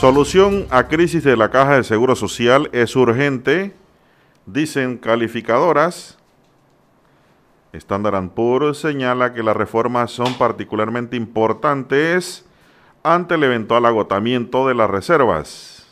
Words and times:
Solución 0.00 0.68
a 0.70 0.86
crisis 0.86 1.24
de 1.24 1.36
la 1.36 1.50
Caja 1.50 1.74
de 1.74 1.82
Seguro 1.82 2.14
Social 2.14 2.70
es 2.72 2.94
urgente, 2.94 3.74
dicen 4.46 4.96
calificadoras. 4.96 6.16
Standard 7.72 8.28
Poor's 8.28 8.78
señala 8.78 9.34
que 9.34 9.42
las 9.42 9.56
reformas 9.56 10.12
son 10.12 10.34
particularmente 10.34 11.16
importantes 11.16 12.46
ante 13.02 13.34
el 13.34 13.42
eventual 13.42 13.86
agotamiento 13.86 14.68
de 14.68 14.76
las 14.76 14.88
reservas. 14.88 15.84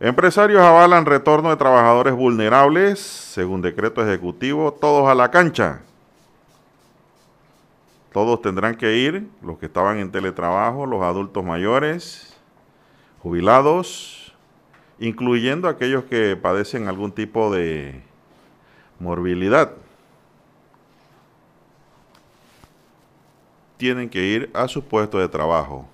Empresarios 0.00 0.62
avalan 0.62 1.06
retorno 1.06 1.50
de 1.50 1.56
trabajadores 1.56 2.14
vulnerables, 2.14 2.98
según 2.98 3.62
decreto 3.62 4.04
ejecutivo, 4.04 4.72
todos 4.72 5.08
a 5.08 5.14
la 5.14 5.30
cancha. 5.30 5.82
Todos 8.12 8.42
tendrán 8.42 8.76
que 8.76 8.96
ir, 8.96 9.28
los 9.40 9.58
que 9.58 9.66
estaban 9.66 9.98
en 9.98 10.10
teletrabajo, 10.10 10.84
los 10.84 11.02
adultos 11.02 11.44
mayores, 11.44 12.36
jubilados, 13.22 14.34
incluyendo 14.98 15.68
aquellos 15.68 16.04
que 16.04 16.36
padecen 16.36 16.88
algún 16.88 17.12
tipo 17.12 17.52
de 17.52 18.02
morbilidad. 18.98 19.72
Tienen 23.76 24.10
que 24.10 24.24
ir 24.24 24.50
a 24.54 24.66
su 24.66 24.82
puesto 24.82 25.18
de 25.18 25.28
trabajo. 25.28 25.88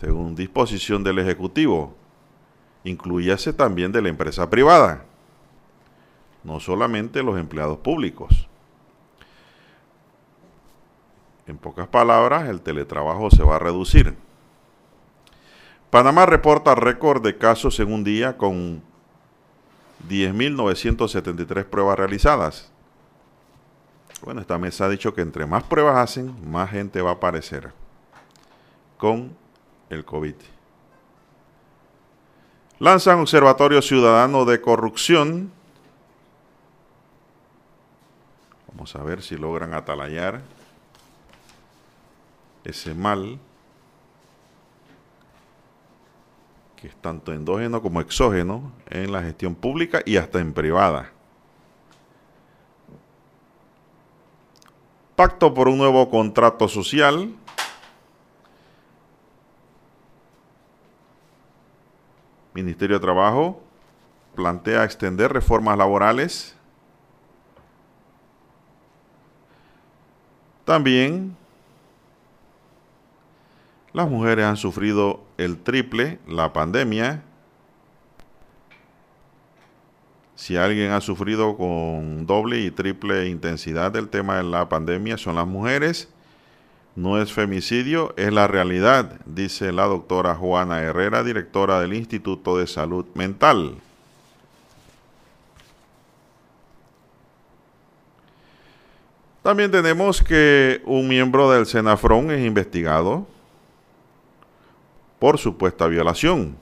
Según 0.00 0.34
disposición 0.34 1.04
del 1.04 1.20
Ejecutivo, 1.20 1.94
incluyase 2.82 3.52
también 3.52 3.92
de 3.92 4.02
la 4.02 4.08
empresa 4.08 4.50
privada, 4.50 5.04
no 6.42 6.58
solamente 6.58 7.22
los 7.22 7.38
empleados 7.38 7.78
públicos. 7.78 8.48
En 11.52 11.58
pocas 11.58 11.86
palabras, 11.86 12.48
el 12.48 12.62
teletrabajo 12.62 13.30
se 13.30 13.42
va 13.42 13.56
a 13.56 13.58
reducir. 13.58 14.16
Panamá 15.90 16.24
reporta 16.24 16.74
récord 16.74 17.22
de 17.22 17.36
casos 17.36 17.78
en 17.78 17.92
un 17.92 18.02
día 18.02 18.38
con 18.38 18.82
10.973 20.08 21.66
pruebas 21.66 21.98
realizadas. 21.98 22.72
Bueno, 24.24 24.40
esta 24.40 24.56
mesa 24.56 24.86
ha 24.86 24.88
dicho 24.88 25.12
que 25.12 25.20
entre 25.20 25.44
más 25.44 25.62
pruebas 25.64 25.98
hacen, 25.98 26.34
más 26.50 26.70
gente 26.70 27.02
va 27.02 27.10
a 27.10 27.14
aparecer 27.14 27.70
con 28.96 29.36
el 29.90 30.06
COVID. 30.06 30.36
Lanzan 32.78 33.20
Observatorio 33.20 33.82
Ciudadano 33.82 34.46
de 34.46 34.58
Corrupción. 34.62 35.52
Vamos 38.68 38.96
a 38.96 39.02
ver 39.02 39.20
si 39.20 39.36
logran 39.36 39.74
atalayar 39.74 40.40
ese 42.64 42.94
mal 42.94 43.38
que 46.76 46.88
es 46.88 46.96
tanto 46.96 47.32
endógeno 47.32 47.80
como 47.80 48.00
exógeno 48.00 48.72
en 48.90 49.12
la 49.12 49.22
gestión 49.22 49.54
pública 49.54 50.02
y 50.04 50.16
hasta 50.16 50.40
en 50.40 50.52
privada. 50.52 51.12
Pacto 55.14 55.54
por 55.54 55.68
un 55.68 55.78
nuevo 55.78 56.10
contrato 56.10 56.66
social. 56.66 57.32
Ministerio 62.52 62.96
de 62.96 63.00
Trabajo 63.00 63.62
plantea 64.34 64.82
extender 64.82 65.32
reformas 65.32 65.78
laborales. 65.78 66.56
También 70.64 71.36
las 73.92 74.08
mujeres 74.08 74.46
han 74.46 74.56
sufrido 74.56 75.20
el 75.36 75.58
triple, 75.58 76.18
la 76.26 76.52
pandemia. 76.52 77.22
Si 80.34 80.56
alguien 80.56 80.92
ha 80.92 81.00
sufrido 81.00 81.56
con 81.56 82.26
doble 82.26 82.60
y 82.60 82.70
triple 82.70 83.28
intensidad 83.28 83.92
del 83.92 84.08
tema 84.08 84.38
de 84.38 84.44
la 84.44 84.68
pandemia 84.68 85.18
son 85.18 85.36
las 85.36 85.46
mujeres. 85.46 86.08
No 86.94 87.20
es 87.20 87.32
femicidio, 87.32 88.12
es 88.18 88.32
la 88.32 88.46
realidad, 88.48 89.18
dice 89.24 89.72
la 89.72 89.84
doctora 89.84 90.34
Juana 90.34 90.82
Herrera, 90.82 91.24
directora 91.24 91.80
del 91.80 91.94
Instituto 91.94 92.58
de 92.58 92.66
Salud 92.66 93.06
Mental. 93.14 93.76
También 99.42 99.70
tenemos 99.70 100.22
que 100.22 100.82
un 100.84 101.08
miembro 101.08 101.50
del 101.50 101.64
Senafrón 101.64 102.30
es 102.30 102.44
investigado 102.44 103.26
por 105.22 105.38
supuesta 105.38 105.86
violación. 105.86 106.56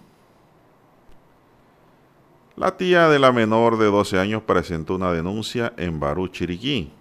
La 2.57 2.77
tía 2.77 3.09
de 3.09 3.19
la 3.19 3.33
menor 3.33 3.79
de 3.79 3.87
12 3.87 4.19
años 4.19 4.43
presentó 4.43 4.97
una 4.97 5.13
denuncia 5.13 5.73
en 5.79 5.99
Barú, 5.99 6.29
Chiriquí. 6.29 6.93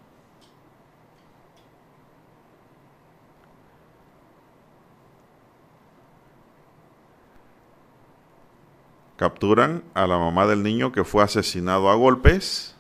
Capturan 9.17 9.83
a 9.93 10.07
la 10.07 10.17
mamá 10.17 10.47
del 10.47 10.63
niño 10.63 10.93
que 10.93 11.03
fue 11.03 11.25
asesinado 11.25 11.89
a 11.89 11.95
golpes. 11.95 12.78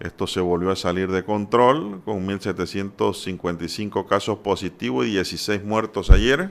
Esto 0.00 0.26
se 0.26 0.40
volvió 0.40 0.70
a 0.70 0.76
salir 0.76 1.10
de 1.10 1.24
control 1.24 2.00
con 2.06 2.26
1.755 2.26 4.06
casos 4.06 4.38
positivos 4.38 5.06
y 5.06 5.10
16 5.10 5.62
muertos 5.62 6.08
ayer. 6.08 6.50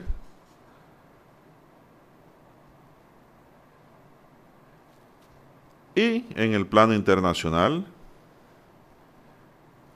Y 5.96 6.26
en 6.36 6.54
el 6.54 6.64
plano 6.64 6.94
internacional 6.94 7.84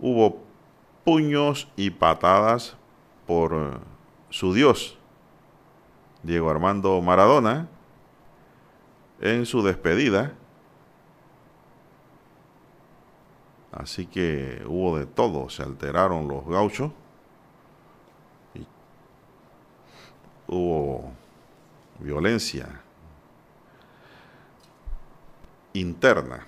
hubo 0.00 0.42
puños 1.04 1.68
y 1.76 1.90
patadas 1.90 2.76
por 3.24 3.78
su 4.30 4.52
dios, 4.52 4.98
Diego 6.24 6.50
Armando 6.50 7.00
Maradona, 7.00 7.68
en 9.20 9.46
su 9.46 9.62
despedida 9.62 10.34
Así 13.76 14.06
que 14.06 14.62
hubo 14.66 14.98
de 14.98 15.06
todo, 15.06 15.48
se 15.50 15.64
alteraron 15.64 16.28
los 16.28 16.46
gauchos. 16.46 16.92
Y 18.54 18.64
hubo 20.46 21.10
violencia 21.98 22.68
interna. 25.72 26.46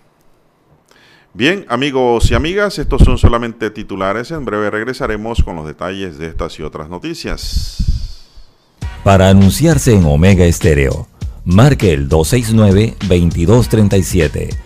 Bien, 1.34 1.66
amigos 1.68 2.30
y 2.30 2.34
amigas, 2.34 2.78
estos 2.78 3.02
son 3.02 3.18
solamente 3.18 3.70
titulares. 3.70 4.30
En 4.30 4.44
breve 4.44 4.70
regresaremos 4.70 5.42
con 5.42 5.56
los 5.56 5.66
detalles 5.66 6.18
de 6.18 6.28
estas 6.28 6.56
y 6.60 6.62
otras 6.62 6.88
noticias. 6.88 7.82
Para 9.02 9.30
anunciarse 9.30 9.94
en 9.94 10.04
Omega 10.04 10.44
Estéreo, 10.44 11.08
marque 11.44 11.92
el 11.92 12.08
269-2237 12.08 14.65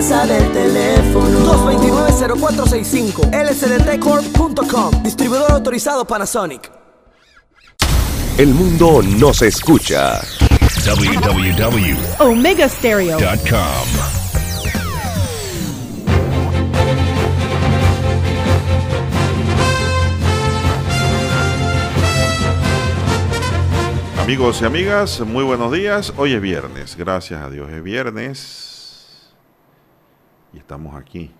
casa 0.00 0.26
del 0.26 0.50
teléfono 0.52 1.40
229-0465 1.68 3.50
lsdtcorp.com 3.50 5.02
Distribuidor 5.02 5.52
autorizado 5.52 6.06
Panasonic 6.06 6.72
El 8.38 8.54
mundo 8.54 9.02
nos 9.02 9.42
escucha. 9.42 10.22
www.omegastereo.com 10.86 13.58
Amigos 24.18 24.62
y 24.62 24.64
amigas, 24.64 25.20
muy 25.20 25.44
buenos 25.44 25.70
días. 25.72 26.14
Hoy 26.16 26.32
es 26.32 26.40
viernes, 26.40 26.96
gracias 26.96 27.42
a 27.42 27.50
Dios 27.50 27.70
es 27.70 27.82
viernes. 27.82 28.69
Y 30.52 30.58
estamos 30.58 30.96
aquí, 30.96 31.30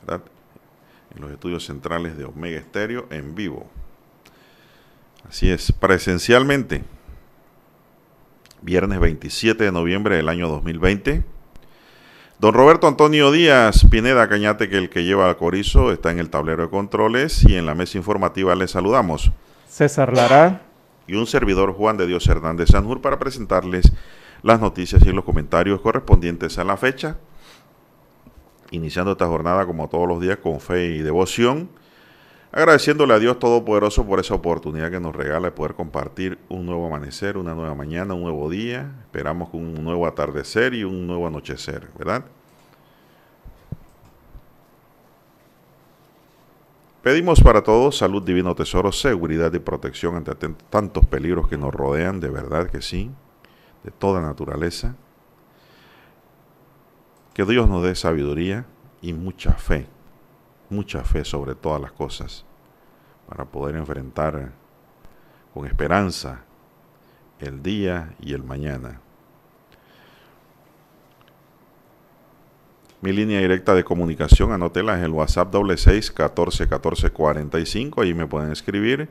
¿verdad? 0.00 0.22
En 1.14 1.22
los 1.22 1.30
estudios 1.30 1.64
centrales 1.64 2.16
de 2.16 2.24
Omega 2.24 2.58
Estéreo 2.58 3.06
en 3.10 3.34
vivo. 3.34 3.66
Así 5.28 5.50
es, 5.50 5.72
presencialmente. 5.72 6.84
Viernes 8.62 8.98
27 9.00 9.64
de 9.64 9.72
noviembre 9.72 10.16
del 10.16 10.28
año 10.28 10.48
2020. 10.48 11.24
Don 12.40 12.54
Roberto 12.54 12.86
Antonio 12.86 13.32
Díaz 13.32 13.84
Pineda 13.90 14.28
Cañate, 14.28 14.68
que 14.68 14.78
el 14.78 14.90
que 14.90 15.04
lleva 15.04 15.28
al 15.28 15.36
corizo, 15.36 15.90
está 15.90 16.12
en 16.12 16.20
el 16.20 16.30
tablero 16.30 16.62
de 16.62 16.70
controles 16.70 17.44
y 17.44 17.56
en 17.56 17.66
la 17.66 17.74
mesa 17.74 17.98
informativa 17.98 18.54
le 18.54 18.68
saludamos. 18.68 19.32
César 19.68 20.14
Lara 20.14 20.62
y 21.08 21.16
un 21.16 21.26
servidor 21.26 21.72
Juan 21.72 21.96
de 21.96 22.06
Dios 22.06 22.26
Hernández 22.28 22.68
Sanjur 22.70 23.00
para 23.00 23.18
presentarles 23.18 23.92
las 24.42 24.60
noticias 24.60 25.02
y 25.04 25.12
los 25.12 25.24
comentarios 25.24 25.80
correspondientes 25.80 26.58
a 26.58 26.64
la 26.64 26.76
fecha. 26.76 27.16
Iniciando 28.70 29.12
esta 29.12 29.26
jornada 29.26 29.66
como 29.66 29.88
todos 29.88 30.06
los 30.06 30.20
días 30.20 30.38
con 30.38 30.60
fe 30.60 30.86
y 30.86 30.98
devoción, 31.02 31.70
agradeciéndole 32.52 33.14
a 33.14 33.18
Dios 33.18 33.38
Todopoderoso 33.38 34.06
por 34.06 34.20
esa 34.20 34.34
oportunidad 34.34 34.90
que 34.90 35.00
nos 35.00 35.16
regala 35.16 35.48
de 35.48 35.52
poder 35.52 35.74
compartir 35.74 36.38
un 36.48 36.66
nuevo 36.66 36.86
amanecer, 36.86 37.38
una 37.38 37.54
nueva 37.54 37.74
mañana, 37.74 38.14
un 38.14 38.22
nuevo 38.22 38.50
día. 38.50 38.92
Esperamos 39.02 39.48
con 39.50 39.60
un 39.60 39.84
nuevo 39.84 40.06
atardecer 40.06 40.74
y 40.74 40.84
un 40.84 41.06
nuevo 41.06 41.26
anochecer, 41.26 41.88
¿verdad? 41.98 42.24
Pedimos 47.02 47.40
para 47.40 47.62
todos 47.62 47.96
salud, 47.96 48.22
divino 48.22 48.54
tesoro, 48.54 48.92
seguridad 48.92 49.50
y 49.54 49.60
protección 49.60 50.16
ante 50.16 50.34
tantos 50.68 51.06
peligros 51.06 51.48
que 51.48 51.56
nos 51.56 51.72
rodean, 51.72 52.20
de 52.20 52.28
verdad 52.28 52.68
que 52.68 52.82
sí, 52.82 53.10
de 53.82 53.90
toda 53.90 54.20
naturaleza. 54.20 54.94
Que 57.38 57.44
Dios 57.44 57.68
nos 57.68 57.84
dé 57.84 57.94
sabiduría 57.94 58.66
y 59.00 59.12
mucha 59.12 59.52
fe, 59.52 59.86
mucha 60.68 61.04
fe 61.04 61.24
sobre 61.24 61.54
todas 61.54 61.80
las 61.80 61.92
cosas, 61.92 62.44
para 63.28 63.44
poder 63.44 63.76
enfrentar 63.76 64.50
con 65.54 65.64
esperanza 65.64 66.42
el 67.38 67.62
día 67.62 68.12
y 68.18 68.32
el 68.32 68.42
mañana. 68.42 69.00
Mi 73.02 73.12
línea 73.12 73.38
directa 73.38 73.72
de 73.72 73.84
comunicación, 73.84 74.50
anótela, 74.50 74.98
es 74.98 75.04
el 75.04 75.12
WhatsApp 75.12 75.52
doble 75.52 75.76
seis 75.76 76.10
catorce 76.10 76.66
catorce 76.68 77.10
cuarenta 77.10 77.60
y 77.60 77.66
cinco. 77.66 78.02
Ahí 78.02 78.14
me 78.14 78.26
pueden 78.26 78.50
escribir 78.50 79.08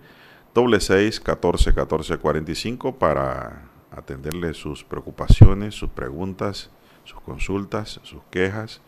doble 0.53 0.81
seis 0.81 1.21
catorce 1.21 1.73
catorce 1.73 2.17
cuarenta 2.17 2.51
y 2.51 2.55
cinco 2.55 2.93
para 2.93 3.69
atenderle 3.89 4.53
sus 4.53 4.83
preocupaciones, 4.83 5.75
sus 5.75 5.91
preguntas, 5.91 6.69
sus 7.07 7.21
consultas, 7.21 7.99
sus 8.03 8.21
quejas, 8.29 8.81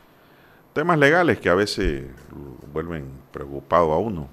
temas 0.74 1.00
legales 1.00 1.40
que 1.40 1.50
a 1.50 1.56
veces 1.56 2.06
vuelven 2.74 3.10
preocupado 3.32 3.94
a 3.94 3.98
uno. 3.98 4.28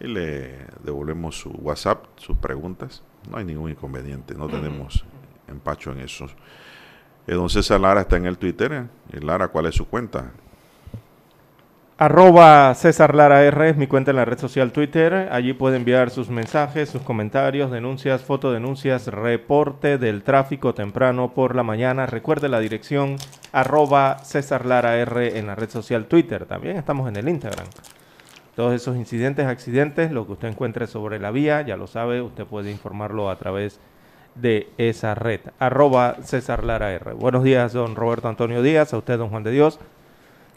Ahí 0.00 0.08
le 0.08 0.66
devolvemos 0.82 1.38
su 1.38 1.50
WhatsApp, 1.50 2.04
sus 2.16 2.36
preguntas. 2.36 3.02
No 3.30 3.36
hay 3.36 3.44
ningún 3.44 3.70
inconveniente, 3.70 4.34
no 4.34 4.48
tenemos 4.48 5.04
empacho 5.46 5.92
en 5.92 6.00
eso. 6.00 6.26
Eh, 7.26 7.34
don 7.34 7.48
César 7.48 7.80
Lara 7.80 8.00
está 8.00 8.16
en 8.16 8.26
el 8.26 8.38
Twitter. 8.38 8.72
Eh. 9.12 9.20
Lara, 9.20 9.48
¿cuál 9.48 9.66
es 9.66 9.74
su 9.76 9.86
cuenta? 9.86 10.32
Arroba 12.00 12.74
César 12.76 13.14
Lara 13.14 13.44
R 13.44 13.68
es 13.68 13.76
mi 13.76 13.86
cuenta 13.86 14.10
en 14.10 14.16
la 14.16 14.24
red 14.24 14.38
social 14.38 14.72
Twitter. 14.72 15.28
Allí 15.30 15.52
puede 15.52 15.76
enviar 15.76 16.08
sus 16.08 16.30
mensajes, 16.30 16.88
sus 16.88 17.02
comentarios, 17.02 17.70
denuncias, 17.70 18.22
fotodenuncias, 18.22 19.08
reporte 19.08 19.98
del 19.98 20.22
tráfico 20.22 20.72
temprano 20.72 21.34
por 21.34 21.54
la 21.54 21.62
mañana. 21.62 22.06
Recuerde 22.06 22.48
la 22.48 22.58
dirección 22.58 23.16
arroba 23.52 24.16
César 24.20 24.64
Lara 24.64 24.96
R 24.96 25.38
en 25.38 25.46
la 25.46 25.56
red 25.56 25.68
social 25.68 26.06
Twitter. 26.06 26.46
También 26.46 26.78
estamos 26.78 27.06
en 27.06 27.16
el 27.16 27.28
Instagram. 27.28 27.66
Todos 28.56 28.72
esos 28.72 28.96
incidentes, 28.96 29.44
accidentes, 29.44 30.10
lo 30.10 30.24
que 30.24 30.32
usted 30.32 30.48
encuentre 30.48 30.86
sobre 30.86 31.18
la 31.18 31.30
vía, 31.30 31.60
ya 31.60 31.76
lo 31.76 31.86
sabe, 31.86 32.22
usted 32.22 32.46
puede 32.46 32.70
informarlo 32.70 33.28
a 33.28 33.36
través 33.36 33.78
de 34.36 34.70
esa 34.78 35.14
red. 35.14 35.40
Arroba 35.58 36.16
César 36.22 36.64
Lara 36.64 36.94
R. 36.94 37.12
Buenos 37.12 37.44
días, 37.44 37.74
don 37.74 37.94
Roberto 37.94 38.26
Antonio 38.26 38.62
Díaz, 38.62 38.94
a 38.94 38.96
usted, 38.96 39.18
don 39.18 39.28
Juan 39.28 39.42
de 39.42 39.50
Dios. 39.50 39.78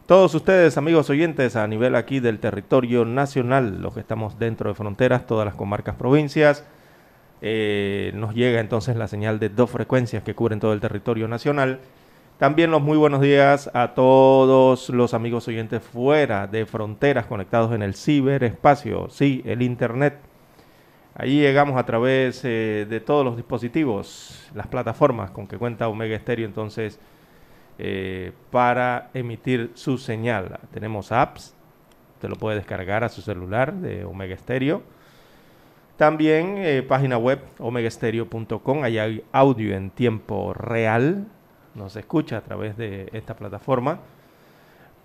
Todos 0.06 0.36
ustedes, 0.36 0.78
amigos 0.78 1.10
oyentes, 1.10 1.56
a 1.56 1.66
nivel 1.66 1.96
aquí 1.96 2.20
del 2.20 2.40
territorio 2.40 3.06
nacional, 3.06 3.82
los 3.82 3.94
que 3.94 4.02
estamos 4.02 4.38
dentro 4.38 4.70
de 4.70 4.76
fronteras, 4.76 5.26
todas 5.26 5.46
las 5.46 5.56
comarcas, 5.56 5.96
provincias, 5.96 6.66
eh, 7.42 8.12
nos 8.14 8.36
llega 8.36 8.60
entonces 8.60 8.98
la 8.98 9.08
señal 9.08 9.40
de 9.40 9.48
dos 9.48 9.70
frecuencias 9.70 10.22
que 10.22 10.36
cubren 10.36 10.60
todo 10.60 10.74
el 10.74 10.82
territorio 10.82 11.30
nacional. 11.30 11.80
También 12.38 12.70
los 12.70 12.82
muy 12.82 12.98
buenos 12.98 13.22
días 13.22 13.72
a 13.74 13.94
todos 13.94 14.90
los 14.90 15.14
amigos 15.14 15.48
oyentes 15.48 15.82
fuera 15.82 16.48
de 16.48 16.66
fronteras 16.66 17.26
conectados 17.26 17.74
en 17.74 17.82
el 17.82 17.96
ciberespacio, 17.96 19.08
sí, 19.10 19.42
el 19.46 19.62
Internet 19.62 20.16
Allí 21.16 21.40
llegamos 21.40 21.78
a 21.78 21.86
través 21.86 22.42
eh, 22.44 22.88
de 22.90 23.00
todos 23.00 23.24
los 23.24 23.36
dispositivos, 23.36 24.50
las 24.56 24.66
plataformas 24.66 25.30
con 25.30 25.46
que 25.46 25.60
cuenta 25.60 25.88
Omega 25.88 26.18
Stereo 26.18 26.48
entonces 26.48 27.00
eh, 27.78 28.32
para 28.52 29.10
emitir 29.14 29.72
su 29.76 29.98
señal. 29.98 30.60
Tenemos 30.72 31.12
apps, 31.12 31.56
usted 32.16 32.30
lo 32.30 32.36
puede 32.36 32.58
descargar 32.58 33.04
a 33.04 33.10
su 33.10 33.22
celular 33.22 33.74
de 33.74 34.06
Omega 34.06 34.38
Stereo. 34.38 34.84
También 35.98 36.56
eh, 36.58 36.84
página 36.84 37.18
web 37.18 37.40
omegastereo.com, 37.60 38.84
allá 38.84 39.04
hay 39.04 39.24
audio 39.32 39.76
en 39.76 39.92
tiempo 39.92 40.54
real, 40.54 41.28
nos 41.76 41.96
escucha 41.96 42.38
a 42.38 42.42
través 42.42 42.78
de 42.78 43.10
esta 43.14 43.36
plataforma 43.36 44.00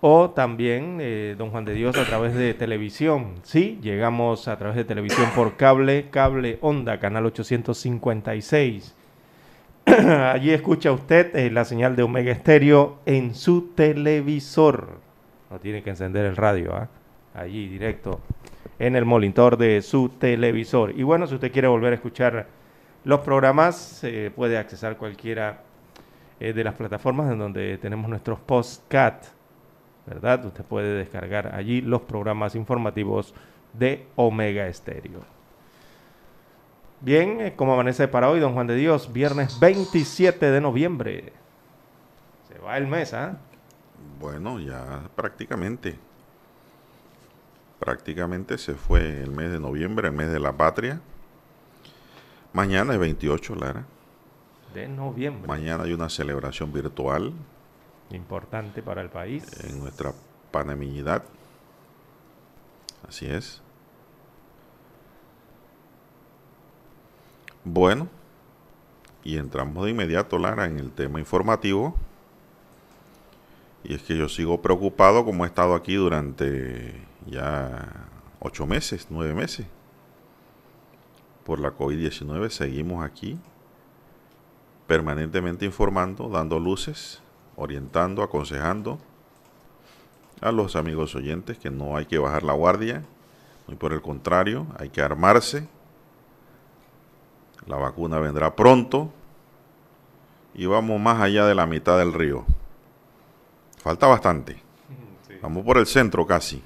o 0.00 0.31
también 0.31 0.99
eh, 1.00 1.35
Don 1.37 1.50
Juan 1.50 1.65
de 1.65 1.75
Dios 1.75 1.97
a 1.97 2.05
través 2.05 2.35
de 2.35 2.55
televisión. 2.55 3.35
Sí, 3.43 3.79
llegamos 3.82 4.49
a 4.49 4.56
través 4.56 4.76
de 4.76 4.85
televisión 4.85 5.29
por 5.35 5.56
cable, 5.56 6.09
cable 6.11 6.58
onda, 6.60 7.01
canal 7.01 7.27
856. 7.27 8.94
Allí 10.32 10.50
escucha 10.50 10.92
usted 10.92 11.34
eh, 11.34 11.50
la 11.50 11.64
señal 11.64 11.96
de 11.96 12.02
Omega 12.02 12.30
Estéreo 12.32 12.98
en 13.06 13.34
su 13.34 13.70
televisor. 13.74 14.98
No 15.50 15.58
tiene 15.58 15.82
que 15.82 15.90
encender 15.90 16.26
el 16.26 16.36
radio, 16.36 16.74
¿ah? 16.74 16.88
allí 17.34 17.68
directo 17.68 18.20
en 18.78 18.96
el 18.96 19.04
monitor 19.04 19.56
de 19.56 19.80
su 19.82 20.10
televisor. 20.10 20.92
Y 20.98 21.02
bueno, 21.02 21.26
si 21.26 21.34
usted 21.34 21.50
quiere 21.50 21.68
volver 21.68 21.92
a 21.92 21.96
escuchar 21.96 22.46
los 23.04 23.20
programas, 23.20 24.04
puede 24.36 24.58
accesar 24.58 24.96
cualquiera 24.96 25.62
eh, 26.38 26.52
de 26.52 26.64
las 26.64 26.74
plataformas 26.74 27.32
en 27.32 27.38
donde 27.38 27.78
tenemos 27.78 28.08
nuestros 28.08 28.38
postcat 28.40 29.24
¿verdad? 30.06 30.44
Usted 30.46 30.64
puede 30.64 30.96
descargar 30.96 31.54
allí 31.54 31.80
los 31.80 32.02
programas 32.02 32.54
informativos 32.54 33.34
de 33.72 34.06
Omega 34.16 34.66
Estéreo. 34.66 35.37
Bien, 37.00 37.40
eh, 37.40 37.55
como 37.55 37.74
amanece 37.74 38.08
para 38.08 38.28
hoy, 38.28 38.40
don 38.40 38.55
Juan 38.55 38.67
de 38.67 38.74
Dios, 38.74 39.12
viernes 39.12 39.58
27 39.60 40.50
de 40.50 40.60
noviembre. 40.60 41.32
Se 42.48 42.58
va 42.58 42.76
el 42.76 42.86
mes, 42.86 43.14
¿ah? 43.14 43.38
Bueno, 44.20 44.58
ya 44.58 45.02
prácticamente. 45.14 45.96
Prácticamente 47.78 48.58
se 48.58 48.74
fue 48.74 49.22
el 49.22 49.31
mes 49.31 49.52
de 49.52 49.60
noviembre, 49.60 50.08
el 50.08 50.14
mes 50.14 50.31
de 50.32 50.40
la 50.40 50.52
patria. 50.52 51.00
Mañana 52.52 52.94
es 52.94 52.98
28, 52.98 53.55
Lara. 53.55 53.84
De 54.74 54.88
noviembre. 54.88 55.46
Mañana 55.46 55.84
hay 55.84 55.93
una 55.93 56.08
celebración 56.08 56.72
virtual 56.72 57.32
Importante 58.10 58.82
para 58.82 59.02
el 59.02 59.10
país. 59.10 59.44
En 59.64 59.81
nuestra 59.81 60.12
panameñidad. 60.50 61.22
Así 63.06 63.26
es. 63.26 63.62
Bueno, 67.70 68.08
y 69.22 69.37
entramos 69.37 69.84
de 69.84 69.91
inmediato, 69.91 70.39
Lara, 70.39 70.65
en 70.65 70.79
el 70.79 70.91
tema 70.91 71.20
informativo. 71.20 71.94
Y 73.84 73.93
es 73.94 74.03
que 74.03 74.17
yo 74.17 74.27
sigo 74.31 74.63
preocupado 74.63 75.22
como 75.27 75.44
he 75.44 75.48
estado 75.48 75.75
aquí 75.75 75.94
durante 75.96 76.94
ya 77.27 78.06
ocho 78.41 78.67
meses, 78.67 79.08
nueve 79.10 79.34
meses. 79.34 79.67
Por 81.44 81.60
la 81.60 81.77
COVID-19 81.77 82.48
seguimos 82.48 83.05
aquí 83.05 83.39
permanentemente 84.87 85.67
informando, 85.67 86.31
dando 86.31 86.58
luces 86.58 87.20
orientando, 87.55 88.22
aconsejando 88.22 88.98
a 90.41 90.53
los 90.53 90.75
amigos 90.75 91.15
oyentes 91.15 91.58
que 91.58 91.69
no 91.69 91.98
hay 91.98 92.06
que 92.06 92.17
bajar 92.17 92.44
la 92.44 92.55
guardia, 92.55 93.05
y 93.69 93.75
por 93.75 93.93
el 93.93 94.01
contrario, 94.01 94.67
hay 94.79 94.89
que 94.89 95.03
armarse, 95.03 95.69
La 97.69 97.77
vacuna 97.77 98.19
vendrá 98.19 98.56
pronto 98.56 99.13
y 100.55 100.65
vamos 100.65 100.98
más 100.98 101.20
allá 101.20 101.46
de 101.46 101.55
la 101.55 101.67
mitad 101.67 101.98
del 101.98 102.15
río. 102.15 102.44
Falta 103.77 104.06
bastante. 104.06 104.60
Vamos 105.43 105.65
por 105.65 105.77
el 105.77 105.87
centro 105.87 106.27
casi, 106.27 106.63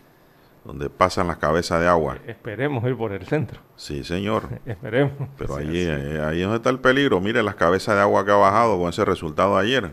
donde 0.64 0.88
pasan 0.88 1.26
las 1.26 1.38
cabezas 1.38 1.80
de 1.80 1.88
agua. 1.88 2.18
Esperemos 2.26 2.84
ir 2.84 2.96
por 2.96 3.12
el 3.12 3.26
centro. 3.26 3.60
Sí, 3.74 4.04
señor. 4.04 4.44
Esperemos. 4.64 5.28
Pero 5.36 5.56
ahí, 5.56 5.76
eh, 5.76 6.22
ahí 6.24 6.38
es 6.38 6.44
donde 6.44 6.58
está 6.58 6.70
el 6.70 6.78
peligro. 6.78 7.20
Mire 7.20 7.42
las 7.42 7.56
cabezas 7.56 7.96
de 7.96 8.00
agua 8.00 8.24
que 8.24 8.30
ha 8.30 8.36
bajado 8.36 8.78
con 8.78 8.88
ese 8.88 9.04
resultado 9.04 9.56
de 9.56 9.62
ayer. 9.62 9.92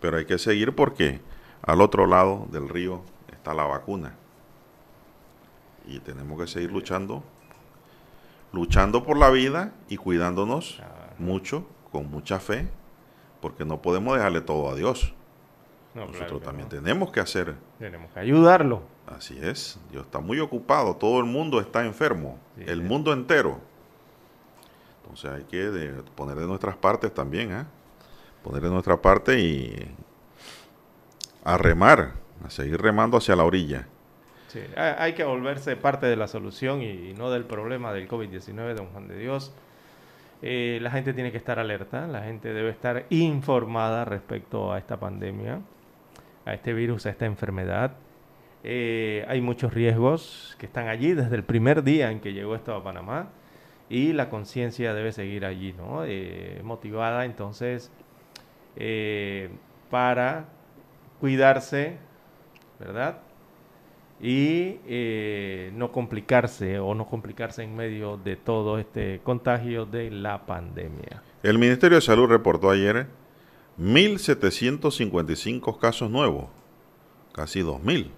Pero 0.00 0.16
hay 0.16 0.24
que 0.24 0.38
seguir 0.38 0.74
porque 0.74 1.20
al 1.62 1.80
otro 1.80 2.06
lado 2.06 2.48
del 2.50 2.68
río 2.68 3.02
está 3.30 3.54
la 3.54 3.64
vacuna. 3.64 4.16
Y 5.86 6.00
tenemos 6.00 6.38
que 6.40 6.48
seguir 6.48 6.72
luchando, 6.72 7.22
luchando 8.52 9.04
por 9.04 9.16
la 9.16 9.30
vida 9.30 9.72
y 9.88 9.96
cuidándonos 9.96 10.80
mucho, 11.18 11.66
con 11.90 12.10
mucha 12.10 12.38
fe, 12.38 12.68
porque 13.40 13.64
no 13.64 13.82
podemos 13.82 14.16
dejarle 14.16 14.40
todo 14.40 14.70
a 14.70 14.74
Dios. 14.74 15.14
Nosotros 15.94 16.42
también 16.42 16.68
tenemos 16.68 17.10
que 17.10 17.20
hacer. 17.20 17.54
Tenemos 17.78 18.10
que 18.12 18.20
ayudarlo. 18.20 18.82
Así 19.06 19.38
es. 19.40 19.78
Dios 19.90 20.04
está 20.04 20.20
muy 20.20 20.40
ocupado. 20.40 20.96
Todo 20.96 21.18
el 21.18 21.26
mundo 21.26 21.60
está 21.60 21.84
enfermo. 21.84 22.38
el 22.56 22.82
mundo 22.82 23.12
entero. 23.12 23.58
Entonces 25.02 25.30
hay 25.30 25.44
que 25.44 26.02
poner 26.14 26.36
de 26.36 26.46
nuestras 26.46 26.76
partes 26.76 27.12
también. 27.12 27.52
¿eh? 27.52 27.64
Poner 28.42 28.62
de 28.62 28.70
nuestra 28.70 29.02
parte 29.02 29.38
y 29.38 29.94
a 31.44 31.58
remar. 31.58 32.14
A 32.44 32.50
seguir 32.50 32.80
remando 32.80 33.18
hacia 33.18 33.36
la 33.36 33.44
orilla. 33.44 33.86
Hay 34.76 35.14
que 35.14 35.24
volverse 35.24 35.76
parte 35.76 36.06
de 36.06 36.16
la 36.16 36.26
solución 36.26 36.82
y 36.82 37.14
no 37.14 37.30
del 37.30 37.44
problema 37.44 37.92
del 37.92 38.08
COVID-19, 38.08 38.74
don 38.74 38.86
Juan 38.88 39.08
de 39.08 39.18
Dios. 39.18 39.54
Eh, 40.42 40.80
la 40.82 40.90
gente 40.90 41.14
tiene 41.14 41.30
que 41.30 41.38
estar 41.38 41.60
alerta, 41.60 42.08
la 42.08 42.22
gente 42.24 42.52
debe 42.52 42.70
estar 42.70 43.06
informada 43.10 44.04
respecto 44.04 44.72
a 44.72 44.78
esta 44.78 44.98
pandemia 44.98 45.60
a 46.44 46.54
este 46.54 46.72
virus, 46.72 47.06
a 47.06 47.10
esta 47.10 47.26
enfermedad. 47.26 47.92
Eh, 48.64 49.24
hay 49.28 49.40
muchos 49.40 49.72
riesgos 49.72 50.56
que 50.58 50.66
están 50.66 50.88
allí 50.88 51.14
desde 51.14 51.36
el 51.36 51.44
primer 51.44 51.84
día 51.84 52.10
en 52.10 52.18
que 52.18 52.32
llegó 52.32 52.56
esto 52.56 52.74
a 52.74 52.82
Panamá 52.82 53.28
y 53.88 54.12
la 54.12 54.28
conciencia 54.28 54.94
debe 54.94 55.12
seguir 55.12 55.44
allí, 55.44 55.72
¿no? 55.72 56.04
Eh, 56.04 56.60
motivada 56.64 57.24
entonces 57.24 57.92
para 59.90 60.46
cuidarse, 61.20 61.98
¿verdad? 62.80 63.18
Y 64.24 64.76
no 65.74 65.90
complicarse 65.90 66.78
o 66.78 66.94
no 66.94 67.06
complicarse 67.06 67.64
en 67.64 67.74
medio 67.74 68.16
de 68.16 68.36
todo 68.36 68.78
este 68.78 69.20
contagio 69.24 69.84
de 69.84 70.12
la 70.12 70.46
pandemia. 70.46 71.24
El 71.42 71.58
Ministerio 71.58 71.96
de 71.96 72.02
Salud 72.02 72.28
reportó 72.28 72.70
ayer 72.70 73.08
1.755 73.80 75.76
casos 75.78 76.08
nuevos, 76.08 76.44
casi 77.32 77.62
2.000. 77.62 78.10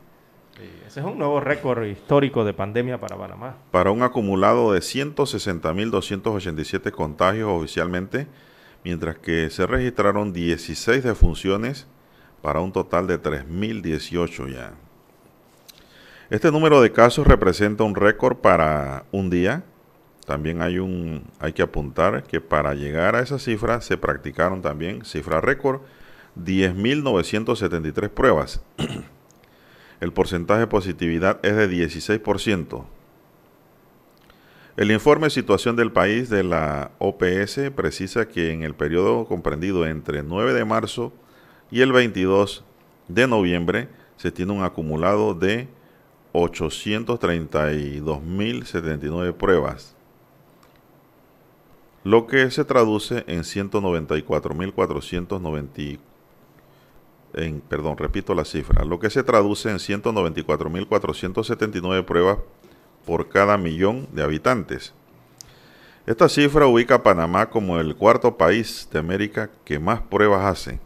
ese 0.87 1.00
es 1.00 1.06
un 1.06 1.16
nuevo 1.16 1.40
récord 1.40 1.87
histórico 1.87 2.44
de 2.44 2.52
pandemia 2.52 3.00
para 3.00 3.16
Panamá. 3.16 3.56
Para 3.70 3.90
un 3.90 4.02
acumulado 4.02 4.73
de 4.73 4.80
160.287 4.80 6.90
contagios 6.90 7.49
oficialmente, 7.49 8.26
mientras 8.84 9.16
que 9.16 9.49
se 9.49 9.66
registraron 9.66 10.34
16 10.34 11.02
defunciones 11.02 11.87
para 12.42 12.61
un 12.61 12.73
total 12.73 13.06
de 13.06 13.23
3.018 13.23 14.52
ya. 14.52 14.75
Este 16.35 16.50
número 16.50 16.81
de 16.81 16.91
casos 16.91 17.29
representa 17.29 17.85
un 17.85 17.95
récord 17.95 18.38
para 18.38 19.05
un 19.12 19.31
día 19.31 19.62
también 20.26 20.62
hay, 20.62 20.81
un, 20.81 21.23
hay 21.38 21.53
que 21.53 21.62
apuntar 21.62 22.25
que 22.25 22.41
para 22.41 22.75
llegar 22.75 23.14
a 23.14 23.21
esa 23.21 23.38
cifra 23.38 23.81
se 23.81 23.97
practicaron 23.97 24.61
también, 24.61 25.05
cifra 25.05 25.41
récord, 25.41 25.83
10.973 26.37 28.09
pruebas. 28.09 28.64
El 30.00 30.12
porcentaje 30.12 30.59
de 30.59 30.67
positividad 30.67 31.38
es 31.45 31.55
de 31.55 31.71
16%. 31.71 32.85
El 34.76 34.91
informe 34.91 35.31
Situación 35.31 35.76
del 35.76 35.93
País 35.93 36.31
de 36.31 36.43
la 36.43 36.91
OPS 36.99 37.71
precisa 37.76 38.26
que 38.26 38.50
en 38.50 38.64
el 38.64 38.75
periodo 38.75 39.26
comprendido 39.26 39.87
entre 39.87 40.25
9 40.25 40.53
de 40.53 40.64
marzo 40.64 41.12
y 41.71 41.83
el 41.83 41.93
22 41.93 42.64
de 43.07 43.29
noviembre 43.29 43.88
se 44.17 44.33
tiene 44.33 44.50
un 44.50 44.64
acumulado 44.64 45.35
de 45.35 45.69
832.079 46.35 49.33
pruebas 49.33 49.95
lo 52.05 52.26
que 52.26 52.50
se 52.50 52.64
traduce 52.67 53.25
en 53.26 53.41
194.490 53.41 55.99
en, 57.37 57.61
perdón, 57.62 57.97
repito 57.97 58.33
la 58.35 58.45
cifra, 58.45 58.85
lo 58.85 59.00
que 59.00 59.11
se 59.11 59.25
traduce 59.25 59.69
en 59.71 59.79
194.479 59.79 62.05
pruebas 62.05 62.38
por 63.05 63.29
cada 63.29 63.57
millón 63.57 64.07
de 64.12 64.23
habitantes. 64.23 64.95
Esta 66.07 66.29
cifra 66.29 66.67
ubica 66.67 66.97
a 66.97 67.03
Panamá 67.03 67.49
como 67.49 67.81
el 67.81 67.97
cuarto 67.97 68.37
país 68.37 68.87
de 68.93 68.99
América 68.99 69.50
que 69.64 69.79
más 69.79 70.03
pruebas 70.03 70.45
hace. 70.45 70.79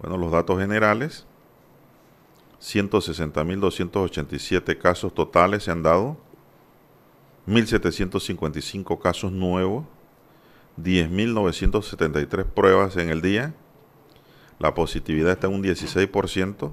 Bueno, 0.00 0.16
los 0.18 0.32
datos 0.32 0.58
generales, 0.60 1.24
160.287 2.60 4.78
casos 4.78 5.14
totales 5.14 5.64
se 5.64 5.70
han 5.70 5.82
dado, 5.82 6.16
1.755 7.46 9.00
casos 9.00 9.32
nuevos, 9.32 9.86
10.973 10.82 12.44
pruebas 12.44 12.96
en 12.96 13.10
el 13.10 13.22
día, 13.22 13.54
la 14.58 14.74
positividad 14.74 15.32
está 15.32 15.46
en 15.46 15.54
un 15.54 15.62
16%, 15.62 16.72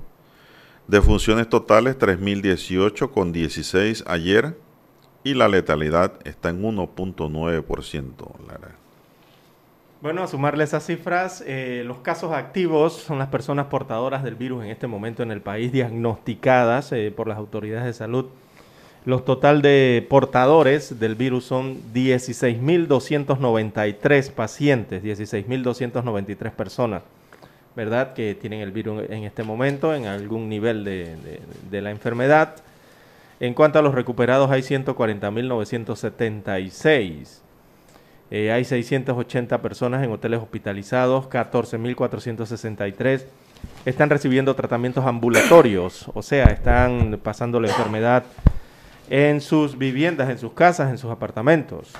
de 0.87 1.01
funciones 1.01 1.49
totales 1.49 1.97
3.018 1.97 3.11
con 3.11 3.31
16 3.31 4.03
ayer 4.07 4.57
y 5.23 5.33
la 5.33 5.47
letalidad 5.47 6.19
está 6.25 6.49
en 6.49 6.61
1.9%. 6.61 8.82
Bueno, 10.03 10.21
a 10.21 10.27
sumarle 10.27 10.65
esas 10.65 10.85
cifras, 10.85 11.41
eh, 11.47 11.81
los 11.85 11.99
casos 11.99 12.33
activos 12.33 12.91
son 12.91 13.19
las 13.19 13.29
personas 13.29 13.67
portadoras 13.67 14.21
del 14.21 14.35
virus 14.35 14.65
en 14.65 14.69
este 14.69 14.85
momento 14.85 15.23
en 15.23 15.31
el 15.31 15.39
país, 15.39 15.71
diagnosticadas 15.71 16.91
eh, 16.91 17.13
por 17.15 17.29
las 17.29 17.37
autoridades 17.37 17.85
de 17.85 17.93
salud 17.93 18.25
los 19.05 19.23
total 19.23 19.61
de 19.61 20.05
portadores 20.09 20.99
del 20.99 21.15
virus 21.15 21.45
son 21.45 21.77
16.293 21.93 24.29
pacientes, 24.31 25.01
16.293 25.03 26.51
personas, 26.51 27.03
¿verdad? 27.73 28.13
Que 28.13 28.35
tienen 28.35 28.59
el 28.59 28.71
virus 28.71 29.09
en 29.09 29.23
este 29.23 29.43
momento, 29.43 29.95
en 29.95 30.05
algún 30.05 30.49
nivel 30.49 30.83
de, 30.83 31.81
la 31.81 31.91
enfermedad. 31.91 32.57
En 33.39 33.53
cuanto 33.53 33.79
a 33.79 33.81
los 33.81 33.95
recuperados, 33.95 34.51
hay 34.51 34.63
140.976. 34.63 37.39
Eh, 38.35 38.51
hay 38.51 38.65
680 38.65 39.61
personas 39.61 40.03
en 40.03 40.11
hoteles 40.11 40.41
hospitalizados, 40.41 41.29
14.463 41.29 43.25
están 43.85 44.09
recibiendo 44.09 44.55
tratamientos 44.55 45.05
ambulatorios, 45.05 46.09
o 46.15 46.23
sea, 46.23 46.45
están 46.45 47.19
pasando 47.21 47.59
la 47.59 47.67
enfermedad 47.67 48.23
en 49.11 49.39
sus 49.39 49.77
viviendas, 49.77 50.31
en 50.31 50.39
sus 50.39 50.53
casas, 50.53 50.89
en 50.89 50.97
sus 50.97 51.11
apartamentos, 51.11 51.91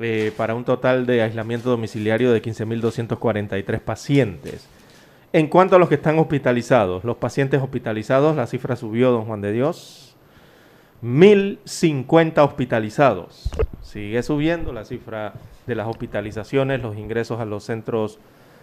eh, 0.00 0.32
para 0.36 0.56
un 0.56 0.64
total 0.64 1.06
de 1.06 1.22
aislamiento 1.22 1.70
domiciliario 1.70 2.32
de 2.32 2.42
15.243 2.42 3.78
pacientes. 3.78 4.66
En 5.32 5.46
cuanto 5.46 5.76
a 5.76 5.78
los 5.78 5.88
que 5.88 5.94
están 5.94 6.18
hospitalizados, 6.18 7.04
los 7.04 7.18
pacientes 7.18 7.62
hospitalizados, 7.62 8.34
la 8.34 8.48
cifra 8.48 8.74
subió, 8.74 9.12
don 9.12 9.24
Juan 9.24 9.40
de 9.40 9.52
Dios, 9.52 10.16
1.050 11.04 12.38
hospitalizados. 12.44 13.48
Sigue 13.82 14.20
subiendo 14.24 14.72
la 14.72 14.84
cifra 14.84 15.34
de 15.66 15.74
las 15.74 15.88
hospitalizaciones, 15.88 16.82
los 16.82 16.96
ingresos 16.96 17.40
a 17.40 17.44
los 17.44 17.64
centros 17.64 18.18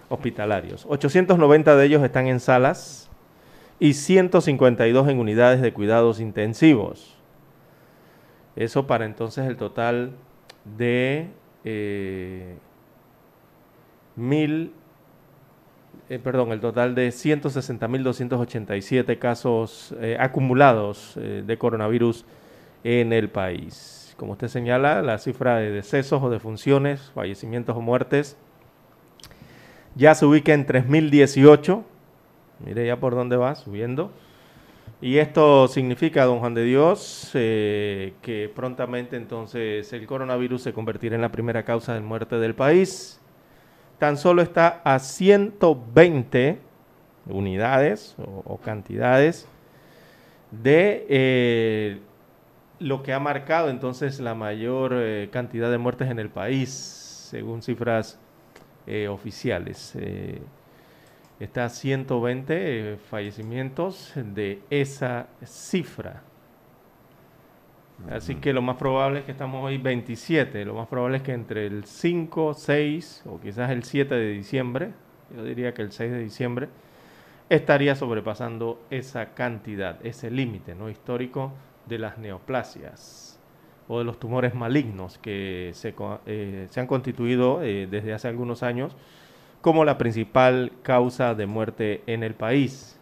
hospitalarios. 0.10 0.86
890 0.88 1.76
de 1.76 1.86
ellos 1.86 2.02
están 2.04 2.28
en 2.28 2.40
salas 2.40 3.10
y 3.80 3.94
152 3.94 5.08
en 5.08 5.20
unidades 5.20 5.62
de 5.62 5.72
cuidados 5.74 6.20
intensivos. 6.20 7.14
Eso 8.56 8.88
para 8.88 9.06
entonces 9.06 9.46
el 9.48 9.58
total 9.58 10.14
de 10.78 11.28
eh, 11.64 12.56
mil, 14.16 14.74
eh, 16.10 16.18
perdón, 16.18 16.52
el 16.52 16.60
total 16.60 16.96
de 16.96 17.10
160.287 17.10 19.20
casos 19.20 19.94
eh, 20.00 20.18
acumulados 20.20 21.14
de 21.16 21.58
coronavirus 21.58 22.26
en 22.84 23.14
el 23.14 23.30
país. 23.30 23.97
Como 24.18 24.34
usted 24.34 24.48
señala, 24.48 25.02
la 25.02 25.18
cifra 25.20 25.58
de 25.58 25.72
decesos 25.72 26.22
o 26.22 26.30
defunciones, 26.30 27.12
fallecimientos 27.14 27.78
o 27.78 27.82
muertes 27.82 28.38
ya 29.98 30.14
se 30.14 30.26
ubica 30.26 30.54
en 30.54 30.66
3.018. 30.66 31.84
Mire 32.66 32.86
ya 32.86 33.00
por 33.00 33.16
dónde 33.16 33.36
va, 33.36 33.56
subiendo. 33.56 34.12
Y 35.02 35.18
esto 35.18 35.68
significa, 35.68 36.26
don 36.26 36.40
Juan 36.40 36.54
de 36.54 36.64
Dios, 36.64 37.32
eh, 37.34 38.14
que 38.22 38.52
prontamente 38.54 39.16
entonces 39.16 39.92
el 39.94 40.08
coronavirus 40.08 40.64
se 40.64 40.74
convertirá 40.74 41.16
en 41.16 41.22
la 41.22 41.32
primera 41.32 41.64
causa 41.64 41.94
de 41.94 42.00
muerte 42.00 42.38
del 42.38 42.56
país. 42.56 43.20
Tan 44.00 44.18
solo 44.18 44.42
está 44.42 44.82
a 44.84 45.00
120 45.00 46.60
unidades 47.30 48.16
o, 48.46 48.58
cantidades 48.58 49.48
de 50.52 51.06
eh, 51.10 52.00
lo 52.80 53.04
que 53.04 53.14
ha 53.14 53.20
marcado 53.20 53.70
entonces 53.70 54.20
la 54.20 54.36
mayor 54.36 54.94
eh, 54.96 55.30
cantidad 55.32 55.72
de 55.72 55.78
muertes 55.78 56.10
en 56.10 56.20
el 56.20 56.30
país, 56.30 56.70
según 56.70 57.62
cifras 57.62 58.20
oficiales 59.10 59.96
está 61.40 61.66
a 61.66 61.70
120 61.70 62.54
eh, 62.58 62.98
fallecimientos 62.98 64.14
de 64.16 64.62
esa 64.70 65.28
cifra. 65.46 66.24
Así 68.12 68.36
que 68.36 68.54
lo 68.54 68.62
más 68.62 68.78
probable 68.78 69.20
es 69.20 69.26
que 69.26 69.32
estamos 69.32 69.64
hoy 69.64 69.80
27, 69.80 70.66
lo 70.66 70.76
más 70.76 70.88
probable 70.88 71.18
es 71.18 71.24
que 71.24 71.34
entre 71.34 71.66
el 71.66 71.86
5, 71.86 72.54
6 72.54 73.24
o 73.26 73.40
quizás 73.40 73.72
el 73.72 73.84
7 73.84 74.14
de 74.14 74.30
diciembre, 74.30 74.92
yo 75.36 75.44
diría 75.44 75.74
que 75.74 75.82
el 75.82 75.92
6 75.92 76.12
de 76.12 76.20
diciembre, 76.20 76.70
estaría 77.50 77.96
sobrepasando 77.96 78.84
esa 78.92 79.34
cantidad, 79.34 80.06
ese 80.06 80.30
límite 80.30 80.76
¿no? 80.76 80.90
histórico 80.90 81.54
de 81.88 82.00
las 82.00 82.18
neoplasias 82.18 83.40
o 83.88 84.00
de 84.00 84.06
los 84.06 84.20
tumores 84.20 84.54
malignos 84.54 85.18
que 85.18 85.72
se, 85.74 85.96
eh, 86.26 86.68
se 86.70 86.80
han 86.80 86.88
constituido 86.88 87.64
eh, 87.64 87.88
desde 87.90 88.14
hace 88.14 88.28
algunos 88.28 88.64
años 88.64 88.96
como 89.62 89.86
la 89.86 89.98
principal 89.98 90.72
causa 90.84 91.34
de 91.36 91.46
muerte 91.46 92.02
en 92.08 92.24
el 92.24 92.34
país. 92.36 93.00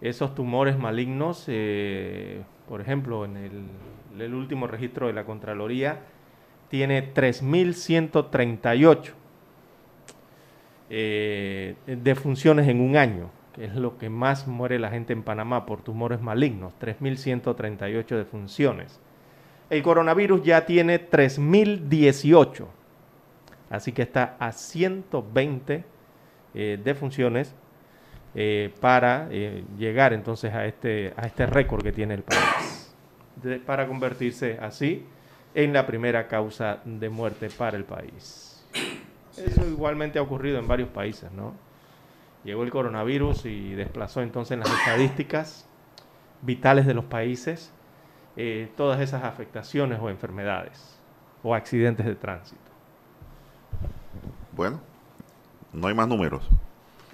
Esos 0.00 0.34
tumores 0.34 0.78
malignos, 0.78 1.44
eh, 1.48 2.42
por 2.68 2.80
ejemplo, 2.80 3.24
en 3.24 3.36
el, 4.18 4.34
último 4.34 4.66
registro 4.66 5.06
de 5.08 5.12
la 5.12 5.24
Contraloría, 5.24 6.00
tiene 6.68 7.12
3.138 7.14 9.12
eh, 10.90 11.74
defunciones 11.86 12.68
en 12.68 12.80
un 12.80 12.96
año, 12.96 13.30
que 13.54 13.64
es 13.64 13.74
lo 13.74 13.98
que 13.98 14.10
más 14.10 14.46
muere 14.46 14.78
la 14.78 14.90
gente 14.90 15.12
en 15.12 15.22
Panamá 15.22 15.66
por 15.66 15.82
tumores 15.82 16.20
malignos, 16.20 16.72
3.138 16.80 18.06
defunciones. 18.16 19.00
El 19.70 19.82
coronavirus 19.82 20.42
ya 20.42 20.66
tiene 20.66 21.10
3.018 21.10 22.66
Así 23.74 23.92
que 23.92 24.02
está 24.02 24.36
a 24.38 24.52
120 24.52 25.84
eh, 26.54 26.80
defunciones 26.82 27.54
eh, 28.34 28.72
para 28.80 29.28
eh, 29.30 29.64
llegar 29.78 30.12
entonces 30.12 30.52
a 30.54 30.66
este, 30.66 31.12
a 31.16 31.26
este 31.26 31.46
récord 31.46 31.82
que 31.82 31.92
tiene 31.92 32.14
el 32.14 32.22
país, 32.22 32.94
para 33.66 33.86
convertirse 33.86 34.58
así 34.60 35.04
en 35.54 35.72
la 35.72 35.86
primera 35.86 36.28
causa 36.28 36.80
de 36.84 37.08
muerte 37.08 37.48
para 37.50 37.76
el 37.76 37.84
país. 37.84 38.64
Eso 39.36 39.66
igualmente 39.66 40.18
ha 40.18 40.22
ocurrido 40.22 40.58
en 40.58 40.68
varios 40.68 40.88
países, 40.90 41.30
¿no? 41.32 41.54
Llegó 42.44 42.62
el 42.62 42.70
coronavirus 42.70 43.46
y 43.46 43.74
desplazó 43.74 44.22
entonces 44.22 44.58
las 44.58 44.70
estadísticas 44.70 45.66
vitales 46.42 46.86
de 46.86 46.94
los 46.94 47.04
países 47.04 47.72
todas 48.76 49.00
esas 49.00 49.22
afectaciones 49.22 50.00
o 50.02 50.10
enfermedades 50.10 51.00
o 51.44 51.54
accidentes 51.54 52.04
de 52.04 52.16
tránsito. 52.16 52.60
Bueno, 54.52 54.80
no 55.72 55.88
hay 55.88 55.94
más 55.94 56.08
números. 56.08 56.48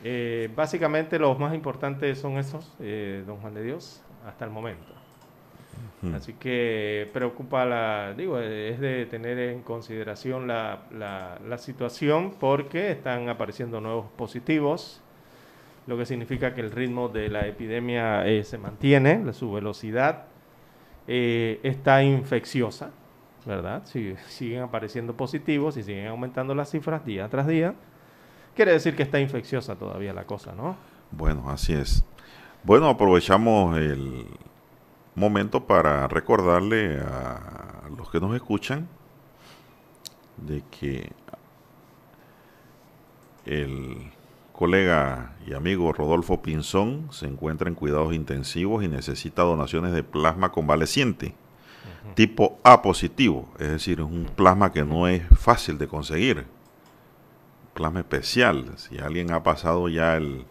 Eh, 0.03 0.51
básicamente 0.55 1.19
los 1.19 1.39
más 1.39 1.55
importantes 1.55 2.19
son 2.19 2.39
esos, 2.39 2.73
eh, 2.81 3.23
don 3.27 3.39
Juan 3.39 3.55
de 3.55 3.63
Dios, 3.63 4.03
hasta 4.27 4.45
el 4.45 4.51
momento. 4.51 4.95
Así 6.15 6.33
que 6.33 7.11
preocupa 7.13 7.67
la, 7.67 8.15
digo, 8.17 8.39
es 8.39 8.81
de 8.81 9.05
tener 9.05 9.39
en 9.39 9.61
consideración 9.61 10.47
la, 10.47 10.85
la, 10.91 11.59
situación 11.59 12.37
porque 12.41 12.91
están 12.91 13.29
apareciendo 13.29 13.83
nuevos 13.83 14.07
positivos, 14.17 15.03
lo 15.87 15.97
que 15.97 16.07
significa 16.07 16.55
que 16.55 16.61
el 16.61 16.71
ritmo 16.71 17.09
de 17.09 17.29
la 17.29 17.47
epidemia 17.47 18.27
eh, 18.27 18.45
se 18.45 18.59
mantiene, 18.59 19.33
su 19.33 19.53
velocidad 19.53 20.27
está 21.07 22.05
infecciosa, 22.05 22.91
¿verdad? 23.45 23.83
siguen 23.85 24.63
apareciendo 24.63 25.17
positivos 25.17 25.77
y 25.77 25.83
siguen 25.83 26.07
aumentando 26.07 26.55
las 26.55 26.71
cifras 26.71 27.05
día 27.05 27.29
tras 27.29 27.49
día. 27.49 27.75
Quiere 28.55 28.73
decir 28.73 28.95
que 28.95 29.03
está 29.03 29.19
infecciosa 29.19 29.75
todavía 29.75 30.13
la 30.13 30.25
cosa, 30.25 30.53
¿no? 30.53 30.77
Bueno, 31.11 31.51
así 31.51 31.73
es. 31.73 32.05
Bueno, 32.63 32.89
aprovechamos 32.89 33.77
el 33.79 34.27
momento 35.15 35.67
para 35.67 36.07
recordarle 36.07 36.99
a 37.01 37.89
los 37.97 38.11
que 38.11 38.21
nos 38.21 38.35
escuchan 38.35 38.87
de 40.37 40.63
que 40.71 41.11
el 43.47 44.13
colega 44.61 45.33
y 45.47 45.55
amigo 45.55 45.91
Rodolfo 45.91 46.43
Pinzón 46.43 47.09
se 47.13 47.27
encuentra 47.27 47.71
en 47.71 47.75
cuidados 47.75 48.13
intensivos 48.13 48.85
y 48.85 48.89
necesita 48.89 49.41
donaciones 49.41 49.95
de 49.95 50.03
plasma 50.03 50.53
convaleciente 50.53 51.35
tipo 52.15 52.61
A 52.63 52.83
positivo, 52.83 53.49
es 53.59 53.71
decir, 53.71 54.01
es 54.01 54.05
un 54.05 54.27
plasma 54.37 54.71
que 54.71 54.85
no 54.85 55.09
es 55.09 55.23
fácil 55.35 55.79
de 55.79 55.89
conseguir, 55.89 56.45
plasma 57.73 58.01
especial. 58.01 58.77
Si 58.77 58.99
alguien 58.99 59.33
ha 59.33 59.43
pasado 59.43 59.89
ya 59.89 60.19
el 60.19 60.45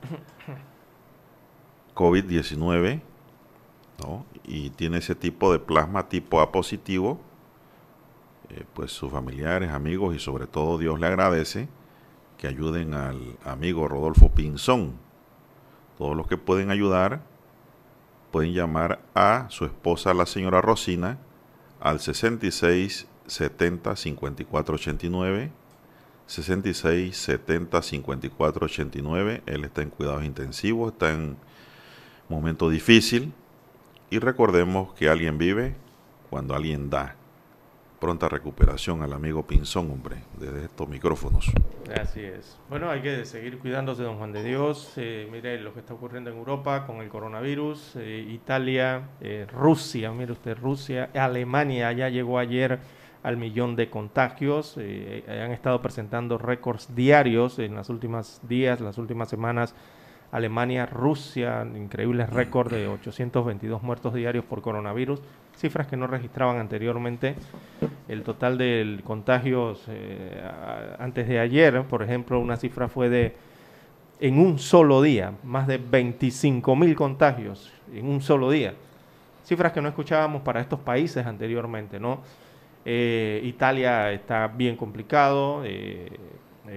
COVID-19 1.93 3.01
y 4.43 4.71
tiene 4.71 4.97
ese 4.97 5.13
tipo 5.13 5.51
de 5.51 5.59
plasma 5.59 6.09
tipo 6.09 6.41
A 6.41 6.51
positivo, 6.51 7.21
eh, 8.49 8.63
pues 8.73 8.91
sus 8.91 9.11
familiares, 9.11 9.69
amigos 9.69 10.15
y 10.15 10.19
sobre 10.19 10.47
todo 10.47 10.79
Dios 10.79 10.99
le 10.99 11.05
agradece 11.05 11.69
que 12.39 12.47
ayuden 12.47 12.93
al 12.93 13.37
amigo 13.43 13.87
Rodolfo 13.87 14.31
Pinzón. 14.31 14.93
Todos 15.97 16.15
los 16.15 16.25
que 16.25 16.37
pueden 16.37 16.71
ayudar 16.71 17.21
pueden 18.31 18.53
llamar 18.53 19.01
a 19.13 19.47
su 19.49 19.65
esposa, 19.65 20.13
la 20.13 20.25
señora 20.25 20.61
Rosina, 20.61 21.17
al 21.81 21.99
66 21.99 23.07
70 23.27 23.95
54 23.95 24.75
89 24.75 25.51
66 26.25 27.17
70 27.17 27.81
54 27.81 28.65
89 28.65 29.43
él 29.45 29.63
está 29.65 29.81
en 29.81 29.89
cuidados 29.89 30.23
intensivos 30.23 30.93
está 30.93 31.11
en 31.11 31.37
momento 32.29 32.69
difícil. 32.69 33.33
Y 34.09 34.19
recordemos 34.19 34.93
que 34.93 35.09
alguien 35.09 35.37
vive 35.37 35.75
cuando 36.29 36.55
alguien 36.55 36.89
da 36.89 37.15
pronta 37.99 38.29
recuperación 38.29 39.01
al 39.03 39.13
amigo 39.13 39.43
Pinzón, 39.43 39.91
hombre, 39.91 40.17
desde 40.39 40.65
estos 40.65 40.87
micrófonos. 40.87 41.51
Así 41.99 42.21
es. 42.21 42.57
Bueno, 42.69 42.89
hay 42.89 43.01
que 43.01 43.25
seguir 43.25 43.59
cuidándose, 43.59 44.03
don 44.03 44.17
Juan 44.17 44.31
de 44.31 44.43
Dios. 44.43 44.93
Eh, 44.95 45.27
mire 45.31 45.59
lo 45.59 45.73
que 45.73 45.81
está 45.81 45.93
ocurriendo 45.93 46.29
en 46.29 46.37
Europa 46.37 46.85
con 46.85 47.01
el 47.01 47.09
coronavirus. 47.09 47.97
Eh, 47.97 48.25
Italia, 48.29 49.09
eh, 49.21 49.45
Rusia, 49.51 50.11
mire 50.11 50.31
usted, 50.31 50.57
Rusia, 50.57 51.09
Alemania 51.13 51.91
ya 51.91 52.09
llegó 52.09 52.39
ayer 52.39 52.79
al 53.21 53.35
millón 53.35 53.75
de 53.75 53.89
contagios. 53.89 54.77
han 54.77 55.51
estado 55.51 55.81
presentando 55.81 56.37
récords 56.37 56.95
diarios 56.95 57.59
en 57.59 57.75
los 57.75 57.89
últimos 57.89 58.39
días, 58.47 58.79
las 58.79 58.97
últimas 58.97 59.27
semanas. 59.27 59.75
Alemania, 60.31 60.85
Rusia, 60.85 61.65
increíbles 61.75 62.29
récords 62.29 62.71
de 62.71 62.87
822 62.87 63.81
muertos 63.81 64.13
diarios 64.13 64.45
por 64.45 64.61
coronavirus 64.61 65.21
cifras 65.59 65.87
que 65.87 65.97
no 65.97 66.07
registraban 66.07 66.57
anteriormente. 66.57 67.35
El 68.07 68.23
total 68.23 68.57
de 68.57 68.99
contagios 69.03 69.83
eh, 69.87 70.41
antes 70.97 71.27
de 71.27 71.39
ayer, 71.39 71.83
por 71.83 72.01
ejemplo, 72.01 72.39
una 72.39 72.55
cifra 72.55 72.87
fue 72.87 73.09
de, 73.09 73.35
en 74.19 74.39
un 74.39 74.57
solo 74.57 75.01
día, 75.01 75.33
más 75.43 75.67
de 75.67 75.77
25 75.77 76.75
mil 76.75 76.95
contagios 76.95 77.71
en 77.93 78.07
un 78.07 78.21
solo 78.21 78.49
día. 78.49 78.73
Cifras 79.43 79.73
que 79.73 79.81
no 79.81 79.89
escuchábamos 79.89 80.41
para 80.41 80.61
estos 80.61 80.79
países 80.79 81.25
anteriormente, 81.25 81.99
¿no? 81.99 82.21
Eh, 82.85 83.41
Italia 83.43 84.11
está 84.11 84.47
bien 84.47 84.77
complicado 84.77 85.63
eh, 85.65 86.09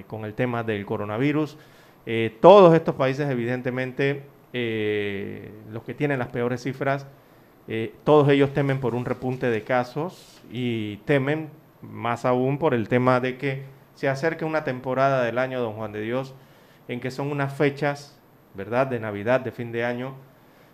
con 0.08 0.24
el 0.24 0.34
tema 0.34 0.64
del 0.64 0.84
coronavirus. 0.84 1.56
Todos 2.40 2.74
estos 2.74 2.94
países, 2.94 3.30
evidentemente, 3.30 4.22
los 4.52 5.82
que 5.84 5.94
tienen 5.94 6.18
las 6.18 6.28
peores 6.28 6.62
cifras, 6.62 7.06
eh, 7.68 7.94
todos 8.04 8.28
ellos 8.28 8.52
temen 8.52 8.80
por 8.80 8.94
un 8.94 9.04
repunte 9.04 9.48
de 9.48 9.62
casos 9.62 10.42
y 10.50 10.96
temen 10.98 11.48
más 11.80 12.24
aún 12.24 12.58
por 12.58 12.74
el 12.74 12.88
tema 12.88 13.20
de 13.20 13.38
que 13.38 13.62
se 13.94 14.08
acerque 14.08 14.44
una 14.44 14.64
temporada 14.64 15.22
del 15.22 15.38
año 15.38 15.60
Don 15.60 15.74
Juan 15.74 15.92
de 15.92 16.00
Dios 16.00 16.34
en 16.88 17.00
que 17.00 17.12
son 17.12 17.30
unas 17.30 17.54
fechas, 17.54 18.18
¿verdad?, 18.54 18.88
de 18.88 18.98
Navidad, 18.98 19.40
de 19.40 19.52
fin 19.52 19.70
de 19.70 19.84
año, 19.84 20.14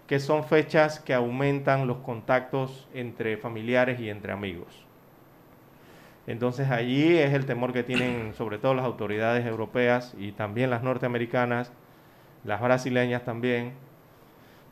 que 0.07 0.19
son 0.19 0.45
fechas 0.45 0.99
que 1.01 1.13
aumentan 1.13 1.87
los 1.87 1.99
contactos 1.99 2.89
entre 2.95 3.37
familiares 3.37 4.01
y 4.01 4.09
entre 4.09 4.33
amigos. 4.33 4.88
Entonces 6.29 6.71
allí 6.71 7.17
es 7.17 7.33
el 7.33 7.47
temor 7.47 7.73
que 7.73 7.83
tienen 7.83 8.35
sobre 8.35 8.59
todo 8.59 8.75
las 8.75 8.85
autoridades 8.85 9.47
europeas 9.47 10.15
y 10.19 10.33
también 10.33 10.69
las 10.69 10.83
norteamericanas, 10.83 11.73
las 12.45 12.61
brasileñas 12.61 13.25
también, 13.25 13.73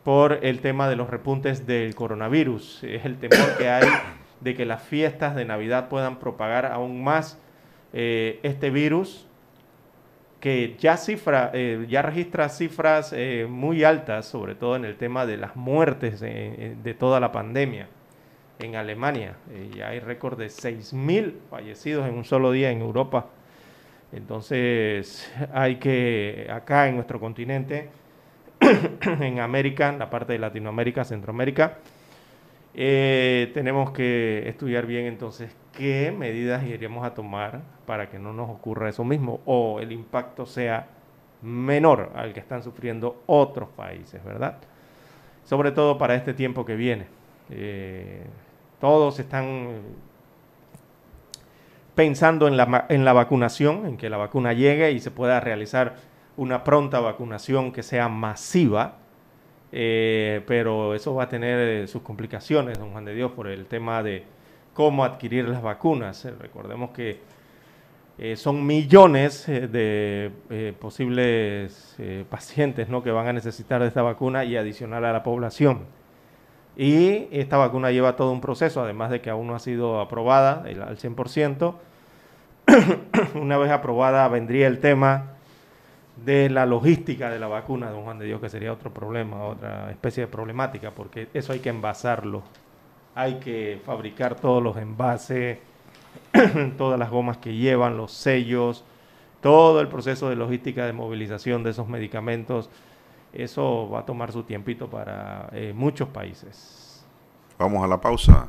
por 0.03 0.39
el 0.43 0.59
tema 0.61 0.87
de 0.87 0.95
los 0.95 1.09
repuntes 1.09 1.65
del 1.65 1.95
coronavirus. 1.95 2.83
Es 2.83 3.05
el 3.05 3.17
temor 3.17 3.57
que 3.57 3.69
hay 3.69 3.89
de 4.39 4.53
que 4.53 4.67
las 4.67 4.83
fiestas 4.83 5.35
de 5.35 5.45
Navidad 5.45 5.89
puedan 5.89 6.19
propagar 6.19 6.67
aún 6.67 7.03
más 7.03 7.39
eh, 7.91 8.39
este 8.43 8.69
virus 8.69 9.25
que 10.39 10.75
ya, 10.77 10.95
cifra, 10.95 11.49
eh, 11.55 11.87
ya 11.89 12.03
registra 12.03 12.49
cifras 12.49 13.13
eh, 13.13 13.47
muy 13.49 13.83
altas, 13.83 14.27
sobre 14.27 14.53
todo 14.53 14.75
en 14.75 14.85
el 14.85 14.95
tema 14.95 15.25
de 15.25 15.37
las 15.37 15.55
muertes 15.55 16.19
de 16.19 16.95
toda 16.99 17.19
la 17.19 17.31
pandemia. 17.31 17.87
En 18.59 18.75
Alemania 18.75 19.35
ya 19.75 19.89
hay 19.89 19.99
récord 19.99 20.37
de 20.37 20.47
6.000 20.47 21.33
fallecidos 21.49 22.07
en 22.07 22.15
un 22.15 22.25
solo 22.25 22.51
día 22.51 22.71
en 22.71 22.81
Europa. 22.81 23.27
Entonces 24.11 25.31
hay 25.53 25.75
que, 25.75 26.47
acá 26.51 26.87
en 26.87 26.95
nuestro 26.95 27.19
continente, 27.19 27.89
en 29.21 29.39
América, 29.39 29.89
en 29.89 29.99
la 29.99 30.09
parte 30.09 30.33
de 30.33 30.39
Latinoamérica, 30.39 31.03
Centroamérica. 31.03 31.77
Eh, 32.73 33.51
tenemos 33.53 33.91
que 33.91 34.47
estudiar 34.47 34.85
bien 34.85 35.05
entonces 35.05 35.55
qué 35.75 36.11
medidas 36.15 36.63
iremos 36.63 37.05
a 37.05 37.13
tomar 37.13 37.61
para 37.85 38.09
que 38.09 38.19
no 38.19 38.33
nos 38.33 38.49
ocurra 38.49 38.89
eso 38.89 39.03
mismo 39.03 39.41
o 39.45 39.79
el 39.79 39.91
impacto 39.91 40.45
sea 40.45 40.87
menor 41.41 42.11
al 42.15 42.33
que 42.33 42.39
están 42.39 42.63
sufriendo 42.63 43.23
otros 43.25 43.69
países, 43.69 44.23
¿verdad? 44.23 44.57
Sobre 45.43 45.71
todo 45.71 45.97
para 45.97 46.15
este 46.15 46.33
tiempo 46.33 46.65
que 46.65 46.75
viene. 46.75 47.07
Eh, 47.49 48.23
todos 48.79 49.19
están 49.19 49.81
pensando 51.95 52.47
en 52.47 52.57
la, 52.57 52.85
en 52.89 53.05
la 53.05 53.13
vacunación, 53.13 53.87
en 53.87 53.97
que 53.97 54.09
la 54.09 54.17
vacuna 54.17 54.53
llegue 54.53 54.91
y 54.91 54.99
se 54.99 55.09
pueda 55.09 55.39
realizar 55.39 55.95
una 56.37 56.63
pronta 56.63 56.99
vacunación 56.99 57.71
que 57.71 57.81
sea 57.81 58.07
masiva, 58.07 58.97
eh, 59.71 60.43
pero 60.45 60.93
eso 60.93 61.13
va 61.15 61.23
a 61.23 61.29
tener 61.29 61.59
eh, 61.59 61.87
sus 61.87 62.03
complicaciones, 62.03 62.77
don 62.77 62.91
Juan 62.91 63.03
de 63.03 63.15
Dios, 63.15 63.31
por 63.31 63.47
el 63.47 63.65
tema 63.65 64.03
de 64.03 64.23
cómo 64.73 65.03
adquirir 65.03 65.49
las 65.49 65.61
vacunas. 65.61 66.23
Eh, 66.25 66.33
recordemos 66.39 66.91
que 66.91 67.19
son 68.35 68.65
millones 68.65 69.45
de 69.45 70.31
posibles 70.79 71.95
pacientes 72.27 72.89
¿no? 72.89 73.03
que 73.03 73.11
van 73.11 73.27
a 73.27 73.33
necesitar 73.33 73.79
de 73.79 73.89
esta 73.89 74.01
vacuna 74.01 74.43
y 74.43 74.57
adicional 74.57 75.05
a 75.05 75.13
la 75.13 75.21
población. 75.21 75.81
Y 76.77 77.27
esta 77.31 77.57
vacuna 77.57 77.89
lleva 77.89 78.15
todo 78.15 78.31
un 78.31 78.39
proceso, 78.39 78.83
además 78.83 79.09
de 79.09 79.19
que 79.19 79.31
aún 79.31 79.47
no 79.47 79.55
ha 79.55 79.59
sido 79.59 79.99
aprobada 79.99 80.63
al 80.63 80.97
100%. 80.97 81.73
Una 83.41 83.57
vez 83.57 83.71
aprobada 83.71 84.27
vendría 84.27 84.67
el 84.67 84.79
tema 84.79 85.37
de 86.23 86.51
la 86.51 86.67
logística 86.67 87.31
de 87.31 87.39
la 87.39 87.47
vacuna, 87.47 87.89
don 87.89 88.03
Juan 88.03 88.19
de 88.19 88.25
Dios, 88.25 88.39
que 88.39 88.49
sería 88.49 88.71
otro 88.71 88.93
problema, 88.93 89.43
otra 89.43 89.89
especie 89.89 90.21
de 90.21 90.27
problemática, 90.27 90.91
porque 90.91 91.29
eso 91.33 91.51
hay 91.51 91.59
que 91.59 91.69
envasarlo, 91.69 92.43
hay 93.15 93.35
que 93.35 93.81
fabricar 93.83 94.35
todos 94.35 94.61
los 94.61 94.77
envases, 94.77 95.57
todas 96.77 96.99
las 96.99 97.09
gomas 97.09 97.37
que 97.37 97.55
llevan, 97.55 97.97
los 97.97 98.11
sellos, 98.11 98.83
todo 99.41 99.81
el 99.81 99.87
proceso 99.87 100.29
de 100.29 100.35
logística 100.35 100.85
de 100.85 100.93
movilización 100.93 101.63
de 101.63 101.71
esos 101.71 101.87
medicamentos, 101.87 102.69
eso 103.43 103.89
va 103.89 103.99
a 103.99 104.05
tomar 104.05 104.31
su 104.31 104.43
tiempito 104.43 104.89
para 104.89 105.49
eh, 105.51 105.73
muchos 105.75 106.09
países. 106.09 107.05
Vamos 107.57 107.83
a 107.83 107.87
la 107.87 107.99
pausa. 107.99 108.47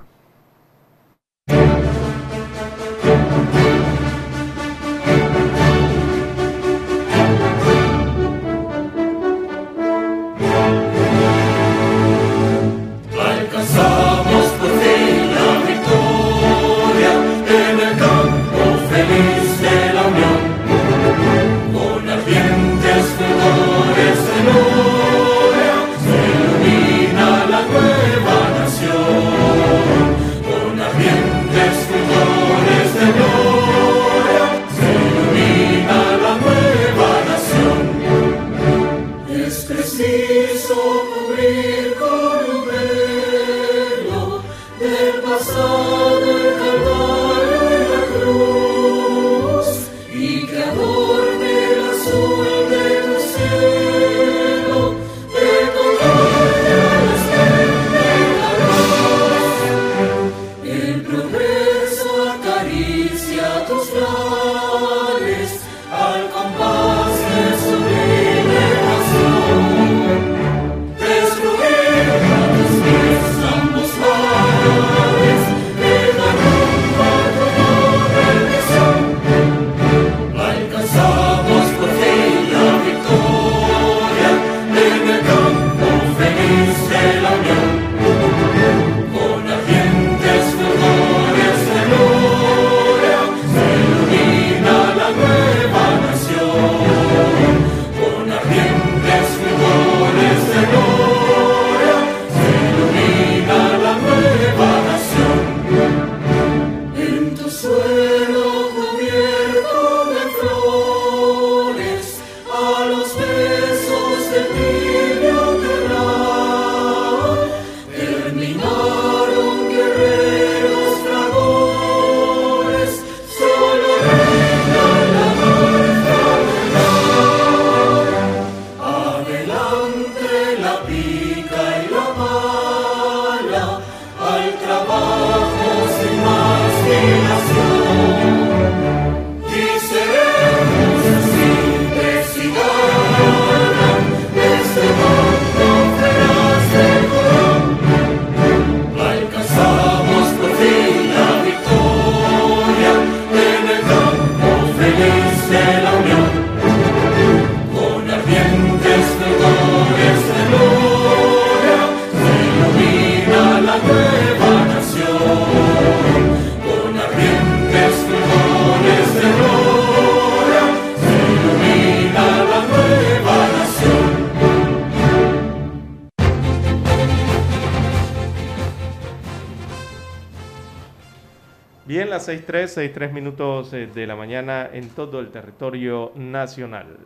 6.3, 182.33 182.93
6.3 182.95 183.13
minutos 183.13 183.73
eh, 183.73 183.87
de 183.87 184.07
la 184.07 184.15
mañana 184.15 184.69
en 184.71 184.91
todo 184.91 185.21
el 185.21 185.31
territorio 185.31 186.13
nacional. 186.15 186.99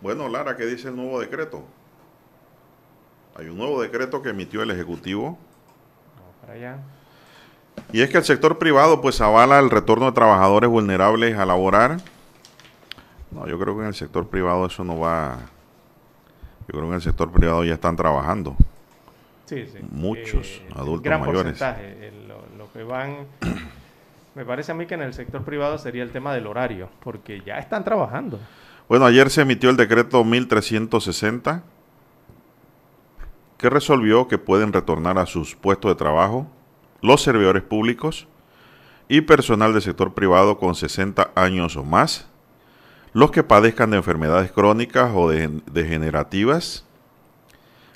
Bueno, 0.00 0.28
Lara, 0.28 0.56
¿qué 0.56 0.64
dice 0.64 0.88
el 0.88 0.96
nuevo 0.96 1.20
decreto? 1.20 1.62
Hay 3.36 3.46
un 3.48 3.58
nuevo 3.58 3.82
decreto 3.82 4.22
que 4.22 4.30
emitió 4.30 4.62
el 4.62 4.70
Ejecutivo. 4.70 5.38
Vamos 6.16 6.34
para 6.40 6.52
allá. 6.54 6.78
Y 7.92 8.00
es 8.02 8.10
que 8.10 8.18
el 8.18 8.24
sector 8.24 8.58
privado 8.58 9.00
pues 9.00 9.20
avala 9.20 9.58
el 9.58 9.68
retorno 9.70 10.06
de 10.06 10.12
trabajadores 10.12 10.70
vulnerables 10.70 11.36
a 11.36 11.44
laborar. 11.44 11.98
No, 13.30 13.46
yo 13.46 13.58
creo 13.58 13.74
que 13.76 13.82
en 13.82 13.88
el 13.88 13.94
sector 13.94 14.26
privado 14.28 14.66
eso 14.66 14.84
no 14.84 14.98
va. 14.98 15.38
Yo 16.60 16.72
creo 16.72 16.82
que 16.82 16.88
en 16.88 16.94
el 16.94 17.02
sector 17.02 17.30
privado 17.30 17.64
ya 17.64 17.74
están 17.74 17.96
trabajando. 17.96 18.56
Sí, 19.46 19.66
sí. 19.66 19.78
Muchos 19.90 20.46
Eh, 20.46 20.68
adultos 20.76 21.02
gran 21.04 21.20
mayores. 21.20 21.58
porcentaje. 21.58 22.08
Eh, 22.08 22.12
Lo, 22.28 22.42
lo 22.56 22.72
que 22.72 22.82
van. 22.84 23.26
Me 24.34 24.44
parece 24.44 24.72
a 24.72 24.74
mí 24.74 24.86
que 24.86 24.94
en 24.94 25.02
el 25.02 25.12
sector 25.14 25.42
privado 25.42 25.76
sería 25.78 26.02
el 26.02 26.10
tema 26.10 26.32
del 26.32 26.46
horario, 26.46 26.88
porque 27.02 27.42
ya 27.44 27.58
están 27.58 27.84
trabajando. 27.84 28.38
Bueno, 28.88 29.04
ayer 29.04 29.28
se 29.30 29.42
emitió 29.42 29.70
el 29.70 29.76
decreto 29.76 30.24
1360 30.24 31.62
que 33.58 33.70
resolvió 33.70 34.26
que 34.28 34.38
pueden 34.38 34.72
retornar 34.72 35.18
a 35.18 35.26
sus 35.26 35.54
puestos 35.54 35.90
de 35.90 35.94
trabajo 35.94 36.48
los 37.00 37.22
servidores 37.22 37.62
públicos 37.62 38.26
y 39.08 39.20
personal 39.20 39.72
del 39.72 39.82
sector 39.82 40.14
privado 40.14 40.58
con 40.58 40.74
60 40.74 41.30
años 41.34 41.76
o 41.76 41.84
más, 41.84 42.28
los 43.12 43.30
que 43.30 43.42
padezcan 43.42 43.90
de 43.90 43.98
enfermedades 43.98 44.50
crónicas 44.50 45.12
o 45.14 45.28
de- 45.28 45.60
degenerativas, 45.70 46.86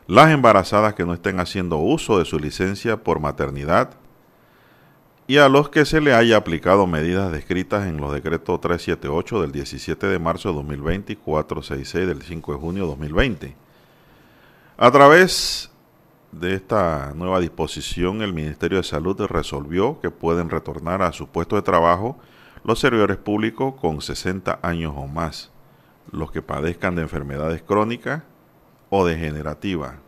las 0.06 0.30
embarazadas 0.30 0.94
que 0.94 1.04
no 1.06 1.14
estén 1.14 1.40
haciendo 1.40 1.78
uso 1.78 2.18
de 2.18 2.26
su 2.26 2.38
licencia 2.38 2.98
por 3.02 3.18
maternidad, 3.18 3.90
y 5.28 5.38
a 5.38 5.48
los 5.48 5.68
que 5.70 5.84
se 5.84 6.00
le 6.00 6.14
haya 6.14 6.36
aplicado 6.36 6.86
medidas 6.86 7.32
descritas 7.32 7.86
en 7.86 7.96
los 7.96 8.12
decretos 8.12 8.60
378 8.60 9.40
del 9.40 9.52
17 9.52 10.06
de 10.06 10.18
marzo 10.18 10.50
de 10.50 10.54
2020 10.56 11.14
y 11.14 11.16
466 11.16 12.06
del 12.06 12.22
5 12.22 12.52
de 12.52 12.58
junio 12.58 12.82
de 12.84 12.88
2020. 12.90 13.56
A 14.78 14.90
través 14.90 15.70
de 16.30 16.54
esta 16.54 17.12
nueva 17.14 17.40
disposición, 17.40 18.22
el 18.22 18.32
Ministerio 18.32 18.78
de 18.78 18.84
Salud 18.84 19.20
resolvió 19.22 20.00
que 20.00 20.10
pueden 20.10 20.48
retornar 20.48 21.02
a 21.02 21.12
su 21.12 21.26
puesto 21.26 21.56
de 21.56 21.62
trabajo 21.62 22.18
los 22.62 22.78
servidores 22.78 23.16
públicos 23.16 23.74
con 23.80 24.00
60 24.00 24.60
años 24.62 24.92
o 24.96 25.06
más, 25.06 25.50
los 26.12 26.30
que 26.30 26.42
padezcan 26.42 26.94
de 26.94 27.02
enfermedades 27.02 27.62
crónicas 27.62 28.22
o 28.90 29.04
degenerativas. 29.04 30.05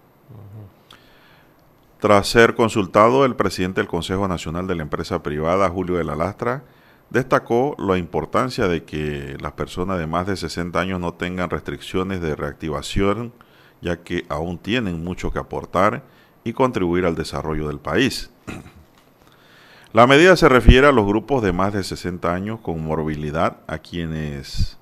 Tras 2.01 2.29
ser 2.29 2.55
consultado, 2.55 3.25
el 3.25 3.35
presidente 3.35 3.81
del 3.81 3.89
Consejo 3.89 4.29
Nacional 4.29 4.69
de 4.69 4.77
la 4.77 4.83
Empresa 4.83 5.21
Privada, 5.25 5.69
Julio 5.69 5.97
de 5.97 6.05
la 6.05 6.15
Lastra, 6.15 6.63
destacó 7.11 7.75
la 7.77 7.99
importancia 7.99 8.69
de 8.69 8.85
que 8.85 9.37
las 9.41 9.53
personas 9.53 9.99
de 9.99 10.07
más 10.07 10.25
de 10.29 10.37
60 10.37 10.79
años 10.79 11.01
no 11.01 11.15
tengan 11.15 11.51
restricciones 11.51 12.21
de 12.21 12.37
reactivación, 12.37 13.33
ya 13.81 13.97
que 13.97 14.25
aún 14.29 14.59
tienen 14.59 15.03
mucho 15.03 15.33
que 15.33 15.41
aportar 15.41 16.05
y 16.45 16.53
contribuir 16.53 17.05
al 17.05 17.17
desarrollo 17.17 17.67
del 17.67 17.81
país. 17.81 18.31
La 19.93 20.07
medida 20.07 20.37
se 20.37 20.49
refiere 20.49 20.87
a 20.87 20.93
los 20.93 21.05
grupos 21.05 21.43
de 21.43 21.53
más 21.53 21.73
de 21.73 21.83
60 21.83 22.33
años 22.33 22.61
con 22.61 22.85
morbilidad 22.85 23.57
a 23.67 23.79
quienes 23.79 24.79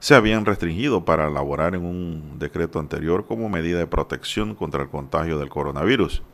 se 0.00 0.16
habían 0.16 0.44
restringido 0.44 1.04
para 1.04 1.30
laborar 1.30 1.76
en 1.76 1.84
un 1.84 2.40
decreto 2.40 2.80
anterior 2.80 3.24
como 3.24 3.48
medida 3.48 3.78
de 3.78 3.86
protección 3.86 4.56
contra 4.56 4.82
el 4.82 4.88
contagio 4.88 5.38
del 5.38 5.48
coronavirus. 5.48 6.24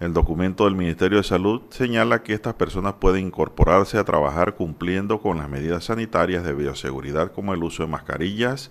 El 0.00 0.14
documento 0.14 0.64
del 0.64 0.76
Ministerio 0.76 1.18
de 1.18 1.24
Salud 1.24 1.60
señala 1.68 2.22
que 2.22 2.32
estas 2.32 2.54
personas 2.54 2.94
pueden 2.94 3.26
incorporarse 3.26 3.98
a 3.98 4.04
trabajar 4.04 4.54
cumpliendo 4.54 5.20
con 5.20 5.36
las 5.36 5.50
medidas 5.50 5.84
sanitarias 5.84 6.42
de 6.42 6.54
bioseguridad 6.54 7.32
como 7.32 7.52
el 7.52 7.62
uso 7.62 7.82
de 7.82 7.90
mascarillas, 7.90 8.70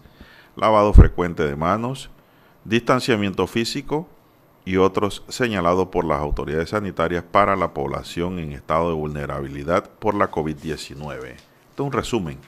lavado 0.56 0.92
frecuente 0.92 1.44
de 1.44 1.56
manos, 1.56 2.10
distanciamiento 2.66 3.46
físico 3.46 4.10
y 4.66 4.78
otros 4.78 5.24
señalados 5.28 5.90
por 5.90 6.04
las 6.04 6.20
autoridades 6.20 6.72
sanitarias 6.72 7.24
para 7.24 7.56
la 7.56 7.76
población 7.76 8.40
en 8.40 8.54
estado 8.54 8.90
de 8.90 8.96
vulnerabilidad 8.96 9.88
por 9.88 10.16
la 10.16 10.32
COVID-19. 10.32 11.28
Esto 11.28 11.44
es 11.76 11.80
un 11.80 11.92
resumen 11.92 12.40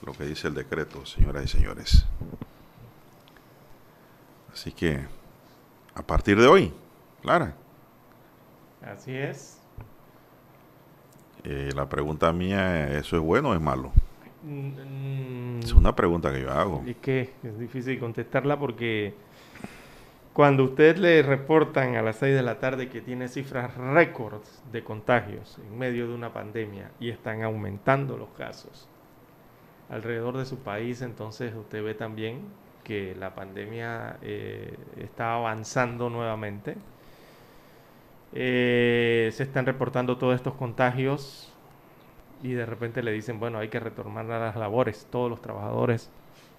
de 0.00 0.06
lo 0.06 0.12
que 0.12 0.26
dice 0.26 0.48
el 0.48 0.54
decreto, 0.54 1.06
señoras 1.06 1.46
y 1.46 1.48
señores. 1.48 2.04
Así 4.52 4.72
que, 4.72 5.06
a 5.94 6.02
partir 6.02 6.38
de 6.38 6.46
hoy, 6.46 6.74
Clara, 7.22 7.54
Así 8.82 9.14
es. 9.16 9.60
eh, 11.44 11.70
la 11.74 11.88
pregunta 11.88 12.32
mía, 12.32 12.96
¿eso 12.98 13.16
es 13.16 13.22
bueno 13.22 13.50
o 13.50 13.54
es 13.54 13.60
malo? 13.60 13.92
Mm, 14.42 15.60
Es 15.62 15.72
una 15.72 15.94
pregunta 15.94 16.32
que 16.32 16.42
yo 16.42 16.50
hago. 16.50 16.82
Es 16.86 16.96
que 16.96 17.32
es 17.42 17.58
difícil 17.58 17.98
contestarla 17.98 18.58
porque 18.58 19.14
cuando 20.32 20.64
usted 20.64 20.96
le 20.98 21.22
reportan 21.22 21.96
a 21.96 22.02
las 22.02 22.16
6 22.16 22.34
de 22.34 22.42
la 22.42 22.58
tarde 22.58 22.88
que 22.88 23.00
tiene 23.00 23.28
cifras 23.28 23.76
récords 23.76 24.62
de 24.72 24.82
contagios 24.84 25.58
en 25.58 25.76
medio 25.78 26.08
de 26.08 26.14
una 26.14 26.32
pandemia 26.32 26.92
y 27.00 27.10
están 27.10 27.42
aumentando 27.42 28.16
los 28.16 28.30
casos 28.30 28.88
alrededor 29.88 30.36
de 30.38 30.46
su 30.46 30.58
país, 30.60 31.02
entonces 31.02 31.54
usted 31.54 31.82
ve 31.82 31.94
también 31.94 32.42
que 32.84 33.14
la 33.16 33.34
pandemia 33.34 34.18
eh, 34.22 34.76
está 34.96 35.34
avanzando 35.34 36.08
nuevamente. 36.10 36.76
Eh, 38.32 39.30
se 39.32 39.42
están 39.42 39.66
reportando 39.66 40.16
todos 40.16 40.36
estos 40.36 40.54
contagios 40.54 41.52
y 42.42 42.52
de 42.52 42.64
repente 42.64 43.02
le 43.02 43.12
dicen, 43.12 43.40
bueno, 43.40 43.58
hay 43.58 43.68
que 43.68 43.80
retomar 43.80 44.30
a 44.30 44.38
las 44.38 44.56
labores, 44.56 45.06
todos 45.10 45.28
los 45.28 45.42
trabajadores 45.42 46.10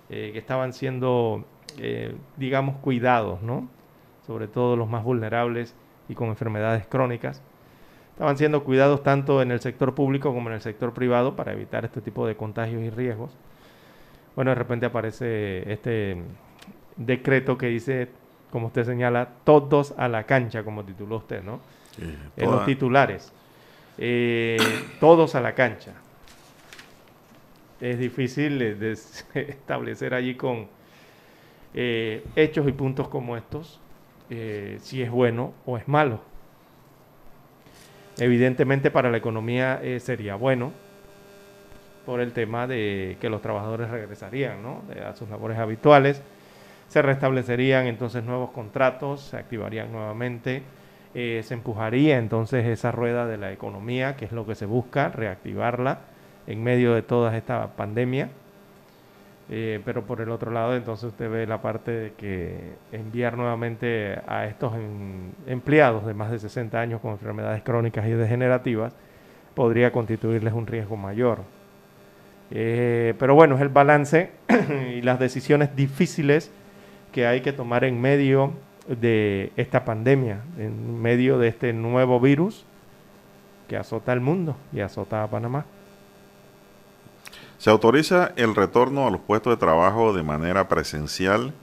eh, 0.09 0.31
que 0.33 0.39
estaban 0.39 0.73
siendo, 0.73 1.45
eh, 1.77 2.15
digamos, 2.37 2.77
cuidados, 2.77 3.41
¿no? 3.41 3.69
Sobre 4.27 4.47
todo 4.47 4.75
los 4.75 4.89
más 4.89 5.03
vulnerables 5.03 5.73
y 6.09 6.15
con 6.15 6.27
enfermedades 6.27 6.85
crónicas. 6.85 7.41
Estaban 8.11 8.37
siendo 8.37 8.63
cuidados 8.63 9.01
tanto 9.03 9.41
en 9.41 9.51
el 9.51 9.61
sector 9.61 9.95
público 9.95 10.33
como 10.33 10.49
en 10.49 10.55
el 10.55 10.61
sector 10.61 10.93
privado 10.93 11.35
para 11.35 11.53
evitar 11.53 11.85
este 11.85 12.01
tipo 12.01 12.27
de 12.27 12.35
contagios 12.35 12.83
y 12.83 12.89
riesgos. 12.89 13.35
Bueno, 14.35 14.51
de 14.51 14.55
repente 14.55 14.85
aparece 14.85 15.71
este 15.71 16.17
decreto 16.97 17.57
que 17.57 17.67
dice, 17.67 18.09
como 18.51 18.67
usted 18.67 18.85
señala, 18.85 19.29
todos 19.43 19.93
a 19.97 20.07
la 20.07 20.23
cancha, 20.25 20.63
como 20.63 20.83
tituló 20.83 21.17
usted, 21.17 21.41
¿no? 21.43 21.59
En 22.37 22.45
toda- 22.45 22.55
los 22.57 22.65
titulares. 22.65 23.31
Eh, 23.97 24.57
todos 24.99 25.35
a 25.35 25.41
la 25.41 25.53
cancha. 25.53 25.93
Es 27.79 27.97
difícil 27.99 28.61
establecer 29.33 30.13
allí 30.13 30.35
con 30.35 30.67
eh, 31.73 32.23
hechos 32.35 32.67
y 32.67 32.71
puntos 32.73 33.07
como 33.07 33.37
estos 33.37 33.79
eh, 34.29 34.77
si 34.81 35.01
es 35.01 35.09
bueno 35.09 35.53
o 35.65 35.77
es 35.77 35.87
malo. 35.87 36.21
Evidentemente 38.17 38.91
para 38.91 39.09
la 39.09 39.17
economía 39.17 39.79
eh, 39.81 39.99
sería 39.99 40.35
bueno 40.35 40.71
por 42.05 42.19
el 42.19 42.33
tema 42.33 42.67
de 42.67 43.17
que 43.21 43.29
los 43.29 43.41
trabajadores 43.41 43.89
regresarían 43.89 44.61
¿no? 44.61 44.81
A 45.07 45.15
sus 45.15 45.29
labores 45.29 45.57
habituales, 45.57 46.21
se 46.91 47.01
restablecerían 47.01 47.87
entonces 47.87 48.21
nuevos 48.21 48.49
contratos, 48.49 49.21
se 49.21 49.37
activarían 49.37 49.93
nuevamente, 49.93 50.61
eh, 51.15 51.41
se 51.41 51.53
empujaría 51.53 52.17
entonces 52.17 52.65
esa 52.65 52.91
rueda 52.91 53.25
de 53.25 53.37
la 53.37 53.53
economía, 53.53 54.17
que 54.17 54.25
es 54.25 54.33
lo 54.33 54.45
que 54.45 54.55
se 54.55 54.65
busca, 54.65 55.07
reactivarla 55.07 55.99
en 56.47 56.61
medio 56.61 56.93
de 56.93 57.01
toda 57.01 57.37
esta 57.37 57.65
pandemia. 57.77 58.27
Eh, 59.49 59.79
pero 59.85 60.03
por 60.03 60.19
el 60.19 60.31
otro 60.31 60.51
lado, 60.51 60.75
entonces 60.75 61.05
usted 61.05 61.31
ve 61.31 61.47
la 61.47 61.61
parte 61.61 61.91
de 61.91 62.11
que 62.11 62.73
enviar 62.91 63.37
nuevamente 63.37 64.19
a 64.27 64.45
estos 64.45 64.75
em- 64.75 65.31
empleados 65.47 66.05
de 66.05 66.13
más 66.13 66.29
de 66.29 66.39
60 66.39 66.77
años 66.77 66.99
con 66.99 67.11
enfermedades 67.11 67.63
crónicas 67.63 68.05
y 68.05 68.11
degenerativas 68.11 68.93
podría 69.55 69.93
constituirles 69.93 70.51
un 70.51 70.67
riesgo 70.67 70.97
mayor. 70.97 71.39
Eh, 72.49 73.13
pero 73.17 73.33
bueno, 73.33 73.55
es 73.55 73.61
el 73.61 73.69
balance 73.69 74.31
y 74.93 75.01
las 75.03 75.19
decisiones 75.19 75.73
difíciles 75.73 76.51
que 77.11 77.27
hay 77.27 77.41
que 77.41 77.53
tomar 77.53 77.83
en 77.83 77.99
medio 77.99 78.53
de 78.87 79.51
esta 79.55 79.85
pandemia, 79.85 80.41
en 80.57 81.01
medio 81.01 81.37
de 81.37 81.47
este 81.47 81.73
nuevo 81.73 82.19
virus 82.19 82.65
que 83.67 83.77
azota 83.77 84.11
al 84.11 84.21
mundo 84.21 84.55
y 84.73 84.81
azota 84.81 85.23
a 85.23 85.29
Panamá. 85.29 85.65
Se 87.57 87.69
autoriza 87.69 88.31
el 88.35 88.55
retorno 88.55 89.07
a 89.07 89.11
los 89.11 89.21
puestos 89.21 89.53
de 89.53 89.57
trabajo 89.57 90.13
de 90.13 90.23
manera 90.23 90.67
presencial 90.67 91.53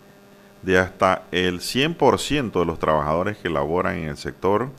de 0.62 0.78
hasta 0.78 1.22
el 1.32 1.60
100% 1.60 2.52
de 2.52 2.64
los 2.64 2.78
trabajadores 2.78 3.36
que 3.38 3.50
laboran 3.50 3.96
en 3.96 4.08
el 4.08 4.16
sector 4.16 4.70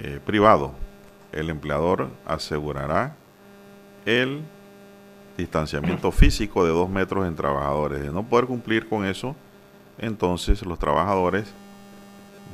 eh, 0.00 0.20
privado. 0.24 0.72
El 1.32 1.50
empleador 1.50 2.08
asegurará 2.26 3.16
el 4.06 4.42
distanciamiento 5.36 6.12
físico 6.12 6.64
de 6.64 6.70
dos 6.70 6.88
metros 6.88 7.26
en 7.26 7.34
trabajadores. 7.34 8.00
De 8.02 8.10
no 8.10 8.22
poder 8.24 8.46
cumplir 8.46 8.88
con 8.88 9.04
eso, 9.04 9.34
entonces 9.98 10.64
los 10.64 10.78
trabajadores, 10.78 11.52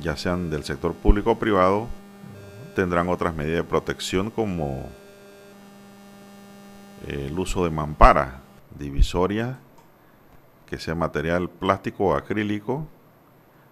ya 0.01 0.15
sean 0.17 0.49
del 0.49 0.63
sector 0.63 0.93
público 0.93 1.31
o 1.31 1.39
privado, 1.39 1.87
tendrán 2.75 3.09
otras 3.09 3.35
medidas 3.35 3.57
de 3.57 3.69
protección 3.69 4.31
como 4.31 4.89
el 7.07 7.37
uso 7.37 7.63
de 7.63 7.71
mamparas 7.71 8.35
divisorias 8.77 9.57
que 10.67 10.79
sea 10.79 10.95
material 10.95 11.49
plástico 11.49 12.05
o 12.05 12.15
acrílico, 12.15 12.87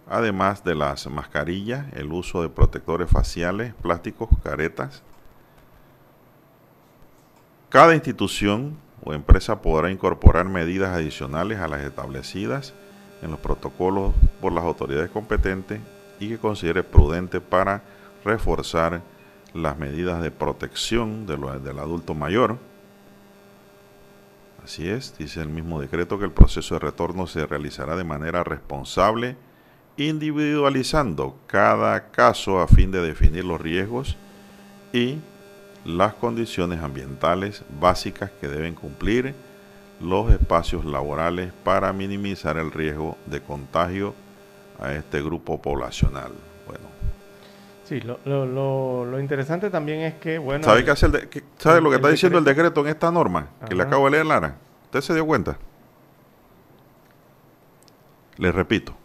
además 0.09 0.65
de 0.65 0.75
las 0.75 1.07
mascarillas, 1.07 1.85
el 1.93 2.11
uso 2.11 2.41
de 2.41 2.49
protectores 2.49 3.09
faciales, 3.09 3.73
plásticos, 3.75 4.27
caretas. 4.43 5.01
Cada 7.69 7.95
institución 7.95 8.77
o 9.03 9.13
empresa 9.13 9.61
podrá 9.61 9.91
incorporar 9.91 10.45
medidas 10.45 10.95
adicionales 10.95 11.59
a 11.59 11.67
las 11.67 11.81
establecidas 11.81 12.73
en 13.21 13.31
los 13.31 13.39
protocolos 13.39 14.13
por 14.41 14.51
las 14.51 14.63
autoridades 14.63 15.09
competentes 15.09 15.81
y 16.19 16.29
que 16.29 16.37
considere 16.37 16.83
prudente 16.83 17.41
para 17.41 17.83
reforzar 18.23 19.01
las 19.53 19.77
medidas 19.77 20.21
de 20.21 20.31
protección 20.31 21.25
de 21.25 21.37
del 21.37 21.79
adulto 21.79 22.13
mayor. 22.13 22.57
Así 24.63 24.87
es, 24.87 25.17
dice 25.17 25.41
el 25.41 25.49
mismo 25.49 25.81
decreto 25.81 26.19
que 26.19 26.25
el 26.25 26.31
proceso 26.31 26.75
de 26.75 26.79
retorno 26.79 27.25
se 27.25 27.45
realizará 27.45 27.95
de 27.95 28.03
manera 28.03 28.43
responsable, 28.43 29.35
individualizando 29.97 31.39
cada 31.47 32.11
caso 32.11 32.59
a 32.59 32.67
fin 32.67 32.91
de 32.91 33.01
definir 33.01 33.45
los 33.45 33.59
riesgos 33.59 34.17
y 34.93 35.17
las 35.85 36.13
condiciones 36.13 36.81
ambientales 36.81 37.63
básicas 37.79 38.31
que 38.39 38.47
deben 38.47 38.75
cumplir 38.75 39.33
los 40.01 40.31
espacios 40.31 40.85
laborales 40.85 41.51
para 41.63 41.91
minimizar 41.93 42.57
el 42.57 42.71
riesgo 42.71 43.17
de 43.25 43.41
contagio 43.41 44.13
a 44.79 44.93
este 44.93 45.21
grupo 45.21 45.61
poblacional. 45.61 46.31
Bueno. 46.65 46.85
Sí, 47.83 47.99
lo, 48.01 48.19
lo, 48.25 49.05
lo, 49.05 49.19
interesante 49.19 49.69
también 49.69 50.01
es 50.01 50.13
que, 50.15 50.37
bueno... 50.37 50.63
¿Sabe, 50.63 50.85
qué 50.85 50.91
hace 50.91 51.07
el 51.07 51.29
¿sabe 51.57 51.81
lo 51.81 51.89
que 51.89 51.97
está 51.97 52.09
diciendo 52.09 52.37
el 52.37 52.45
decreto 52.45 52.81
en 52.81 52.87
esta 52.87 53.11
norma? 53.11 53.49
Que 53.67 53.75
le 53.75 53.83
acabo 53.83 54.05
de 54.05 54.11
leer, 54.11 54.25
Lara. 54.25 54.55
¿Usted 54.85 55.01
se 55.01 55.13
dio 55.13 55.25
cuenta? 55.25 55.57
Le 58.37 58.51
repito. 58.51 58.95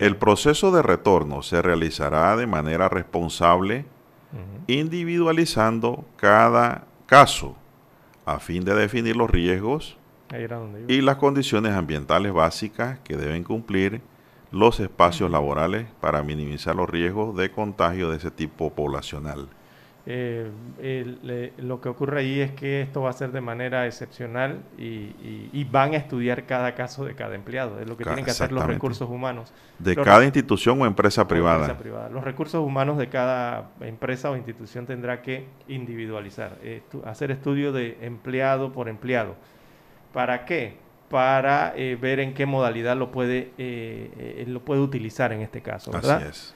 El 0.00 0.16
proceso 0.16 0.72
de 0.72 0.82
retorno 0.82 1.42
se 1.42 1.62
realizará 1.62 2.36
de 2.36 2.48
manera 2.48 2.88
responsable, 2.88 3.84
individualizando 4.66 6.04
cada 6.16 6.86
caso 7.06 7.56
a 8.24 8.38
fin 8.38 8.64
de 8.64 8.74
definir 8.74 9.16
los 9.16 9.30
riesgos 9.30 9.96
y 10.88 11.00
las 11.02 11.16
condiciones 11.16 11.72
ambientales 11.74 12.32
básicas 12.32 12.98
que 13.00 13.16
deben 13.16 13.44
cumplir 13.44 14.00
los 14.50 14.80
espacios 14.80 15.30
laborales 15.30 15.86
para 16.00 16.22
minimizar 16.22 16.76
los 16.76 16.88
riesgos 16.88 17.36
de 17.36 17.50
contagio 17.50 18.10
de 18.10 18.18
ese 18.18 18.30
tipo 18.30 18.72
poblacional. 18.72 19.48
Eh, 20.04 21.52
lo 21.58 21.80
que 21.80 21.88
ocurre 21.88 22.20
ahí 22.20 22.40
es 22.40 22.50
que 22.50 22.82
esto 22.82 23.02
va 23.02 23.10
a 23.10 23.12
ser 23.12 23.30
de 23.30 23.40
manera 23.40 23.86
excepcional 23.86 24.60
y, 24.76 25.64
van 25.70 25.94
a 25.94 25.96
estudiar 25.96 26.44
cada 26.44 26.74
caso 26.74 27.04
de 27.04 27.14
cada 27.14 27.34
empleado. 27.34 27.80
Es 27.80 27.88
lo 27.88 27.96
que 27.96 28.04
tienen 28.04 28.24
que 28.24 28.32
hacer 28.32 28.52
los 28.52 28.66
recursos 28.66 29.08
humanos. 29.08 29.52
De 29.78 29.96
cada 29.96 30.24
institución 30.24 30.80
o 30.80 30.86
empresa 30.86 31.26
privada. 31.26 31.76
Los 32.10 32.24
recursos 32.24 32.64
humanos 32.64 32.98
de 32.98 33.08
cada 33.08 33.70
empresa 33.80 34.30
o 34.30 34.36
institución 34.36 34.86
tendrá 34.86 35.22
que 35.22 35.46
individualizar, 35.68 36.58
hacer 37.04 37.30
estudio 37.30 37.72
de 37.72 37.98
empleado 38.02 38.72
por 38.72 38.88
empleado. 38.88 39.36
¿Para 40.12 40.44
qué? 40.44 40.76
Para 41.08 41.74
eh, 41.76 41.96
ver 42.00 42.20
en 42.20 42.34
qué 42.34 42.46
modalidad 42.46 42.96
lo 42.96 43.12
puede, 43.12 43.52
eh, 43.58 44.44
lo 44.48 44.60
puede 44.60 44.80
utilizar 44.80 45.32
en 45.32 45.40
este 45.40 45.62
caso. 45.62 45.90
¿verdad? 45.90 46.16
Así 46.16 46.28
es. 46.28 46.54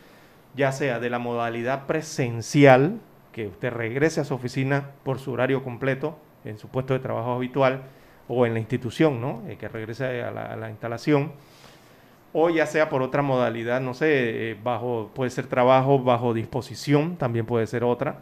Ya 0.55 0.73
sea 0.73 0.99
de 0.99 1.11
la 1.11 1.19
modalidad 1.19 1.87
presencial, 1.87 2.99
que 3.37 3.49
usted 3.49 3.71
regrese 3.71 4.23
a 4.23 4.25
su 4.25 4.33
oficina 4.33 4.93
por 5.03 5.19
su 5.19 5.31
horario 5.31 5.63
completo, 5.63 6.17
en 6.47 6.57
su 6.57 6.69
puesto 6.69 6.95
de 6.95 7.01
trabajo 7.01 7.33
habitual, 7.33 7.83
o 8.29 8.47
en 8.47 8.55
la 8.55 8.61
institución, 8.61 9.21
¿no? 9.21 9.43
Eh, 9.47 9.59
que 9.59 9.69
regrese 9.69 10.23
a 10.23 10.31
la, 10.31 10.71
instalación, 10.71 11.33
o 12.33 12.49
ya 12.49 12.65
sea 12.65 12.89
por 12.89 13.03
otra 13.03 13.21
modalidad, 13.21 13.83
no 13.83 13.93
sé, 13.93 14.53
eh, 14.53 14.57
bajo, 14.65 15.11
puede 15.15 15.29
ser 15.29 15.49
trabajo 15.49 15.99
bajo 15.99 16.33
disposición, 16.33 17.17
también 17.17 17.45
puede 17.45 17.67
ser 17.67 17.85
otra, 17.85 18.21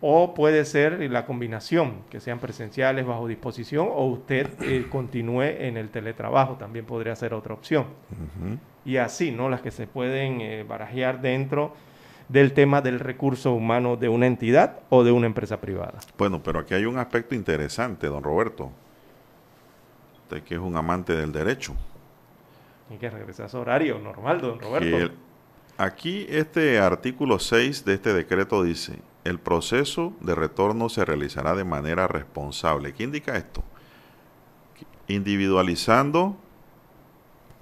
o 0.00 0.34
puede 0.34 0.64
ser 0.64 1.08
la 1.12 1.26
combinación, 1.26 1.98
que 2.10 2.18
sean 2.18 2.40
presenciales 2.40 3.06
bajo 3.06 3.28
disposición, 3.28 3.86
o 3.88 4.06
usted 4.06 4.48
eh, 4.62 4.88
continúe 4.90 5.42
en 5.42 5.76
el 5.76 5.90
teletrabajo, 5.90 6.54
también 6.54 6.86
podría 6.86 7.14
ser 7.14 7.34
otra 7.34 7.54
opción. 7.54 7.86
Y 8.84 8.96
así, 8.96 9.30
¿no? 9.30 9.48
Las 9.48 9.60
que 9.60 9.70
se 9.70 9.86
pueden 9.86 10.66
barajear 10.66 11.20
dentro 11.20 11.72
del 12.28 12.52
tema 12.52 12.80
del 12.80 13.00
recurso 13.00 13.52
humano 13.52 13.96
de 13.96 14.08
una 14.08 14.26
entidad 14.26 14.80
o 14.88 15.04
de 15.04 15.12
una 15.12 15.26
empresa 15.26 15.60
privada. 15.60 15.98
Bueno, 16.16 16.42
pero 16.42 16.60
aquí 16.60 16.74
hay 16.74 16.86
un 16.86 16.98
aspecto 16.98 17.34
interesante, 17.34 18.06
don 18.06 18.22
Roberto. 18.22 18.70
Usted 20.22 20.42
que 20.42 20.54
es 20.54 20.60
un 20.60 20.76
amante 20.76 21.14
del 21.14 21.32
derecho. 21.32 21.74
Y 22.90 22.96
que 22.96 23.10
regresa 23.10 23.44
a 23.44 23.48
su 23.48 23.58
horario 23.58 23.98
normal, 23.98 24.40
don 24.40 24.58
Roberto. 24.58 25.14
aquí 25.76 26.26
este 26.28 26.78
artículo 26.78 27.38
6 27.38 27.84
de 27.84 27.94
este 27.94 28.12
decreto 28.12 28.62
dice, 28.62 28.98
el 29.24 29.38
proceso 29.38 30.12
de 30.20 30.34
retorno 30.34 30.88
se 30.88 31.04
realizará 31.04 31.54
de 31.54 31.64
manera 31.64 32.06
responsable. 32.06 32.92
¿Qué 32.92 33.04
indica 33.04 33.36
esto? 33.36 33.62
Individualizando 35.08 36.36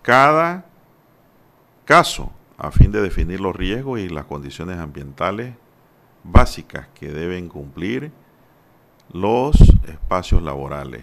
cada 0.02 0.64
caso 1.84 2.32
a 2.62 2.70
fin 2.70 2.92
de 2.92 3.02
definir 3.02 3.40
los 3.40 3.56
riesgos 3.56 3.98
y 3.98 4.08
las 4.08 4.26
condiciones 4.26 4.78
ambientales 4.78 5.56
básicas 6.22 6.86
que 6.94 7.10
deben 7.10 7.48
cumplir 7.48 8.12
los 9.12 9.56
espacios 9.88 10.40
laborales. 10.44 11.02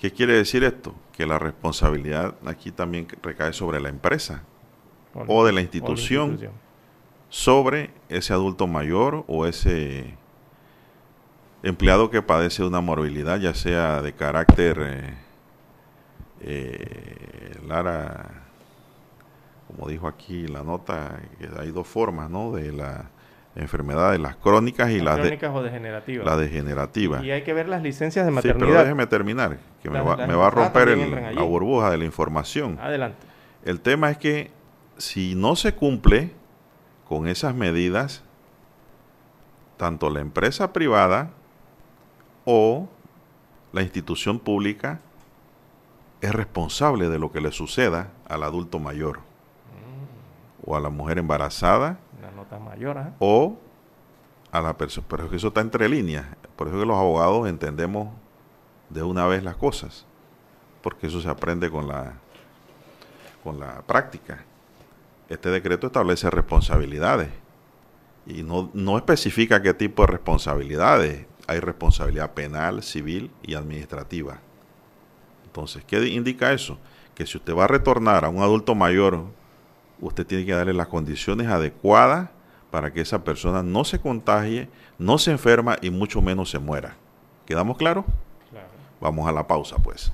¿Qué 0.00 0.10
quiere 0.10 0.32
decir 0.32 0.64
esto? 0.64 0.92
Que 1.12 1.24
la 1.24 1.38
responsabilidad 1.38 2.34
aquí 2.46 2.72
también 2.72 3.06
recae 3.22 3.52
sobre 3.52 3.80
la 3.80 3.90
empresa 3.90 4.42
o, 5.14 5.46
de 5.46 5.52
la 5.52 5.60
institución, 5.60 6.50
sobre 7.28 7.92
ese 8.08 8.32
adulto 8.32 8.66
mayor 8.66 9.24
o 9.28 9.46
ese 9.46 10.16
empleado 11.62 12.10
que 12.10 12.22
padece 12.22 12.64
una 12.64 12.80
morbilidad, 12.80 13.38
ya 13.38 13.54
sea 13.54 14.02
de 14.02 14.14
carácter, 14.14 14.78
eh, 14.80 15.14
eh, 16.40 17.60
Lara, 17.68 18.39
como 19.70 19.88
dijo 19.88 20.08
aquí 20.08 20.46
la 20.46 20.62
nota, 20.62 21.20
hay 21.58 21.70
dos 21.70 21.86
formas, 21.86 22.30
¿no? 22.30 22.52
De 22.52 22.72
la 22.72 23.10
enfermedad 23.56 24.12
de 24.12 24.18
las 24.18 24.36
crónicas 24.36 24.90
y 24.90 25.00
las, 25.00 25.18
crónicas 25.18 25.54
o 25.54 25.62
degenerativas. 25.62 26.26
La 26.26 26.36
degenerativa. 26.36 27.24
Y 27.24 27.30
hay 27.30 27.42
que 27.42 27.52
ver 27.52 27.68
las 27.68 27.82
licencias 27.82 28.24
de 28.24 28.30
maternidad. 28.30 28.66
Sí, 28.66 28.70
pero 28.70 28.80
déjeme 28.82 29.06
terminar, 29.06 29.58
que 29.82 29.90
me, 29.90 30.00
va, 30.00 30.16
me 30.16 30.34
va, 30.34 30.46
a 30.46 30.50
romper 30.50 30.96
la 30.96 31.42
burbuja 31.42 31.90
de 31.90 31.98
la 31.98 32.04
información. 32.04 32.78
Adelante. 32.80 33.18
El 33.64 33.80
tema 33.80 34.10
es 34.10 34.18
que 34.18 34.50
si 34.98 35.34
no 35.34 35.56
se 35.56 35.74
cumple 35.74 36.30
con 37.08 37.26
esas 37.26 37.54
medidas, 37.54 38.22
tanto 39.76 40.10
la 40.10 40.20
empresa 40.20 40.72
privada 40.72 41.30
o 42.44 42.88
la 43.72 43.82
institución 43.82 44.38
pública 44.38 45.00
es 46.20 46.32
responsable 46.32 47.08
de 47.08 47.18
lo 47.18 47.32
que 47.32 47.40
le 47.40 47.52
suceda 47.52 48.10
al 48.28 48.42
adulto 48.42 48.78
mayor 48.78 49.29
o 50.64 50.76
a 50.76 50.80
la 50.80 50.90
mujer 50.90 51.18
embarazada. 51.18 51.98
nota 52.36 52.58
mayor, 52.58 52.96
¿eh? 52.98 53.12
O 53.18 53.58
a 54.52 54.60
la 54.60 54.76
persona. 54.76 55.06
Pero 55.08 55.24
es 55.24 55.30
que 55.30 55.36
eso 55.36 55.48
está 55.48 55.60
entre 55.60 55.88
líneas. 55.88 56.26
Por 56.56 56.68
eso 56.68 56.78
que 56.78 56.86
los 56.86 56.96
abogados 56.96 57.48
entendemos 57.48 58.08
de 58.88 59.02
una 59.02 59.26
vez 59.26 59.42
las 59.42 59.56
cosas. 59.56 60.06
Porque 60.82 61.06
eso 61.06 61.20
se 61.20 61.28
aprende 61.28 61.70
con 61.70 61.88
la, 61.88 62.14
con 63.42 63.58
la 63.58 63.82
práctica. 63.82 64.44
Este 65.28 65.50
decreto 65.50 65.86
establece 65.86 66.28
responsabilidades. 66.30 67.28
Y 68.26 68.42
no, 68.42 68.70
no 68.74 68.96
especifica 68.96 69.62
qué 69.62 69.74
tipo 69.74 70.02
de 70.02 70.08
responsabilidades. 70.08 71.26
Hay 71.46 71.60
responsabilidad 71.60 72.32
penal, 72.32 72.82
civil 72.82 73.30
y 73.42 73.54
administrativa. 73.54 74.38
Entonces, 75.44 75.84
¿qué 75.84 76.06
indica 76.06 76.52
eso? 76.52 76.78
Que 77.14 77.26
si 77.26 77.38
usted 77.38 77.54
va 77.54 77.64
a 77.64 77.68
retornar 77.68 78.24
a 78.24 78.28
un 78.28 78.42
adulto 78.42 78.74
mayor 78.74 79.24
usted 80.00 80.26
tiene 80.26 80.44
que 80.44 80.52
darle 80.52 80.74
las 80.74 80.88
condiciones 80.88 81.48
adecuadas 81.48 82.30
para 82.70 82.92
que 82.92 83.00
esa 83.00 83.24
persona 83.24 83.62
no 83.62 83.84
se 83.84 83.98
contagie, 83.98 84.68
no 84.98 85.16
se 85.18 85.32
enferma 85.32 85.76
y 85.80 85.90
mucho 85.90 86.22
menos 86.22 86.50
se 86.50 86.58
muera. 86.58 86.96
¿Quedamos 87.46 87.76
claros? 87.76 88.04
Claro. 88.50 88.68
Vamos 89.00 89.28
a 89.28 89.32
la 89.32 89.46
pausa, 89.46 89.76
pues. 89.76 90.12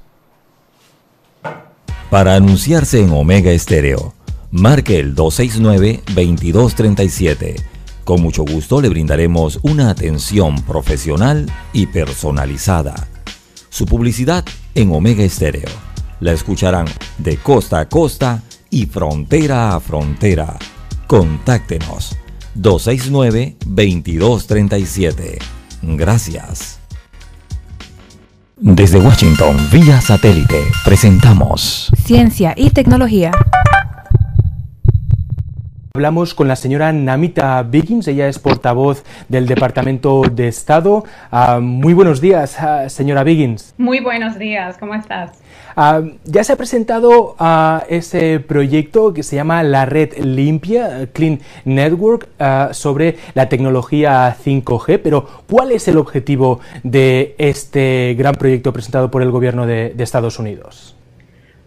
Para 2.11 2.35
anunciarse 2.37 3.03
en 3.03 3.11
Omega 3.11 3.51
Estéreo, 3.51 4.15
marque 4.51 4.99
el 4.99 5.15
269-2237. 5.15 7.63
Con 8.05 8.23
mucho 8.23 8.45
gusto 8.45 8.81
le 8.81 8.89
brindaremos 8.89 9.59
una 9.63 9.91
atención 9.91 10.63
profesional 10.63 11.51
y 11.73 11.87
personalizada. 11.87 12.95
Su 13.69 13.85
publicidad 13.85 14.45
en 14.75 14.93
Omega 14.93 15.25
Estéreo. 15.25 15.69
La 16.21 16.33
escucharán 16.33 16.87
de 17.19 17.37
costa 17.37 17.81
a 17.81 17.89
costa 17.89 18.43
y 18.71 18.87
frontera 18.87 19.75
a 19.75 19.81
frontera. 19.81 20.57
Contáctenos 21.07 22.17
269-2237. 22.57 25.39
Gracias. 25.83 26.81
Desde 28.59 28.99
Washington, 28.99 29.55
vía 29.71 30.01
satélite, 30.01 30.63
presentamos 30.83 31.91
Ciencia 32.07 32.55
y 32.57 32.71
Tecnología. 32.71 33.31
Hablamos 35.97 36.35
con 36.35 36.47
la 36.47 36.57
señora 36.57 36.93
Namita 36.93 37.63
Biggins, 37.63 38.07
ella 38.07 38.29
es 38.29 38.39
portavoz 38.39 39.03
del 39.31 39.47
Departamento 39.47 40.25
de 40.31 40.47
Estado. 40.47 41.05
Ah, 41.31 41.59
muy 41.59 41.95
buenos 41.95 42.21
días, 42.21 42.61
ah, 42.61 42.91
señora 42.91 43.25
Biggins. 43.25 43.73
Muy 43.79 44.01
buenos 44.01 44.39
días, 44.39 44.77
¿cómo 44.77 44.95
estás? 44.95 45.31
Ah, 45.75 46.03
ya 46.25 46.45
se 46.45 46.53
ha 46.53 46.57
presentado 46.57 47.35
ese 47.89 48.41
proyecto 48.41 49.15
que 49.15 49.23
se 49.23 49.37
llama 49.37 49.63
la 49.63 49.87
Red 49.87 50.19
Limpia, 50.19 51.09
Clean 51.15 51.41
Network, 51.65 52.29
sobre 52.73 53.17
la 53.33 53.49
tecnología 53.49 54.37
5G, 54.37 55.01
pero 55.03 55.27
¿cuál 55.49 55.73
es 55.73 55.89
el 55.89 55.97
objetivo 55.97 56.61
de 56.83 57.35
este 57.39 58.15
gran 58.19 58.35
proyecto 58.35 58.71
presentado 58.71 59.11
por 59.11 59.23
el 59.23 59.31
gobierno 59.31 59.67
de 59.67 59.95
Estados 59.97 60.39
Unidos? 60.39 60.96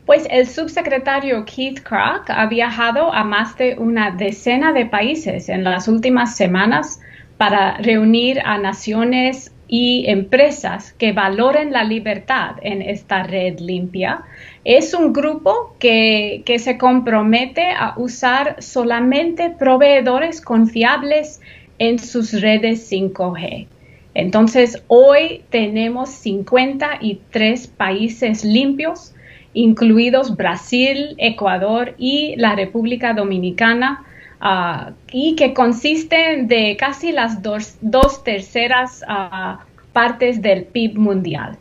Pues 0.10 0.26
el 0.32 0.48
subsecretario 0.48 1.46
Keith 1.46 1.84
Kroc 1.84 2.32
ha 2.32 2.48
viajado 2.48 3.14
a 3.14 3.24
más 3.24 3.56
de 3.58 3.76
una 3.78 4.10
decena 4.10 4.74
de 4.74 4.88
países 4.88 5.50
en 5.50 5.64
las 5.64 5.88
últimas 5.88 6.36
semanas 6.36 7.00
para 7.38 7.78
reunir 7.78 8.40
a 8.44 8.58
naciones 8.58 9.54
y 9.68 10.06
empresas 10.08 10.94
que 10.94 11.12
valoren 11.12 11.72
la 11.72 11.84
libertad 11.84 12.56
en 12.64 12.82
esta 12.82 13.22
red 13.22 13.60
limpia. 13.60 14.24
Es 14.64 14.96
un 14.96 15.14
grupo 15.14 15.76
que, 15.78 16.42
que 16.44 16.58
se 16.58 16.80
compromete 16.80 17.70
a 17.70 17.94
usar 17.96 18.64
solamente 18.64 19.52
proveedores 19.52 20.42
confiables 20.42 21.40
en 21.78 22.00
sus 22.00 22.42
redes 22.42 22.92
5G. 22.92 23.68
Entonces, 24.16 24.82
hoy 24.88 25.44
tenemos 25.52 26.10
53 26.10 27.68
países 27.68 28.44
limpios 28.44 29.14
incluidos 29.54 30.36
Brasil, 30.36 31.16
Ecuador 31.18 31.96
y 31.98 32.36
la 32.38 32.56
República 32.56 33.14
Dominicana, 33.14 34.04
ah, 34.40 34.92
y 35.12 35.36
que 35.36 35.54
consisten 35.54 36.48
de 36.48 36.78
casi 36.78 37.12
las 37.12 37.42
dos, 37.42 38.24
terceras 38.24 39.04
ah, 39.08 39.60
partes 39.94 40.42
del 40.42 40.66
PIB 40.66 40.98
mundial. 40.98 41.58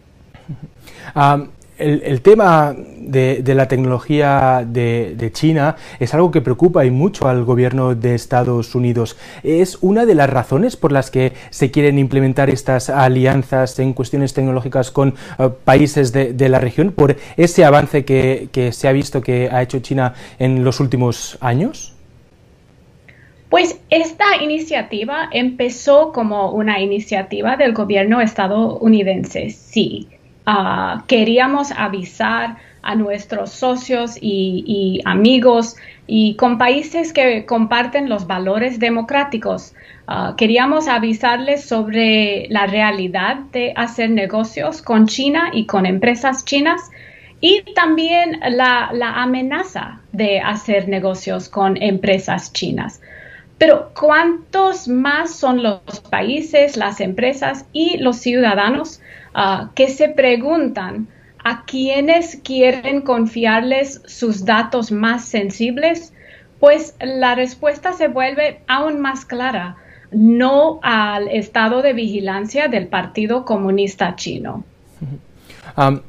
Ah, 1.15 1.47
el, 1.79 2.21
tema 2.23 2.75
de, 2.77 3.43
la 3.55 3.69
tecnología 3.69 4.65
de, 4.67 5.31
China 5.33 5.77
es 6.01 6.15
algo 6.15 6.31
que 6.31 6.41
preocupa 6.41 6.85
y 6.85 6.91
mucho 6.91 7.29
al 7.29 7.45
gobierno 7.45 7.95
de 7.95 8.15
Estados 8.15 8.75
Unidos. 8.75 9.17
¿Es 9.43 9.79
una 9.81 10.07
de 10.07 10.15
las 10.15 10.29
razones 10.29 10.77
por 10.77 10.93
las 10.93 11.11
que 11.11 11.33
se 11.51 11.71
quieren 11.71 11.99
implementar 11.99 12.51
estas 12.51 12.91
alianzas 12.91 13.79
en 13.79 13.93
cuestiones 13.93 14.35
tecnológicas 14.35 14.91
con 14.91 15.15
eh, 15.39 15.49
países 15.65 16.13
de, 16.13 16.49
la 16.49 16.59
región 16.59 16.93
por 16.93 17.17
ese 17.37 17.65
avance 17.65 18.05
que, 18.05 18.49
que 18.53 18.73
se 18.73 18.89
ha 18.89 18.93
visto 18.93 19.21
que 19.21 19.51
ha 19.53 19.63
hecho 19.63 19.81
China 19.81 20.15
en 20.39 20.65
los 20.65 20.81
últimos 20.81 21.37
años? 21.41 21.95
Pues 23.51 23.81
esta 23.89 24.43
iniciativa 24.43 25.29
empezó 25.33 26.13
como 26.13 26.53
una 26.53 26.81
iniciativa 26.81 27.57
del 27.57 27.73
gobierno 27.73 28.21
estadounidense, 28.21 29.51
sí. 29.51 30.09
Ah, 30.51 31.05
queríamos 31.07 31.73
avisar 31.73 32.57
a 32.81 32.95
nuestros 32.95 33.51
socios 33.51 34.17
y, 34.19 34.99
amigos 35.05 35.77
y 36.07 36.37
con 36.37 36.57
países 36.57 37.13
que 37.13 37.45
comparten 37.45 38.09
los 38.09 38.27
valores 38.27 38.79
democráticos. 38.79 39.75
Ah, 40.07 40.37
queríamos 40.39 40.89
avisarles 40.89 41.67
sobre 41.67 42.47
la 42.49 42.67
realidad 42.67 43.41
de 43.53 43.75
hacer 43.77 44.09
negocios 44.09 44.81
con 44.81 45.07
China 45.07 45.51
y 45.53 45.67
con 45.67 45.85
empresas 45.85 46.47
chinas 46.47 46.81
y 47.43 47.61
también 47.75 48.41
la, 48.49 48.89
la 48.95 49.23
amenaza 49.23 50.01
de 50.13 50.41
hacer 50.41 50.89
negocios 50.89 51.51
con 51.51 51.77
empresas 51.77 52.55
chinas. 52.55 53.03
Pero 53.59 53.91
¿cuántos 53.95 54.89
más 54.89 55.35
son 55.35 55.63
los 55.63 56.01
países, 56.09 56.79
las 56.79 57.03
empresas 57.03 57.67
y 57.75 57.99
los 57.99 58.17
ciudadanos 58.17 59.03
Ah, 59.35 59.71
que 59.75 59.89
se 59.89 60.09
preguntan 60.09 61.09
a 61.45 61.65
quienes 61.65 62.37
quieren 62.37 63.03
confiarles 63.03 64.03
sus 64.07 64.45
datos 64.45 64.91
más 64.91 65.25
sensibles, 65.25 66.13
pues 66.59 66.97
la 67.01 67.35
respuesta 67.35 67.93
se 67.93 68.09
vuelve 68.09 68.61
aún 68.67 69.01
más 69.01 69.25
clara, 69.25 69.77
no 70.11 70.81
al 70.83 71.29
estado 71.29 71.83
de 71.83 71.93
vigilancia 71.93 72.69
del 72.69 72.89
Partido 72.89 73.45
Comunista 73.45 74.17
Chino 74.17 74.65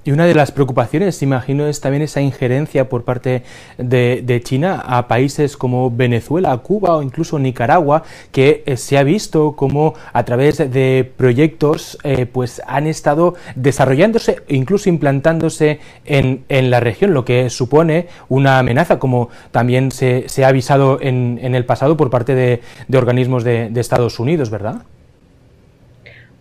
y 0.03 0.11
una 0.11 0.25
de 0.25 0.33
las 0.33 0.51
preocupaciones, 0.51 1.21
imagino, 1.21 1.67
es 1.67 1.79
también 1.79 2.01
esa 2.01 2.21
injerencia 2.21 2.89
por 2.89 3.03
parte 3.03 3.43
de, 3.77 4.41
China 4.43 4.81
a 4.83 5.07
países 5.07 5.57
como 5.57 5.91
Venezuela, 5.91 6.57
Cuba 6.57 6.95
o 6.95 7.03
incluso 7.03 7.37
Nicaragua, 7.37 8.03
que 8.31 8.63
eh, 8.65 8.77
se 8.77 8.97
ha 8.97 9.03
visto 9.03 9.53
como 9.55 9.93
a 10.13 10.23
través 10.23 10.57
de 10.57 11.11
proyectos 11.17 11.97
eh, 12.03 12.25
pues 12.25 12.61
han 12.65 12.87
estado 12.87 13.35
desarrollándose 13.55 14.41
e 14.47 14.55
incluso 14.55 14.89
implantándose 14.89 15.79
en, 16.05 16.45
la 16.49 16.79
región, 16.79 17.13
lo 17.13 17.25
que 17.25 17.49
supone 17.49 18.07
una 18.27 18.59
amenaza, 18.59 18.97
como 18.97 19.29
también 19.51 19.91
se, 19.91 20.25
ha 20.43 20.47
avisado 20.47 20.99
en, 21.01 21.37
el 21.53 21.65
pasado 21.65 21.95
por 21.95 22.09
parte 22.09 22.33
de, 22.33 22.61
organismos 22.97 23.43
de 23.43 23.71
Estados 23.75 24.19
Unidos, 24.19 24.49
¿verdad? 24.49 24.83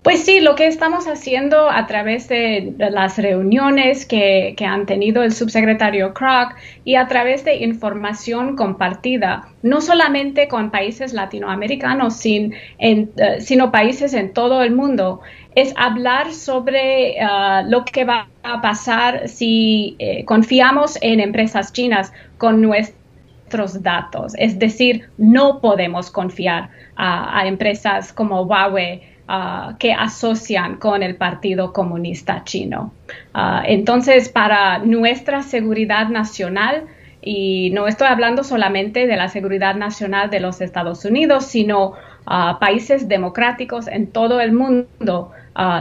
Pues 0.03 0.25
sí, 0.25 0.41
lo 0.41 0.55
que 0.55 0.69
estamos 0.69 1.09
haciendo 1.09 1.69
a 1.69 1.87
través 1.89 2.29
de, 2.29 2.73
las 2.79 3.19
reuniones 3.19 4.07
que, 4.07 4.55
han 4.65 4.87
tenido 4.87 5.25
el 5.25 5.33
subsecretario 5.33 6.15
Kroc 6.15 6.55
y 6.85 6.95
a 6.95 7.09
través 7.09 7.45
de 7.45 7.57
información 7.57 8.55
compartida, 8.55 9.49
no 9.63 9.81
solamente 9.81 10.47
con 10.47 10.71
países 10.71 11.13
latinoamericanos, 11.13 12.25
eh, 12.25 13.09
sino 13.41 13.73
países 13.73 14.15
en 14.15 14.33
todo 14.33 14.63
el 14.63 14.73
mundo, 14.73 15.21
es 15.57 15.75
hablar 15.77 16.33
sobre 16.33 17.21
ah, 17.21 17.65
lo 17.67 17.85
que 17.85 18.05
va 18.05 18.29
a 18.45 18.63
pasar 18.63 19.29
si 19.29 19.97
eh, 19.99 20.25
confiamos 20.25 20.97
en 21.01 21.19
empresas 21.19 21.73
chinas 21.73 22.13
con 22.39 22.63
nuestros 22.63 23.83
datos. 23.83 24.35
Es 24.39 24.61
decir, 24.61 25.11
no 25.19 25.61
podemos 25.61 26.13
confiar 26.13 26.71
a 27.01 27.47
empresas 27.47 28.13
como 28.13 28.43
Huawei 28.43 29.18
Ah, 29.31 29.77
que 29.79 29.93
asocian 29.93 30.77
con 30.77 31.03
el 31.03 31.17
Partido 31.17 31.75
Comunista 31.75 32.45
Chino. 32.45 32.95
Ah, 33.35 33.63
entonces, 33.67 34.31
para 34.31 34.79
nuestra 34.79 35.43
seguridad 35.43 36.09
nacional, 36.09 36.85
y 37.21 37.69
no 37.75 37.87
estoy 37.87 38.09
hablando 38.09 38.43
solamente 38.43 39.07
de 39.07 39.17
la 39.17 39.29
seguridad 39.29 39.75
nacional 39.75 40.31
de 40.31 40.41
los 40.41 40.63
Estados 40.63 41.05
Unidos, 41.05 41.45
sino 41.45 41.89
uh, 41.91 42.59
países 42.59 43.07
democráticos 43.07 43.87
en 43.87 44.07
todo 44.07 44.41
el 44.41 44.53
mundo, 44.53 45.33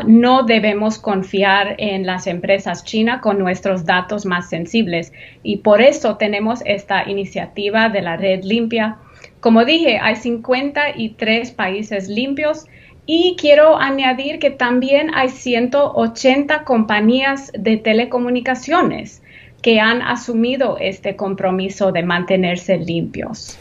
no 0.07 0.43
debemos 0.43 0.97
confiar 0.99 1.75
en 1.77 2.05
las 2.05 2.25
empresas 2.25 2.83
chinas 2.83 3.21
con 3.21 3.37
nuestros 3.39 3.85
datos 3.85 4.25
más 4.25 4.49
sensibles. 4.49 5.13
Y 5.43 5.57
por 5.57 5.81
eso 5.81 6.17
tenemos 6.17 6.61
esta 6.65 7.07
iniciativa 7.09 7.87
de 7.87 8.01
la 8.01 8.17
red 8.17 8.43
limpia. 8.43 8.97
Como 9.39 9.63
dije, 9.63 9.99
hay 9.99 10.15
53 10.15 11.51
países 11.51 12.09
limpios 12.09 12.65
y 13.07 13.37
quiero 13.39 13.79
añadir 13.79 14.37
que 14.37 14.51
también 14.51 15.15
hay 15.15 15.29
180 15.29 16.65
compañías 16.65 17.51
de 17.57 17.77
telecomunicaciones 17.77 19.23
que 19.61 19.79
han 19.79 20.01
asumido 20.01 20.77
este 20.79 21.15
compromiso 21.15 21.91
de 21.93 22.03
mantenerse 22.03 22.77
limpios. 22.77 23.57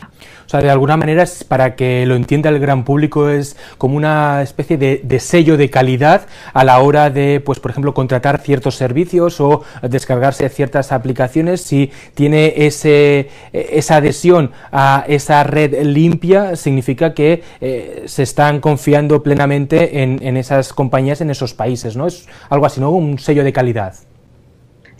O 0.47 0.49
sea, 0.49 0.61
de 0.61 0.71
alguna 0.71 0.97
manera, 0.97 1.23
es, 1.25 1.45
para 1.45 1.75
que 1.75 2.07
lo 2.07 2.15
entienda 2.15 2.51
el 2.51 2.59
gran 2.59 2.85
público, 2.85 3.29
es 3.29 3.57
como 3.79 3.97
una 3.97 4.43
especie 4.43 4.79
de, 4.79 5.21
sello 5.21 5.57
de 5.57 5.71
calidad 5.71 6.27
a 6.53 6.63
la 6.65 6.79
hora 6.81 7.11
de, 7.11 7.41
pues, 7.41 7.59
por 7.59 7.71
ejemplo, 7.73 7.95
contratar 7.95 8.41
ciertos 8.41 8.77
servicios 8.77 9.41
o 9.41 9.63
descargarse 9.83 10.49
ciertas 10.49 10.93
aplicaciones. 10.93 11.63
Si 11.63 11.91
tiene 12.15 12.55
ese, 12.57 13.29
esa 13.53 13.97
adhesión 13.97 14.53
a 14.71 15.05
esa 15.09 15.43
red 15.43 15.83
limpia, 15.83 16.55
significa 16.57 17.13
que 17.15 17.43
eh, 17.61 18.05
se 18.07 18.23
están 18.23 18.61
confiando 18.61 19.23
plenamente 19.23 20.03
en, 20.03 20.21
en 20.23 20.37
esas 20.37 20.73
compañías 20.73 21.21
en 21.21 21.31
esos 21.31 21.55
países, 21.55 21.97
¿no? 21.97 22.07
Es 22.07 22.29
algo 22.49 22.67
así, 22.67 22.81
¿no? 22.81 22.91
Un 22.91 23.19
sello 23.19 23.45
de 23.45 23.53
calidad. 23.53 23.95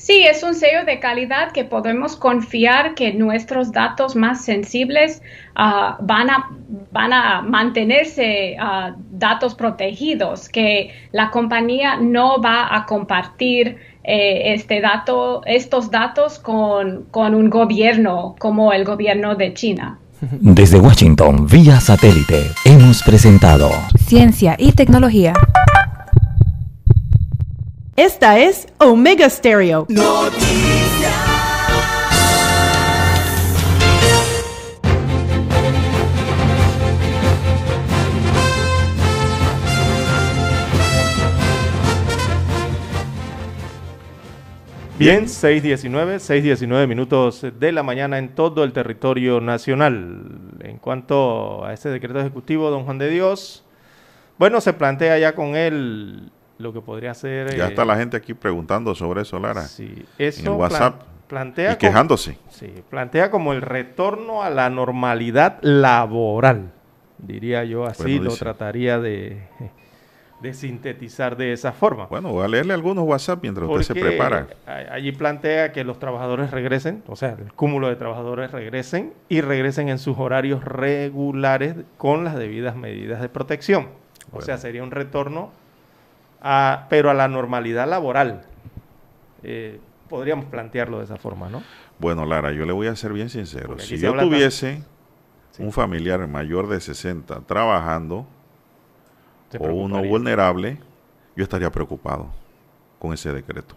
Sí, 0.07 0.23
es 0.23 0.45
un 0.45 0.55
sello 0.55 0.85
de 0.87 1.01
calidad 1.01 1.51
que 1.51 1.65
podemos 1.65 2.15
confiar 2.15 2.95
que 2.95 3.13
nuestros 3.13 3.73
datos 3.73 4.15
más 4.15 4.45
sensibles 4.45 5.21
ah, 5.57 5.99
van, 6.01 6.31
a, 6.31 6.49
van 6.93 7.13
a 7.13 7.43
mantenerse 7.43 8.57
uh, 8.57 8.95
datos 9.11 9.57
protegidos, 9.57 10.49
que 10.49 10.93
la 11.11 11.33
compañía 11.33 11.97
no 11.97 12.41
va 12.41 12.73
a 12.73 12.87
compartir 12.87 13.79
eh, 14.05 14.55
este 14.55 14.81
dato, 14.81 15.43
estos 15.45 15.91
datos 15.91 16.39
con, 16.39 17.07
con 17.11 17.35
un 17.35 17.51
gobierno 17.51 18.37
como 18.39 18.73
el 18.73 18.85
gobierno 18.85 19.35
de 19.35 19.55
China. 19.55 19.99
Desde 20.21 20.79
Washington, 20.79 21.49
vía 21.49 21.81
satélite, 21.81 22.53
hemos 22.65 23.03
presentado 23.03 23.71
Ciencia 24.07 24.55
y 24.57 24.71
Tecnología. 24.71 25.33
Esta 27.97 28.39
es 28.39 28.69
Omega 28.77 29.31
Stereo. 29.31 29.87
Bien, 44.99 45.25
6.19, 45.25 46.17
6.19 46.17 46.87
minutos 46.87 47.47
de 47.59 47.73
la 47.73 47.83
mañana 47.83 48.19
en 48.19 48.35
todo 48.35 48.63
el 48.63 48.75
territorio 48.75 49.41
nacional. 49.41 50.23
En 50.61 50.77
cuanto 50.77 51.65
a 51.65 51.73
ese 51.73 51.89
decreto 51.89 52.21
ejecutivo, 52.21 52.69
don 52.69 52.85
Juan 52.85 52.99
de 52.99 53.09
Dios, 53.09 53.65
bueno, 54.39 54.61
se 54.61 54.75
plantea 54.75 55.19
ya 55.19 55.35
con 55.35 55.57
él 55.57 56.31
lo 56.59 56.73
que 56.73 56.81
podría 56.81 57.15
ser... 57.15 57.57
Ya 57.57 57.69
está 57.69 57.83
eh, 57.83 57.87
la 57.87 57.97
gente 57.97 58.17
aquí 58.17 58.35
preguntando 58.35 58.95
sobre 58.95 59.23
eso, 59.23 59.39
Lara. 59.39 59.63
Sí, 59.63 60.05
eso 60.19 60.41
en 60.41 60.47
el 60.47 60.53
WhatsApp. 60.53 61.03
plantea 61.27 61.73
y 61.73 61.77
quejándose. 61.77 62.39
sí, 62.51 62.73
plantea 62.89 63.31
como 63.31 63.53
el 63.53 63.63
retorno 63.63 64.43
a 64.43 64.51
la 64.51 64.71
normalidad 64.71 65.59
laboral, 65.63 66.73
diría 67.19 67.65
yo 67.65 67.85
así, 67.87 68.19
lo 68.19 68.35
trataría 68.35 68.99
de 68.99 69.43
de 70.41 70.53
sintetizar 70.53 71.37
de 71.37 71.53
esa 71.53 71.73
forma. 71.73 72.07
Bueno, 72.07 72.31
voy 72.31 72.45
a 72.45 72.49
leerle 72.49 72.75
algunos 72.75 73.05
WhatsApp 73.05 73.41
mientras 73.43 73.69
usted 73.69 73.95
se 73.95 74.01
prepara. 74.01 74.47
Allí 74.91 75.13
plantea 75.13 75.73
que 75.73 75.85
los 75.85 75.99
trabajadores 75.99 76.51
regresen, 76.51 77.03
o 77.07 77.17
sea, 77.17 77.37
el 77.39 77.53
cúmulo 77.53 77.89
de 77.89 77.97
trabajadores 77.97 78.53
regresen 78.53 79.13
y 79.29 79.41
regresen 79.41 79.89
en 79.89 79.99
sus 79.99 80.19
horarios 80.19 80.65
regulares 80.65 81.77
con 81.97 82.25
las 82.25 82.37
debidas 82.37 82.77
medidas 82.77 83.21
de 83.21 83.29
protección. 83.29 83.89
O 84.33 84.43
sea, 84.43 84.59
sería 84.59 84.83
un 84.83 84.91
retorno, 84.91 85.51
a, 86.41 86.87
pero 86.89 87.11
a 87.11 87.15
la 87.15 87.29
normalidad 87.29 87.89
laboral. 87.89 88.43
Eh, 89.43 89.81
podríamos 90.09 90.47
plantearlo 90.47 90.99
de 90.99 91.05
esa 91.05 91.17
forma, 91.17 91.49
¿no? 91.49 91.63
Bueno, 91.99 92.25
Lara, 92.25 92.53
yo 92.53 92.65
le 92.67 92.73
voy 92.73 92.87
a 92.89 92.97
ser 92.97 93.13
bien 93.13 93.31
sincero. 93.31 93.79
Si 93.79 93.99
yo 93.99 94.15
tuviese 94.17 94.83
un 95.59 95.73
familiar 95.73 96.27
mayor 96.29 96.69
de 96.69 96.81
60 96.81 97.41
trabajando, 97.47 98.27
o 99.59 99.67
uno 99.69 100.03
vulnerable, 100.03 100.79
yo 101.35 101.43
estaría 101.43 101.71
preocupado 101.71 102.31
con 102.99 103.13
ese 103.13 103.33
decreto. 103.33 103.75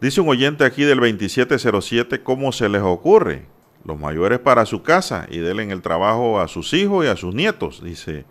Dice 0.00 0.20
un 0.20 0.28
oyente 0.28 0.64
aquí 0.64 0.84
del 0.84 0.98
2707, 0.98 2.22
¿cómo 2.22 2.52
se 2.52 2.68
les 2.68 2.82
ocurre? 2.82 3.46
Los 3.84 3.98
mayores 3.98 4.38
para 4.38 4.66
su 4.66 4.82
casa 4.82 5.26
y 5.30 5.38
denle 5.38 5.70
el 5.70 5.82
trabajo 5.82 6.40
a 6.40 6.48
sus 6.48 6.72
hijos 6.72 7.04
y 7.04 7.08
a 7.08 7.16
sus 7.16 7.34
nietos, 7.34 7.82
dice 7.82 8.24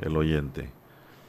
el 0.00 0.16
oyente. 0.16 0.70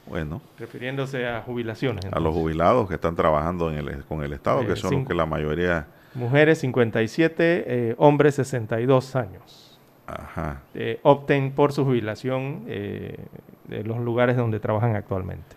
Bueno. 0.06 0.40
Refiriéndose 0.58 1.26
a 1.26 1.42
jubilaciones. 1.42 2.04
A 2.12 2.20
los 2.20 2.34
jubilados 2.34 2.88
que 2.88 2.94
están 2.94 3.16
trabajando 3.16 3.70
en 3.70 3.78
el, 3.78 4.04
con 4.04 4.22
el 4.22 4.32
Estado, 4.32 4.64
que 4.64 4.72
eh, 4.72 4.76
son 4.76 4.94
los 4.94 5.08
que 5.08 5.14
la 5.14 5.26
mayoría... 5.26 5.86
Mujeres 6.14 6.58
57, 6.60 7.64
eh, 7.66 7.94
hombres 7.98 8.36
62 8.36 9.16
años. 9.16 9.78
Ajá. 10.06 10.62
Eh, 10.74 11.00
opten 11.02 11.52
por 11.52 11.72
su 11.72 11.84
jubilación 11.84 12.64
eh, 12.68 13.16
de 13.68 13.82
los 13.84 13.98
lugares 13.98 14.36
donde 14.36 14.60
trabajan 14.60 14.94
actualmente. 14.94 15.56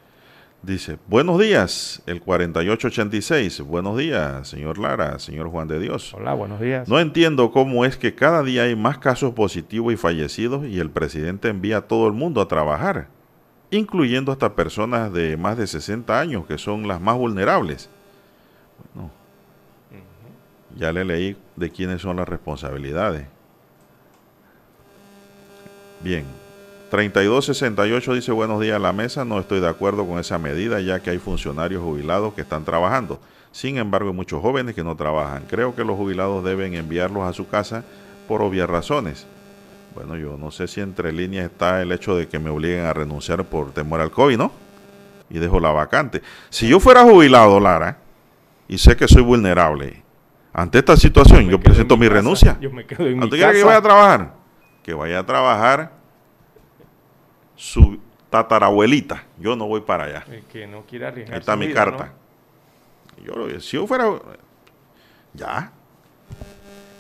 Dice, 0.62 0.98
buenos 1.08 1.40
días, 1.40 2.04
el 2.06 2.22
4886. 2.22 3.62
Buenos 3.62 3.98
días, 3.98 4.46
señor 4.46 4.78
Lara, 4.78 5.18
señor 5.18 5.48
Juan 5.48 5.70
de 5.70 5.80
Dios. 5.80 6.14
Hola, 6.14 6.34
buenos 6.34 6.60
días. 6.60 6.90
No 6.90 7.00
entiendo 7.00 7.52
cómo 7.52 7.86
es 7.86 7.96
que 7.96 8.14
cada 8.14 8.44
día 8.44 8.64
hay 8.64 8.76
más 8.76 8.98
casos 8.98 9.34
positivos 9.34 9.94
y 9.94 9.96
fallecidos 9.96 10.66
y 10.66 10.80
el 10.80 10.90
presidente 10.90 11.48
envía 11.48 11.78
a 11.78 11.82
todo 11.82 12.08
el 12.08 12.14
mundo 12.14 12.42
a 12.42 12.50
trabajar, 12.50 13.08
incluyendo 13.72 14.32
hasta 14.32 14.56
personas 14.56 15.14
de 15.14 15.38
más 15.38 15.58
de 15.58 15.68
60 15.68 16.20
años, 16.20 16.46
que 16.46 16.58
son 16.58 16.88
las 16.88 17.00
más 17.00 17.18
vulnerables. 17.18 17.90
Bueno, 18.94 19.12
ya 20.76 20.92
le 20.92 21.06
leí 21.06 21.38
de 21.56 21.70
quiénes 21.70 22.02
son 22.02 22.18
las 22.18 22.28
responsabilidades. 22.28 23.28
Bien. 26.02 26.26
3268 26.90 28.16
dice 28.16 28.32
buenos 28.32 28.60
días 28.62 28.78
a 28.78 28.80
la 28.80 28.94
mesa. 28.94 29.24
No 29.24 29.40
estoy 29.40 29.60
de 29.60 29.68
acuerdo 29.68 30.08
con 30.08 30.18
esa 30.18 30.40
medida 30.40 30.80
ya 30.82 31.02
que 31.02 31.12
hay 31.12 31.20
funcionarios 31.20 31.84
jubilados 31.84 32.34
que 32.34 32.42
están 32.42 32.66
trabajando. 32.66 33.20
Sin 33.52 33.78
embargo, 33.78 34.10
hay 34.10 34.16
muchos 34.16 34.42
jóvenes 34.42 34.74
que 34.74 34.84
no 34.84 34.96
trabajan. 34.96 35.44
Creo 35.48 35.76
que 35.76 35.84
los 35.84 35.98
jubilados 35.98 36.44
deben 36.44 36.74
enviarlos 36.74 37.24
a 37.24 37.34
su 37.34 37.48
casa 37.48 37.84
por 38.28 38.42
obvias 38.42 38.70
razones. 38.70 39.28
Bueno, 40.00 40.16
yo 40.16 40.38
no 40.38 40.50
sé 40.50 40.70
si 40.70 40.80
entre 40.80 41.12
líneas 41.12 41.48
está 41.52 41.82
el 41.82 41.92
hecho 41.92 42.16
de 42.16 42.30
que 42.30 42.40
me 42.40 42.50
obliguen 42.50 42.86
a 42.86 42.94
renunciar 42.94 43.44
por 43.44 43.74
temor 43.74 44.00
al 44.00 44.12
COVID, 44.12 44.38
¿no? 44.38 44.50
Y 45.30 45.40
dejo 45.40 45.60
la 45.60 45.72
vacante. 45.72 46.22
Si 46.50 46.70
yo 46.70 46.80
fuera 46.80 47.04
jubilado, 47.04 47.60
Lara, 47.60 47.98
y 48.70 48.78
sé 48.78 48.96
que 48.96 49.10
soy 49.10 49.24
vulnerable, 49.24 50.02
ante 50.54 50.78
esta 50.80 50.96
situación 50.96 51.50
yo, 51.50 51.60
presento 51.60 51.98
mi, 51.98 52.08
renuncia. 52.08 52.58
Yo 52.62 52.72
me 52.72 52.86
quedo 52.86 53.08
en 53.08 53.20
mi 53.20 53.30
casa. 53.30 53.52
que 53.52 53.64
vaya 53.66 53.78
a 53.78 53.82
trabajar? 53.82 54.34
que 54.84 54.94
vaya 54.94 55.20
a 55.20 55.26
trabajar 55.26 55.92
su 57.58 58.00
tatarabuelita. 58.30 59.26
Yo 59.38 59.58
no 59.58 59.68
voy 59.68 59.82
para 59.82 60.06
allá. 60.06 60.26
que 60.50 60.66
no 60.66 60.84
quiera 60.84 61.10
arriesgar. 61.10 61.34
Ahí 61.34 61.40
está 61.42 61.58
mi 61.58 61.74
carta. 61.74 62.14
Yo, 63.22 63.60
si 63.60 63.76
yo 63.76 63.86
fuera, 63.86 64.10
ya. 65.34 65.74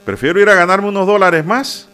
Prefiero 0.03 0.41
ir 0.41 0.49
a 0.49 0.55
ganarme 0.55 0.89
unos 0.89 1.07
dólares 1.07 1.45
más 1.45 1.88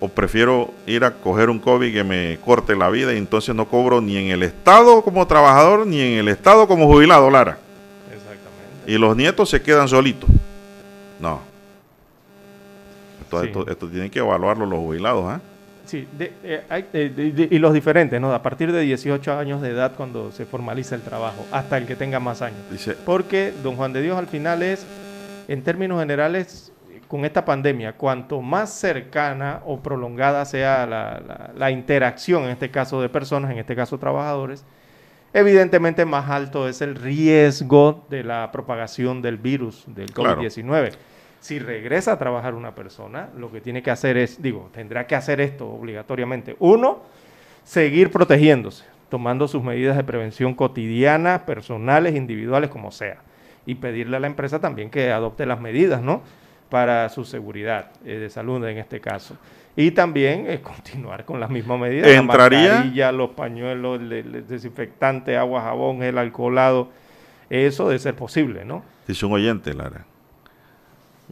o 0.00 0.08
prefiero 0.08 0.72
ir 0.86 1.04
a 1.04 1.12
coger 1.12 1.50
un 1.50 1.58
COVID 1.58 1.92
que 1.92 2.02
me 2.02 2.38
corte 2.42 2.74
la 2.74 2.88
vida 2.88 3.12
y 3.12 3.18
entonces 3.18 3.54
no 3.54 3.66
cobro 3.68 4.00
ni 4.00 4.16
en 4.16 4.30
el 4.30 4.42
Estado 4.42 5.02
como 5.02 5.26
trabajador 5.26 5.86
ni 5.86 6.00
en 6.00 6.18
el 6.18 6.28
Estado 6.28 6.66
como 6.66 6.86
jubilado, 6.86 7.30
Lara. 7.30 7.58
Exactamente. 8.06 8.90
Y 8.90 8.96
los 8.96 9.14
nietos 9.14 9.50
se 9.50 9.60
quedan 9.60 9.88
solitos. 9.88 10.28
No. 11.20 11.42
Esto, 13.42 13.88
tienen 13.88 14.10
que 14.10 14.18
evaluarlo 14.18 14.66
los 14.66 14.78
jubilados, 14.80 15.24
¿ah? 15.26 15.40
Sí, 15.84 16.06
eh, 16.18 16.62
eh, 16.92 17.48
y 17.50 17.58
los 17.58 17.72
diferentes, 17.72 18.20
¿no? 18.20 18.32
A 18.32 18.42
partir 18.42 18.72
de 18.72 18.80
18 18.80 19.38
años 19.38 19.60
de 19.60 19.70
edad 19.70 19.92
cuando 19.96 20.32
se 20.32 20.46
formaliza 20.46 20.94
el 20.94 21.02
trabajo, 21.02 21.44
hasta 21.50 21.78
el 21.78 21.86
que 21.86 21.96
tenga 21.96 22.20
más 22.20 22.42
años. 22.42 22.58
Dice, 22.70 22.96
Porque 23.04 23.52
don 23.62 23.76
Juan 23.76 23.92
de 23.92 24.02
Dios 24.02 24.16
al 24.16 24.28
final 24.28 24.62
es, 24.62 24.86
en 25.48 25.62
términos 25.62 25.98
generales, 26.00 26.69
con 27.10 27.24
esta 27.24 27.44
pandemia, 27.44 27.94
cuanto 27.94 28.40
más 28.40 28.72
cercana 28.72 29.62
o 29.66 29.80
prolongada 29.80 30.44
sea 30.44 30.86
la, 30.86 31.50
la, 31.56 31.70
interacción, 31.72 32.44
en 32.44 32.50
este 32.50 32.70
caso 32.70 33.02
de 33.02 33.08
personas, 33.08 33.50
en 33.50 33.58
este 33.58 33.74
caso 33.74 33.98
trabajadores, 33.98 34.64
evidentemente 35.32 36.04
más 36.04 36.30
alto 36.30 36.68
es 36.68 36.80
el 36.80 36.94
riesgo 36.94 38.06
de 38.08 38.22
la 38.22 38.52
propagación 38.52 39.22
del 39.22 39.38
virus, 39.38 39.84
del 39.88 40.14
COVID-19 40.14 40.92
si 41.40 41.58
regresa 41.58 42.12
a 42.12 42.18
trabajar 42.18 42.54
una 42.54 42.74
persona, 42.74 43.30
lo 43.36 43.50
que 43.50 43.60
tiene 43.60 43.82
que 43.82 43.90
hacer 43.90 44.16
es, 44.18 44.40
digo, 44.40 44.68
tendrá 44.72 45.06
que 45.06 45.14
hacer 45.16 45.40
esto 45.40 45.68
obligatoriamente. 45.68 46.54
Uno, 46.58 47.00
seguir 47.64 48.10
protegiéndose, 48.10 48.84
tomando 49.08 49.48
sus 49.48 49.62
medidas 49.62 49.96
de 49.96 50.04
prevención 50.04 50.54
cotidianas, 50.54 51.40
personales, 51.40 52.14
individuales, 52.14 52.68
como 52.68 52.92
sea. 52.92 53.22
Y 53.64 53.76
pedirle 53.76 54.18
a 54.18 54.20
la 54.20 54.26
empresa 54.26 54.60
también 54.60 54.90
que 54.90 55.10
adopte 55.10 55.46
las 55.46 55.60
medidas, 55.60 56.02
¿no? 56.02 56.22
Para 56.70 57.08
su 57.08 57.24
seguridad 57.24 57.90
eh, 58.04 58.16
de 58.16 58.30
salud 58.30 58.64
en 58.66 58.78
este 58.78 59.00
caso. 59.00 59.36
Y 59.76 59.90
también 59.90 60.46
eh, 60.48 60.60
continuar 60.62 61.24
con 61.24 61.40
las 61.40 61.50
mismas 61.50 61.78
medidas. 61.80 62.08
¿Entraría? 62.08 62.84
La 62.94 63.12
los 63.12 63.30
pañuelos, 63.30 64.00
el, 64.00 64.46
desinfectante, 64.46 65.36
agua, 65.36 65.62
jabón, 65.62 66.02
el 66.02 66.16
alcoholado. 66.18 66.88
Eso 67.48 67.88
de 67.88 67.98
ser 67.98 68.14
posible, 68.14 68.64
¿no? 68.64 68.84
Dice 69.06 69.26
un 69.26 69.32
oyente, 69.32 69.74
Lara 69.74 70.06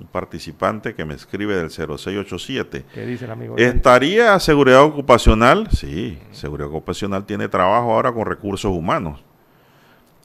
un 0.01 0.07
participante 0.07 0.95
que 0.95 1.05
me 1.05 1.15
escribe 1.15 1.57
del 1.57 1.71
0687. 1.71 2.85
¿Qué 2.95 3.07
dice 3.07 3.25
el 3.25 3.31
amigo? 3.31 3.57
¿Estaría 3.57 4.39
seguridad 4.39 4.83
ocupacional? 4.83 5.69
Sí, 5.73 6.19
seguridad 6.31 6.69
ocupacional 6.69 7.25
tiene 7.27 7.49
trabajo 7.49 7.93
ahora 7.93 8.13
con 8.13 8.27
recursos 8.27 8.71
humanos. 8.71 9.23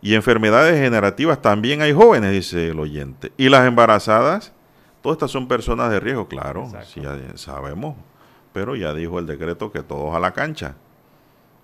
Y 0.01 0.15
enfermedades 0.15 0.79
generativas 0.79 1.41
también 1.41 1.81
hay 1.81 1.93
jóvenes, 1.93 2.31
dice 2.31 2.69
el 2.69 2.79
oyente. 2.79 3.31
¿Y 3.37 3.49
las 3.49 3.65
embarazadas? 3.65 4.51
Todas 5.03 5.17
estas 5.17 5.31
son 5.31 5.49
personas 5.49 5.91
de 5.91 5.99
riesgo, 5.99 6.29
claro, 6.29 6.71
sí, 6.85 7.01
ya 7.01 7.19
sabemos. 7.35 7.97
Pero 8.53 8.77
ya 8.77 8.93
dijo 8.93 9.19
el 9.19 9.27
decreto 9.27 9.69
que 9.69 9.83
todos 9.83 10.15
a 10.15 10.19
la 10.19 10.31
cancha. 10.31 10.75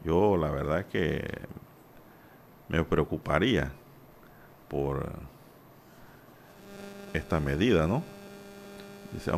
Yo 0.03 0.35
la 0.35 0.51
verdad 0.51 0.81
es 0.81 0.85
que 0.87 1.25
me 2.67 2.83
preocuparía 2.83 3.71
por 4.67 5.09
esta 7.13 7.39
medida, 7.39 7.87
¿no? 7.87 8.03
Dice, 9.13 9.31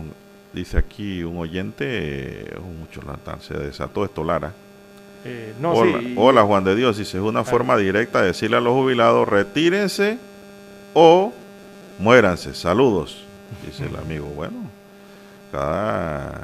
dice 0.52 0.78
aquí 0.80 1.24
un 1.24 1.38
oyente, 1.38 2.56
mucho 2.80 3.02
se 3.40 3.54
desató 3.54 4.04
esto, 4.04 4.24
Lara. 4.24 4.52
Eh, 5.26 5.54
no, 5.60 5.74
hola, 5.74 6.02
hola, 6.18 6.44
Juan 6.44 6.64
de 6.64 6.76
Dios, 6.76 6.98
dice, 6.98 7.18
es 7.18 7.24
una 7.24 7.44
forma 7.44 7.78
directa 7.78 8.22
de 8.22 8.28
decirle 8.28 8.58
a 8.58 8.62
los 8.62 8.74
jubilados, 8.74 9.30
retírense 9.30 10.18
o 10.96 11.32
muéranse, 12.00 12.56
saludos, 12.56 13.28
dice 13.66 13.86
el 13.86 13.96
amigo. 13.96 14.26
Bueno, 14.28 14.70
cada, 15.52 16.42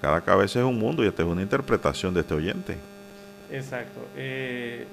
cada 0.00 0.20
cabeza 0.20 0.60
es 0.60 0.64
un 0.64 0.78
mundo 0.78 1.04
y 1.04 1.08
esta 1.08 1.22
es 1.22 1.28
una 1.28 1.42
interpretación 1.42 2.14
de 2.14 2.20
este 2.20 2.34
oyente. 2.34 2.76
Exacto. 3.50 4.00
Eh, 4.16 4.86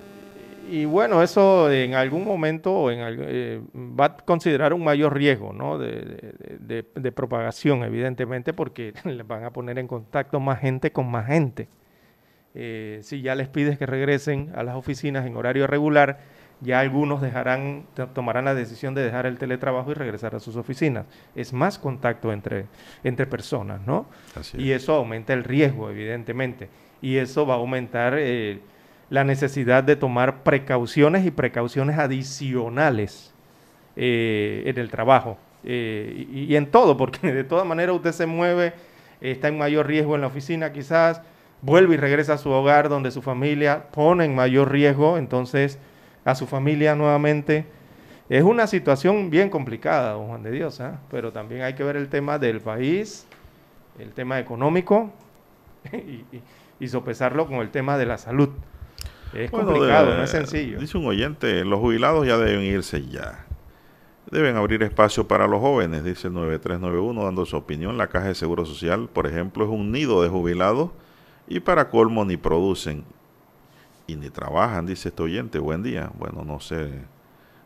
y 0.69 0.85
bueno, 0.85 1.21
eso 1.23 1.71
en 1.71 1.95
algún 1.95 2.23
momento 2.23 2.91
en, 2.91 2.99
eh, 3.01 3.61
va 3.75 4.05
a 4.05 4.17
considerar 4.17 4.73
un 4.73 4.83
mayor 4.83 5.13
riesgo 5.13 5.53
¿no? 5.53 5.77
de, 5.77 7.13
propagación, 7.15 7.83
evidentemente, 7.83 8.53
porque 8.53 8.93
le 9.05 9.23
van 9.23 9.43
a 9.43 9.51
poner 9.51 9.79
en 9.79 9.87
contacto 9.87 10.39
más 10.39 10.59
gente 10.59 10.91
con 10.91 11.09
más 11.09 11.27
gente. 11.27 11.67
Eh, 12.53 12.99
si 13.03 13.21
ya 13.21 13.33
les 13.33 13.47
pides 13.47 13.77
que 13.77 13.85
regresen 13.85 14.51
a 14.55 14.63
las 14.63 14.75
oficinas 14.75 15.25
en 15.25 15.35
horario 15.35 15.67
regular, 15.67 16.19
ya 16.61 16.79
algunos 16.79 17.21
dejarán, 17.21 17.85
tomarán 18.13 18.45
la 18.45 18.53
decisión 18.53 18.93
de 18.93 19.03
dejar 19.03 19.25
el 19.25 19.37
teletrabajo 19.37 19.91
y 19.91 19.95
regresar 19.95 20.35
a 20.35 20.39
sus 20.39 20.55
oficinas. 20.55 21.05
Es 21.35 21.53
más 21.53 21.79
contacto 21.79 22.31
entre, 22.31 22.67
entre 23.03 23.25
personas, 23.25 23.81
¿no? 23.85 24.05
y 24.55 24.71
eso 24.71 24.93
aumenta 24.93 25.33
el 25.33 25.43
riesgo, 25.43 25.89
evidentemente. 25.89 26.69
Y 27.01 27.17
eso 27.17 27.47
va 27.47 27.55
a 27.55 27.57
aumentar 27.57 28.13
eh, 28.17 28.59
la 29.09 29.23
necesidad 29.23 29.83
de 29.83 29.95
tomar 29.95 30.43
precauciones 30.43 31.25
y 31.25 31.31
precauciones 31.31 31.97
adicionales 31.97 33.33
eh, 33.95 34.63
en 34.67 34.77
el 34.77 34.91
trabajo. 34.91 35.37
Eh, 35.63 36.27
y, 36.31 36.55
en 36.55 36.67
todo, 36.67 36.95
porque 36.95 37.31
de 37.33 37.43
todas 37.43 37.65
maneras 37.65 37.95
usted 37.95 38.11
se 38.11 38.27
mueve, 38.27 38.73
está 39.19 39.47
en 39.47 39.57
mayor 39.57 39.87
riesgo 39.87 40.13
en 40.13 40.21
la 40.21 40.27
oficina 40.27 40.71
quizás, 40.71 41.21
vuelve 41.61 41.95
y 41.95 41.97
regresa 41.97 42.33
a 42.33 42.37
su 42.37 42.49
hogar 42.51 42.87
donde 42.87 43.11
su 43.11 43.21
familia 43.21 43.89
pone 43.91 44.25
en 44.25 44.35
mayor 44.35 44.71
riesgo, 44.71 45.17
entonces 45.17 45.79
a 46.25 46.35
su 46.35 46.47
familia 46.47 46.95
nuevamente. 46.95 47.65
Es 48.29 48.43
una 48.43 48.67
situación 48.67 49.29
bien 49.29 49.49
complicada, 49.49 50.13
don 50.13 50.27
Juan 50.27 50.43
de 50.43 50.51
Dios, 50.51 50.79
¿ah? 50.79 51.01
pero 51.09 51.31
también 51.31 51.63
hay 51.63 51.73
que 51.73 51.83
ver 51.83 51.97
el 51.97 52.07
tema 52.07 52.39
del 52.39 52.61
país, 52.61 53.27
el 53.99 54.13
tema 54.13 54.39
económico 54.39 55.11
y, 56.79 56.87
sopesarlo 56.87 57.45
con 57.45 57.57
el 57.57 57.69
tema 57.69 57.97
de 57.97 58.05
la 58.05 58.17
salud. 58.17 58.49
Es 59.33 59.51
complicado, 59.51 60.15
no 60.15 60.23
es 60.23 60.29
sencillo. 60.29 60.79
Dice 60.79 60.97
un 60.97 61.05
oyente, 61.05 61.63
los 61.63 61.79
jubilados 61.79 62.25
ya 62.25 62.37
deben 62.37 62.63
irse 62.63 63.05
ya. 63.05 63.45
Deben 64.29 64.55
abrir 64.55 64.81
espacio 64.83 65.27
para 65.27 65.47
los 65.47 65.59
jóvenes, 65.59 66.03
dice 66.03 66.27
el 66.27 66.33
9391, 66.33 67.23
dando 67.23 67.45
su 67.45 67.57
opinión. 67.57 67.97
La 67.97 68.07
Caja 68.07 68.27
de 68.27 68.35
Seguro 68.35 68.65
Social, 68.65 69.09
por 69.11 69.27
ejemplo, 69.27 69.65
es 69.65 69.69
un 69.69 69.91
nido 69.91 70.23
de 70.23 70.29
jubilados 70.29 70.91
y 71.47 71.59
para 71.59 71.89
colmo 71.89 72.23
ni 72.23 72.37
producen 72.37 73.03
y 74.07 74.15
ni 74.15 74.29
trabajan, 74.29 74.85
dice 74.85 75.09
este 75.09 75.23
oyente. 75.23 75.59
Buen 75.59 75.83
día. 75.83 76.11
Bueno, 76.17 76.43
no 76.43 76.59
sé, 76.59 76.89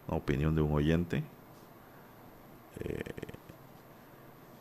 una 0.07 0.17
opinión 0.17 0.55
de 0.55 0.61
un 0.61 0.73
oyente. 0.73 1.23
Eh, 2.79 3.01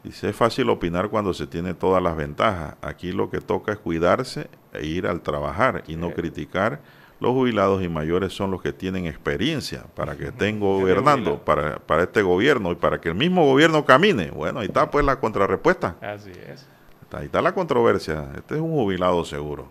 dice, 0.02 0.30
es 0.30 0.36
fácil 0.36 0.70
opinar 0.70 1.08
cuando 1.08 1.34
se 1.34 1.46
tiene 1.46 1.74
todas 1.74 2.02
las 2.02 2.16
ventajas. 2.16 2.76
Aquí 2.82 3.12
lo 3.12 3.30
que 3.30 3.40
toca 3.40 3.72
es 3.72 3.78
cuidarse 3.78 4.48
e 4.72 4.86
ir 4.86 5.06
al 5.06 5.20
trabajar 5.20 5.84
y 5.86 5.96
no 5.96 6.12
criticar. 6.12 6.80
Los 7.20 7.32
jubilados 7.32 7.82
y 7.82 7.88
mayores 7.88 8.32
son 8.32 8.50
los 8.50 8.60
que 8.60 8.72
tienen 8.72 9.06
experiencia 9.06 9.84
para 9.94 10.16
que 10.16 10.26
estén 10.26 10.58
gobernando, 10.58 11.42
para, 11.44 11.78
para 11.78 12.02
este 12.02 12.22
gobierno 12.22 12.72
y 12.72 12.74
para 12.74 13.00
que 13.00 13.08
el 13.08 13.14
mismo 13.14 13.46
gobierno 13.46 13.84
camine. 13.84 14.30
Bueno, 14.30 14.60
ahí 14.60 14.66
está 14.66 14.90
pues 14.90 15.04
la 15.04 15.20
contrarrespuesta. 15.20 15.96
Así 16.02 16.32
es. 16.32 16.66
Ahí 17.12 17.26
está 17.26 17.40
la 17.40 17.54
controversia. 17.54 18.30
Este 18.36 18.56
es 18.56 18.60
un 18.60 18.72
jubilado 18.72 19.24
seguro 19.24 19.68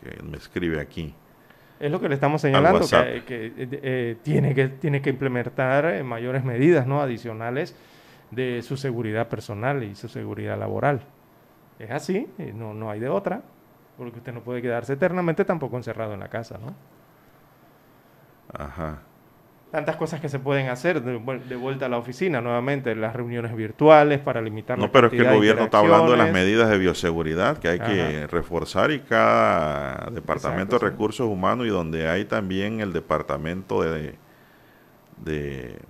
que 0.00 0.22
me 0.22 0.36
escribe 0.36 0.80
aquí. 0.80 1.14
Es 1.84 1.90
lo 1.90 2.00
que 2.00 2.08
le 2.08 2.14
estamos 2.14 2.40
señalando, 2.40 2.80
que, 2.88 3.46
eh, 3.46 3.52
eh, 3.58 4.16
tiene 4.22 4.54
que 4.54 4.68
tiene 4.68 5.02
que 5.02 5.10
implementar 5.10 5.84
eh, 5.84 6.02
mayores 6.02 6.42
medidas 6.42 6.86
no 6.86 7.02
adicionales 7.02 7.76
de 8.30 8.62
su 8.62 8.78
seguridad 8.78 9.28
personal 9.28 9.82
y 9.82 9.94
su 9.94 10.08
seguridad 10.08 10.58
laboral. 10.58 11.02
Es 11.78 11.90
así, 11.90 12.26
no, 12.54 12.72
no 12.72 12.90
hay 12.90 13.00
de 13.00 13.10
otra, 13.10 13.42
porque 13.98 14.16
usted 14.16 14.32
no 14.32 14.40
puede 14.40 14.62
quedarse 14.62 14.94
eternamente 14.94 15.44
tampoco 15.44 15.76
encerrado 15.76 16.14
en 16.14 16.20
la 16.20 16.28
casa, 16.28 16.56
¿no? 16.56 16.74
Ajá 18.50 19.02
tantas 19.74 19.96
cosas 19.96 20.20
que 20.20 20.28
se 20.28 20.38
pueden 20.38 20.68
hacer 20.68 21.02
de, 21.02 21.16
vuelta 21.56 21.86
a 21.86 21.88
la 21.88 21.98
oficina 21.98 22.40
nuevamente, 22.40 22.94
las 22.94 23.12
reuniones 23.12 23.56
virtuales 23.56 24.20
para 24.20 24.40
limitar 24.40 24.78
No, 24.78 24.92
pero 24.92 25.08
es 25.08 25.14
que 25.14 25.18
el 25.18 25.34
gobierno 25.34 25.64
está 25.64 25.80
hablando 25.80 26.12
de 26.12 26.16
las 26.16 26.32
medidas 26.32 26.70
de 26.70 26.78
bioseguridad 26.78 27.58
que 27.58 27.70
hay 27.70 27.80
que 27.80 28.28
reforzar 28.28 28.92
y 28.92 29.00
cada 29.00 30.10
departamento 30.12 30.78
de 30.78 30.84
recursos 30.84 31.26
humanos 31.26 31.66
y 31.66 31.70
donde 31.70 32.08
hay 32.08 32.24
también 32.24 32.78
el 32.78 32.92
departamento 32.92 33.82
de, 33.82 34.14
de 35.24 35.80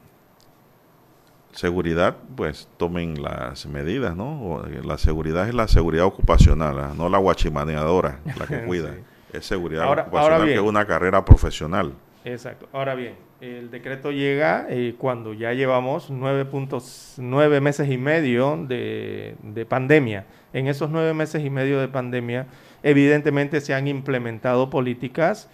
seguridad, 1.53 2.16
pues 2.37 2.66
tomen 2.78 3.22
las 3.22 3.66
medidas, 3.66 4.16
¿no? 4.16 4.62
La 4.82 4.97
seguridad 4.97 5.47
es 5.47 5.53
la 5.53 5.68
seguridad 5.68 6.07
ocupacional, 6.07 6.78
¿ah? 6.78 6.93
no 6.97 7.11
la 7.11 7.18
guachimaneadora, 7.18 8.20
la 8.39 8.47
que 8.47 8.61
cuida. 8.66 8.95
Es 9.30 9.45
seguridad 9.45 9.93
ocupacional, 9.93 10.47
que 10.47 10.55
es 10.55 10.61
una 10.61 10.87
carrera 10.87 11.22
profesional. 11.22 11.93
Exacto. 12.25 12.68
Ahora 12.72 12.95
bien, 12.95 13.16
el 13.43 13.70
decreto 13.70 14.11
llega 14.11 14.66
eh, 14.70 14.95
cuando 14.97 15.35
ya 15.35 15.53
llevamos 15.53 16.11
9.9 16.11 17.61
meses 17.61 17.91
y 17.91 17.99
medio 17.99 18.57
de, 18.57 19.66
pandemia. 19.68 20.25
En 20.55 20.66
esos 20.66 20.89
nueve 20.89 21.12
meses 21.12 21.45
y 21.45 21.51
medio 21.51 21.81
de 21.81 21.89
pandemia, 21.89 22.47
evidentemente 22.83 23.61
se 23.61 23.75
han 23.75 23.89
implementado 23.89 24.70
políticas 24.70 25.51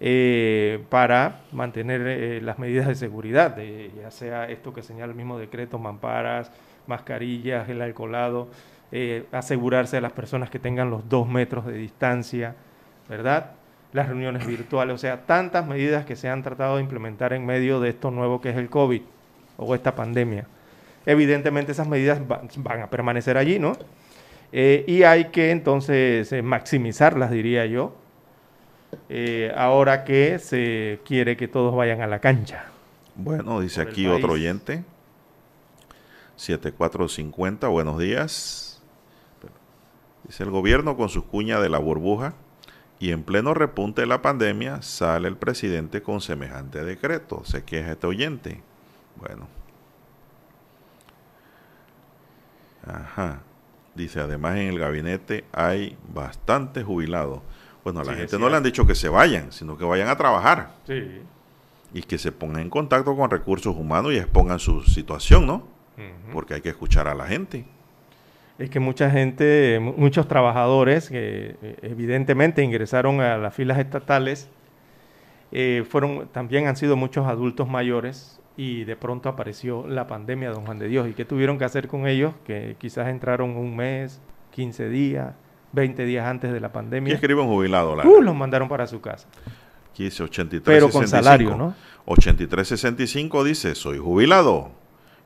eh, 0.00 0.82
para 0.88 1.42
mantener 1.52 2.00
eh, 2.06 2.40
las 2.42 2.58
medidas 2.58 2.88
de 2.88 2.96
seguridad, 2.96 3.56
ya 3.56 4.10
sea 4.10 4.48
esto 4.48 4.74
que 4.74 4.82
señala 4.82 5.12
el 5.12 5.16
mismo 5.16 5.38
decreto, 5.38 5.78
mamparas, 5.78 6.50
mascarillas, 6.88 7.68
el 7.68 7.80
alcoholado, 7.80 8.48
asegurarse 9.30 9.96
de 9.96 10.00
las 10.00 10.12
personas 10.12 10.50
que 10.50 10.58
tengan 10.58 10.90
los 10.90 11.08
dos 11.08 11.28
metros 11.28 11.66
de 11.66 11.74
distancia, 11.74 12.56
¿verdad? 13.08 13.57
Las 13.92 14.08
reuniones 14.08 14.46
virtuales, 14.46 14.94
o 14.94 14.98
sea, 14.98 15.24
tantas 15.24 15.66
medidas 15.66 16.04
que 16.04 16.16
se 16.16 16.28
han 16.28 16.42
tratado 16.42 16.76
de 16.76 16.82
implementar 16.82 17.32
en 17.32 17.46
medio 17.46 17.80
de 17.80 17.90
esto 17.90 18.10
nuevo 18.10 18.40
que 18.40 18.50
es 18.50 18.56
el 18.56 18.68
COVID 18.68 19.02
o 19.56 19.74
esta 19.74 19.94
pandemia. 19.94 20.46
Evidentemente 21.06 21.72
esas 21.72 21.88
medidas 21.88 22.20
van 22.26 22.82
a 22.82 22.90
permanecer 22.90 23.38
allí, 23.38 23.58
¿no? 23.58 23.76
Eh, 24.52 24.84
y 24.86 25.02
hay 25.02 25.26
que 25.26 25.50
entonces 25.50 26.30
eh, 26.32 26.42
maximizarlas, 26.42 27.30
diría 27.30 27.66
yo, 27.66 27.94
eh, 29.08 29.52
ahora 29.56 30.04
que 30.04 30.38
se 30.38 31.00
quiere 31.04 31.36
que 31.36 31.48
todos 31.48 31.74
vayan 31.74 32.02
a 32.02 32.06
la 32.06 32.18
cancha. 32.20 32.66
Bueno, 33.14 33.60
dice 33.60 33.80
aquí 33.80 34.06
otro 34.06 34.34
oyente, 34.34 34.84
7450, 36.36 37.68
buenos 37.68 37.98
días. 37.98 38.82
Dice 40.24 40.42
el 40.44 40.50
gobierno 40.50 40.96
con 40.96 41.08
sus 41.08 41.24
cuñas 41.24 41.62
de 41.62 41.68
la 41.70 41.78
burbuja 41.78 42.34
y 43.00 43.12
en 43.12 43.22
pleno 43.22 43.54
repunte 43.54 44.02
de 44.02 44.06
la 44.06 44.22
pandemia 44.22 44.82
sale 44.82 45.28
el 45.28 45.36
presidente 45.36 46.02
con 46.02 46.20
semejante 46.20 46.84
decreto. 46.84 47.42
Se 47.44 47.62
queja 47.62 47.92
este 47.92 48.06
oyente. 48.06 48.60
Bueno. 49.16 49.46
Ajá. 52.86 53.42
Dice, 53.94 54.20
además 54.20 54.56
en 54.56 54.68
el 54.68 54.78
gabinete 54.78 55.44
hay 55.52 55.96
bastantes 56.12 56.84
jubilados. 56.84 57.40
Bueno, 57.84 58.00
a 58.00 58.04
la 58.04 58.14
gente 58.14 58.38
no 58.38 58.48
le 58.48 58.56
han 58.56 58.62
dicho 58.62 58.86
que 58.86 58.94
se 58.94 59.08
vayan, 59.08 59.52
sino 59.52 59.78
que 59.78 59.84
vayan 59.84 60.08
a 60.08 60.16
trabajar. 60.16 60.74
Sí. 60.86 61.22
Y 61.94 62.02
que 62.02 62.18
se 62.18 62.32
pongan 62.32 62.62
en 62.62 62.70
contacto 62.70 63.16
con 63.16 63.30
recursos 63.30 63.74
humanos 63.76 64.12
y 64.12 64.18
expongan 64.18 64.58
su 64.58 64.82
situación, 64.82 65.46
¿no? 65.46 65.66
Porque 66.32 66.54
hay 66.54 66.60
que 66.60 66.68
escuchar 66.68 67.08
a 67.08 67.14
la 67.14 67.26
gente 67.26 67.64
es 68.58 68.70
que 68.70 68.80
mucha 68.80 69.10
gente, 69.10 69.78
muchos 69.80 70.26
trabajadores 70.26 71.08
que 71.08 71.56
eh, 71.62 71.76
evidentemente 71.82 72.62
ingresaron 72.62 73.20
a 73.20 73.38
las 73.38 73.54
filas 73.54 73.78
estatales, 73.78 74.48
eh, 75.52 75.84
fueron, 75.88 76.28
también 76.28 76.66
han 76.66 76.76
sido 76.76 76.96
muchos 76.96 77.26
adultos 77.26 77.68
mayores 77.68 78.40
y 78.56 78.82
de 78.84 78.96
pronto 78.96 79.28
apareció 79.28 79.86
la 79.86 80.08
pandemia, 80.08 80.50
don 80.50 80.66
Juan 80.66 80.80
de 80.80 80.88
Dios. 80.88 81.08
¿Y 81.08 81.12
qué 81.12 81.24
tuvieron 81.24 81.56
que 81.56 81.64
hacer 81.64 81.86
con 81.86 82.08
ellos? 82.08 82.34
Que 82.44 82.74
quizás 82.78 83.08
entraron 83.08 83.56
un 83.56 83.76
mes, 83.76 84.20
15 84.50 84.88
días, 84.88 85.34
20 85.72 86.04
días 86.04 86.26
antes 86.26 86.52
de 86.52 86.58
la 86.58 86.72
pandemia. 86.72 87.12
¿Qué 87.12 87.14
escribe 87.14 87.40
un 87.40 87.48
jubilado? 87.48 87.96
Uh, 88.04 88.20
los 88.20 88.34
mandaron 88.34 88.68
para 88.68 88.88
su 88.88 89.00
casa. 89.00 89.28
Aquí 89.92 90.04
dice 90.04 90.24
83. 90.24 90.62
Pero 90.64 90.90
con 90.90 91.06
salario, 91.06 91.56
¿no? 91.56 91.74
8365 92.06 93.44
dice, 93.44 93.74
soy 93.76 93.98
jubilado 93.98 94.72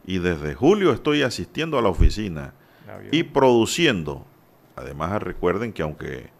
y 0.05 0.19
desde 0.19 0.55
julio 0.55 0.93
estoy 0.93 1.23
asistiendo 1.23 1.79
a 1.79 1.83
la 1.83 1.89
oficina 1.89 2.53
y 3.11 3.23
produciendo. 3.25 4.25
Además, 4.77 5.23
recuerden 5.23 5.73
que 5.73 5.83
aunque 5.83 6.31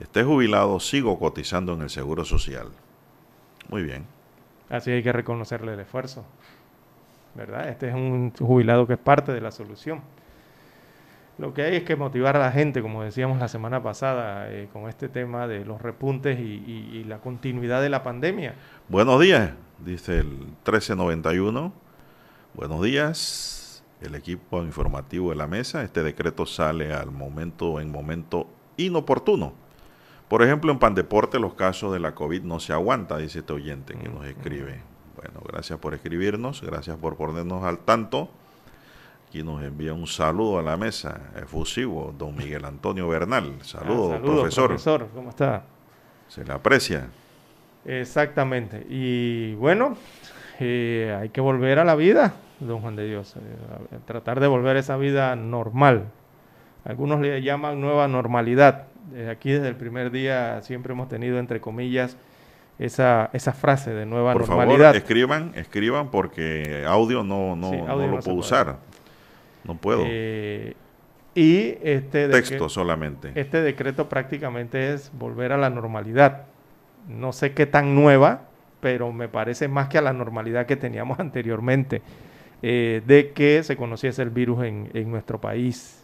esté 0.00 0.24
jubilado, 0.24 0.80
sigo 0.80 1.18
cotizando 1.18 1.74
en 1.74 1.82
el 1.82 1.90
Seguro 1.90 2.24
Social. 2.24 2.68
Muy 3.68 3.82
bien. 3.82 4.04
Así 4.68 4.90
hay 4.90 5.02
que 5.02 5.12
reconocerle 5.12 5.74
el 5.74 5.80
esfuerzo. 5.80 6.24
¿Verdad? 7.34 7.68
Este 7.68 7.88
es 7.88 7.94
un 7.94 8.32
jubilado 8.38 8.86
que 8.86 8.94
es 8.94 8.98
parte 8.98 9.32
de 9.32 9.40
la 9.40 9.50
solución. 9.50 10.00
Lo 11.38 11.54
que 11.54 11.62
hay 11.62 11.76
es 11.76 11.84
que 11.84 11.96
motivar 11.96 12.36
a 12.36 12.40
la 12.40 12.52
gente, 12.52 12.82
como 12.82 13.02
decíamos 13.02 13.38
la 13.38 13.48
semana 13.48 13.82
pasada, 13.82 14.50
eh, 14.50 14.68
con 14.72 14.88
este 14.88 15.08
tema 15.08 15.46
de 15.46 15.64
los 15.64 15.80
repuntes 15.80 16.38
y, 16.38 16.42
y, 16.42 17.04
la 17.04 17.18
continuidad 17.18 17.80
de 17.80 17.88
la 17.88 18.02
pandemia. 18.02 18.54
Buenos 18.88 19.18
días, 19.18 19.52
dice 19.78 20.18
el 20.18 20.28
1391. 20.28 21.72
Buenos 22.54 22.82
días 22.82 23.61
el 24.02 24.14
equipo 24.14 24.62
informativo 24.62 25.30
de 25.30 25.36
la 25.36 25.46
mesa. 25.46 25.82
Este 25.82 26.02
decreto 26.02 26.46
sale 26.46 26.92
al 26.92 27.10
momento, 27.10 27.80
en 27.80 27.90
momento 27.90 28.46
inoportuno, 28.76 29.52
Por 30.28 30.42
ejemplo, 30.42 30.72
en 30.72 30.78
Pandeporte 30.78 31.38
los 31.38 31.52
casos 31.54 31.92
de 31.92 32.00
la 32.00 32.14
COVID 32.14 32.42
no 32.42 32.58
se 32.58 32.72
aguanta, 32.72 33.18
dice 33.18 33.40
este 33.40 33.52
oyente 33.52 33.94
que 33.94 34.08
nos 34.08 34.24
escribe. 34.24 34.80
Bueno, 35.14 35.40
gracias 35.46 35.78
por 35.78 35.92
escribirnos, 35.92 36.62
gracias 36.62 36.96
por 36.96 37.16
ponernos 37.16 37.62
al 37.64 37.78
tanto. 37.80 38.30
Aquí 39.28 39.42
nos 39.42 39.62
envía 39.62 39.92
un 39.92 40.06
saludo 40.06 40.58
a 40.58 40.62
la 40.62 40.76
mesa, 40.78 41.20
efusivo, 41.36 42.14
don 42.18 42.34
Miguel 42.34 42.64
Antonio 42.64 43.08
Bernal. 43.08 43.52
Saludos, 43.62 44.12
Ah, 44.12 44.16
saludos, 44.16 44.34
profesor. 44.40 44.66
profesor. 44.68 45.08
¿Cómo 45.14 45.28
está? 45.30 45.64
Se 46.28 46.44
le 46.44 46.52
aprecia. 46.52 47.08
Exactamente. 47.84 48.86
Y 48.88 49.54
bueno, 49.56 49.96
eh, 50.60 51.16
hay 51.20 51.28
que 51.28 51.40
volver 51.40 51.78
a 51.78 51.84
la 51.84 51.94
vida, 51.94 52.34
don 52.66 52.80
Juan 52.80 52.96
de 52.96 53.06
Dios. 53.06 53.36
eh, 53.36 53.98
tratar 54.06 54.40
de 54.40 54.46
volver 54.46 54.76
a 54.76 54.80
esa 54.80 54.96
vida 54.96 55.34
normal. 55.36 56.06
Algunos 56.84 57.20
le 57.20 57.40
llaman 57.42 57.80
nueva 57.80 58.08
normalidad. 58.08 58.86
Desde 59.10 59.30
aquí, 59.30 59.52
desde 59.52 59.68
el 59.68 59.76
primer 59.76 60.10
día, 60.10 60.60
siempre 60.62 60.92
hemos 60.92 61.08
tenido, 61.08 61.38
entre 61.38 61.60
comillas, 61.60 62.16
esa, 62.78 63.30
esa 63.32 63.52
frase 63.52 63.92
de 63.92 64.06
nueva 64.06 64.32
Por 64.32 64.46
favor, 64.46 64.64
normalidad. 64.66 64.96
escriban, 64.96 65.52
escriban 65.54 66.10
porque 66.10 66.84
audio 66.86 67.22
no, 67.22 67.54
no, 67.54 67.70
Sí, 67.70 67.76
no 67.76 67.96
lo 67.96 68.06
no 68.06 68.20
puedo 68.20 68.36
usar. 68.38 68.76
No 69.64 69.76
puedo. 69.76 70.02
Eh, 70.06 70.74
y 71.34 71.76
este, 71.82 72.28
Texto 72.28 72.68
solamente. 72.68 73.32
este 73.36 73.62
decreto 73.62 74.08
prácticamente 74.08 74.92
es 74.92 75.10
volver 75.14 75.52
a 75.52 75.56
la 75.56 75.70
normalidad. 75.70 76.42
No 77.08 77.32
sé 77.32 77.52
qué 77.52 77.66
tan 77.66 77.94
nueva, 77.94 78.42
pero 78.80 79.12
me 79.12 79.28
parece 79.28 79.68
más 79.68 79.88
que 79.88 79.98
a 79.98 80.02
la 80.02 80.12
normalidad 80.12 80.66
que 80.66 80.76
teníamos 80.76 81.18
anteriormente, 81.20 82.02
eh, 82.62 83.02
de 83.06 83.32
que 83.32 83.62
se 83.62 83.76
conociese 83.76 84.22
el 84.22 84.30
virus 84.30 84.64
en, 84.64 84.88
en 84.94 85.10
nuestro 85.10 85.40
país. 85.40 85.98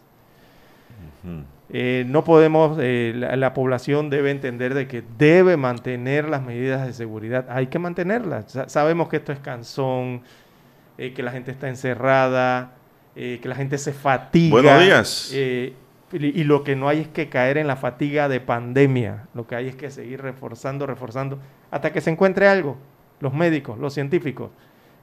Eh, 1.71 2.03
no 2.07 2.23
podemos, 2.23 2.77
eh, 2.81 3.13
la, 3.15 3.35
la 3.35 3.53
población 3.53 4.09
debe 4.09 4.31
entender 4.31 4.73
de 4.73 4.87
que 4.87 5.03
debe 5.17 5.55
mantener 5.55 6.27
las 6.27 6.41
medidas 6.41 6.85
de 6.85 6.93
seguridad. 6.93 7.45
Hay 7.49 7.67
que 7.67 7.77
mantenerlas. 7.79 8.51
Sa- 8.51 8.67
sabemos 8.69 9.07
que 9.07 9.17
esto 9.17 9.31
es 9.31 9.39
cansón, 9.39 10.21
eh, 10.97 11.13
que 11.13 11.21
la 11.23 11.31
gente 11.31 11.51
está 11.51 11.69
encerrada, 11.69 12.71
que 13.15 13.41
la 13.43 13.55
gente 13.55 13.77
se 13.77 13.91
fatiga. 13.91 14.51
Buenos 14.51 14.81
días. 14.81 15.33
y, 15.33 15.73
y 16.13 16.43
lo 16.45 16.63
que 16.63 16.77
no 16.77 16.87
hay 16.87 17.01
es 17.01 17.07
que 17.09 17.27
caer 17.27 17.57
en 17.57 17.67
la 17.67 17.75
fatiga 17.75 18.29
de 18.29 18.39
pandemia. 18.39 19.25
Lo 19.33 19.45
que 19.45 19.55
hay 19.55 19.67
es 19.67 19.75
que 19.75 19.91
seguir 19.91 20.21
reforzando, 20.21 20.87
reforzando, 20.87 21.37
hasta 21.69 21.91
que 21.91 21.99
se 21.99 22.11
encuentre 22.11 22.47
algo, 22.47 22.77
los 23.19 23.33
médicos, 23.33 23.77
los 23.77 23.93
científicos, 23.93 24.51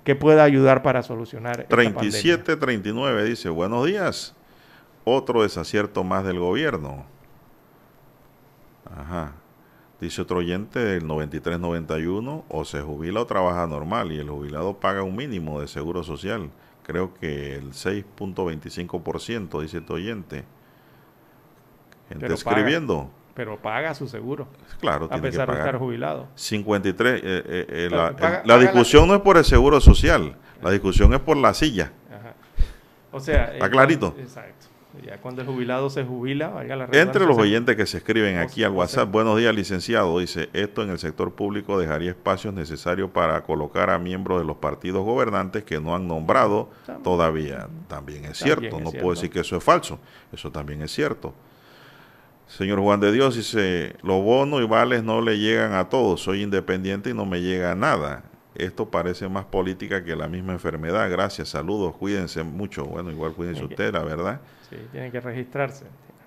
que 0.07 0.15
pueda 0.15 0.45
ayudar 0.45 0.85
para 0.85 1.03
solucionar 1.03 1.63
esta 1.63 1.75
pandemia. 1.75 1.99
3739 1.99 3.25
dice, 3.25 3.49
buenos 3.49 3.85
días. 3.87 4.37
Otro 5.03 5.43
desacierto 5.43 6.05
más 6.05 6.25
del 6.25 6.39
gobierno. 6.39 7.05
Ajá. 8.89 9.33
Dice 10.01 10.23
otro 10.23 10.39
oyente 10.39 10.79
del 10.79 11.09
9391, 11.09 12.45
o 12.49 12.65
se 12.65 12.83
jubila 12.83 13.21
o 13.21 13.27
trabaja 13.27 13.67
normal 13.67 14.13
y 14.13 14.19
el 14.19 14.31
jubilado 14.31 14.79
paga 14.79 15.03
un 15.03 15.17
mínimo 15.17 15.61
de 15.61 15.67
seguro 15.67 16.05
social. 16.05 16.51
Creo 16.85 17.13
que 17.13 17.57
el 17.57 17.73
6.25%, 17.73 19.61
dice 19.61 19.79
este 19.79 19.93
oyente. 19.93 20.45
Gente 22.09 22.33
escribiendo. 22.33 23.11
Pero 23.37 23.57
paga 23.59 23.95
su 23.95 24.09
seguro, 24.09 24.49
Claro, 24.81 25.09
a 25.11 25.21
pesar 25.21 25.49
de 25.51 25.59
estar 25.59 25.79
jubilado. 25.79 26.27
53. 26.35 27.21
eh, 27.23 27.23
eh, 27.47 27.67
eh, 27.69 27.89
la, 27.91 27.97
paga- 27.97 28.07
el- 28.07 28.17
la 28.17 28.17
paga 28.17 28.43
la- 28.47 28.59
discusión 28.59 29.07
no 29.07 29.15
es 29.15 29.21
por 29.21 29.37
el 29.37 29.45
seguro 29.45 29.79
social, 29.81 30.35
la 30.63 30.71
discusión 30.71 31.13
es 31.13 31.21
por 31.21 31.37
la 31.37 31.53
silla. 31.53 31.93
Ajá. 32.11 32.35
O 33.13 33.21
sea, 33.21 33.53
Está 33.53 33.67
eh, 33.67 33.71
clarito. 33.71 34.13
cuando- 34.13 34.23
Exacto. 34.29 34.67
Ya 35.05 35.19
cuando 35.19 35.43
el 35.43 35.47
jubilado 35.47 35.91
se 35.91 36.05
jubila, 36.05 36.49
valga 36.49 36.75
la 36.75 36.85
Entre 36.91 37.27
los 37.27 37.37
oyentes 37.37 37.77
que 37.77 37.85
se 37.85 37.99
escriben 37.99 38.39
aquí 38.39 38.65
al 38.65 38.73
WhatsApp, 38.73 39.11
buenos 39.11 39.37
días 39.37 39.55
licenciado, 39.55 40.19
dice, 40.19 40.49
esto 40.55 40.83
en 40.83 40.89
el 40.89 40.99
sector 40.99 41.35
público 41.35 41.79
dejaría 41.79 42.09
espacios 42.13 42.55
necesarios 42.55 43.11
para 43.11 43.43
colocar 43.43 43.91
a 43.91 43.99
miembros 43.99 44.41
de 44.41 44.47
los 44.47 44.57
partidos 44.57 45.05
gobernantes 45.05 45.65
que 45.65 45.79
no 45.83 45.95
han 45.95 46.09
nombrado 46.09 46.71
todavía. 47.05 47.69
También 47.89 48.25
es 48.25 48.39
También 48.39 48.59
cierto, 48.59 48.79
es 48.79 48.83
no 48.85 48.91
cierto. 48.91 49.05
puedo 49.05 49.15
decir 49.15 49.31
que 49.31 49.41
eso 49.41 49.55
es 49.59 49.63
falso, 49.63 49.99
eso 50.33 50.51
también 50.51 50.81
es 50.81 50.91
cierto. 50.91 51.35
Señor 52.47 52.79
Juan 52.81 53.01
de 53.01 53.11
Dios 53.13 53.35
dice, 53.37 53.97
los 54.03 54.23
bonos 54.23 54.63
y 54.63 54.67
vales 54.67 55.03
no 55.03 55.21
le 55.21 55.39
llegan 55.39 55.73
a 55.75 55.89
todos, 55.89 56.21
soy 56.23 56.43
independiente 56.43 57.11
y 57.11 57.15
no 57.15 57.27
me 57.27 57.41
llega 57.41 57.75
nada. 57.75 58.25
Esto 58.55 58.89
parece 58.91 59.29
más 59.29 59.45
política 59.45 60.03
que 60.05 60.17
la 60.17 60.29
misma 60.29 60.53
enfermedad. 60.53 61.11
Gracias, 61.11 61.49
saludos, 61.51 61.95
cuídense 61.97 62.43
mucho. 62.43 62.85
Bueno, 62.87 63.11
igual 63.11 63.33
cuídense 63.35 63.61
que- 63.61 63.67
usted, 63.67 63.93
la 63.93 64.03
verdad. 64.05 64.41
Sí, 64.71 64.77
tienen 64.93 65.13
que 65.13 65.21
registrarse. 65.21 65.85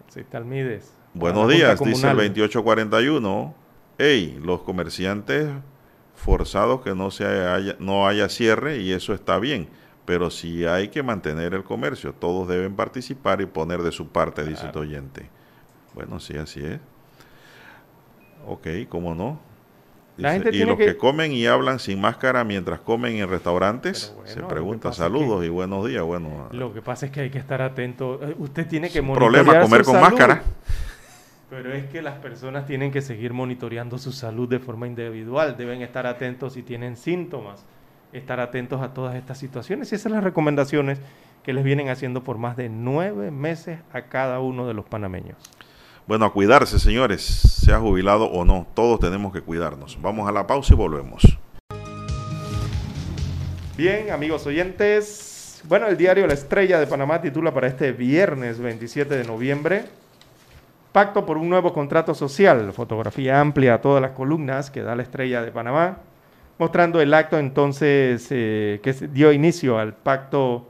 Si 0.10 0.22
el 0.32 0.46
MIDES. 0.46 0.94
Buenos 1.14 1.48
días, 1.50 1.80
dice 1.80 1.90
el 1.90 2.14
Comunal. 2.14 2.18
2841. 2.18 3.56
Hey, 3.98 4.40
los 4.44 4.62
comerciantes 4.62 5.50
forzados 6.16 6.82
que 6.82 6.94
no 6.96 7.12
se 7.12 7.26
haya, 7.26 7.76
no 7.80 8.08
haya 8.08 8.30
cierre 8.30 8.78
y 8.78 8.92
eso 8.92 9.14
está 9.14 9.40
bien, 9.40 9.70
pero 10.06 10.30
si 10.30 10.66
hay 10.66 10.90
que 10.90 11.02
mantener 11.02 11.54
el 11.54 11.64
comercio, 11.64 12.14
todos 12.14 12.48
deben 12.48 12.76
participar 12.76 13.42
y 13.42 13.46
poner 13.46 13.82
de 13.82 13.92
su 13.92 14.10
parte, 14.10 14.44
dice 14.46 14.68
este 14.68 14.80
oyente. 14.80 15.30
Bueno, 16.00 16.22
sí, 16.22 16.38
así 16.38 16.62
es. 16.64 16.80
Ok, 18.48 18.68
¿cómo 18.88 19.14
no? 19.16 19.38
La 20.16 20.32
Dice, 20.32 20.44
gente 20.44 20.50
y 20.50 20.60
tiene 20.60 20.72
los 20.72 20.78
que- 20.78 20.86
que... 20.86 20.98
comen 20.98 21.34
y 21.34 21.46
hablan 21.46 21.78
sin 21.80 22.00
máscara 22.00 22.46
mientras 22.46 22.80
comen 22.80 23.18
en 23.18 23.28
restaurantes, 23.30 24.14
bueno, 24.16 24.30
se 24.32 24.42
pregunta 24.44 24.90
es 24.92 24.96
saludos 24.96 25.44
y 25.46 25.50
buenos 25.50 25.86
días. 25.86 26.04
Bueno, 26.04 26.48
Lo 26.54 26.74
que 26.74 26.82
pasa 26.82 27.08
es 27.08 27.12
que 27.12 27.20
hay 27.20 27.30
que 27.30 27.38
estar 27.38 27.62
atento. 27.62 28.18
Eh, 28.24 28.34
Usted 28.40 28.66
tiene 28.68 28.90
que 28.90 29.02
monitorear 29.02 29.44
problema 29.44 29.62
comer 29.62 29.84
su 29.84 29.92
con 29.92 30.00
salud. 30.00 30.10
máscara. 30.18 30.44
Pero 31.50 31.74
es 31.74 31.86
que 31.90 32.02
las 32.02 32.16
personas 32.20 32.66
tienen 32.66 32.92
que 32.92 33.02
seguir 33.02 33.34
monitoreando 33.34 33.98
su 33.98 34.14
salud 34.14 34.48
de 34.48 34.60
forma 34.60 34.88
individual. 34.88 35.58
Deben 35.58 35.82
estar 35.82 36.08
atentos 36.08 36.54
si 36.54 36.64
tienen 36.64 36.96
síntomas. 36.96 37.66
Estar 38.14 38.40
atentos 38.40 38.82
a 38.82 38.94
todas 38.94 39.16
estas 39.16 39.38
situaciones. 39.38 39.92
Y 39.92 39.96
esas 39.96 40.04
son 40.04 40.14
las 40.14 40.24
recomendaciones 40.24 41.02
que 41.44 41.52
les 41.54 41.64
vienen 41.66 41.90
haciendo 41.90 42.24
por 42.24 42.38
más 42.38 42.56
de 42.56 42.70
nueve 42.70 43.32
meses 43.32 43.80
a 43.94 44.04
cada 44.04 44.40
uno 44.40 44.66
de 44.68 44.74
los 44.74 44.86
panameños. 44.86 45.38
Bueno, 46.10 46.26
a 46.26 46.34
cuidarse, 46.34 46.80
señores, 46.80 47.22
sea 47.22 47.78
jubilado 47.78 48.26
o 48.32 48.44
no, 48.44 48.66
todos 48.74 49.00
tenemos 49.00 49.32
que 49.32 49.42
cuidarnos. 49.42 49.96
Vamos 50.02 50.28
a 50.28 50.32
la 50.32 50.48
pausa 50.48 50.74
y 50.74 50.76
volvemos. 50.76 51.38
Bien, 53.78 54.10
amigos 54.10 54.44
oyentes. 54.48 55.62
Bueno, 55.66 55.86
el 55.86 55.98
diario 55.98 56.26
La 56.26 56.34
Estrella 56.34 56.80
de 56.80 56.88
Panamá 56.88 57.22
titula 57.22 57.54
para 57.54 57.68
este 57.68 57.92
viernes 57.92 58.58
27 58.58 59.18
de 59.18 59.24
noviembre 59.24 59.86
Pacto 60.92 61.28
por 61.28 61.38
un 61.38 61.48
nuevo 61.48 61.74
contrato 61.74 62.16
social. 62.16 62.74
Fotografía 62.74 63.40
amplia 63.40 63.76
a 63.76 63.82
todas 63.82 64.02
las 64.02 64.14
columnas 64.14 64.72
que 64.72 64.82
da 64.82 64.96
La 64.96 65.04
Estrella 65.04 65.44
de 65.44 65.52
Panamá, 65.52 66.00
mostrando 66.58 67.02
el 67.02 67.14
acto 67.14 67.38
entonces 67.38 68.26
eh, 68.32 68.80
que 68.82 68.94
dio 68.94 69.32
inicio 69.32 69.78
al 69.78 69.94
pacto 69.94 70.69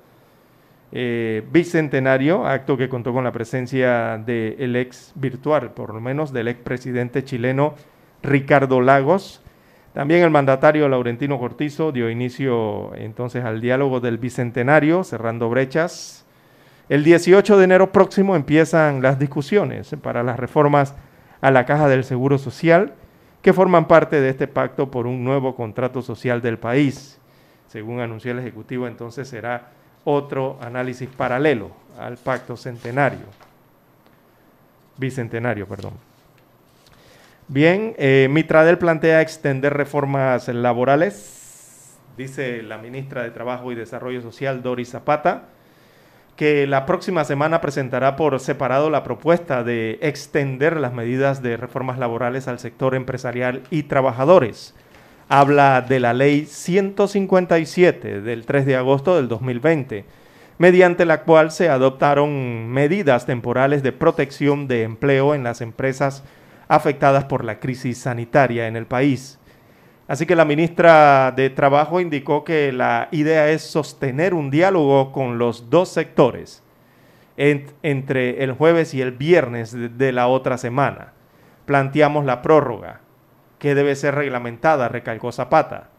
eh, 0.91 1.45
bicentenario, 1.51 2.47
acto 2.47 2.75
que 2.75 2.89
contó 2.89 3.13
con 3.13 3.23
la 3.23 3.31
presencia 3.31 4.17
del 4.17 4.75
ex 4.75 5.11
virtual, 5.15 5.71
por 5.71 5.93
lo 5.93 6.01
menos 6.01 6.33
del 6.33 6.47
ex 6.47 6.59
presidente 6.61 7.23
chileno 7.23 7.75
Ricardo 8.23 8.81
Lagos. 8.81 9.41
También 9.93 10.23
el 10.23 10.29
mandatario 10.29 10.87
Laurentino 10.89 11.39
Cortizo 11.39 11.91
dio 11.91 12.09
inicio 12.09 12.95
entonces 12.95 13.43
al 13.43 13.61
diálogo 13.61 13.99
del 13.99 14.17
bicentenario, 14.17 15.03
cerrando 15.03 15.49
brechas. 15.49 16.25
El 16.89 17.03
18 17.03 17.57
de 17.57 17.63
enero 17.63 17.91
próximo 17.91 18.35
empiezan 18.35 19.01
las 19.01 19.19
discusiones 19.19 19.95
para 20.01 20.23
las 20.23 20.39
reformas 20.39 20.95
a 21.41 21.51
la 21.51 21.65
Caja 21.65 21.87
del 21.87 22.03
Seguro 22.03 22.37
Social 22.37 22.93
que 23.41 23.53
forman 23.53 23.87
parte 23.87 24.19
de 24.19 24.29
este 24.29 24.47
pacto 24.47 24.91
por 24.91 25.07
un 25.07 25.23
nuevo 25.23 25.55
contrato 25.55 26.01
social 26.01 26.41
del 26.41 26.57
país. 26.57 27.19
Según 27.67 27.99
anunció 27.99 28.31
el 28.31 28.39
Ejecutivo, 28.39 28.87
entonces 28.87 29.27
será 29.27 29.69
otro 30.03 30.57
análisis 30.61 31.09
paralelo 31.09 31.71
al 31.99 32.17
pacto 32.17 32.55
centenario, 32.55 33.25
bicentenario, 34.97 35.67
perdón. 35.67 35.93
Bien, 37.47 37.95
eh, 37.97 38.27
Mitradel 38.29 38.77
plantea 38.77 39.21
extender 39.21 39.73
reformas 39.73 40.47
laborales, 40.47 41.97
dice 42.15 42.61
la 42.61 42.77
ministra 42.77 43.23
de 43.23 43.31
Trabajo 43.31 43.71
y 43.71 43.75
Desarrollo 43.75 44.21
Social, 44.21 44.61
Doris 44.61 44.91
Zapata, 44.91 45.45
que 46.35 46.67
la 46.67 46.85
próxima 46.85 47.25
semana 47.25 47.59
presentará 47.59 48.15
por 48.15 48.39
separado 48.39 48.89
la 48.89 49.03
propuesta 49.03 49.63
de 49.63 49.99
extender 50.01 50.77
las 50.77 50.93
medidas 50.93 51.41
de 51.41 51.57
reformas 51.57 51.97
laborales 51.97 52.47
al 52.47 52.59
sector 52.59 52.95
empresarial 52.95 53.63
y 53.71 53.83
trabajadores. 53.83 54.73
Habla 55.31 55.81
de 55.81 55.99
la 55.99 56.13
ley 56.13 56.45
157 56.47 58.21
del 58.21 58.45
3 58.47 58.65
de 58.65 58.75
agosto 58.75 59.15
del 59.15 59.27
2020, 59.27 60.03
mediante 60.57 61.05
la 61.05 61.21
cual 61.21 61.51
se 61.51 61.69
adoptaron 61.69 62.67
medidas 62.67 63.27
temporales 63.27 63.83
de 63.83 63.91
protección 63.91 64.67
de 64.67 64.81
empleo 64.81 65.35
en 65.35 65.43
las 65.43 65.61
empresas 65.61 66.23
afectadas 66.67 67.25
por 67.25 67.45
la 67.45 67.59
crisis 67.59 67.99
sanitaria 67.99 68.67
en 68.67 68.75
el 68.75 68.87
país. 68.87 69.37
Así 70.07 70.25
que 70.25 70.35
la 70.35 70.45
ministra 70.45 71.31
de 71.35 71.51
Trabajo 71.51 72.01
indicó 72.01 72.43
que 72.43 72.71
la 72.71 73.07
idea 73.11 73.49
es 73.51 73.61
sostener 73.61 74.33
un 74.33 74.49
diálogo 74.49 75.11
con 75.11 75.37
los 75.37 75.69
dos 75.69 75.89
sectores 75.89 76.63
en- 77.37 77.67
entre 77.83 78.43
el 78.43 78.53
jueves 78.53 78.95
y 78.95 79.01
el 79.03 79.11
viernes 79.11 79.75
de 79.99 80.11
la 80.11 80.27
otra 80.27 80.57
semana 80.57 81.13
planteamos 81.65 82.25
la 82.25 82.41
prórroga, 82.41 83.01
que 83.59 83.75
debe 83.75 83.95
ser 83.95 84.15
reglamentada, 84.15 84.87
recalcó 84.87 85.31
Zapata. 85.31 85.89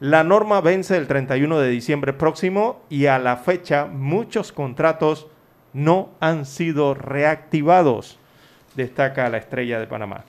La 0.00 0.24
norma 0.24 0.60
vence 0.60 0.96
el 0.96 1.06
31 1.06 1.58
de 1.58 1.68
diciembre 1.68 2.12
próximo 2.12 2.82
y 2.88 3.06
a 3.06 3.18
la 3.18 3.36
fecha 3.36 3.86
muchos 3.86 4.50
contratos 4.52 5.28
no 5.72 6.10
han 6.20 6.44
sido 6.44 6.94
reactivados, 6.94 8.18
destaca 8.74 9.28
la 9.28 9.38
estrella 9.38 9.78
de 9.78 9.86
Panamá. 9.86 10.24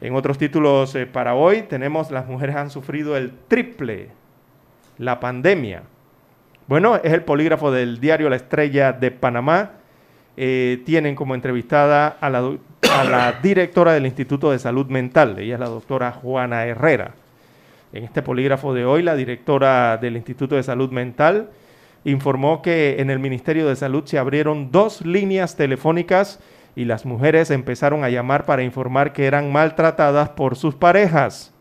En 0.00 0.16
otros 0.16 0.36
títulos 0.36 0.94
eh, 0.96 1.06
para 1.06 1.34
hoy 1.34 1.62
tenemos 1.62 2.10
las 2.10 2.26
mujeres 2.26 2.56
han 2.56 2.70
sufrido 2.70 3.16
el 3.16 3.32
triple, 3.46 4.08
la 4.98 5.20
pandemia. 5.20 5.84
Bueno, 6.66 6.96
es 6.96 7.12
el 7.12 7.22
polígrafo 7.22 7.70
del 7.70 8.00
diario 8.00 8.28
La 8.28 8.36
Estrella 8.36 8.92
de 8.92 9.10
Panamá. 9.10 9.72
Eh, 10.36 10.82
tienen 10.86 11.14
como 11.14 11.34
entrevistada 11.34 12.08
a 12.08 12.30
la, 12.30 12.56
a 12.90 13.04
la 13.04 13.32
directora 13.42 13.92
del 13.92 14.06
Instituto 14.06 14.50
de 14.50 14.58
Salud 14.58 14.86
Mental, 14.86 15.38
ella 15.38 15.54
es 15.54 15.60
la 15.60 15.68
doctora 15.68 16.12
Juana 16.12 16.64
Herrera. 16.64 17.14
En 17.92 18.04
este 18.04 18.22
polígrafo 18.22 18.72
de 18.72 18.86
hoy, 18.86 19.02
la 19.02 19.14
directora 19.14 19.98
del 19.98 20.16
Instituto 20.16 20.54
de 20.56 20.62
Salud 20.62 20.90
Mental 20.90 21.50
informó 22.04 22.62
que 22.62 22.96
en 23.00 23.10
el 23.10 23.18
Ministerio 23.18 23.68
de 23.68 23.76
Salud 23.76 24.04
se 24.06 24.18
abrieron 24.18 24.72
dos 24.72 25.04
líneas 25.04 25.56
telefónicas 25.56 26.40
y 26.74 26.86
las 26.86 27.04
mujeres 27.04 27.50
empezaron 27.50 28.02
a 28.02 28.08
llamar 28.08 28.46
para 28.46 28.62
informar 28.62 29.12
que 29.12 29.26
eran 29.26 29.52
maltratadas 29.52 30.30
por 30.30 30.56
sus 30.56 30.74
parejas. 30.74 31.52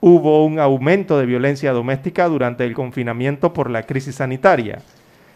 Hubo 0.00 0.44
un 0.44 0.58
aumento 0.58 1.18
de 1.18 1.26
violencia 1.26 1.72
doméstica 1.72 2.28
durante 2.28 2.64
el 2.64 2.74
confinamiento 2.74 3.52
por 3.52 3.70
la 3.70 3.84
crisis 3.84 4.16
sanitaria. 4.16 4.80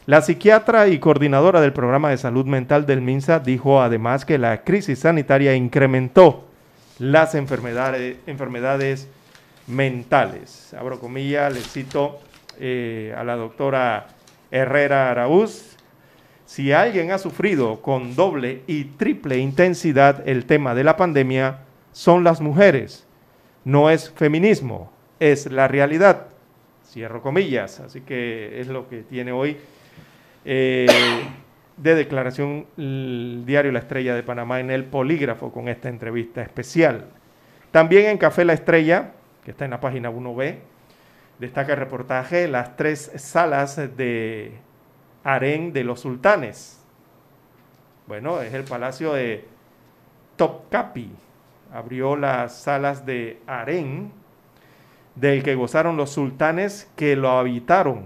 La 0.09 0.23
psiquiatra 0.23 0.89
y 0.89 1.01
coordinadora 1.01 1.61
del 1.61 1.75
programa 1.75 2.09
de 2.09 2.17
salud 2.17 2.47
mental 2.47 2.87
del 2.87 3.03
MINSA 3.03 3.41
dijo 3.41 3.83
además 3.83 4.25
que 4.25 4.39
la 4.39 4.65
crisis 4.65 5.01
sanitaria 5.01 5.55
incrementó 5.55 6.47
las 6.99 7.35
enfermedades, 7.35 9.07
mentales. 9.67 10.73
Abro 10.73 10.99
comillas, 10.99 11.53
le 11.53 11.61
cito 11.61 12.21
eh, 12.59 13.15
a 13.19 13.23
la 13.23 13.37
doctora 13.37 14.07
Herrera 14.51 15.11
Araúz. 15.11 15.77
Si 16.47 16.73
alguien 16.73 17.11
ha 17.11 17.19
sufrido 17.19 17.83
con 17.83 18.17
doble 18.17 18.63
y 18.67 18.85
triple 18.85 19.37
intensidad 19.37 20.27
el 20.27 20.47
tema 20.47 20.75
de 20.75 20.85
la 20.85 20.97
pandemia, 20.97 21.59
son 21.93 22.25
las 22.25 22.41
mujeres. 22.41 23.07
No 23.63 23.91
es 23.91 24.11
feminismo, 24.11 24.91
es 25.21 25.53
la 25.53 25.69
realidad. 25.69 26.29
Cierro 26.91 27.21
comillas. 27.21 27.81
Así 27.81 28.01
que 28.01 28.59
es 28.59 28.69
lo 28.69 28.89
que 28.89 29.03
tiene 29.03 29.33
hoy 29.33 29.59
eh, 30.45 30.87
de 31.77 31.95
declaración 31.95 32.67
el 32.77 33.45
diario 33.47 33.73
La 33.73 33.79
Estrella 33.81 34.15
de 34.15 34.23
Panamá 34.23 34.61
en 34.61 34.71
el 34.71 34.85
polígrafo 34.85 35.53
con 35.53 35.69
esta 35.69 35.89
entrevista 35.89 36.43
especial. 36.43 37.07
También 37.71 38.07
en 38.07 38.19
Café 38.19 38.45
La 38.45 38.55
Estrella 38.55 39.13
que 39.49 39.53
está 39.53 39.65
en 39.65 39.71
la 39.71 39.81
página 39.81 40.11
1B, 40.11 40.57
destaca 41.39 41.73
el 41.73 41.79
reportaje 41.79 42.49
las 42.49 42.77
tres 42.77 43.11
salas 43.17 43.77
de 43.97 44.59
harén 45.25 45.73
de 45.73 45.85
los 45.85 46.01
sultanes. 46.01 46.85
Bueno, 48.07 48.43
es 48.43 48.53
el 48.53 48.65
palacio 48.65 49.15
de 49.15 49.47
Topkapi. 50.37 51.11
Abrió 51.73 52.15
las 52.15 52.61
salas 52.61 53.07
de 53.07 53.41
harén 53.47 54.13
del 55.15 55.43
que 55.43 55.55
gozaron 55.55 55.97
los 55.97 56.11
sultanes 56.11 56.91
que 56.95 57.17
lo 57.17 57.31
habitaron. 57.31 58.05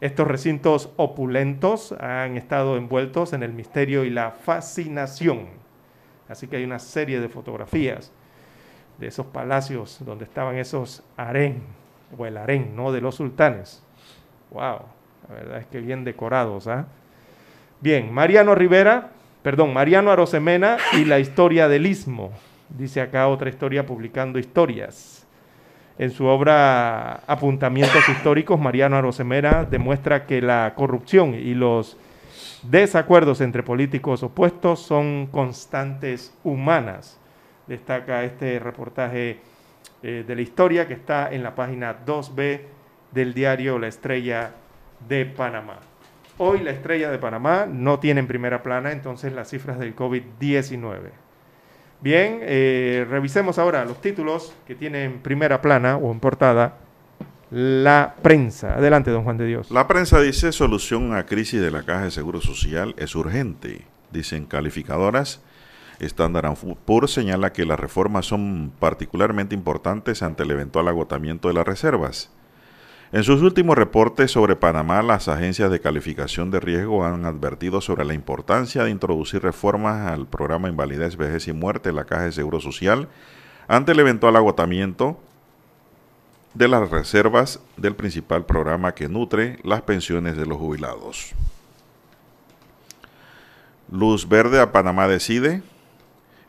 Estos 0.00 0.26
recintos 0.26 0.90
opulentos 0.96 1.92
han 1.92 2.38
estado 2.38 2.78
envueltos 2.78 3.34
en 3.34 3.42
el 3.42 3.52
misterio 3.52 4.04
y 4.04 4.10
la 4.10 4.30
fascinación. 4.30 5.48
Así 6.28 6.46
que 6.46 6.56
hay 6.56 6.64
una 6.64 6.78
serie 6.78 7.20
de 7.20 7.28
fotografías 7.28 8.10
de 8.98 9.08
esos 9.08 9.26
palacios 9.26 9.98
donde 10.04 10.24
estaban 10.24 10.56
esos 10.56 11.02
harén, 11.16 11.62
o 12.16 12.24
el 12.24 12.36
harén, 12.36 12.74
¿no? 12.76 12.92
De 12.92 13.00
los 13.00 13.16
sultanes. 13.16 13.82
¡Wow! 14.50 14.80
La 15.28 15.34
verdad 15.34 15.58
es 15.58 15.66
que 15.66 15.80
bien 15.80 16.04
decorados, 16.04 16.66
¿ah? 16.66 16.86
Bien, 17.80 18.12
Mariano 18.12 18.54
Rivera, 18.54 19.10
perdón, 19.42 19.72
Mariano 19.72 20.10
Arosemena 20.10 20.76
y 20.94 21.04
la 21.04 21.18
historia 21.18 21.68
del 21.68 21.86
istmo. 21.86 22.30
Dice 22.68 23.00
acá 23.00 23.28
otra 23.28 23.48
historia 23.48 23.86
publicando 23.86 24.38
historias. 24.38 25.19
En 26.00 26.10
su 26.12 26.24
obra 26.24 27.16
Apuntamientos 27.26 28.08
históricos, 28.08 28.58
Mariano 28.58 28.96
Arosemena 28.96 29.66
demuestra 29.66 30.24
que 30.24 30.40
la 30.40 30.72
corrupción 30.74 31.34
y 31.34 31.52
los 31.52 31.98
desacuerdos 32.62 33.42
entre 33.42 33.62
políticos 33.62 34.22
opuestos 34.22 34.80
son 34.80 35.26
constantes 35.26 36.34
humanas 36.42 37.20
destaca 37.66 38.24
este 38.24 38.58
reportaje 38.58 39.40
eh, 40.02 40.24
de 40.26 40.34
la 40.34 40.40
historia 40.40 40.88
que 40.88 40.94
está 40.94 41.30
en 41.30 41.42
la 41.42 41.54
página 41.54 41.94
2B 42.06 42.62
del 43.12 43.34
diario 43.34 43.78
La 43.78 43.88
Estrella 43.88 44.52
de 45.06 45.26
Panamá. 45.26 45.80
Hoy 46.38 46.60
la 46.60 46.70
Estrella 46.70 47.10
de 47.10 47.18
Panamá 47.18 47.66
no 47.70 47.98
tiene 47.98 48.20
en 48.20 48.26
primera 48.26 48.62
plana 48.62 48.90
entonces 48.90 49.34
las 49.34 49.50
cifras 49.50 49.78
del 49.78 49.94
COVID-19. 49.94 51.10
Bien, 52.02 52.40
eh, 52.42 53.06
revisemos 53.08 53.58
ahora 53.58 53.84
los 53.84 54.00
títulos 54.00 54.54
que 54.66 54.74
tiene 54.74 55.04
en 55.04 55.20
primera 55.20 55.60
plana 55.60 55.96
o 55.96 56.10
en 56.12 56.20
portada 56.20 56.78
la 57.50 58.14
prensa. 58.22 58.74
Adelante, 58.74 59.10
don 59.10 59.24
Juan 59.24 59.36
de 59.36 59.46
Dios. 59.46 59.70
La 59.70 59.86
prensa 59.86 60.20
dice 60.20 60.52
solución 60.52 61.14
a 61.14 61.26
crisis 61.26 61.60
de 61.60 61.70
la 61.70 61.82
Caja 61.82 62.04
de 62.04 62.10
Seguro 62.10 62.40
Social 62.40 62.94
es 62.96 63.14
urgente, 63.14 63.82
dicen 64.12 64.46
calificadoras 64.46 65.42
Standard 66.00 66.56
Poor's 66.84 67.12
señala 67.12 67.52
que 67.52 67.66
las 67.66 67.78
reformas 67.78 68.26
son 68.26 68.72
particularmente 68.78 69.54
importantes 69.54 70.22
ante 70.22 70.44
el 70.44 70.50
eventual 70.50 70.88
agotamiento 70.88 71.48
de 71.48 71.54
las 71.54 71.66
reservas. 71.66 72.30
En 73.12 73.24
sus 73.24 73.42
últimos 73.42 73.76
reportes 73.76 74.30
sobre 74.30 74.54
Panamá, 74.54 75.02
las 75.02 75.26
agencias 75.26 75.68
de 75.68 75.80
calificación 75.80 76.52
de 76.52 76.60
riesgo 76.60 77.04
han 77.04 77.24
advertido 77.24 77.80
sobre 77.80 78.04
la 78.04 78.14
importancia 78.14 78.84
de 78.84 78.90
introducir 78.90 79.42
reformas 79.42 80.12
al 80.12 80.28
programa 80.28 80.68
Invalidez, 80.68 81.16
Vejez 81.16 81.48
y 81.48 81.52
Muerte 81.52 81.88
de 81.88 81.96
la 81.96 82.04
Caja 82.04 82.26
de 82.26 82.32
Seguro 82.32 82.60
Social 82.60 83.08
ante 83.66 83.92
el 83.92 83.98
eventual 83.98 84.36
agotamiento 84.36 85.18
de 86.54 86.68
las 86.68 86.88
reservas 86.88 87.58
del 87.76 87.96
principal 87.96 88.46
programa 88.46 88.94
que 88.94 89.08
nutre 89.08 89.58
las 89.64 89.82
pensiones 89.82 90.36
de 90.36 90.46
los 90.46 90.58
jubilados. 90.58 91.32
Luz 93.90 94.28
verde 94.28 94.60
a 94.60 94.70
Panamá 94.70 95.08
decide. 95.08 95.62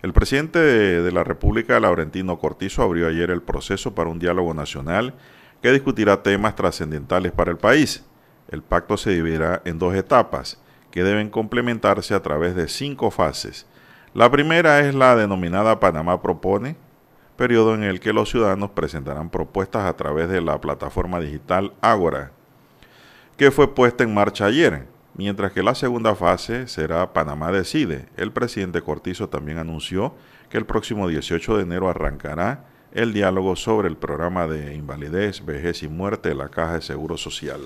El 0.04 0.14
presidente 0.14 0.60
de, 0.60 1.12
la 1.12 1.24
República, 1.24 1.80
Laurentino 1.80 2.38
Cortizo, 2.38 2.84
abrió 2.84 3.08
ayer 3.08 3.32
el 3.32 3.42
proceso 3.42 3.96
para 3.96 4.12
un 4.12 4.20
diálogo 4.20 4.54
nacional 4.54 5.16
que 5.62 5.72
discutirá 5.72 6.24
temas 6.24 6.56
trascendentales 6.56 7.32
para 7.32 7.52
el 7.52 7.58
país. 7.58 8.04
El 8.50 8.62
pacto 8.62 8.98
se 8.98 9.12
dividirá 9.12 9.62
en 9.66 9.80
dos 9.80 9.96
etapas, 9.96 10.62
que 10.92 11.04
deben 11.04 11.30
complementarse 11.30 12.14
a 12.14 12.22
través 12.22 12.56
de 12.56 12.68
cinco 12.68 13.12
fases. 13.12 13.66
La 14.14 14.30
primera 14.30 14.82
es 14.82 14.94
la 14.94 15.16
denominada 15.16 15.80
Panamá 15.80 16.22
Propone, 16.22 16.76
periodo 17.38 17.76
en 17.76 17.84
el 17.84 18.00
que 18.00 18.14
los 18.14 18.30
ciudadanos 18.30 18.72
presentarán 18.72 19.30
propuestas 19.30 19.86
a 19.86 19.96
través 19.96 20.28
de 20.30 20.42
la 20.42 20.60
plataforma 20.60 21.20
digital 21.20 21.74
Ágora, 21.82 22.32
que 23.38 23.52
fue 23.52 23.74
puesta 23.74 24.04
en 24.04 24.14
marcha 24.14 24.46
ayer 24.46 24.86
mientras 25.14 25.52
que 25.52 25.64
la 25.64 25.76
segunda 25.76 26.16
fase 26.16 26.68
será 26.68 27.14
Panamá 27.14 27.52
Decide. 27.52 28.08
El 28.18 28.32
presidente 28.32 28.82
Cortizo 28.82 29.30
también 29.30 29.58
anunció 29.58 30.16
que 30.50 30.58
el 30.58 30.66
próximo 30.66 31.08
18 31.08 31.58
de 31.58 31.64
enero 31.64 31.90
arrancará 31.90 32.66
el 32.94 33.14
diálogo 33.14 33.56
sobre 33.56 33.88
el 33.88 33.98
programa 33.98 34.48
de 34.48 34.76
invalidez, 34.76 35.46
vejez 35.46 35.84
y 35.84 35.88
muerte 35.88 36.30
de 36.30 36.36
la 36.36 36.50
Caja 36.50 36.76
de 36.76 36.82
Seguro 36.82 37.18
Social. 37.18 37.62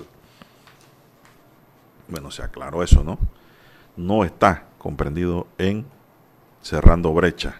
Bueno, 2.08 2.30
se 2.30 2.42
aclaró 2.42 2.82
eso, 2.82 3.02
¿no? 3.02 3.18
No 3.96 4.24
está 4.24 4.64
comprendido 4.78 5.46
en 5.58 5.84
cerrando 6.62 7.12
brecha. 7.12 7.56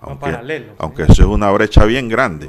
Aunque, 0.00 0.74
aunque 0.78 1.02
eso 1.04 1.22
es 1.22 1.28
una 1.28 1.50
brecha 1.50 1.84
bien 1.84 2.08
grande, 2.08 2.48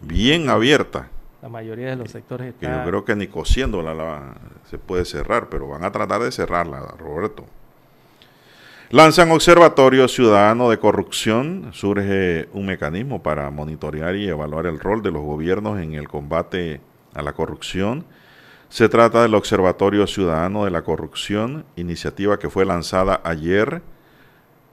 bien 0.00 0.48
abierta 0.48 1.10
la 1.46 1.50
mayoría 1.50 1.90
de 1.90 1.96
los 1.96 2.10
sectores 2.10 2.54
Que 2.58 2.66
yo 2.66 2.84
creo 2.84 3.04
que 3.04 3.14
ni 3.14 3.28
cosiéndola 3.28 3.94
la, 3.94 4.34
se 4.68 4.78
puede 4.78 5.04
cerrar, 5.04 5.48
pero 5.48 5.68
van 5.68 5.84
a 5.84 5.92
tratar 5.92 6.20
de 6.22 6.32
cerrarla, 6.32 6.80
Roberto. 6.98 7.44
Lanzan 8.90 9.32
Observatorio 9.32 10.06
Ciudadano 10.06 10.70
de 10.70 10.78
Corrupción. 10.78 11.70
Surge 11.72 12.48
un 12.52 12.66
mecanismo 12.66 13.20
para 13.20 13.50
monitorear 13.50 14.14
y 14.14 14.28
evaluar 14.28 14.66
el 14.66 14.78
rol 14.78 15.02
de 15.02 15.10
los 15.10 15.22
gobiernos 15.22 15.80
en 15.80 15.94
el 15.94 16.06
combate 16.06 16.80
a 17.12 17.22
la 17.22 17.32
corrupción. 17.32 18.04
Se 18.68 18.88
trata 18.88 19.22
del 19.22 19.34
Observatorio 19.34 20.06
Ciudadano 20.06 20.64
de 20.64 20.70
la 20.70 20.82
Corrupción, 20.82 21.64
iniciativa 21.74 22.38
que 22.38 22.48
fue 22.48 22.64
lanzada 22.64 23.20
ayer 23.24 23.82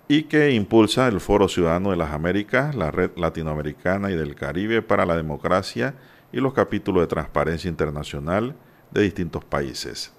y 0.08 0.24
que 0.24 0.52
impulsa 0.52 1.08
el 1.08 1.20
Foro 1.20 1.48
Ciudadano 1.48 1.90
de 1.90 1.98
las 1.98 2.12
Américas, 2.12 2.76
la 2.76 2.92
Red 2.92 3.18
Latinoamericana 3.18 4.12
y 4.12 4.16
del 4.16 4.36
Caribe 4.36 4.84
para 4.84 5.08
la 5.08 5.16
Democracia 5.16 5.96
y 6.32 6.38
los 6.40 6.54
capítulos 6.54 7.02
de 7.02 7.08
Transparencia 7.08 7.68
Internacional 7.68 8.56
de 8.92 9.02
distintos 9.02 9.44
países. 9.44 10.14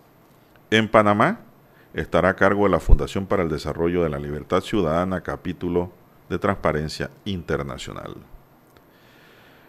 En 0.72 0.88
Panamá 0.88 1.53
estará 1.94 2.30
a 2.30 2.36
cargo 2.36 2.64
de 2.64 2.70
la 2.70 2.80
Fundación 2.80 3.26
para 3.26 3.42
el 3.42 3.48
Desarrollo 3.48 4.02
de 4.02 4.10
la 4.10 4.18
Libertad 4.18 4.60
Ciudadana, 4.60 5.22
capítulo 5.22 5.92
de 6.28 6.38
Transparencia 6.38 7.10
Internacional. 7.24 8.16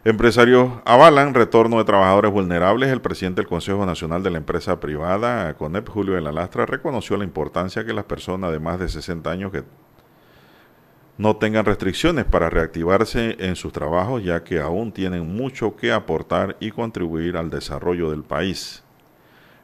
Empresarios 0.03 0.71
avalan 0.85 1.33
retorno 1.33 1.79
de 1.79 1.83
trabajadores 1.83 2.31
vulnerables. 2.31 2.91
El 2.91 3.01
presidente 3.01 3.41
del 3.41 3.49
Consejo 3.49 3.87
Nacional 3.87 4.21
de 4.21 4.29
la 4.29 4.37
Empresa 4.37 4.79
Privada, 4.79 5.53
CONEP, 5.55 5.89
Julio 5.89 6.13
de 6.13 6.21
la 6.21 6.31
Lastra, 6.31 6.67
reconoció 6.67 7.17
la 7.17 7.23
importancia 7.23 7.83
que 7.83 7.93
las 7.93 8.05
personas 8.05 8.51
de 8.51 8.59
más 8.59 8.79
de 8.79 8.87
60 8.87 9.31
años 9.31 9.51
que 9.51 9.63
no 11.17 11.37
tengan 11.37 11.65
restricciones 11.65 12.25
para 12.25 12.51
reactivarse 12.51 13.35
en 13.39 13.55
sus 13.55 13.73
trabajos, 13.73 14.23
ya 14.23 14.43
que 14.43 14.59
aún 14.59 14.91
tienen 14.91 15.35
mucho 15.35 15.75
que 15.75 15.91
aportar 15.91 16.55
y 16.59 16.69
contribuir 16.71 17.35
al 17.35 17.49
desarrollo 17.49 18.11
del 18.11 18.23
país. 18.23 18.84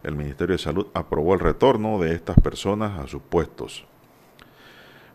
El 0.04 0.16
Ministerio 0.16 0.54
de 0.54 0.62
Salud 0.62 0.88
aprobó 0.94 1.34
el 1.34 1.40
retorno 1.40 2.00
de 2.00 2.14
estas 2.14 2.40
personas 2.40 3.00
a 3.00 3.08
sus 3.08 3.22
puestos. 3.22 3.86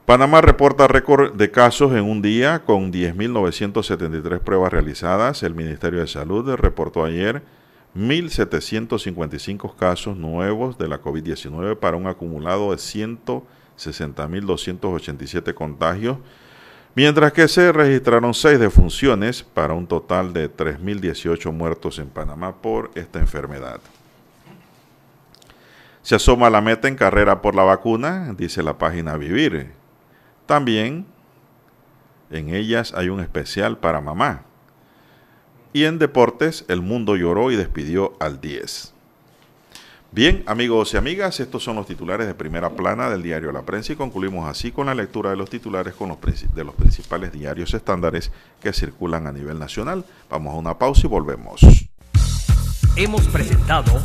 Panamá 0.06 0.40
reporta 0.40 0.86
récord 0.86 1.34
de 1.34 1.50
casos 1.50 1.92
en 1.92 2.04
un 2.04 2.22
día 2.22 2.62
con 2.64 2.90
10.973 2.92 4.38
pruebas 4.38 4.72
realizadas. 4.72 5.42
El 5.42 5.56
Ministerio 5.56 5.98
de 5.98 6.06
Salud 6.06 6.48
reportó 6.54 7.04
ayer 7.04 7.42
1.755 7.96 9.74
casos 9.74 10.16
nuevos 10.16 10.78
de 10.78 10.86
la 10.86 11.02
COVID-19 11.02 11.76
para 11.78 11.96
un 11.96 12.06
acumulado 12.06 12.70
de 12.70 12.76
160.287 12.76 15.54
contagios, 15.54 16.18
mientras 16.94 17.32
que 17.32 17.48
se 17.48 17.72
registraron 17.72 18.32
6 18.32 18.60
defunciones 18.60 19.42
para 19.42 19.74
un 19.74 19.88
total 19.88 20.32
de 20.32 20.48
3.018 20.48 21.50
muertos 21.50 21.98
en 21.98 22.10
Panamá 22.10 22.62
por 22.62 22.92
esta 22.94 23.18
enfermedad. 23.18 23.80
Se 26.06 26.14
asoma 26.14 26.50
la 26.50 26.60
meta 26.60 26.86
en 26.86 26.94
carrera 26.94 27.42
por 27.42 27.56
la 27.56 27.64
vacuna, 27.64 28.32
dice 28.38 28.62
la 28.62 28.78
página 28.78 29.16
Vivir. 29.16 29.72
También 30.46 31.04
en 32.30 32.54
ellas 32.54 32.94
hay 32.94 33.08
un 33.08 33.18
especial 33.18 33.78
para 33.78 34.00
mamá. 34.00 34.42
Y 35.72 35.82
en 35.82 35.98
deportes, 35.98 36.64
el 36.68 36.80
mundo 36.80 37.16
lloró 37.16 37.50
y 37.50 37.56
despidió 37.56 38.12
al 38.20 38.40
10. 38.40 38.94
Bien, 40.12 40.44
amigos 40.46 40.94
y 40.94 40.96
amigas, 40.96 41.40
estos 41.40 41.64
son 41.64 41.74
los 41.74 41.88
titulares 41.88 42.28
de 42.28 42.34
primera 42.34 42.70
plana 42.70 43.10
del 43.10 43.24
diario 43.24 43.50
La 43.50 43.62
Prensa 43.62 43.92
y 43.92 43.96
concluimos 43.96 44.48
así 44.48 44.70
con 44.70 44.86
la 44.86 44.94
lectura 44.94 45.30
de 45.30 45.36
los 45.36 45.50
titulares 45.50 45.96
de 46.54 46.64
los 46.64 46.74
principales 46.76 47.32
diarios 47.32 47.74
estándares 47.74 48.30
que 48.60 48.72
circulan 48.72 49.26
a 49.26 49.32
nivel 49.32 49.58
nacional. 49.58 50.04
Vamos 50.30 50.54
a 50.54 50.58
una 50.58 50.78
pausa 50.78 51.00
y 51.04 51.08
volvemos. 51.08 51.62
Hemos 52.94 53.26
presentado 53.26 54.00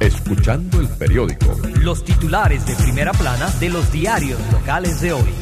Escuchando 0.00 0.80
el 0.80 0.88
periódico. 0.88 1.56
Los 1.80 2.04
titulares 2.04 2.66
de 2.66 2.74
primera 2.74 3.12
plana 3.12 3.48
de 3.60 3.68
los 3.70 3.90
diarios 3.92 4.40
locales 4.52 5.00
de 5.00 5.12
hoy. 5.12 5.34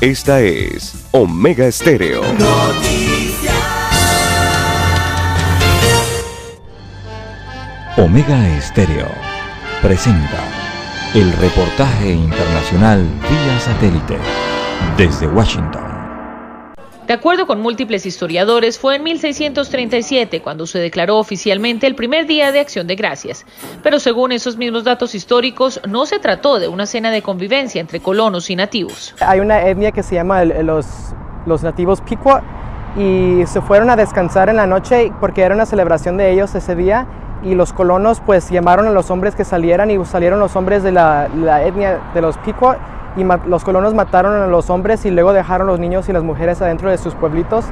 Esta 0.00 0.40
es 0.40 1.06
Omega 1.12 1.66
Estéreo. 1.66 2.22
Omega 7.96 8.48
Estéreo 8.56 9.08
presenta 9.82 10.38
el 11.14 11.32
reportaje 11.32 12.12
internacional 12.12 13.02
vía 13.02 13.60
satélite 13.60 14.18
desde 14.96 15.26
Washington. 15.26 15.97
De 17.08 17.14
acuerdo 17.14 17.46
con 17.46 17.62
múltiples 17.62 18.04
historiadores, 18.04 18.78
fue 18.78 18.96
en 18.96 19.02
1637 19.02 20.42
cuando 20.42 20.66
se 20.66 20.78
declaró 20.78 21.16
oficialmente 21.16 21.86
el 21.86 21.94
primer 21.94 22.26
día 22.26 22.52
de 22.52 22.60
acción 22.60 22.86
de 22.86 22.96
gracias. 22.96 23.46
Pero 23.82 23.98
según 23.98 24.30
esos 24.30 24.58
mismos 24.58 24.84
datos 24.84 25.14
históricos, 25.14 25.80
no 25.88 26.04
se 26.04 26.18
trató 26.18 26.58
de 26.58 26.68
una 26.68 26.84
cena 26.84 27.10
de 27.10 27.22
convivencia 27.22 27.80
entre 27.80 28.00
colonos 28.00 28.50
y 28.50 28.56
nativos. 28.56 29.14
Hay 29.20 29.40
una 29.40 29.62
etnia 29.62 29.90
que 29.90 30.02
se 30.02 30.16
llama 30.16 30.44
los, 30.44 30.86
los 31.46 31.62
nativos 31.62 32.02
Piqua 32.02 32.42
y 32.94 33.40
se 33.46 33.62
fueron 33.62 33.88
a 33.88 33.96
descansar 33.96 34.50
en 34.50 34.56
la 34.56 34.66
noche 34.66 35.10
porque 35.18 35.40
era 35.40 35.54
una 35.54 35.64
celebración 35.64 36.18
de 36.18 36.30
ellos 36.30 36.54
ese 36.54 36.76
día 36.76 37.06
y 37.42 37.54
los 37.54 37.72
colonos 37.72 38.20
pues 38.20 38.50
llamaron 38.50 38.86
a 38.86 38.90
los 38.90 39.10
hombres 39.10 39.34
que 39.34 39.44
salieran 39.44 39.90
y 39.90 40.04
salieron 40.04 40.40
los 40.40 40.56
hombres 40.56 40.82
de 40.82 40.92
la, 40.92 41.26
etnia 41.64 42.00
de 42.12 42.20
los 42.20 42.36
Piqua 42.38 42.76
y 43.18 43.24
los 43.48 43.64
colonos 43.64 43.94
mataron 43.94 44.34
a 44.40 44.46
los 44.46 44.70
hombres 44.70 45.04
y 45.04 45.10
luego 45.10 45.32
dejaron 45.32 45.66
los 45.66 45.80
niños 45.80 46.08
y 46.08 46.12
las 46.12 46.22
mujeres 46.22 46.62
adentro 46.62 46.90
de 46.90 46.98
sus 46.98 47.14
pueblitos 47.14 47.64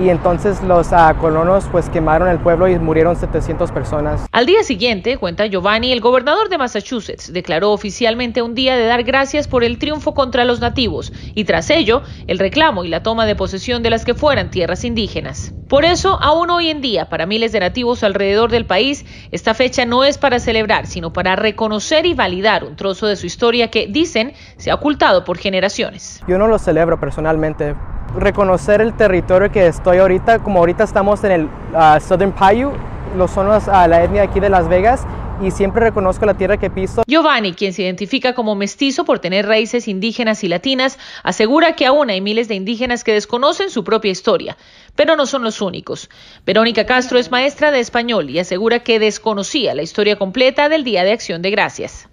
y 0.00 0.08
entonces 0.08 0.62
los 0.62 0.88
uh, 0.92 1.16
colonos 1.20 1.64
pues 1.70 1.88
quemaron 1.88 2.28
el 2.28 2.38
pueblo 2.38 2.68
y 2.68 2.78
murieron 2.78 3.16
700 3.16 3.72
personas. 3.72 4.26
Al 4.32 4.46
día 4.46 4.62
siguiente, 4.62 5.16
cuenta 5.18 5.46
Giovanni, 5.46 5.92
el 5.92 6.00
gobernador 6.00 6.48
de 6.48 6.58
Massachusetts 6.58 7.32
declaró 7.32 7.72
oficialmente 7.72 8.42
un 8.42 8.54
día 8.54 8.76
de 8.76 8.86
dar 8.86 9.02
gracias 9.04 9.48
por 9.48 9.64
el 9.64 9.78
triunfo 9.78 10.14
contra 10.14 10.44
los 10.44 10.60
nativos 10.60 11.12
y 11.34 11.44
tras 11.44 11.70
ello 11.70 12.02
el 12.26 12.38
reclamo 12.38 12.84
y 12.84 12.88
la 12.88 13.02
toma 13.02 13.26
de 13.26 13.36
posesión 13.36 13.82
de 13.82 13.90
las 13.90 14.04
que 14.04 14.14
fueran 14.14 14.50
tierras 14.50 14.84
indígenas. 14.84 15.54
Por 15.68 15.84
eso, 15.84 16.18
aún 16.22 16.50
hoy 16.50 16.68
en 16.68 16.80
día, 16.80 17.08
para 17.08 17.26
miles 17.26 17.52
de 17.52 17.60
nativos 17.60 18.04
alrededor 18.04 18.50
del 18.50 18.66
país, 18.66 19.04
esta 19.32 19.54
fecha 19.54 19.86
no 19.86 20.04
es 20.04 20.18
para 20.18 20.38
celebrar, 20.38 20.86
sino 20.86 21.12
para 21.12 21.36
reconocer 21.36 22.06
y 22.06 22.14
validar 22.14 22.64
un 22.64 22.76
trozo 22.76 23.06
de 23.06 23.16
su 23.16 23.26
historia 23.26 23.70
que, 23.70 23.86
dicen, 23.86 24.34
se 24.56 24.70
ha 24.70 24.74
ocultado 24.74 25.24
por 25.24 25.38
generaciones. 25.38 26.22
Yo 26.28 26.38
no 26.38 26.46
lo 26.46 26.58
celebro 26.58 27.00
personalmente. 27.00 27.74
Reconocer 28.16 28.80
el 28.80 28.94
territorio 28.94 29.50
que 29.50 29.66
estoy 29.84 29.98
ahorita, 29.98 30.38
como 30.38 30.60
ahorita 30.60 30.82
estamos 30.82 31.22
en 31.24 31.32
el 31.32 31.44
uh, 31.44 32.00
Southern 32.00 32.32
Paiute, 32.32 32.74
los 33.18 33.30
son 33.30 33.48
uh, 33.48 33.60
la 33.68 34.02
etnia 34.02 34.22
aquí 34.22 34.40
de 34.40 34.48
Las 34.48 34.66
Vegas, 34.66 35.06
y 35.42 35.50
siempre 35.50 35.82
reconozco 35.82 36.24
la 36.24 36.32
tierra 36.32 36.56
que 36.56 36.70
piso. 36.70 37.02
Giovanni, 37.06 37.52
quien 37.52 37.74
se 37.74 37.82
identifica 37.82 38.34
como 38.34 38.54
mestizo 38.54 39.04
por 39.04 39.18
tener 39.18 39.46
raíces 39.46 39.86
indígenas 39.86 40.42
y 40.42 40.48
latinas, 40.48 40.98
asegura 41.22 41.76
que 41.76 41.84
aún 41.84 42.08
hay 42.08 42.22
miles 42.22 42.48
de 42.48 42.54
indígenas 42.54 43.04
que 43.04 43.12
desconocen 43.12 43.68
su 43.68 43.84
propia 43.84 44.10
historia, 44.10 44.56
pero 44.96 45.16
no 45.16 45.26
son 45.26 45.44
los 45.44 45.60
únicos. 45.60 46.08
Verónica 46.46 46.86
Castro 46.86 47.18
es 47.18 47.30
maestra 47.30 47.70
de 47.70 47.80
español 47.80 48.30
y 48.30 48.38
asegura 48.38 48.78
que 48.78 48.98
desconocía 48.98 49.74
la 49.74 49.82
historia 49.82 50.16
completa 50.16 50.70
del 50.70 50.82
Día 50.84 51.04
de 51.04 51.12
Acción 51.12 51.42
de 51.42 51.50
Gracias. 51.50 52.08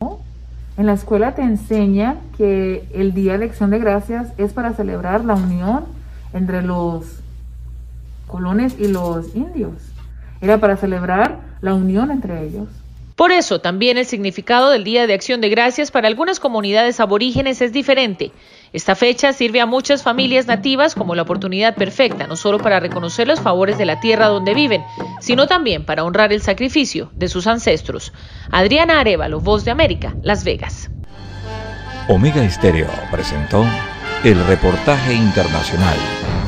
En 0.78 0.88
la 0.88 0.93
escuela 0.93 1.36
te 1.36 1.41
enseña 1.41 2.17
que 2.38 2.84
el 2.93 3.13
Día 3.13 3.38
de 3.38 3.45
Acción 3.45 3.69
de 3.69 3.80
Gracias 3.80 4.28
es 4.38 4.51
para 4.51 4.74
celebrar 4.74 5.24
la 5.24 5.36
unión 5.36 5.86
entre 6.34 6.63
los 6.63 7.20
colones 8.32 8.75
y 8.79 8.88
los 8.88 9.36
indios. 9.36 9.73
Era 10.41 10.59
para 10.59 10.77
celebrar 10.77 11.39
la 11.61 11.75
unión 11.75 12.09
entre 12.09 12.43
ellos. 12.43 12.67
Por 13.15 13.32
eso, 13.32 13.61
también 13.61 13.99
el 13.99 14.07
significado 14.07 14.71
del 14.71 14.84
Día 14.84 15.05
de 15.05 15.13
Acción 15.13 15.41
de 15.41 15.49
Gracias 15.49 15.91
para 15.91 16.07
algunas 16.07 16.39
comunidades 16.39 16.99
aborígenes 16.99 17.61
es 17.61 17.71
diferente. 17.71 18.32
Esta 18.73 18.95
fecha 18.95 19.32
sirve 19.34 19.61
a 19.61 19.67
muchas 19.67 20.01
familias 20.01 20.47
nativas 20.47 20.95
como 20.95 21.13
la 21.13 21.21
oportunidad 21.21 21.75
perfecta, 21.75 22.25
no 22.25 22.36
solo 22.36 22.57
para 22.57 22.79
reconocer 22.79 23.27
los 23.27 23.39
favores 23.39 23.77
de 23.77 23.86
la 23.86 23.99
tierra 23.99 24.27
donde 24.27 24.55
viven, 24.55 24.82
sino 25.19 25.45
también 25.45 25.86
para 25.86 26.03
honrar 26.03 26.34
el 26.34 26.41
sacrificio 26.41 27.11
de 27.13 27.27
sus 27.27 27.45
ancestros. 27.45 28.11
Adriana 28.49 28.99
Arevalo, 28.99 29.39
Voz 29.39 29.65
de 29.65 29.71
América, 29.71 30.15
Las 30.23 30.43
Vegas. 30.43 30.89
Omega 32.07 32.43
Estéreo 32.43 32.88
presentó 33.11 33.63
el 34.23 34.43
reportaje 34.47 35.13
internacional 35.13 35.97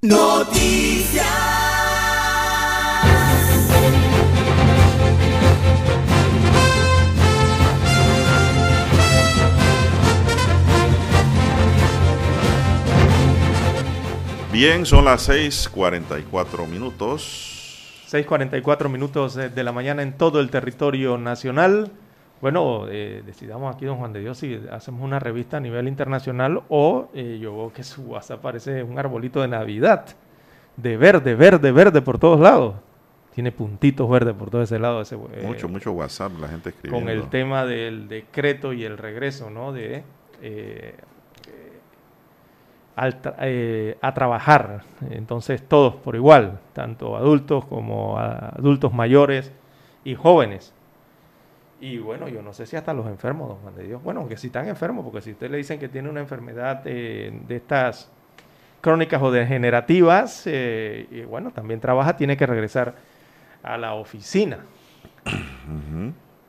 Noticias. 0.00 1.26
Bien, 14.52 14.86
son 14.86 15.04
las 15.04 15.28
6:44 15.28 16.68
minutos. 16.68 18.04
6:44 18.06 18.88
minutos 18.88 19.34
de 19.34 19.64
la 19.64 19.72
mañana 19.72 20.02
en 20.02 20.16
todo 20.16 20.38
el 20.38 20.50
territorio 20.50 21.18
nacional. 21.18 21.90
Bueno, 22.40 22.86
eh, 22.88 23.22
decidamos 23.26 23.74
aquí, 23.74 23.84
don 23.84 23.98
Juan 23.98 24.12
de 24.12 24.20
Dios, 24.20 24.38
si 24.38 24.60
hacemos 24.70 25.02
una 25.02 25.18
revista 25.18 25.56
a 25.56 25.60
nivel 25.60 25.88
internacional 25.88 26.62
o 26.68 27.08
eh, 27.12 27.38
yo 27.40 27.56
veo 27.56 27.72
que 27.72 27.82
su 27.82 28.02
WhatsApp 28.02 28.40
parece 28.40 28.82
un 28.84 28.96
arbolito 28.98 29.42
de 29.42 29.48
Navidad, 29.48 30.06
de 30.76 30.96
verde, 30.96 31.34
verde, 31.34 31.72
verde 31.72 32.00
por 32.00 32.18
todos 32.18 32.38
lados. 32.38 32.76
Tiene 33.34 33.50
puntitos 33.50 34.08
verdes 34.08 34.34
por 34.34 34.50
todo 34.50 34.62
ese 34.62 34.78
lado. 34.78 35.00
Ese, 35.00 35.16
eh, 35.16 35.44
mucho, 35.44 35.68
mucho 35.68 35.92
WhatsApp, 35.92 36.32
la 36.40 36.48
gente 36.48 36.70
escribiendo. 36.70 37.06
Con 37.06 37.16
el 37.16 37.28
tema 37.28 37.64
del 37.64 38.08
decreto 38.08 38.72
y 38.72 38.84
el 38.84 38.98
regreso, 38.98 39.50
¿no? 39.50 39.72
De 39.72 40.04
a 42.96 44.14
trabajar. 44.14 44.82
Entonces 45.10 45.62
todos 45.66 45.94
por 45.94 46.14
igual, 46.14 46.60
tanto 46.72 47.16
adultos 47.16 47.64
como 47.64 48.18
adultos 48.18 48.92
mayores 48.92 49.52
y 50.04 50.14
jóvenes. 50.14 50.72
Y 51.80 51.98
bueno, 51.98 52.28
yo 52.28 52.42
no 52.42 52.52
sé 52.52 52.66
si 52.66 52.76
hasta 52.76 52.92
los 52.92 53.06
enfermos, 53.06 53.48
don 53.48 53.58
Juan 53.58 53.74
de 53.76 53.84
Dios. 53.84 54.02
Bueno, 54.02 54.20
aunque 54.20 54.36
si 54.36 54.48
están 54.48 54.68
enfermos, 54.68 55.04
porque 55.04 55.20
si 55.20 55.32
usted 55.32 55.50
le 55.50 55.58
dicen 55.58 55.78
que 55.78 55.88
tiene 55.88 56.08
una 56.08 56.20
enfermedad 56.20 56.82
de 56.82 57.44
estas 57.48 58.10
crónicas 58.80 59.22
o 59.22 59.30
degenerativas, 59.30 60.42
eh, 60.46 61.06
y 61.10 61.22
bueno, 61.22 61.50
también 61.50 61.80
trabaja, 61.80 62.16
tiene 62.16 62.36
que 62.36 62.46
regresar 62.46 62.94
a 63.62 63.76
la 63.76 63.94
oficina. 63.94 64.58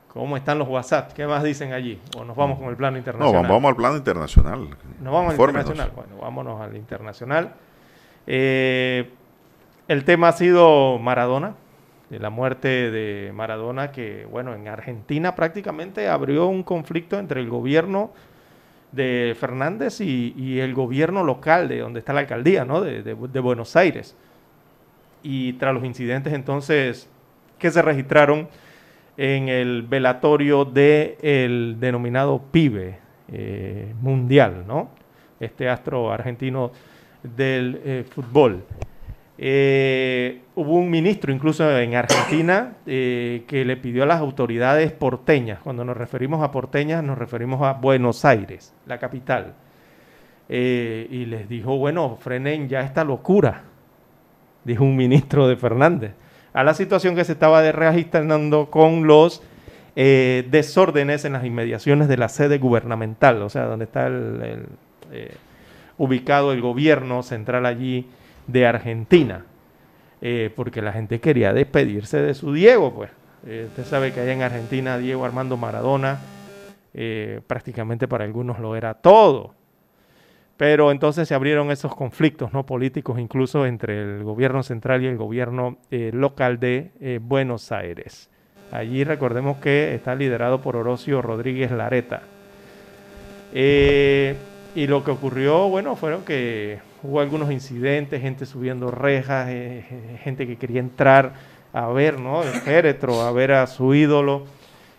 ¿Cómo 0.08 0.38
están 0.38 0.58
los 0.58 0.68
WhatsApp? 0.68 1.14
¿Qué 1.14 1.28
más 1.28 1.44
dicen 1.44 1.74
allí? 1.74 2.00
¿O 2.18 2.26
nos 2.26 2.36
vamos 2.36 2.58
con 2.58 2.70
el 2.70 2.76
plano 2.76 2.98
internacional? 2.98 3.44
No, 3.44 3.50
vamos 3.50 3.70
al 3.70 3.76
plano 3.76 3.98
internacional. 3.98 4.70
Nos 5.02 5.14
vamos 5.14 5.34
al 5.34 5.40
internacional. 5.40 5.92
Bueno, 5.96 6.18
vámonos 6.22 6.62
al 6.62 6.76
internacional. 6.76 7.54
Eh, 8.26 9.12
el 9.88 10.04
tema 10.06 10.30
ha 10.30 10.32
sido 10.32 10.98
Maradona, 11.00 11.56
de 12.10 12.20
la 12.20 12.30
muerte 12.30 12.90
de 12.92 13.32
Maradona, 13.34 13.92
que, 13.92 14.26
bueno, 14.30 14.56
en 14.56 14.68
Argentina 14.68 15.36
prácticamente 15.36 16.08
abrió 16.08 16.48
un 16.48 16.64
conflicto 16.64 17.20
entre 17.20 17.40
el 17.40 17.50
gobierno 17.50 18.12
de 18.92 19.36
Fernández 19.40 20.02
y, 20.02 20.60
el 20.60 20.74
gobierno 20.74 21.24
local 21.24 21.68
de 21.68 21.80
donde 21.80 22.00
está 22.00 22.14
la 22.14 22.22
alcaldía, 22.22 22.66
¿no? 22.66 22.82
De, 22.82 23.40
Buenos 23.40 23.76
Aires. 23.76 24.16
Y 25.22 25.54
tras 25.54 25.74
los 25.74 25.84
incidentes 25.84 26.34
entonces 26.34 27.10
que 27.60 27.70
se 27.70 27.82
registraron 27.82 28.48
en 29.18 29.50
el 29.50 29.84
velatorio 29.84 30.66
del 30.66 31.76
denominado 31.80 32.42
PIBE 32.52 32.98
eh, 33.32 33.94
mundial, 34.02 34.64
¿no? 34.66 34.90
Este 35.40 35.70
astro 35.70 36.12
argentino 36.12 36.72
del 37.22 37.82
eh, 37.84 38.06
fútbol. 38.10 38.64
Eh, 39.42 40.42
hubo 40.56 40.74
un 40.74 40.90
ministro 40.90 41.32
incluso 41.32 41.78
en 41.80 41.96
Argentina 41.96 42.74
eh, 42.86 43.46
que 43.48 43.64
le 43.64 43.78
pidió 43.78 44.04
a 44.04 44.06
las 44.06 44.20
autoridades 44.20 44.92
porteñas, 44.92 45.60
cuando 45.64 45.86
nos 45.86 45.96
referimos 45.96 46.44
a 46.44 46.52
porteñas 46.52 47.02
nos 47.06 47.18
referimos 47.18 47.62
a 47.62 47.72
Buenos 47.72 48.26
Aires, 48.26 48.74
la 48.86 48.98
capital, 48.98 49.54
eh, 50.50 51.08
y 51.10 51.24
les 51.24 51.48
dijo, 51.48 51.78
bueno, 51.78 52.18
frenen 52.20 52.68
ya 52.68 52.82
esta 52.82 53.06
locura, 53.06 53.64
dijo 54.66 54.84
un 54.84 54.98
ministro 54.98 55.48
de 55.48 55.56
Fernández, 55.56 56.12
a 56.52 56.66
la 56.66 56.74
situación 56.74 57.16
que 57.16 57.24
se 57.24 57.32
estaba 57.32 57.72
registrando 57.72 58.70
con 58.70 59.08
los 59.08 59.42
desórdenes 59.96 61.26
en 61.26 61.34
las 61.34 61.46
inmediaciones 61.46 62.08
de 62.08 62.16
la 62.16 62.30
sede 62.30 62.58
gubernamental, 62.58 63.42
o 63.42 63.50
sea, 63.50 63.66
donde 63.66 63.86
está 63.86 64.10
ubicado 65.98 66.54
el 66.54 66.62
gobierno 66.62 67.22
central 67.22 67.66
allí 67.66 68.08
de 68.52 68.66
Argentina, 68.66 69.46
eh, 70.22 70.52
porque 70.56 70.82
la 70.82 70.92
gente 70.92 71.20
quería 71.20 71.54
despedirse 71.54 72.22
de 72.22 72.34
su 72.34 72.54
Diego, 72.54 72.94
pues. 72.94 73.12
Eh, 73.46 73.66
usted 73.70 73.86
sabe 73.86 74.12
que 74.12 74.20
allá 74.20 74.34
en 74.34 74.42
Argentina 74.42 74.98
Diego 74.98 75.24
Armando 75.24 75.56
Maradona 75.56 76.20
eh, 76.94 77.40
prácticamente 77.48 78.08
para 78.08 78.26
algunos 78.26 78.60
lo 78.60 78.76
era 78.76 78.96
todo. 78.96 79.54
Pero 80.58 80.92
entonces 80.92 81.26
se 81.28 81.36
abrieron 81.36 81.72
esos 81.72 81.96
conflictos 81.96 82.52
no 82.52 82.66
políticos 82.66 83.18
incluso 83.18 83.66
entre 83.66 84.02
el 84.02 84.24
gobierno 84.26 84.62
central 84.62 85.02
y 85.04 85.08
el 85.08 85.16
gobierno 85.16 85.78
local 85.90 86.60
de 86.60 87.22
Buenos 87.22 87.72
Aires. 87.72 88.30
Allí 88.70 89.06
recordemos 89.06 89.60
que 89.60 89.96
está 89.96 90.16
liderado 90.16 90.60
por 90.60 90.76
Orocio 90.76 91.22
Rodríguez 91.22 91.72
Lareta. 91.72 92.24
y 93.54 94.88
lo 94.88 95.06
que 95.06 95.12
ocurrió, 95.12 95.70
bueno, 95.70 95.96
fueron 95.96 96.26
que 96.26 96.80
hubo 97.04 97.20
algunos 97.20 97.52
incidentes, 97.52 98.22
gente 98.22 98.46
subiendo 98.46 98.92
rejas, 98.92 99.50
eh, 99.50 99.86
eh, 99.90 100.20
gente 100.24 100.48
que 100.48 100.58
quería 100.58 100.80
entrar 100.80 101.34
a 101.74 101.88
ver, 101.88 102.20
¿no? 102.20 102.44
El 102.44 102.50
féretro, 102.50 103.22
a 103.22 103.32
ver 103.32 103.52
a 103.52 103.68
su 103.68 103.94
ídolo 103.94 104.46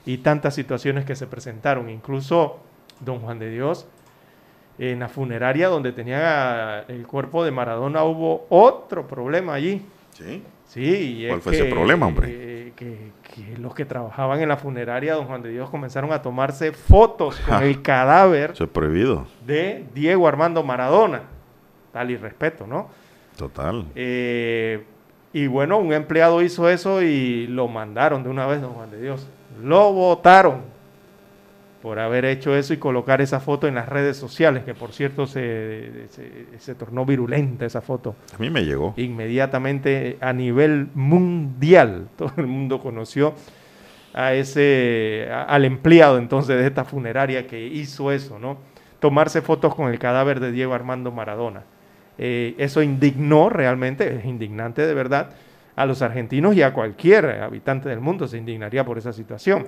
y 0.07 0.19
tantas 0.19 0.55
situaciones 0.55 1.05
que 1.05 1.17
se 1.17 1.27
presentaron. 1.27 1.91
Incluso 1.91 2.59
don 3.01 3.21
Juan 3.21 3.39
de 3.39 3.51
Dios, 3.51 3.87
en 4.79 5.01
la 5.01 5.09
funeraria 5.09 5.69
donde 5.69 5.93
tenía 5.93 6.85
el 6.89 7.07
cuerpo 7.07 7.45
de 7.45 7.51
Maradona 7.51 8.05
hubo 8.05 8.47
otro 8.49 9.07
problema 9.07 9.55
allí. 9.55 9.83
Sí. 10.13 10.43
Sí, 10.67 11.25
¿Cuál 11.29 11.41
fue 11.41 11.55
ese 11.55 11.65
problema, 11.65 12.07
hombre? 12.07 12.29
Eh, 12.31 12.73
que, 12.77 13.11
los 13.59 13.75
que 13.75 13.85
trabajaban 13.85 14.41
en 14.41 14.49
la 14.49 14.57
funeraria, 14.57 15.15
don 15.15 15.27
Juan 15.27 15.43
de 15.43 15.51
Dios, 15.51 15.69
comenzaron 15.69 16.13
a 16.13 16.23
tomarse 16.23 16.71
fotos 16.71 17.41
con 17.41 17.65
el 17.65 17.83
cadáver. 17.83 18.53
Eso 18.53 18.65
es 18.65 18.71
prohibido. 18.71 19.27
De 19.45 19.85
Diego 19.93 20.29
Armando 20.29 20.63
Maradona 20.63 21.23
tal 21.93 22.11
y 22.11 22.17
respeto, 22.17 22.67
¿no? 22.67 22.89
Total. 23.37 23.87
Eh, 23.95 24.85
y 25.33 25.47
bueno, 25.47 25.79
un 25.79 25.93
empleado 25.93 26.43
hizo 26.43 26.69
eso 26.69 27.03
y 27.03 27.47
lo 27.47 27.69
mandaron 27.69 28.23
de 28.23 28.29
una 28.29 28.47
vez, 28.47 28.61
don 28.61 28.73
Juan 28.73 28.91
de 28.91 29.01
Dios. 29.01 29.29
Lo 29.63 29.93
votaron 29.93 30.63
por 31.83 31.99
haber 31.99 32.25
hecho 32.25 32.55
eso 32.55 32.75
y 32.75 32.77
colocar 32.77 33.21
esa 33.21 33.41
foto 33.41 33.67
en 33.67 33.75
las 33.75 33.89
redes 33.89 34.17
sociales, 34.17 34.65
que 34.65 34.75
por 34.75 34.93
cierto 34.93 35.27
se, 35.27 36.09
se, 36.59 36.75
tornó 36.75 37.07
virulenta 37.07 37.65
esa 37.65 37.81
foto. 37.81 38.17
A 38.35 38.39
mí 38.39 38.51
me 38.51 38.65
llegó. 38.65 38.93
Inmediatamente 38.97 40.19
a 40.21 40.33
nivel 40.33 40.89
mundial, 40.95 42.09
todo 42.17 42.33
el 42.37 42.47
mundo 42.47 42.81
conoció 42.81 43.35
a 44.13 44.35
ese, 44.35 45.29
al 45.31 45.65
empleado 45.65 46.19
entonces 46.19 46.59
de 46.59 46.67
esta 46.67 46.85
funeraria 46.85 47.47
que 47.47 47.65
hizo 47.67 48.11
eso, 48.13 48.39
¿no? 48.39 48.59
Tomarse 48.99 49.41
fotos 49.41 49.75
con 49.75 49.91
el 49.91 49.99
cadáver 49.99 50.41
de 50.41 50.53
Diego 50.53 50.75
Armando 50.75 51.11
Maradona. 51.11 51.63
Eh, 52.23 52.55
eso 52.59 52.83
indignó 52.83 53.49
realmente, 53.49 54.19
es 54.19 54.27
indignante 54.27 54.87
de 54.87 54.93
verdad, 54.93 55.31
a 55.75 55.87
los 55.87 56.03
argentinos 56.03 56.55
y 56.55 56.63
a 56.63 56.75
cualquier 56.75 57.41
habitante 57.41 57.89
del 57.89 58.01
mundo 58.01 58.29
se 58.29 58.37
indignaría 58.37 58.85
por 58.85 58.99
esa 58.99 59.15
situación. 59.15 59.67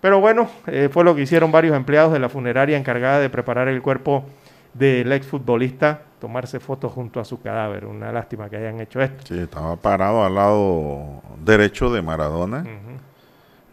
Pero 0.00 0.18
bueno, 0.18 0.48
eh, 0.66 0.88
fue 0.90 1.04
lo 1.04 1.14
que 1.14 1.20
hicieron 1.20 1.52
varios 1.52 1.76
empleados 1.76 2.14
de 2.14 2.20
la 2.20 2.30
funeraria 2.30 2.78
encargada 2.78 3.20
de 3.20 3.28
preparar 3.28 3.68
el 3.68 3.82
cuerpo 3.82 4.24
del 4.72 5.12
exfutbolista, 5.12 6.00
tomarse 6.18 6.58
fotos 6.58 6.90
junto 6.90 7.20
a 7.20 7.26
su 7.26 7.38
cadáver. 7.42 7.84
Una 7.84 8.10
lástima 8.12 8.48
que 8.48 8.56
hayan 8.56 8.80
hecho 8.80 9.02
esto. 9.02 9.26
Sí, 9.26 9.38
estaba 9.38 9.76
parado 9.76 10.24
al 10.24 10.36
lado 10.36 11.20
derecho 11.44 11.92
de 11.92 12.00
Maradona, 12.00 12.64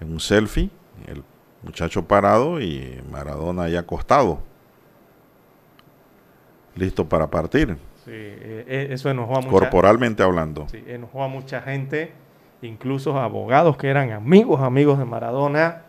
en 0.02 0.12
un 0.12 0.20
selfie, 0.20 0.70
el 1.08 1.24
muchacho 1.64 2.04
parado 2.06 2.60
y 2.60 3.02
Maradona 3.10 3.64
ahí 3.64 3.78
acostado 3.78 4.40
listo 6.76 7.08
para 7.08 7.30
partir. 7.30 7.78
Sí, 8.04 8.12
eh, 8.12 8.66
eh, 8.68 8.88
eso 8.92 9.10
enojó 9.10 9.38
a 9.38 9.42
mucha 9.42 9.50
Corporalmente 9.50 10.24
hablando. 10.24 10.68
Sí, 10.70 10.84
enojó 10.88 11.24
a 11.24 11.28
mucha 11.28 11.62
gente, 11.62 12.12
incluso 12.62 13.18
abogados 13.20 13.78
que 13.78 13.90
eran 13.90 14.12
amigos, 14.12 14.62
amigos 14.62 15.00
de 15.00 15.06
Maradona, 15.06 15.82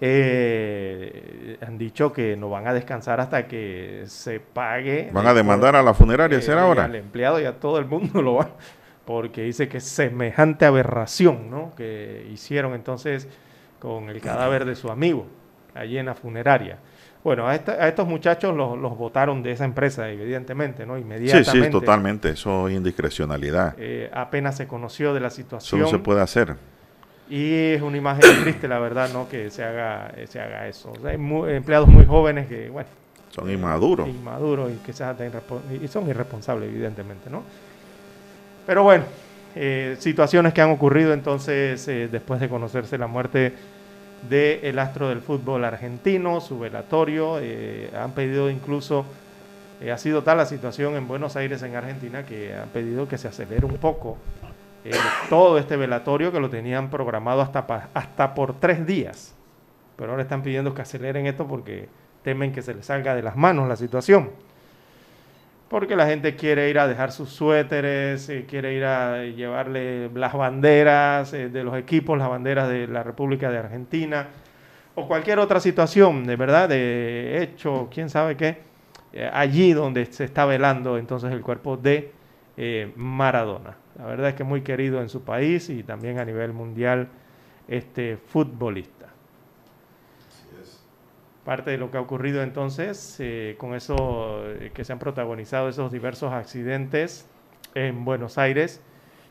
eh, 0.00 1.58
han 1.64 1.78
dicho 1.78 2.12
que 2.12 2.36
no 2.36 2.50
van 2.50 2.66
a 2.66 2.74
descansar 2.74 3.20
hasta 3.20 3.46
que 3.46 4.02
se 4.06 4.40
pague. 4.40 5.10
¿Van 5.12 5.26
a 5.26 5.34
demandar 5.34 5.76
a 5.76 5.82
la 5.82 5.94
funeraria 5.94 6.40
será 6.40 6.62
ahora? 6.62 6.84
Al 6.84 6.96
empleado 6.96 7.40
y 7.40 7.44
a 7.44 7.58
todo 7.58 7.78
el 7.78 7.86
mundo 7.86 8.20
lo 8.20 8.34
van, 8.34 8.48
porque 9.04 9.42
dice 9.42 9.68
que 9.68 9.78
es 9.78 9.84
semejante 9.84 10.64
aberración 10.64 11.50
¿no? 11.50 11.72
que 11.76 12.28
hicieron 12.32 12.74
entonces 12.74 13.28
con 13.78 14.08
el 14.08 14.20
cadáver 14.20 14.64
de 14.64 14.74
su 14.74 14.90
amigo 14.90 15.26
allí 15.74 15.98
en 15.98 16.06
la 16.06 16.14
funeraria. 16.14 16.78
Bueno, 17.24 17.46
a, 17.46 17.54
estos 17.54 18.08
muchachos 18.08 18.54
los, 18.56 18.96
votaron 18.96 19.42
de 19.42 19.52
esa 19.52 19.64
empresa, 19.64 20.08
evidentemente, 20.10 20.84
¿no? 20.84 20.98
Inmediatamente. 20.98 21.50
Sí, 21.50 21.62
sí, 21.64 21.70
totalmente. 21.70 22.30
Eso 22.30 22.68
es 22.68 22.74
indiscrecionalidad. 22.74 23.74
Eh, 23.78 24.10
apenas 24.12 24.56
se 24.56 24.66
conoció 24.66 25.14
de 25.14 25.20
la 25.20 25.30
situación. 25.30 25.80
Eso 25.80 25.90
no 25.90 25.98
se 25.98 26.02
puede 26.02 26.20
hacer. 26.20 26.56
Y 27.30 27.72
es 27.72 27.82
una 27.82 27.96
imagen 27.96 28.42
triste, 28.42 28.66
la 28.66 28.80
verdad, 28.80 29.10
¿no? 29.12 29.28
Que 29.28 29.50
se 29.50 29.62
haga, 29.62 30.12
se 30.26 30.40
haga 30.40 30.66
eso. 30.66 30.92
hay 31.04 31.14
empleados 31.54 31.88
muy 31.88 32.04
jóvenes 32.04 32.48
que, 32.48 32.68
bueno. 32.68 32.88
Son 33.30 33.50
inmaduros. 33.50 34.08
Inmaduros 34.08 34.70
y 34.70 34.76
que 34.84 34.92
y 35.82 35.88
son 35.88 36.08
irresponsables, 36.08 36.68
evidentemente, 36.68 37.30
¿no? 37.30 37.44
Pero 38.66 38.82
bueno, 38.82 39.04
eh, 39.54 39.96
situaciones 39.98 40.52
que 40.52 40.60
han 40.60 40.70
ocurrido 40.70 41.12
entonces 41.12 41.86
eh, 41.88 42.08
después 42.10 42.40
de 42.40 42.48
conocerse 42.48 42.96
la 42.96 43.06
muerte 43.06 43.52
del 44.28 44.78
astro 44.78 45.08
del 45.08 45.20
fútbol 45.20 45.64
argentino, 45.64 46.40
su 46.40 46.58
velatorio. 46.58 47.38
Eh, 47.40 47.90
han 47.96 48.12
pedido 48.12 48.50
incluso, 48.50 49.04
eh, 49.80 49.90
ha 49.90 49.98
sido 49.98 50.22
tal 50.22 50.38
la 50.38 50.46
situación 50.46 50.94
en 50.96 51.08
Buenos 51.08 51.36
Aires, 51.36 51.62
en 51.62 51.76
Argentina, 51.76 52.24
que 52.24 52.54
han 52.54 52.68
pedido 52.68 53.08
que 53.08 53.18
se 53.18 53.28
acelere 53.28 53.66
un 53.66 53.76
poco 53.76 54.16
eh, 54.84 54.92
todo 55.28 55.58
este 55.58 55.76
velatorio 55.76 56.32
que 56.32 56.40
lo 56.40 56.50
tenían 56.50 56.90
programado 56.90 57.40
hasta, 57.40 57.90
hasta 57.94 58.34
por 58.34 58.58
tres 58.58 58.86
días. 58.86 59.34
Pero 59.96 60.12
ahora 60.12 60.22
están 60.22 60.42
pidiendo 60.42 60.74
que 60.74 60.82
aceleren 60.82 61.26
esto 61.26 61.46
porque 61.46 61.88
temen 62.22 62.52
que 62.52 62.62
se 62.62 62.74
les 62.74 62.86
salga 62.86 63.14
de 63.14 63.22
las 63.22 63.36
manos 63.36 63.68
la 63.68 63.76
situación 63.76 64.30
porque 65.72 65.96
la 65.96 66.06
gente 66.06 66.36
quiere 66.36 66.68
ir 66.68 66.78
a 66.78 66.86
dejar 66.86 67.12
sus 67.12 67.30
suéteres, 67.30 68.28
eh, 68.28 68.44
quiere 68.46 68.74
ir 68.74 68.84
a 68.84 69.24
llevarle 69.24 70.10
las 70.10 70.34
banderas 70.34 71.32
eh, 71.32 71.48
de 71.48 71.64
los 71.64 71.74
equipos, 71.78 72.18
las 72.18 72.28
banderas 72.28 72.68
de 72.68 72.86
la 72.86 73.02
República 73.02 73.50
de 73.50 73.56
Argentina, 73.56 74.28
o 74.94 75.08
cualquier 75.08 75.38
otra 75.38 75.60
situación, 75.60 76.24
de 76.24 76.36
verdad, 76.36 76.68
de 76.68 77.42
hecho, 77.42 77.88
quién 77.90 78.10
sabe 78.10 78.36
qué, 78.36 78.58
eh, 79.14 79.30
allí 79.32 79.72
donde 79.72 80.04
se 80.04 80.24
está 80.24 80.44
velando 80.44 80.98
entonces 80.98 81.32
el 81.32 81.40
cuerpo 81.40 81.78
de 81.78 82.12
Maradona. 82.94 83.74
La 83.98 84.04
verdad 84.04 84.28
es 84.28 84.34
que 84.34 84.44
muy 84.44 84.60
querido 84.60 85.00
en 85.00 85.08
su 85.08 85.22
país 85.22 85.70
y 85.70 85.82
también 85.82 86.18
a 86.18 86.26
nivel 86.26 86.52
mundial 86.52 87.08
este 87.66 88.18
futbolista. 88.18 89.01
Parte 91.44 91.72
de 91.72 91.78
lo 91.78 91.90
que 91.90 91.98
ha 91.98 92.00
ocurrido 92.00 92.42
entonces 92.42 93.16
eh, 93.18 93.56
con 93.58 93.74
eso 93.74 94.44
que 94.74 94.84
se 94.84 94.92
han 94.92 94.98
protagonizado 94.98 95.68
esos 95.68 95.90
diversos 95.90 96.32
accidentes 96.32 97.28
en 97.74 98.04
Buenos 98.04 98.38
Aires, 98.38 98.80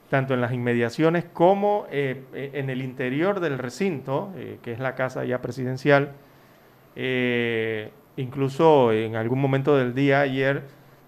tanto 0.09 0.33
en 0.33 0.41
las 0.41 0.51
inmediaciones 0.51 1.23
como 1.23 1.85
en 1.89 2.69
el 2.69 2.81
interior 2.81 3.39
del 3.39 3.57
recinto, 3.57 4.33
que 4.61 4.73
es 4.73 4.79
la 4.79 4.95
casa 4.95 5.23
ya 5.23 5.41
presidencial. 5.41 6.11
incluso 8.17 8.91
en 8.91 9.15
algún 9.15 9.39
momento 9.39 9.77
del 9.77 9.93
día 9.93 10.19
ayer 10.19 10.63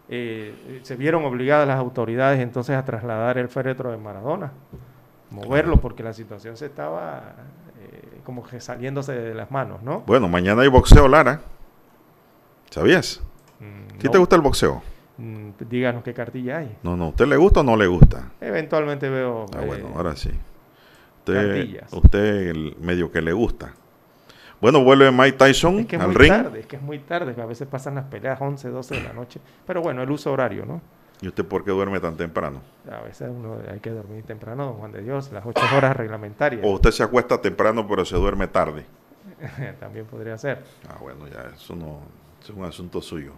eh, 0.09 0.81
se 0.83 0.95
vieron 0.97 1.23
obligadas 1.23 1.67
las 1.67 1.79
autoridades 1.79 2.39
entonces 2.41 2.75
a 2.75 2.83
trasladar 2.83 3.37
el 3.37 3.47
féretro 3.47 3.89
de 3.89 3.97
Maradona, 3.97 4.51
moverlo 5.31 5.77
porque 5.77 6.03
la 6.03 6.11
situación 6.11 6.57
se 6.57 6.65
estaba 6.65 7.35
eh, 7.37 7.41
como 8.23 8.43
que 8.43 8.59
saliéndose 8.59 9.13
de 9.13 9.33
las 9.33 9.51
manos, 9.51 9.81
¿no? 9.83 10.01
Bueno, 10.01 10.27
mañana 10.27 10.61
hay 10.61 10.67
boxeo, 10.67 11.07
Lara. 11.07 11.41
¿Sabías? 12.69 13.21
Mm, 13.59 13.99
te 13.99 14.17
gusta 14.17 14.35
el 14.35 14.41
boxeo? 14.41 14.81
Mm, 15.17 15.49
díganos 15.69 16.03
qué 16.03 16.13
cartilla 16.13 16.57
hay. 16.57 16.75
No, 16.83 16.97
no, 16.97 17.09
¿usted 17.09 17.27
le 17.27 17.37
gusta 17.37 17.59
o 17.59 17.63
no 17.63 17.77
le 17.77 17.87
gusta? 17.87 18.31
Eventualmente 18.41 19.09
veo. 19.09 19.45
Ah, 19.55 19.61
bueno, 19.65 19.87
eh, 19.87 19.93
ahora 19.95 20.15
sí. 20.15 20.31
Usted, 21.19 21.83
usted 21.91 22.47
el 22.47 22.75
medio 22.81 23.11
que 23.11 23.21
le 23.21 23.31
gusta. 23.31 23.73
Bueno, 24.59 24.83
vuelve 24.83 25.11
Mike 25.11 25.37
Tyson 25.37 25.79
es 25.79 25.87
que 25.87 25.97
al 25.97 26.07
muy 26.07 26.15
ring. 26.15 26.31
Tarde, 26.31 26.59
es 26.61 26.65
que 26.65 26.75
es 26.77 26.81
muy 26.81 26.99
tarde, 26.99 27.41
a 27.41 27.45
veces 27.45 27.67
pasan 27.67 27.95
las 27.95 28.05
peleas 28.05 28.39
11, 28.39 28.69
12 28.69 28.95
de 28.95 29.03
la 29.03 29.13
noche. 29.13 29.39
Pero 29.67 29.81
bueno, 29.81 30.01
el 30.01 30.09
uso 30.09 30.31
horario, 30.31 30.65
¿no? 30.65 30.81
¿Y 31.21 31.27
usted 31.27 31.45
por 31.45 31.63
qué 31.63 31.71
duerme 31.71 31.99
tan 31.99 32.17
temprano? 32.17 32.61
A 32.91 33.01
veces 33.01 33.29
uno 33.29 33.57
hay 33.71 33.79
que 33.79 33.91
dormir 33.91 34.23
temprano, 34.25 34.65
don 34.65 34.73
Juan 34.75 34.91
de 34.91 35.01
Dios, 35.01 35.31
las 35.31 35.45
8 35.45 35.61
horas 35.77 35.95
reglamentarias. 35.95 36.61
O 36.65 36.71
usted 36.71 36.91
se 36.91 37.03
acuesta 37.03 37.39
temprano, 37.39 37.87
pero 37.87 38.03
se 38.03 38.15
duerme 38.17 38.47
tarde. 38.47 38.85
También 39.79 40.05
podría 40.05 40.37
ser. 40.37 40.63
Ah, 40.89 40.97
bueno, 40.99 41.27
ya 41.27 41.51
eso 41.55 41.75
no 41.75 42.01
es 42.41 42.49
un 42.49 42.65
asunto 42.65 43.01
suyo. 43.01 43.31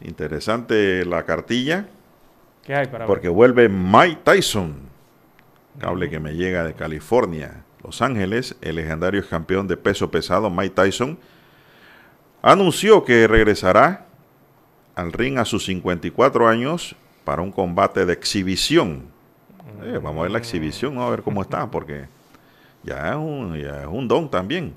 Interesante 0.00 1.04
la 1.04 1.24
cartilla. 1.24 1.86
¿Qué 2.64 2.74
hay 2.74 2.86
para 2.86 3.06
Porque 3.06 3.28
vuelve 3.28 3.68
Mike 3.68 4.20
Tyson, 4.24 4.74
cable 5.78 6.10
que 6.10 6.20
me 6.20 6.34
llega 6.34 6.64
de 6.64 6.74
California. 6.74 7.64
Los 7.82 8.02
Ángeles, 8.02 8.56
el 8.60 8.76
legendario 8.76 9.26
campeón 9.28 9.68
de 9.68 9.76
peso 9.76 10.10
pesado 10.10 10.50
Mike 10.50 10.74
Tyson, 10.74 11.18
anunció 12.42 13.04
que 13.04 13.26
regresará 13.28 14.07
al 14.98 15.12
ring 15.12 15.38
a 15.38 15.44
sus 15.44 15.64
54 15.66 16.48
años 16.48 16.96
para 17.24 17.40
un 17.40 17.52
combate 17.52 18.04
de 18.04 18.12
exhibición. 18.12 19.04
Eh, 19.84 20.00
vamos 20.02 20.18
a 20.18 20.22
ver 20.22 20.32
la 20.32 20.38
exhibición, 20.38 20.98
a 20.98 21.08
ver 21.08 21.22
cómo 21.22 21.40
está, 21.40 21.70
porque 21.70 22.08
ya 22.82 23.10
es, 23.10 23.16
un, 23.16 23.56
ya 23.56 23.82
es 23.82 23.86
un 23.86 24.08
don 24.08 24.28
también. 24.28 24.74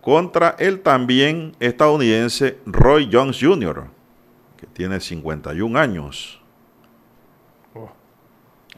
Contra 0.00 0.54
el 0.60 0.80
también 0.80 1.56
estadounidense 1.58 2.58
Roy 2.66 3.10
Jones 3.12 3.38
Jr., 3.40 3.86
que 4.56 4.68
tiene 4.68 5.00
51 5.00 5.76
años. 5.76 6.40
Oh. 7.74 7.90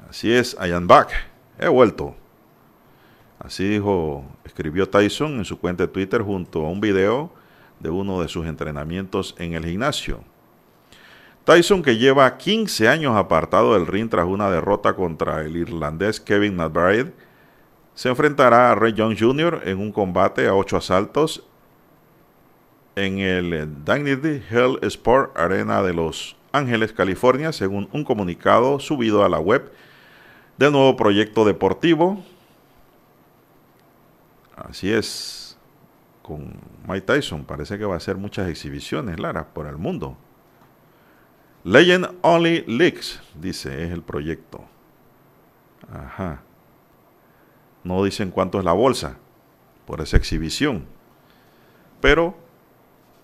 Así 0.09 0.33
es, 0.33 0.57
I 0.59 0.73
am 0.73 0.87
back. 0.87 1.11
He 1.59 1.69
vuelto. 1.69 2.17
Así 3.39 3.69
dijo, 3.69 4.25
escribió 4.47 4.89
Tyson 4.89 5.35
en 5.35 5.45
su 5.45 5.59
cuenta 5.59 5.83
de 5.87 5.93
Twitter 5.93 6.23
junto 6.23 6.65
a 6.65 6.71
un 6.71 6.81
video 6.81 7.31
de 7.81 7.91
uno 7.91 8.23
de 8.23 8.29
sus 8.29 8.47
entrenamientos 8.47 9.35
en 9.39 9.53
el 9.53 9.67
gimnasio. 9.67 10.25
Tyson, 11.45 11.83
que 11.83 11.97
lleva 11.97 12.37
15 12.37 12.89
años 12.89 13.17
apartado 13.17 13.75
del 13.75 13.87
ring 13.87 14.09
tras 14.09 14.27
una 14.27 14.51
derrota 14.51 14.95
contra 14.95 15.43
el 15.43 15.57
irlandés 15.57 16.21
Kevin 16.21 16.57
McBride, 16.57 17.13
se 17.95 18.09
enfrentará 18.09 18.71
a 18.71 18.75
Ray 18.75 18.95
Jones 18.97 19.21
Jr. 19.21 19.63
en 19.65 19.79
un 19.79 19.93
combate 19.93 20.47
a 20.49 20.55
ocho 20.55 20.77
asaltos 20.77 21.45
en 22.97 23.19
el 23.19 23.85
Dignity 23.85 24.43
Hell 24.51 24.79
Sport 24.83 25.37
Arena 25.37 25.83
de 25.83 25.95
Los 25.95 26.37
Ángeles, 26.53 26.93
California, 26.93 27.53
según 27.53 27.89
un 27.93 28.05
comunicado 28.05 28.81
subido 28.81 29.25
a 29.25 29.29
la 29.29 29.39
web 29.39 29.73
del 30.57 30.73
nuevo 30.73 30.97
proyecto 30.97 31.45
deportivo 31.45 32.23
Así 34.57 34.93
es, 34.93 35.59
con 36.23 36.55
Mike 36.87 37.07
Tyson 37.07 37.45
parece 37.45 37.77
que 37.77 37.85
va 37.85 37.95
a 37.95 37.97
hacer 37.97 38.17
muchas 38.17 38.49
exhibiciones, 38.49 39.19
Lara, 39.19 39.53
por 39.53 39.67
el 39.67 39.77
mundo. 39.77 40.17
Legend 41.65 42.19
Only 42.21 42.63
Leaks, 42.67 43.21
dice, 43.41 43.85
es 43.85 43.91
el 43.91 44.03
proyecto. 44.03 44.63
Ajá. 45.91 46.43
No 47.83 48.05
dicen 48.05 48.31
cuánto 48.31 48.59
es 48.59 48.65
la 48.65 48.73
bolsa 48.73 49.17
por 49.87 50.03
esa 50.03 50.19
exhibición. 50.19 50.87
Pero 52.03 52.35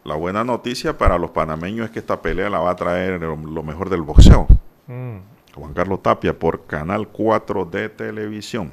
la 0.05 0.15
buena 0.15 0.43
noticia 0.43 0.97
para 0.97 1.19
los 1.19 1.31
panameños 1.31 1.87
es 1.87 1.91
que 1.93 1.99
esta 1.99 2.23
pelea 2.23 2.49
la 2.49 2.61
va 2.61 2.71
a 2.71 2.77
traer 2.77 3.21
lo 3.21 3.63
mejor 3.63 3.91
del 3.91 4.03
boxeo. 4.03 4.47
Mm. 4.87 5.19
Juan 5.55 5.75
Carlos 5.75 6.03
Tapia 6.03 6.39
por 6.39 6.65
Canal 6.65 7.09
4 7.09 7.67
de 7.67 7.89
televisión. 7.91 8.73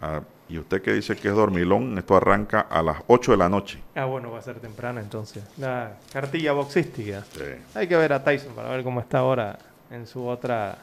Ah, 0.00 0.22
y 0.52 0.58
usted 0.58 0.82
que 0.82 0.92
dice 0.92 1.16
que 1.16 1.28
es 1.28 1.34
dormilón, 1.34 1.96
esto 1.96 2.14
arranca 2.14 2.60
a 2.60 2.82
las 2.82 2.98
8 3.06 3.32
de 3.32 3.38
la 3.38 3.48
noche. 3.48 3.78
Ah, 3.94 4.04
bueno, 4.04 4.30
va 4.30 4.38
a 4.38 4.42
ser 4.42 4.56
temprano 4.56 5.00
entonces. 5.00 5.42
La 5.56 5.94
cartilla 6.12 6.52
boxística. 6.52 7.24
Sí. 7.32 7.40
Hay 7.74 7.88
que 7.88 7.96
ver 7.96 8.12
a 8.12 8.22
Tyson 8.22 8.54
para 8.54 8.68
ver 8.68 8.84
cómo 8.84 9.00
está 9.00 9.20
ahora 9.20 9.58
en 9.90 10.06
su 10.06 10.26
otra 10.26 10.76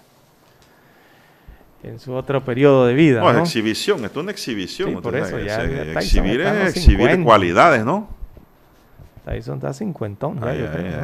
en 1.84 2.00
su 2.00 2.14
otro 2.14 2.44
periodo 2.44 2.88
de 2.88 2.96
vida. 2.96 3.22
No, 3.22 3.30
es 3.30 3.38
exhibición, 3.38 4.04
esto 4.06 4.22
es 4.22 4.24
una 4.24 4.32
exhibición. 4.32 4.90
Sí, 4.90 4.96
por 4.96 5.16
eso 5.16 5.38
ya, 5.38 5.64
exhibir 5.64 6.41
es 6.41 6.76
exhibir 6.76 7.24
cualidades, 7.24 7.86
¿no? 7.86 8.10
Tyson 9.24 9.58
está 9.58 9.72
cincuentón. 9.72 10.40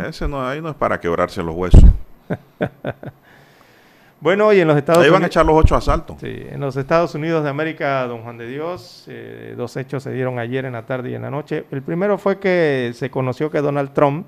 ese 0.07 0.27
no, 0.27 0.43
ahí 0.43 0.59
no 0.59 0.69
es 0.69 0.75
para 0.75 0.99
quebrarse 0.99 1.43
los 1.43 1.55
huesos. 1.55 1.83
Bueno, 4.25 4.51
y 4.53 4.59
en 4.59 4.67
los 4.67 4.75
Estados 4.75 5.03
Ahí 5.03 5.11
van 5.11 5.23
a 5.23 5.27
echar 5.27 5.45
los 5.45 5.55
ocho 5.55 5.75
asaltos. 5.75 6.17
Sí, 6.19 6.47
en 6.49 6.59
los 6.59 6.75
Estados 6.75 7.13
Unidos 7.13 7.43
de 7.43 7.49
América, 7.51 8.07
don 8.07 8.23
Juan 8.23 8.39
de 8.39 8.47
Dios, 8.47 9.05
eh, 9.07 9.53
dos 9.55 9.77
hechos 9.77 10.01
se 10.01 10.11
dieron 10.11 10.39
ayer 10.39 10.65
en 10.65 10.73
la 10.73 10.81
tarde 10.81 11.11
y 11.11 11.13
en 11.13 11.21
la 11.21 11.29
noche. 11.29 11.65
El 11.69 11.83
primero 11.83 12.17
fue 12.17 12.39
que 12.39 12.89
se 12.95 13.11
conoció 13.11 13.51
que 13.51 13.61
Donald 13.61 13.93
Trump 13.93 14.25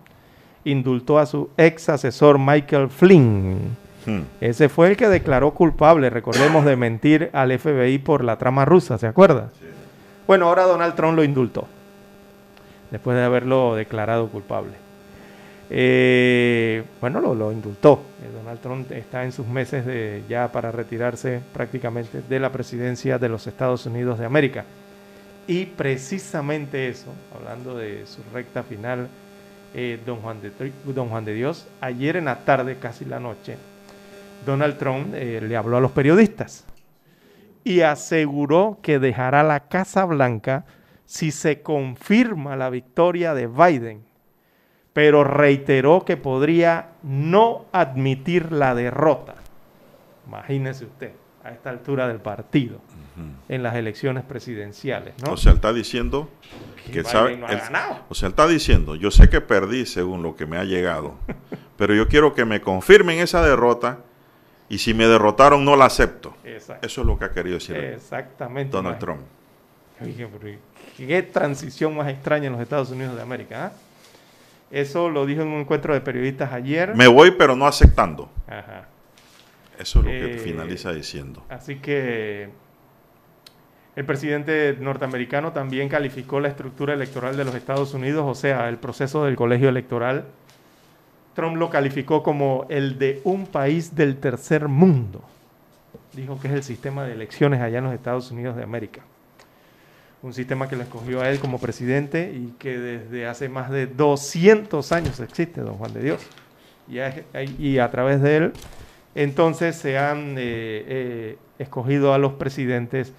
indultó 0.65 1.17
a 1.17 1.25
su 1.25 1.49
ex 1.57 1.89
asesor 1.89 2.37
Michael 2.37 2.89
Flynn. 2.89 3.75
Hmm. 4.05 4.21
Ese 4.39 4.69
fue 4.69 4.89
el 4.89 4.97
que 4.97 5.07
declaró 5.07 5.55
culpable, 5.55 6.11
recordemos, 6.11 6.63
de 6.63 6.75
mentir 6.75 7.31
al 7.33 7.57
FBI 7.57 7.97
por 7.97 8.23
la 8.23 8.37
trama 8.37 8.65
rusa, 8.65 8.99
¿se 8.99 9.07
acuerda? 9.07 9.49
Bueno, 10.27 10.47
ahora 10.47 10.65
Donald 10.65 10.93
Trump 10.93 11.15
lo 11.15 11.23
indultó, 11.23 11.67
después 12.91 13.17
de 13.17 13.23
haberlo 13.23 13.73
declarado 13.73 14.27
culpable. 14.27 14.73
Eh, 15.69 16.83
bueno, 17.01 17.19
lo, 17.19 17.51
indultó. 17.51 18.01
Eh, 18.27 18.31
Donald 18.33 18.59
Trump 18.59 18.91
está 18.91 19.23
en 19.23 19.31
sus 19.31 19.47
meses 19.47 19.85
de, 19.85 20.23
ya 20.27 20.51
para 20.51 20.71
retirarse 20.71 21.41
prácticamente 21.53 22.21
de 22.21 22.39
la 22.39 22.51
presidencia 22.51 23.17
de 23.17 23.29
los 23.29 23.47
Estados 23.47 23.85
Unidos 23.85 24.19
de 24.19 24.25
América. 24.25 24.65
Y 25.47 25.65
precisamente 25.65 26.89
eso, 26.89 27.13
hablando 27.35 27.77
de 27.77 28.05
su 28.05 28.21
recta 28.33 28.63
final, 28.63 29.07
eh, 29.73 29.99
don, 30.05 30.17
Juan 30.17 30.41
de, 30.41 30.51
don 30.85 31.09
Juan 31.09 31.25
de 31.25 31.33
Dios, 31.33 31.67
ayer 31.81 32.17
en 32.17 32.25
la 32.25 32.39
tarde, 32.43 32.77
casi 32.77 33.05
la 33.05 33.19
noche, 33.19 33.57
Donald 34.45 34.77
Trump 34.77 35.13
le 35.13 35.57
habló 35.57 35.77
a 35.77 35.81
los 35.81 35.91
periodistas 35.91 36.63
y 37.63 37.81
aseguró 37.81 38.77
que 38.81 38.99
dejará 38.99 39.43
la 39.43 39.61
Casa 39.67 40.05
Blanca 40.05 40.65
si 41.05 41.31
se 41.31 41.61
confirma 41.61 42.55
la 42.55 42.69
victoria 42.69 43.33
de 43.33 43.47
Biden 43.47 44.06
pero 44.97 45.23
reiteró 45.23 46.05
que 46.05 46.17
podría 46.17 46.93
no 47.03 47.67
admitir 47.71 48.51
la 48.51 48.73
derrota. 48.73 49.35
Imagínese 50.25 50.85
usted, 50.85 51.11
a 51.43 51.51
esta 51.51 51.69
altura 51.69 52.07
del 52.07 52.17
partido, 52.17 52.79
en 53.47 53.61
las 53.61 53.75
elecciones 53.75 54.23
presidenciales. 54.23 55.13
¿no? 55.23 55.33
O 55.33 55.37
sea, 55.37 55.51
está 55.51 55.71
diciendo 55.71 56.31
que 56.91 57.03
sabe, 57.03 57.39
o 58.09 58.15
sea, 58.15 58.29
está 58.29 58.47
diciendo, 58.47 58.95
yo 58.95 59.11
sé 59.11 59.29
que 59.29 59.39
perdí 59.39 59.85
según 59.85 60.23
lo 60.23 60.35
que 60.35 60.47
me 60.47 60.57
ha 60.57 60.63
llegado, 60.63 61.13
pero 61.77 61.93
yo 61.93 62.07
quiero 62.07 62.33
que 62.33 62.45
me 62.45 62.59
confirmen 62.59 63.19
esa 63.19 63.43
derrota 63.43 63.99
y 64.67 64.79
si 64.79 64.95
me 64.95 65.05
derrotaron 65.05 65.63
no 65.63 65.75
la 65.75 65.85
acepto. 65.85 66.35
Eso 66.43 66.73
es 66.81 66.97
lo 66.97 67.19
que 67.19 67.25
ha 67.25 67.31
querido 67.31 67.59
decir 67.59 67.75
Exactamente, 67.75 68.71
Donald 68.71 68.97
Trump. 68.97 69.21
qué 70.97 71.21
transición 71.21 71.95
más 71.95 72.09
extraña 72.09 72.47
en 72.47 72.53
los 72.53 72.61
Estados 72.63 72.89
Unidos 72.89 73.15
de 73.15 73.21
América. 73.21 73.67
¿eh? 73.67 73.86
Eso 74.71 75.09
lo 75.09 75.25
dijo 75.25 75.41
en 75.41 75.47
un 75.49 75.61
encuentro 75.61 75.93
de 75.93 76.01
periodistas 76.01 76.51
ayer. 76.51 76.95
Me 76.95 77.07
voy, 77.07 77.31
pero 77.31 77.55
no 77.55 77.65
aceptando. 77.67 78.29
Ajá. 78.47 78.87
Eso 79.79 79.99
es 79.99 80.05
lo 80.05 80.11
que 80.11 80.35
eh, 80.35 80.39
finaliza 80.39 80.91
diciendo. 80.91 81.43
Así 81.49 81.75
que 81.77 82.49
El 83.95 84.05
presidente 84.05 84.77
norteamericano 84.79 85.53
también 85.53 85.89
calificó 85.89 86.39
la 86.39 86.49
estructura 86.49 86.93
electoral 86.93 87.35
de 87.35 87.45
los 87.45 87.55
Estados 87.55 87.93
Unidos, 87.95 88.25
o 88.27 88.35
sea, 88.35 88.69
el 88.69 88.77
proceso 88.77 89.25
del 89.25 89.35
colegio 89.35 89.69
electoral. 89.69 90.25
Trump 91.33 91.57
lo 91.57 91.69
calificó 91.69 92.21
como 92.23 92.65
el 92.69 92.99
de 92.99 93.21
un 93.23 93.47
país 93.47 93.95
del 93.95 94.17
tercer 94.17 94.67
mundo. 94.67 95.23
Dijo 96.13 96.39
que 96.39 96.47
es 96.47 96.53
el 96.53 96.63
sistema 96.63 97.05
de 97.05 97.13
elecciones 97.13 97.61
allá 97.61 97.77
en 97.79 97.85
los 97.85 97.93
Estados 97.93 98.29
Unidos 98.31 98.55
de 98.55 98.63
América. 98.63 99.01
Un 100.23 100.33
sistema 100.33 100.67
que 100.67 100.75
lo 100.75 100.81
escogió 100.81 101.21
a 101.21 101.29
él 101.29 101.39
como 101.39 101.59
presidente 101.59 102.33
y 102.33 102.53
que 102.57 102.79
desde 102.79 103.27
hace 103.27 103.49
más 103.49 103.69
de 103.69 103.85
200 103.85 104.91
años 104.91 105.19
existe, 105.19 105.61
don 105.61 105.75
Juan 105.75 105.93
de 105.93 106.01
Dios. 106.01 106.27
Y 106.89 107.77
a, 107.77 107.91
través 107.91 108.21
de 108.21 108.37
él, 108.37 108.53
entonces 109.13 109.75
se 109.75 109.97
han 109.97 110.37
eh, 110.37 110.85
eh, 110.87 111.37
escogido 111.59 112.13
a 112.13 112.17
los 112.17 112.33
presidentes 112.33 113.13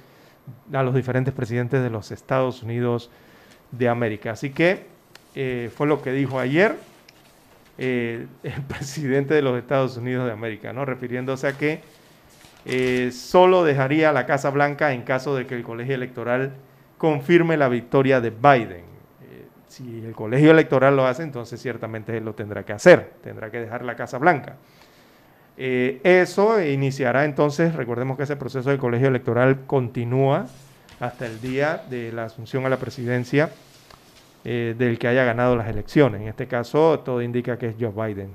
a 0.73 0.83
los 0.83 0.95
diferentes 0.95 1.35
presidentes 1.35 1.83
de 1.83 1.91
los 1.91 2.11
Estados 2.11 2.63
Unidos 2.63 3.11
de 3.71 3.87
América. 3.89 4.31
Así 4.31 4.49
que 4.49 4.87
eh, 5.35 5.71
fue 5.77 5.87
lo 5.87 6.01
que 6.01 6.11
dijo 6.11 6.39
ayer 6.39 6.75
el 7.77 8.29
presidente 8.69 9.35
de 9.35 9.43
los 9.43 9.59
Estados 9.59 9.99
Unidos 9.99 10.25
de 10.25 10.33
América, 10.33 10.73
¿no? 10.73 10.87
refiriéndose 10.87 11.49
a 11.49 11.53
que 11.53 11.83
solo 13.13 13.63
dejaría 13.63 14.11
la 14.11 14.25
Casa 14.25 14.49
Blanca 14.49 14.95
en 14.95 15.03
caso 15.03 15.37
de 15.37 15.47
que 15.47 15.55
el 15.55 15.63
colegio 15.63 15.95
electoral 15.95 16.55
confirme 16.99 17.57
la 17.57 17.69
victoria 17.69 18.21
de 18.21 18.31
Biden. 18.31 18.85
si 19.69 20.05
el 20.05 20.15
colegio 20.15 20.51
electoral 20.51 20.97
lo 20.97 21.07
hace, 21.07 21.23
entonces 21.23 21.61
ciertamente 21.61 22.17
él 22.17 22.25
lo 22.25 22.35
tendrá 22.35 22.65
que 22.65 22.73
hacer, 22.73 23.13
tendrá 23.23 23.51
que 23.51 23.61
dejar 23.61 23.85
la 23.85 23.95
Casa 23.97 24.19
Blanca. 24.19 24.57
Eh, 25.61 26.01
eso 26.05 26.63
iniciará 26.63 27.25
entonces, 27.25 27.75
recordemos 27.75 28.17
que 28.17 28.23
ese 28.23 28.37
proceso 28.37 28.71
del 28.71 28.79
colegio 28.79 29.09
electoral 29.09 29.67
continúa 29.67 30.47
hasta 31.01 31.27
el 31.27 31.41
día 31.41 31.83
de 31.91 32.13
la 32.13 32.25
asunción 32.25 32.65
a 32.65 32.69
la 32.69 32.77
presidencia 32.77 33.51
eh, 34.45 34.77
del 34.79 34.99
que 35.01 35.09
haya 35.09 35.25
ganado 35.25 35.57
las 35.57 35.69
elecciones. 35.69 36.21
En 36.21 36.29
este 36.29 36.47
caso, 36.47 37.01
todo 37.01 37.23
indica 37.23 37.59
que 37.59 37.67
es 37.67 37.75
Joe 37.79 37.91
Biden. 37.91 38.31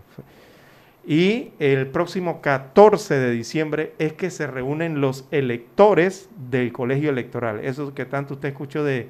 Y 1.06 1.52
el 1.60 1.88
próximo 1.88 2.42
14 2.42 3.16
de 3.16 3.32
diciembre 3.32 3.94
es 4.00 4.14
que 4.14 4.30
se 4.30 4.48
reúnen 4.48 5.02
los 5.02 5.26
electores 5.32 6.30
del 6.50 6.72
colegio 6.72 7.10
electoral. 7.10 7.60
Eso 7.64 7.94
que 7.94 8.06
tanto 8.06 8.36
usted 8.36 8.50
escuchó 8.50 8.84
de 8.84 9.10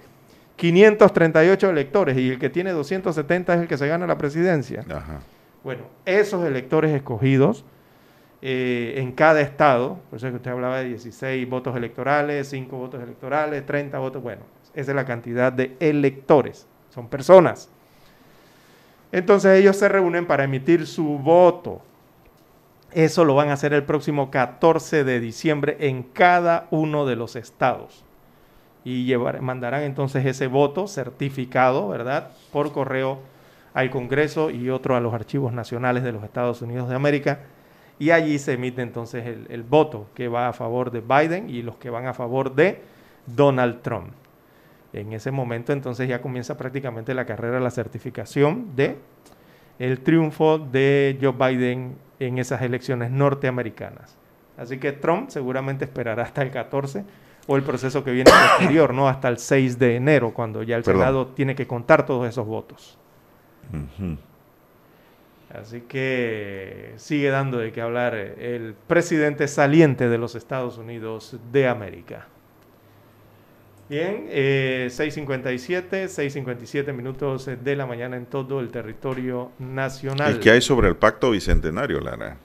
538 0.55 1.69
electores 1.69 2.17
y 2.17 2.31
el 2.31 2.39
que 2.39 2.49
tiene 2.49 2.71
270 2.71 3.53
es 3.53 3.61
el 3.61 3.67
que 3.67 3.77
se 3.77 3.87
gana 3.87 4.07
la 4.07 4.17
presidencia. 4.17 4.83
Bueno, 5.63 5.83
esos 6.05 6.45
electores 6.45 6.91
escogidos 6.91 7.63
eh, 8.41 8.95
en 8.97 9.13
cada 9.13 9.41
estado, 9.41 9.99
por 10.09 10.17
eso 10.17 10.27
es 10.27 10.31
que 10.31 10.37
usted 10.37 10.51
hablaba 10.51 10.79
de 10.79 10.85
16 10.89 11.49
votos 11.49 11.77
electorales, 11.77 12.49
5 12.49 12.77
votos 12.77 13.01
electorales, 13.01 13.65
30 13.65 13.97
votos, 13.99 14.21
bueno, 14.21 14.41
esa 14.73 14.91
es 14.91 14.95
la 14.95 15.05
cantidad 15.05 15.53
de 15.53 15.77
electores, 15.79 16.67
son 16.89 17.07
personas. 17.07 17.69
Entonces 19.13 19.57
ellos 19.57 19.77
se 19.77 19.87
reúnen 19.87 20.25
para 20.25 20.43
emitir 20.43 20.85
su 20.85 21.19
voto. 21.19 21.81
Eso 22.91 23.23
lo 23.23 23.35
van 23.35 23.49
a 23.49 23.53
hacer 23.53 23.71
el 23.71 23.83
próximo 23.83 24.29
14 24.29 25.05
de 25.05 25.21
diciembre 25.21 25.77
en 25.79 26.03
cada 26.03 26.67
uno 26.71 27.05
de 27.05 27.15
los 27.15 27.37
estados. 27.37 28.03
Y 28.83 29.05
llevar, 29.05 29.41
mandarán 29.41 29.83
entonces 29.83 30.25
ese 30.25 30.47
voto 30.47 30.87
certificado, 30.87 31.87
¿verdad? 31.87 32.31
Por 32.51 32.73
correo 32.73 33.19
al 33.73 33.89
Congreso 33.91 34.49
y 34.49 34.69
otro 34.69 34.95
a 34.95 34.99
los 34.99 35.13
archivos 35.13 35.53
nacionales 35.53 36.03
de 36.03 36.11
los 36.11 36.23
Estados 36.23 36.61
Unidos 36.61 36.89
de 36.89 36.95
América 36.95 37.39
y 37.99 38.11
allí 38.11 38.39
se 38.39 38.53
emite 38.53 38.81
entonces 38.81 39.25
el, 39.47 39.63
voto 39.63 40.07
que 40.15 40.27
va 40.27 40.47
a 40.47 40.53
favor 40.53 40.91
de 40.91 41.01
Biden 41.01 41.49
y 41.49 41.61
los 41.61 41.77
que 41.77 41.89
van 41.89 42.07
a 42.07 42.13
favor 42.13 42.53
de 42.53 42.81
Donald 43.27 43.81
Trump. 43.81 44.11
En 44.93 45.11
ese 45.11 45.31
momento 45.31 45.73
entonces 45.73 46.07
ya 46.07 46.21
comienza 46.21 46.55
prácticamente 46.55 47.13
la 47.13 47.25
carrera, 47.25 47.59
la 47.59 47.71
certificación 47.71 48.75
de 48.75 48.97
el 49.79 49.99
triunfo 50.01 50.59
de 50.59 51.17
Joe 51.19 51.31
Biden 51.31 51.95
en 52.19 52.37
esas 52.37 52.61
elecciones 52.61 53.09
norteamericanas. 53.09 54.15
Así 54.55 54.77
que 54.77 54.91
Trump 54.91 55.29
seguramente 55.29 55.85
esperará 55.85 56.23
hasta 56.23 56.43
el 56.43 56.51
14 56.51 57.03
o 57.47 57.55
el 57.57 57.63
proceso 57.63 58.03
que 58.03 58.11
viene 58.11 58.29
posterior, 58.29 58.93
¿no? 58.93 59.09
Hasta 59.09 59.27
el 59.29 59.39
6 59.39 59.79
de 59.79 59.95
enero, 59.95 60.31
cuando 60.33 60.63
ya 60.63 60.77
el 60.77 60.83
Senado 60.83 61.27
tiene 61.27 61.55
que 61.55 61.67
contar 61.67 62.05
todos 62.05 62.27
esos 62.29 62.45
votos. 62.45 62.97
Así 65.53 65.81
que 65.81 66.93
sigue 66.97 67.29
dando 67.29 67.57
de 67.57 67.71
qué 67.71 67.81
hablar 67.81 68.15
el 68.15 68.75
presidente 68.87 69.47
saliente 69.47 70.07
de 70.07 70.17
los 70.17 70.35
Estados 70.35 70.77
Unidos 70.77 71.37
de 71.51 71.67
América. 71.67 72.27
Bien, 73.89 74.27
6.57, 74.27 75.87
eh, 75.91 76.05
6.57 76.05 76.93
minutos 76.93 77.49
de 77.63 77.75
la 77.75 77.85
mañana 77.85 78.15
en 78.15 78.25
todo 78.25 78.59
el 78.59 78.69
territorio 78.69 79.51
nacional. 79.59 80.35
¿Y 80.35 80.39
qué 80.39 80.51
hay 80.51 80.61
sobre 80.61 80.87
el 80.87 80.95
pacto 80.95 81.31
bicentenario, 81.31 81.99
Lara? 81.99 82.37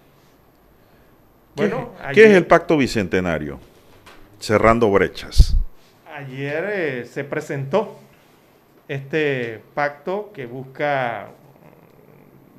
Bueno, 1.55 1.93
¿Qué 2.13 2.25
es 2.25 2.31
el 2.31 2.47
pacto 2.47 2.77
bicentenario? 2.77 3.59
Cerrando 4.39 4.91
brechas. 4.91 5.57
Ayer 6.15 6.71
eh, 6.73 7.05
se 7.05 7.25
presentó 7.25 7.99
este 8.89 9.61
pacto 9.75 10.31
que 10.35 10.47
busca 10.47 11.31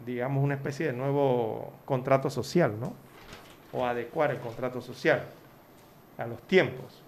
digamos, 0.06 0.44
una 0.44 0.56
especie 0.56 0.88
de 0.88 0.94
nuevo 0.94 1.74
contrato 1.86 2.30
social, 2.30 2.80
¿no? 2.80 2.94
O 3.72 3.86
adecuar 3.86 4.32
el 4.32 4.40
contrato 4.40 4.82
social 4.82 5.24
a 6.18 6.26
los 6.26 6.42
tiempos. 6.48 7.04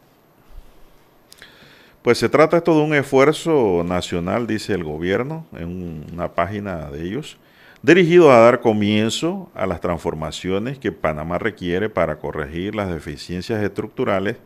Pues 2.02 2.18
se 2.18 2.30
trata 2.30 2.58
esto 2.58 2.76
de 2.76 2.82
un 2.82 2.94
esfuerzo 2.96 3.84
nacional, 3.86 4.48
dice 4.48 4.74
el 4.74 4.84
gobierno, 4.84 5.46
en 5.54 6.06
una 6.12 6.34
página 6.34 6.90
de 6.90 7.04
ellos, 7.06 7.38
dirigido 7.84 8.32
a 8.32 8.40
dar 8.40 8.62
comienzo 8.62 9.52
a 9.54 9.68
las 9.68 9.82
transformaciones 9.82 10.80
que 10.80 10.92
Panamá 10.92 11.38
requiere 11.38 11.90
para 11.90 12.18
corregir 12.18 12.74
las 12.74 12.90
deficiencias 12.90 13.64
estructurales 13.64 14.38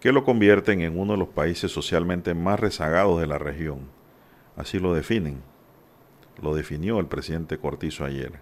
que 0.00 0.12
lo 0.12 0.24
convierten 0.24 0.80
en 0.80 0.98
uno 0.98 1.12
de 1.12 1.18
los 1.18 1.28
países 1.28 1.70
socialmente 1.70 2.34
más 2.34 2.58
rezagados 2.58 3.20
de 3.20 3.26
la 3.26 3.38
región. 3.38 3.80
Así 4.56 4.78
lo 4.78 4.94
definen 4.94 5.42
lo 6.42 6.54
definió 6.54 6.98
el 7.00 7.06
presidente 7.06 7.58
Cortizo 7.58 8.04
ayer. 8.04 8.32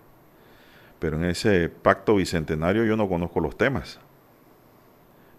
Pero 0.98 1.16
en 1.16 1.24
ese 1.24 1.68
pacto 1.68 2.16
bicentenario 2.16 2.84
yo 2.84 2.96
no 2.96 3.08
conozco 3.08 3.40
los 3.40 3.56
temas. 3.56 4.00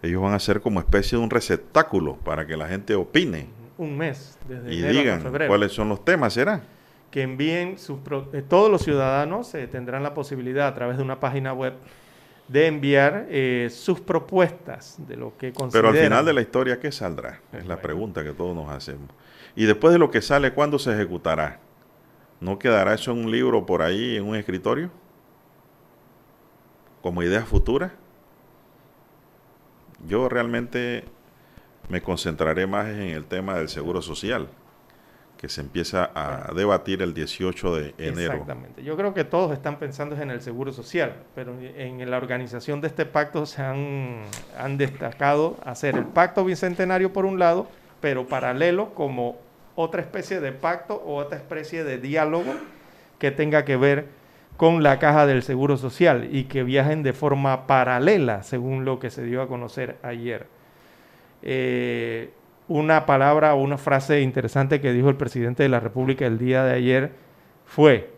Ellos 0.05 0.21
van 0.21 0.33
a 0.33 0.39
ser 0.39 0.61
como 0.61 0.79
especie 0.79 1.17
de 1.17 1.23
un 1.23 1.29
receptáculo 1.29 2.15
para 2.17 2.45
que 2.45 2.55
la 2.55 2.67
gente 2.67 2.95
opine. 2.95 3.47
Un 3.77 3.97
mes, 3.97 4.37
desde 4.47 4.73
y 4.73 4.81
digan 4.81 5.21
cuáles 5.47 5.71
son 5.71 5.89
los 5.89 6.05
temas, 6.05 6.33
¿será? 6.33 6.61
Que 7.11 7.23
envíen 7.23 7.77
sus 7.77 7.99
eh, 8.33 8.43
todos 8.47 8.71
los 8.71 8.83
ciudadanos 8.83 9.53
eh, 9.55 9.67
tendrán 9.67 10.03
la 10.03 10.13
posibilidad 10.13 10.67
a 10.67 10.73
través 10.73 10.97
de 10.97 11.03
una 11.03 11.19
página 11.19 11.53
web 11.53 11.73
de 12.47 12.67
enviar 12.67 13.25
eh, 13.29 13.69
sus 13.71 13.99
propuestas 13.99 14.97
de 15.07 15.17
lo 15.17 15.35
que 15.37 15.51
consideran. 15.51 15.91
Pero 15.91 15.99
al 15.99 16.07
final 16.07 16.25
de 16.25 16.33
la 16.33 16.41
historia, 16.41 16.79
¿qué 16.79 16.91
saldrá? 16.91 17.41
Es 17.51 17.65
la 17.65 17.81
pregunta 17.81 18.23
que 18.23 18.31
todos 18.31 18.55
nos 18.55 18.69
hacemos. 18.69 19.09
Y 19.55 19.65
después 19.65 19.93
de 19.93 19.99
lo 19.99 20.11
que 20.11 20.21
sale, 20.21 20.53
¿cuándo 20.53 20.77
se 20.77 20.93
ejecutará? 20.93 21.59
¿No 22.39 22.59
quedará 22.59 22.93
eso 22.93 23.11
en 23.11 23.25
un 23.25 23.31
libro 23.31 23.65
por 23.65 23.81
ahí, 23.81 24.17
en 24.17 24.25
un 24.25 24.35
escritorio? 24.35 24.91
Como 27.01 27.23
idea 27.23 27.41
futura. 27.45 27.93
Yo 30.07 30.29
realmente 30.29 31.03
me 31.89 32.01
concentraré 32.01 32.67
más 32.67 32.87
en 32.87 33.09
el 33.09 33.25
tema 33.25 33.55
del 33.55 33.69
seguro 33.69 34.01
social, 34.01 34.47
que 35.37 35.49
se 35.49 35.61
empieza 35.61 36.09
a 36.15 36.53
debatir 36.53 37.01
el 37.01 37.13
18 37.13 37.75
de 37.75 37.93
enero. 37.97 38.33
Exactamente. 38.33 38.83
Yo 38.83 38.95
creo 38.95 39.13
que 39.13 39.23
todos 39.23 39.51
están 39.51 39.77
pensando 39.77 40.19
en 40.19 40.31
el 40.31 40.41
seguro 40.41 40.71
social, 40.71 41.13
pero 41.35 41.53
en 41.59 42.09
la 42.09 42.17
organización 42.17 42.81
de 42.81 42.87
este 42.87 43.05
pacto 43.05 43.45
se 43.45 43.61
han, 43.61 44.21
han 44.57 44.77
destacado 44.77 45.57
hacer 45.63 45.95
el 45.95 46.05
pacto 46.05 46.45
bicentenario 46.45 47.13
por 47.13 47.25
un 47.25 47.37
lado, 47.37 47.67
pero 48.01 48.27
paralelo 48.27 48.93
como 48.93 49.37
otra 49.75 50.01
especie 50.01 50.39
de 50.39 50.51
pacto 50.51 50.95
o 50.95 51.17
otra 51.17 51.37
especie 51.37 51.83
de 51.83 51.97
diálogo 51.97 52.55
que 53.19 53.31
tenga 53.31 53.65
que 53.65 53.75
ver 53.75 54.07
con 54.57 54.83
la 54.83 54.99
caja 54.99 55.25
del 55.25 55.43
Seguro 55.43 55.77
Social 55.77 56.29
y 56.31 56.45
que 56.45 56.63
viajen 56.63 57.03
de 57.03 57.13
forma 57.13 57.67
paralela, 57.67 58.43
según 58.43 58.85
lo 58.85 58.99
que 58.99 59.09
se 59.09 59.23
dio 59.23 59.41
a 59.41 59.47
conocer 59.47 59.97
ayer. 60.01 60.47
Eh, 61.41 62.31
una 62.67 63.05
palabra 63.05 63.53
o 63.53 63.61
una 63.61 63.77
frase 63.77 64.21
interesante 64.21 64.81
que 64.81 64.93
dijo 64.93 65.09
el 65.09 65.17
presidente 65.17 65.63
de 65.63 65.69
la 65.69 65.79
República 65.79 66.25
el 66.25 66.39
día 66.39 66.63
de 66.63 66.73
ayer 66.73 67.11
fue 67.65 68.09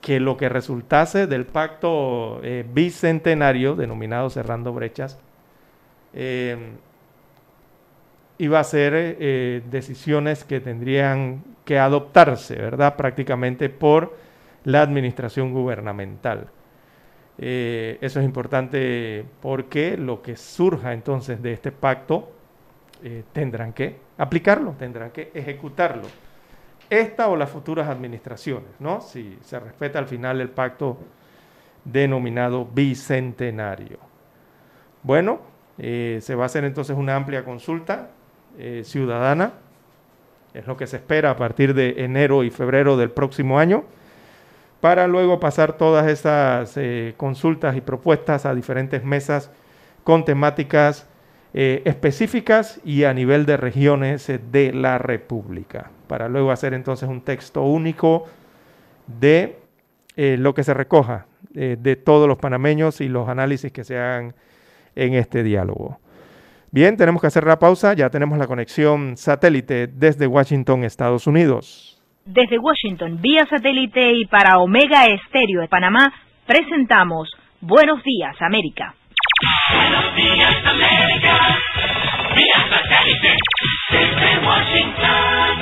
que 0.00 0.20
lo 0.20 0.36
que 0.36 0.48
resultase 0.48 1.26
del 1.26 1.46
pacto 1.46 2.40
eh, 2.42 2.64
bicentenario, 2.72 3.74
denominado 3.74 4.30
Cerrando 4.30 4.72
Brechas, 4.72 5.18
eh, 6.14 6.56
iba 8.38 8.60
a 8.60 8.64
ser 8.64 9.64
decisiones 9.70 10.44
que 10.44 10.60
tendrían 10.60 11.42
que 11.66 11.78
adoptarse, 11.78 12.56
¿verdad? 12.56 12.96
Prácticamente 12.96 13.68
por 13.68 14.14
la 14.64 14.82
administración 14.82 15.52
gubernamental. 15.52 16.48
Eh, 17.42 17.96
eso 18.02 18.20
es 18.20 18.26
importante 18.26 19.24
porque 19.40 19.96
lo 19.96 20.20
que 20.20 20.36
surja 20.36 20.92
entonces 20.92 21.40
de 21.40 21.54
este 21.54 21.72
pacto 21.72 22.30
eh, 23.02 23.24
tendrán 23.32 23.72
que 23.72 23.96
aplicarlo, 24.18 24.74
tendrán 24.78 25.10
que 25.10 25.30
ejecutarlo. 25.32 26.06
Esta 26.90 27.28
o 27.28 27.36
las 27.36 27.48
futuras 27.48 27.88
administraciones, 27.88 28.68
¿no? 28.78 29.00
Si 29.00 29.38
se 29.42 29.58
respeta 29.58 29.98
al 29.98 30.06
final 30.06 30.40
el 30.40 30.50
pacto 30.50 30.98
denominado 31.84 32.66
bicentenario. 32.66 33.98
Bueno, 35.02 35.40
eh, 35.78 36.18
se 36.20 36.34
va 36.34 36.42
a 36.42 36.46
hacer 36.46 36.64
entonces 36.64 36.96
una 36.96 37.16
amplia 37.16 37.44
consulta 37.44 38.10
ciudadana, 38.82 39.52
es 40.52 40.66
lo 40.66 40.76
que 40.76 40.86
se 40.86 40.96
espera 40.96 41.30
a 41.30 41.36
partir 41.36 41.72
de 41.72 42.04
enero 42.04 42.42
y 42.42 42.50
febrero 42.50 42.98
del 42.98 43.10
próximo 43.10 43.58
año, 43.58 43.84
para 44.80 45.06
luego 45.06 45.40
pasar 45.40 45.76
todas 45.76 46.06
estas 46.08 46.78
consultas 47.16 47.76
y 47.76 47.80
propuestas 47.80 48.46
a 48.46 48.54
diferentes 48.54 49.04
mesas 49.04 49.50
con 50.04 50.24
temáticas 50.24 51.06
eh, 51.52 51.82
específicas 51.84 52.80
y 52.84 53.02
a 53.02 53.12
nivel 53.12 53.44
de 53.44 53.56
regiones 53.56 54.28
eh, 54.28 54.38
de 54.52 54.72
la 54.72 54.98
República, 54.98 55.90
para 56.06 56.28
luego 56.28 56.52
hacer 56.52 56.74
entonces 56.74 57.08
un 57.08 57.22
texto 57.22 57.62
único 57.64 58.26
de 59.08 59.58
eh, 60.16 60.36
lo 60.38 60.54
que 60.54 60.62
se 60.62 60.74
recoja 60.74 61.26
de 61.52 61.96
todos 61.96 62.28
los 62.28 62.38
panameños 62.38 63.00
y 63.00 63.08
los 63.08 63.28
análisis 63.28 63.72
que 63.72 63.82
se 63.82 63.98
hagan 63.98 64.34
en 64.94 65.14
este 65.14 65.42
diálogo. 65.42 65.98
Bien, 66.70 66.96
tenemos 66.96 67.20
que 67.20 67.26
hacer 67.26 67.44
la 67.44 67.58
pausa, 67.58 67.92
ya 67.94 68.08
tenemos 68.08 68.38
la 68.38 68.46
conexión 68.46 69.16
satélite 69.16 69.88
desde 69.88 70.28
Washington, 70.28 70.84
Estados 70.84 71.26
Unidos. 71.26 71.99
Desde 72.32 72.58
Washington, 72.60 73.20
vía 73.20 73.44
satélite 73.50 74.12
y 74.12 74.24
para 74.26 74.58
Omega 74.58 75.06
Estéreo 75.06 75.62
de 75.62 75.68
Panamá, 75.68 76.12
presentamos 76.46 77.28
Buenos 77.60 78.04
Días, 78.04 78.36
América. 78.40 78.94
Buenos 79.72 80.14
días, 80.14 80.64
América. 80.64 81.58
Vía 82.36 82.68
satélite 82.70 83.36
desde 83.90 84.38
Washington. 84.46 85.56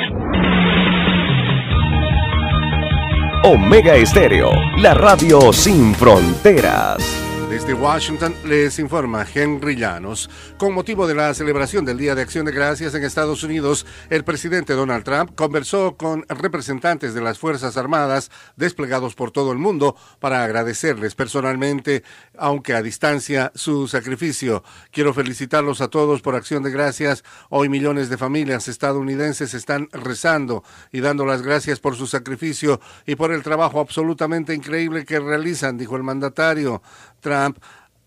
Omega 3.45 3.95
Estéreo, 3.95 4.51
la 4.77 4.93
radio 4.93 5.51
sin 5.55 5.95
fronteras. 5.95 7.28
Desde 7.49 7.73
Washington 7.73 8.35
les 8.45 8.79
informa 8.79 9.27
Henry 9.33 9.75
Llanos. 9.75 10.29
Con 10.59 10.75
motivo 10.75 11.07
de 11.07 11.15
la 11.15 11.33
celebración 11.33 11.87
del 11.87 11.97
Día 11.97 12.15
de 12.15 12.21
Acción 12.21 12.45
de 12.45 12.53
Gracias 12.53 12.95
en 12.95 13.03
Estados 13.03 13.43
Unidos, 13.43 13.87
el 14.11 14.23
presidente 14.23 14.75
Donald 14.75 15.03
Trump 15.03 15.35
conversó 15.35 15.97
con 15.97 16.27
representantes 16.29 17.15
de 17.15 17.23
las 17.23 17.39
Fuerzas 17.39 17.79
Armadas 17.79 18.31
desplegados 18.57 19.15
por 19.15 19.31
todo 19.31 19.51
el 19.53 19.59
mundo 19.59 19.97
para 20.21 20.45
agradecerles 20.45 21.15
personalmente, 21.15 22.05
aunque 22.37 22.75
a 22.75 22.83
distancia, 22.83 23.51
su 23.55 23.89
sacrificio. 23.89 24.63
Quiero 24.91 25.15
felicitarlos 25.15 25.81
a 25.81 25.89
todos 25.89 26.21
por 26.21 26.35
Acción 26.35 26.63
de 26.63 26.71
Gracias. 26.71 27.25
Hoy 27.49 27.71
millones 27.71 28.11
de 28.11 28.19
familias 28.19 28.69
estadounidenses 28.69 29.55
están 29.55 29.89
rezando 29.91 30.65
y 30.93 31.01
dando 31.01 31.25
las 31.25 31.41
gracias 31.41 31.81
por 31.81 31.97
su 31.97 32.07
sacrificio 32.07 32.79
y 33.07 33.17
por 33.17 33.33
el 33.33 33.43
trabajo 33.43 33.81
absolutamente 33.81 34.55
increíble 34.55 35.07
que 35.07 35.19
realizan, 35.19 35.79
dijo 35.79 35.97
el 35.97 36.03
mandatario. 36.03 36.83
Trump 37.21 37.59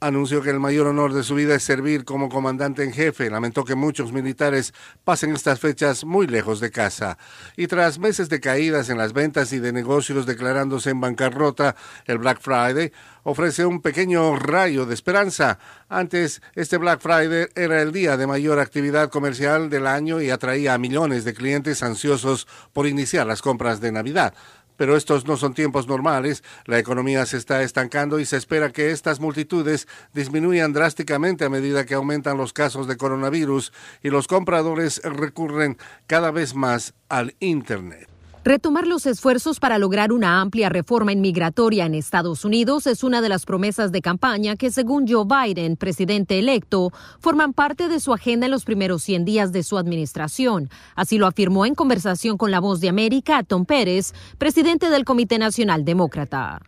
anunció 0.02 0.42
que 0.42 0.50
el 0.50 0.60
mayor 0.60 0.88
honor 0.88 1.14
de 1.14 1.22
su 1.22 1.36
vida 1.36 1.54
es 1.54 1.64
servir 1.64 2.06
como 2.06 2.28
comandante 2.28 2.84
en 2.84 2.92
jefe. 2.92 3.30
Lamentó 3.30 3.64
que 3.64 3.76
muchos 3.76 4.12
militares 4.12 4.74
pasen 5.04 5.34
estas 5.34 5.60
fechas 5.60 6.04
muy 6.04 6.26
lejos 6.26 6.60
de 6.60 6.72
casa. 6.72 7.20
Y 7.56 7.68
tras 7.68 8.00
meses 8.00 8.28
de 8.28 8.40
caídas 8.40 8.90
en 8.90 8.98
las 8.98 9.14
ventas 9.14 9.54
y 9.54 9.60
de 9.60 9.72
negocios 9.72 10.26
declarándose 10.26 10.90
en 10.90 11.02
bancarrota, 11.02 11.76
el 12.06 12.18
Black 12.18 12.42
Friday 12.42 12.92
ofrece 13.24 13.64
un 13.64 13.80
pequeño 13.80 14.36
rayo 14.38 14.88
de 14.88 14.96
esperanza. 14.96 15.60
Antes, 15.88 16.42
este 16.56 16.78
Black 16.78 17.00
Friday 17.00 17.50
era 17.54 17.84
el 17.84 17.92
día 17.92 18.18
de 18.18 18.26
mayor 18.26 18.60
actividad 18.60 19.10
comercial 19.12 19.70
del 19.70 19.86
año 19.86 20.20
y 20.20 20.32
atraía 20.32 20.74
a 20.74 20.80
millones 20.80 21.26
de 21.26 21.36
clientes 21.36 21.84
ansiosos 21.84 22.48
por 22.74 22.88
iniciar 22.88 23.28
las 23.28 23.44
compras 23.44 23.80
de 23.82 23.92
Navidad 23.92 24.34
pero 24.82 24.98
estos 24.98 25.28
no 25.28 25.38
son 25.38 25.54
tiempos 25.54 25.88
normales, 25.88 26.44
la 26.66 26.80
economía 26.80 27.28
se 27.28 27.38
está 27.38 27.62
estancando 27.62 28.20
y 28.20 28.26
se 28.26 28.36
espera 28.36 28.72
que 28.72 28.90
estas 28.90 29.20
multitudes 29.20 29.88
disminuyan 30.12 30.74
drásticamente 30.74 31.46
a 31.46 31.50
medida 31.50 31.86
que 31.86 31.94
aumentan 31.94 32.36
los 32.36 32.52
casos 32.52 32.88
de 32.88 32.98
coronavirus 32.98 33.74
y 34.02 34.10
los 34.10 34.28
compradores 34.28 35.00
recurren 35.04 35.78
cada 36.08 36.32
vez 36.32 36.56
más 36.56 36.96
al 37.10 37.36
Internet. 37.40 38.11
Retomar 38.44 38.88
los 38.88 39.06
esfuerzos 39.06 39.60
para 39.60 39.78
lograr 39.78 40.12
una 40.12 40.42
amplia 40.42 40.68
reforma 40.68 41.12
inmigratoria 41.12 41.86
en 41.86 41.94
Estados 41.94 42.44
Unidos 42.44 42.88
es 42.88 43.04
una 43.04 43.22
de 43.22 43.30
las 43.30 43.46
promesas 43.46 43.92
de 43.92 44.02
campaña 44.02 44.56
que, 44.56 44.72
según 44.72 45.08
Joe 45.08 45.26
Biden, 45.26 45.78
presidente 45.78 46.40
electo, 46.40 46.90
forman 47.20 47.54
parte 47.54 47.88
de 47.88 48.00
su 48.00 48.14
agenda 48.14 48.48
en 48.48 48.52
los 48.52 48.66
primeros 48.66 49.04
100 49.04 49.26
días 49.26 49.52
de 49.52 49.62
su 49.62 49.78
administración. 49.78 50.70
Así 50.96 51.20
lo 51.20 51.28
afirmó 51.28 51.68
en 51.68 51.76
conversación 51.76 52.36
con 52.40 52.50
La 52.50 52.60
Voz 52.60 52.82
de 52.82 52.90
América 52.90 53.44
Tom 53.44 53.64
Pérez, 53.66 54.12
presidente 54.40 54.90
del 54.90 55.06
Comité 55.06 55.38
Nacional 55.38 55.86
Demócrata. 55.86 56.62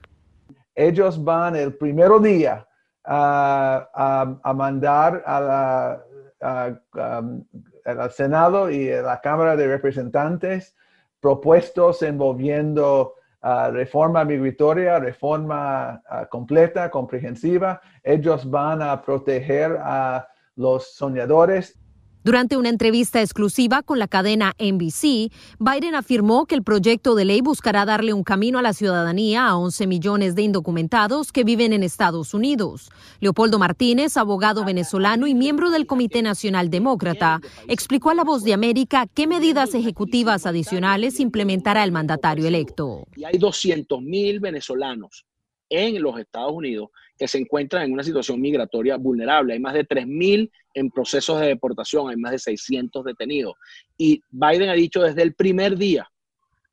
Ellos 0.76 1.24
van 1.24 1.56
el 1.56 1.74
primer 1.74 2.12
día 2.22 2.68
a, 3.04 4.54
mandar 4.56 5.24
al 6.40 8.12
Senado 8.12 8.70
y 8.70 8.92
a 8.92 9.02
la 9.02 9.20
Cámara 9.22 9.56
de 9.56 9.68
Representantes 9.68 10.76
propuestos 11.24 12.02
envolviendo 12.02 13.14
uh, 13.42 13.72
reforma 13.72 14.26
migratoria, 14.26 15.00
reforma 15.00 16.02
uh, 16.12 16.28
completa, 16.30 16.90
comprehensiva. 16.92 17.80
Ellos 18.04 18.44
van 18.44 18.82
a 18.82 19.02
proteger 19.02 19.80
a 19.82 20.28
los 20.58 20.96
soñadores 20.96 21.80
durante 22.24 22.56
una 22.56 22.70
entrevista 22.70 23.22
exclusiva 23.22 23.84
con 23.84 24.00
la 24.00 24.08
cadena 24.08 24.54
NBC, 24.58 25.32
Biden 25.60 25.96
afirmó 25.96 26.46
que 26.46 26.56
el 26.56 26.64
proyecto 26.64 27.16
de 27.16 27.26
ley 27.26 27.42
buscará 27.42 27.86
darle 27.86 28.14
un 28.14 28.24
camino 28.24 28.60
a 28.60 28.62
la 28.62 28.72
ciudadanía 28.72 29.48
a 29.48 29.58
11 29.58 29.88
millones 29.88 30.36
de 30.36 30.44
indocumentados 30.44 31.32
que 31.34 31.44
viven 31.44 31.74
en 31.74 31.84
Estados 31.84 32.34
Unidos. 32.34 32.90
Leopoldo 33.20 33.60
Martínez, 33.60 34.16
abogado 34.16 34.64
venezolano 34.64 35.28
y 35.28 35.34
miembro 35.34 35.70
del 35.70 35.86
Comité 35.86 36.22
Nacional 36.22 36.70
Demócrata, 36.70 37.42
explicó 37.68 38.10
a 38.10 38.14
La 38.16 38.24
Voz 38.24 38.44
de 38.44 38.54
América 38.54 39.06
qué 39.14 39.28
medidas 39.28 39.74
ejecutivas 39.74 40.46
adicionales 40.46 41.20
implementará 41.20 41.84
el 41.84 41.92
mandatario 41.92 42.48
electo. 42.48 43.06
Y 43.16 43.26
hay 43.26 43.38
200 43.38 44.02
mil 44.02 44.40
venezolanos 44.40 45.26
en 45.70 46.02
los 46.02 46.18
Estados 46.20 46.54
Unidos 46.54 46.90
que 47.18 47.28
se 47.28 47.38
encuentran 47.38 47.84
en 47.84 47.94
una 47.94 48.04
situación 48.04 48.42
migratoria 48.42 48.98
vulnerable. 48.98 49.54
Hay 49.54 49.60
más 49.60 49.74
de 49.74 49.88
3.000 49.88 50.50
en 50.74 50.90
procesos 50.90 51.40
de 51.40 51.48
deportación, 51.48 52.10
hay 52.10 52.18
más 52.18 52.32
de 52.32 52.40
600 52.40 53.04
detenidos. 53.04 53.56
Y 53.98 54.22
Biden 54.30 54.70
ha 54.70 54.74
dicho 54.74 55.02
desde 55.02 55.22
el 55.22 55.34
primer 55.34 55.78
día, 55.78 56.10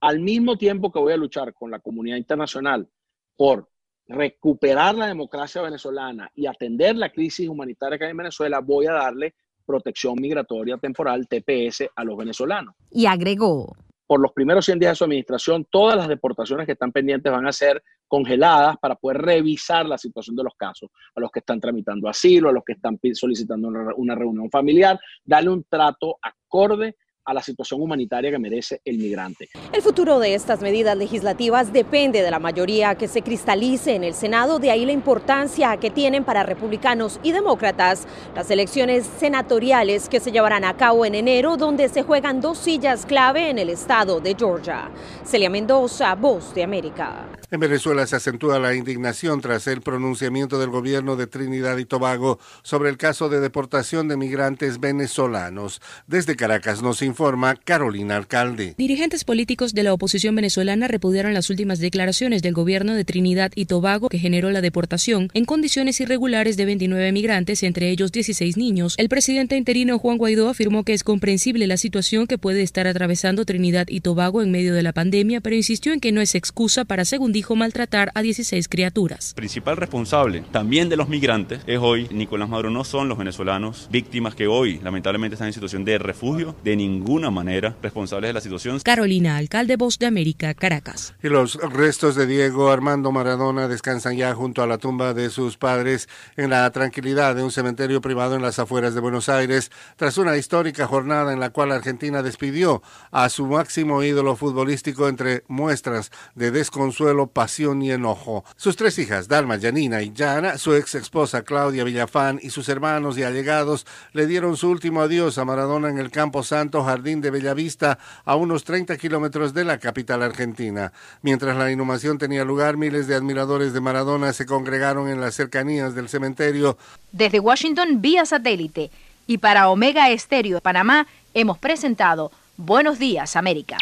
al 0.00 0.20
mismo 0.20 0.56
tiempo 0.56 0.90
que 0.90 0.98
voy 0.98 1.12
a 1.12 1.18
luchar 1.18 1.52
con 1.52 1.70
la 1.70 1.78
comunidad 1.78 2.16
internacional 2.16 2.88
por 3.36 3.68
recuperar 4.08 4.94
la 4.94 5.06
democracia 5.06 5.62
venezolana 5.62 6.30
y 6.34 6.46
atender 6.46 6.96
la 6.96 7.10
crisis 7.10 7.48
humanitaria 7.48 7.98
que 7.98 8.04
hay 8.04 8.10
en 8.10 8.16
Venezuela, 8.16 8.60
voy 8.60 8.86
a 8.86 8.92
darle 8.92 9.34
protección 9.64 10.14
migratoria 10.20 10.78
temporal, 10.78 11.28
TPS, 11.28 11.88
a 11.94 12.02
los 12.02 12.16
venezolanos. 12.16 12.74
Y 12.90 13.06
agregó. 13.06 13.76
Por 14.10 14.20
los 14.20 14.32
primeros 14.32 14.64
100 14.64 14.80
días 14.80 14.90
de 14.90 14.96
su 14.96 15.04
administración, 15.04 15.68
todas 15.70 15.96
las 15.96 16.08
deportaciones 16.08 16.66
que 16.66 16.72
están 16.72 16.90
pendientes 16.90 17.30
van 17.30 17.46
a 17.46 17.52
ser 17.52 17.80
congeladas 18.08 18.76
para 18.78 18.96
poder 18.96 19.18
revisar 19.18 19.86
la 19.86 19.96
situación 19.96 20.34
de 20.34 20.42
los 20.42 20.56
casos, 20.56 20.90
a 21.14 21.20
los 21.20 21.30
que 21.30 21.38
están 21.38 21.60
tramitando 21.60 22.08
asilo, 22.08 22.48
a 22.48 22.52
los 22.52 22.64
que 22.64 22.72
están 22.72 22.98
solicitando 23.14 23.68
una, 23.68 24.16
reunión 24.16 24.50
familiar, 24.50 24.98
darle 25.24 25.50
un 25.50 25.62
trato 25.62 26.18
acorde 26.20 26.96
a 27.24 27.34
la 27.34 27.42
situación 27.42 27.80
humanitaria 27.80 28.30
que 28.30 28.38
merece 28.38 28.80
el 28.84 28.98
migrante. 28.98 29.48
El 29.72 29.82
futuro 29.82 30.18
de 30.18 30.34
estas 30.34 30.62
medidas 30.62 30.96
legislativas 30.96 31.72
depende 31.72 32.22
de 32.22 32.30
la 32.30 32.38
mayoría 32.38 32.94
que 32.94 33.08
se 33.08 33.22
cristalice 33.22 33.94
en 33.94 34.04
el 34.04 34.14
Senado, 34.14 34.58
de 34.58 34.70
ahí 34.70 34.84
la 34.84 34.92
importancia 34.92 35.76
que 35.76 35.90
tienen 35.90 36.24
para 36.24 36.42
republicanos 36.42 37.20
y 37.22 37.32
demócratas 37.32 38.06
las 38.34 38.50
elecciones 38.50 39.06
senatoriales 39.18 40.08
que 40.08 40.20
se 40.20 40.32
llevarán 40.32 40.64
a 40.64 40.76
cabo 40.76 41.04
en 41.04 41.14
enero, 41.14 41.56
donde 41.56 41.88
se 41.88 42.02
juegan 42.02 42.40
dos 42.40 42.58
sillas 42.58 43.06
clave 43.06 43.50
en 43.50 43.58
el 43.58 43.70
estado 43.70 44.20
de 44.20 44.34
Georgia. 44.34 44.90
Celia 45.24 45.50
Mendoza, 45.50 46.14
Voz 46.14 46.54
de 46.54 46.62
América. 46.62 47.39
En 47.52 47.58
Venezuela 47.58 48.06
se 48.06 48.14
acentúa 48.14 48.60
la 48.60 48.76
indignación 48.76 49.40
tras 49.40 49.66
el 49.66 49.80
pronunciamiento 49.80 50.60
del 50.60 50.70
gobierno 50.70 51.16
de 51.16 51.26
Trinidad 51.26 51.78
y 51.78 51.84
Tobago 51.84 52.38
sobre 52.62 52.90
el 52.90 52.96
caso 52.96 53.28
de 53.28 53.40
deportación 53.40 54.06
de 54.06 54.16
migrantes 54.16 54.78
venezolanos. 54.78 55.82
Desde 56.06 56.36
Caracas 56.36 56.80
nos 56.80 57.02
informa 57.02 57.56
Carolina 57.56 58.14
Alcalde. 58.14 58.76
Dirigentes 58.78 59.24
políticos 59.24 59.74
de 59.74 59.82
la 59.82 59.92
oposición 59.92 60.36
venezolana 60.36 60.86
repudiaron 60.86 61.34
las 61.34 61.50
últimas 61.50 61.80
declaraciones 61.80 62.40
del 62.42 62.54
gobierno 62.54 62.94
de 62.94 63.04
Trinidad 63.04 63.50
y 63.56 63.64
Tobago 63.64 64.10
que 64.10 64.20
generó 64.20 64.50
la 64.50 64.60
deportación 64.60 65.28
en 65.34 65.44
condiciones 65.44 66.00
irregulares 66.00 66.56
de 66.56 66.66
29 66.66 67.10
migrantes, 67.10 67.64
entre 67.64 67.90
ellos 67.90 68.12
16 68.12 68.56
niños. 68.58 68.94
El 68.96 69.08
presidente 69.08 69.56
interino 69.56 69.98
Juan 69.98 70.18
Guaidó 70.18 70.50
afirmó 70.50 70.84
que 70.84 70.92
es 70.92 71.02
comprensible 71.02 71.66
la 71.66 71.78
situación 71.78 72.28
que 72.28 72.38
puede 72.38 72.62
estar 72.62 72.86
atravesando 72.86 73.44
Trinidad 73.44 73.88
y 73.88 74.02
Tobago 74.02 74.40
en 74.40 74.52
medio 74.52 74.72
de 74.72 74.84
la 74.84 74.92
pandemia, 74.92 75.40
pero 75.40 75.56
insistió 75.56 75.92
en 75.92 75.98
que 75.98 76.12
no 76.12 76.20
es 76.20 76.36
excusa 76.36 76.84
para, 76.84 77.04
según 77.04 77.32
dijo, 77.40 77.56
maltratar 77.56 78.12
a 78.14 78.20
16 78.20 78.68
criaturas. 78.68 79.32
Principal 79.34 79.78
responsable 79.78 80.44
también 80.52 80.90
de 80.90 80.96
los 80.98 81.08
migrantes 81.08 81.62
es 81.66 81.78
hoy 81.78 82.06
Nicolás 82.10 82.50
Maduro, 82.50 82.68
no 82.68 82.84
son 82.84 83.08
los 83.08 83.16
venezolanos 83.16 83.88
víctimas 83.90 84.34
que 84.34 84.46
hoy 84.46 84.78
lamentablemente 84.82 85.36
están 85.36 85.46
en 85.46 85.54
situación 85.54 85.82
de 85.86 85.96
refugio, 85.96 86.54
de 86.62 86.76
ninguna 86.76 87.30
manera 87.30 87.74
responsables 87.80 88.28
de 88.28 88.34
la 88.34 88.42
situación. 88.42 88.78
Carolina, 88.80 89.38
alcalde 89.38 89.76
Voz 89.76 89.98
de 89.98 90.04
América, 90.04 90.52
Caracas. 90.52 91.14
Y 91.22 91.28
los 91.28 91.54
restos 91.54 92.14
de 92.14 92.26
Diego 92.26 92.70
Armando 92.70 93.10
Maradona 93.10 93.68
descansan 93.68 94.18
ya 94.18 94.34
junto 94.34 94.62
a 94.62 94.66
la 94.66 94.76
tumba 94.76 95.14
de 95.14 95.30
sus 95.30 95.56
padres 95.56 96.10
en 96.36 96.50
la 96.50 96.70
tranquilidad 96.72 97.34
de 97.34 97.42
un 97.42 97.52
cementerio 97.52 98.02
privado 98.02 98.34
en 98.34 98.42
las 98.42 98.58
afueras 98.58 98.94
de 98.94 99.00
Buenos 99.00 99.30
Aires, 99.30 99.70
tras 99.96 100.18
una 100.18 100.36
histórica 100.36 100.86
jornada 100.86 101.32
en 101.32 101.40
la 101.40 101.48
cual 101.48 101.72
Argentina 101.72 102.22
despidió 102.22 102.82
a 103.10 103.30
su 103.30 103.46
máximo 103.46 104.02
ídolo 104.02 104.36
futbolístico 104.36 105.08
entre 105.08 105.42
muestras 105.48 106.10
de 106.34 106.50
desconsuelo, 106.50 107.29
pasión 107.32 107.82
y 107.82 107.90
enojo. 107.90 108.44
Sus 108.56 108.76
tres 108.76 108.98
hijas, 108.98 109.28
Dalma, 109.28 109.58
Janina 109.58 110.02
y 110.02 110.12
Jana, 110.16 110.58
su 110.58 110.74
ex 110.74 110.94
esposa 110.94 111.42
Claudia 111.42 111.84
Villafán 111.84 112.38
y 112.42 112.50
sus 112.50 112.68
hermanos 112.68 113.16
y 113.18 113.22
allegados 113.22 113.86
le 114.12 114.26
dieron 114.26 114.56
su 114.56 114.68
último 114.68 115.00
adiós 115.00 115.38
a 115.38 115.44
Maradona 115.44 115.88
en 115.88 115.98
el 115.98 116.10
Campo 116.10 116.42
Santo 116.42 116.82
Jardín 116.84 117.20
de 117.20 117.30
Bellavista, 117.30 117.98
a 118.24 118.36
unos 118.36 118.64
30 118.64 118.96
kilómetros 118.96 119.54
de 119.54 119.64
la 119.64 119.78
capital 119.78 120.22
argentina. 120.22 120.92
Mientras 121.22 121.56
la 121.56 121.70
inhumación 121.70 122.18
tenía 122.18 122.44
lugar, 122.44 122.76
miles 122.76 123.06
de 123.06 123.14
admiradores 123.14 123.72
de 123.72 123.80
Maradona 123.80 124.32
se 124.32 124.46
congregaron 124.46 125.08
en 125.08 125.20
las 125.20 125.34
cercanías 125.34 125.94
del 125.94 126.08
cementerio. 126.08 126.76
Desde 127.12 127.40
Washington, 127.40 128.00
vía 128.00 128.26
satélite. 128.26 128.90
Y 129.26 129.38
para 129.38 129.68
Omega 129.68 130.10
Estéreo 130.10 130.56
de 130.56 130.60
Panamá, 130.60 131.06
hemos 131.34 131.58
presentado 131.58 132.32
Buenos 132.56 132.98
Días, 132.98 133.36
América. 133.36 133.78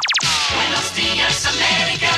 Buenos 0.54 0.94
días, 0.94 1.46
América. 1.46 2.17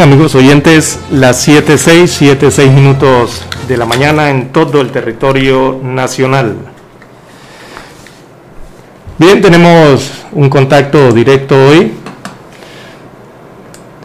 Amigos 0.00 0.34
oyentes, 0.34 0.98
las 1.10 1.46
7.6, 1.46 2.38
7.6 2.38 2.70
minutos 2.70 3.44
de 3.68 3.76
la 3.76 3.84
mañana 3.84 4.30
en 4.30 4.48
todo 4.48 4.80
el 4.80 4.90
territorio 4.90 5.78
nacional. 5.82 6.56
Bien, 9.18 9.42
tenemos 9.42 10.10
un 10.32 10.48
contacto 10.48 11.12
directo 11.12 11.54
hoy. 11.54 11.92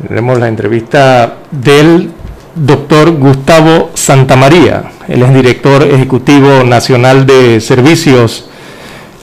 Tenemos 0.06 0.38
la 0.38 0.50
entrevista 0.50 1.38
del 1.50 2.12
doctor 2.56 3.12
Gustavo 3.12 3.92
Santamaría. 3.94 4.92
Él 5.08 5.24
es 5.24 5.34
director 5.34 5.82
ejecutivo 5.84 6.66
nacional 6.66 7.26
de 7.26 7.62
servicios 7.62 8.50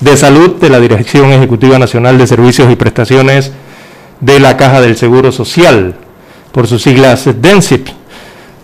de 0.01 0.17
salud 0.17 0.57
de 0.57 0.71
la 0.71 0.81
Dirección 0.81 1.33
Ejecutiva 1.33 1.79
Nacional 1.79 2.17
de 2.17 2.27
Servicios 2.27 2.73
y 2.73 2.77
Prestaciones 2.77 3.53
de 4.21 4.41
la 4.41 4.57
Caja 4.57 4.81
del 4.81 4.97
Seguro 4.97 5.33
Social 5.33 5.97
por 6.53 6.67
sus 6.67 6.83
siglas 6.83 7.29
DENSIP. 7.41 7.89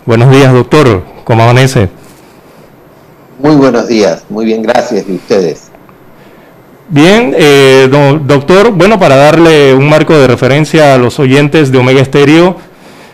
Buenos 0.05 0.31
días, 0.31 0.53
doctor. 0.53 1.03
¿Cómo 1.23 1.43
amanece? 1.43 1.89
Muy 3.39 3.55
buenos 3.55 3.87
días. 3.87 4.23
Muy 4.29 4.45
bien, 4.45 4.61
gracias. 4.61 5.05
¿Y 5.07 5.13
ustedes? 5.13 5.69
Bien, 6.89 7.33
eh, 7.37 7.87
doctor, 7.89 8.71
bueno, 8.71 8.99
para 8.99 9.15
darle 9.15 9.73
un 9.73 9.87
marco 9.87 10.15
de 10.15 10.27
referencia 10.27 10.95
a 10.95 10.97
los 10.97 11.19
oyentes 11.19 11.71
de 11.71 11.77
Omega 11.77 12.01
Estéreo, 12.01 12.57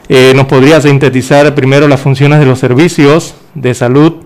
eh, 0.07 0.33
¿nos 0.35 0.45
podría 0.45 0.79
sintetizar 0.79 1.53
primero 1.55 1.87
las 1.87 1.99
funciones 1.99 2.39
de 2.39 2.45
los 2.45 2.59
servicios 2.59 3.35
de 3.53 3.73
salud 3.73 4.23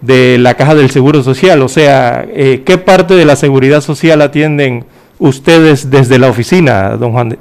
de 0.00 0.38
la 0.38 0.54
Caja 0.54 0.74
del 0.74 0.90
Seguro 0.90 1.22
Social? 1.22 1.60
O 1.62 1.68
sea, 1.68 2.24
eh, 2.28 2.62
¿qué 2.64 2.78
parte 2.78 3.14
de 3.14 3.24
la 3.24 3.36
seguridad 3.36 3.82
social 3.82 4.22
atienden 4.22 4.86
ustedes 5.18 5.90
desde 5.90 6.18
la 6.18 6.28
oficina, 6.28 6.96
don 6.96 7.12
Juan, 7.12 7.38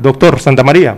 doctor 0.00 0.38
Santa 0.40 0.62
María? 0.62 0.96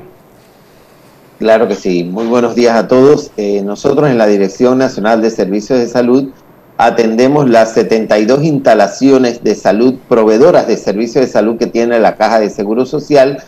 Claro 1.39 1.67
que 1.67 1.75
sí. 1.75 2.05
Muy 2.05 2.27
buenos 2.27 2.55
días 2.55 2.77
a 2.77 2.87
todos. 2.87 3.33
Eh, 3.37 3.61
nosotros 3.63 4.09
en 4.09 4.19
la 4.19 4.27
Dirección 4.27 4.79
Nacional 4.79 5.21
de 5.21 5.31
Servicios 5.31 5.79
de 5.81 5.89
Salud 5.89 6.29
atendemos 6.77 7.51
las 7.51 7.73
72 7.73 8.45
instalaciones 8.45 9.43
de 9.43 9.55
salud 9.57 9.95
proveedoras 10.09 10.67
de 10.69 10.77
servicios 10.77 11.25
de 11.25 11.31
salud 11.31 11.57
que 11.57 11.67
tiene 11.67 11.99
la 11.99 12.17
Caja 12.17 12.39
de 12.39 12.51
Seguro 12.51 12.87
Social 12.87 13.43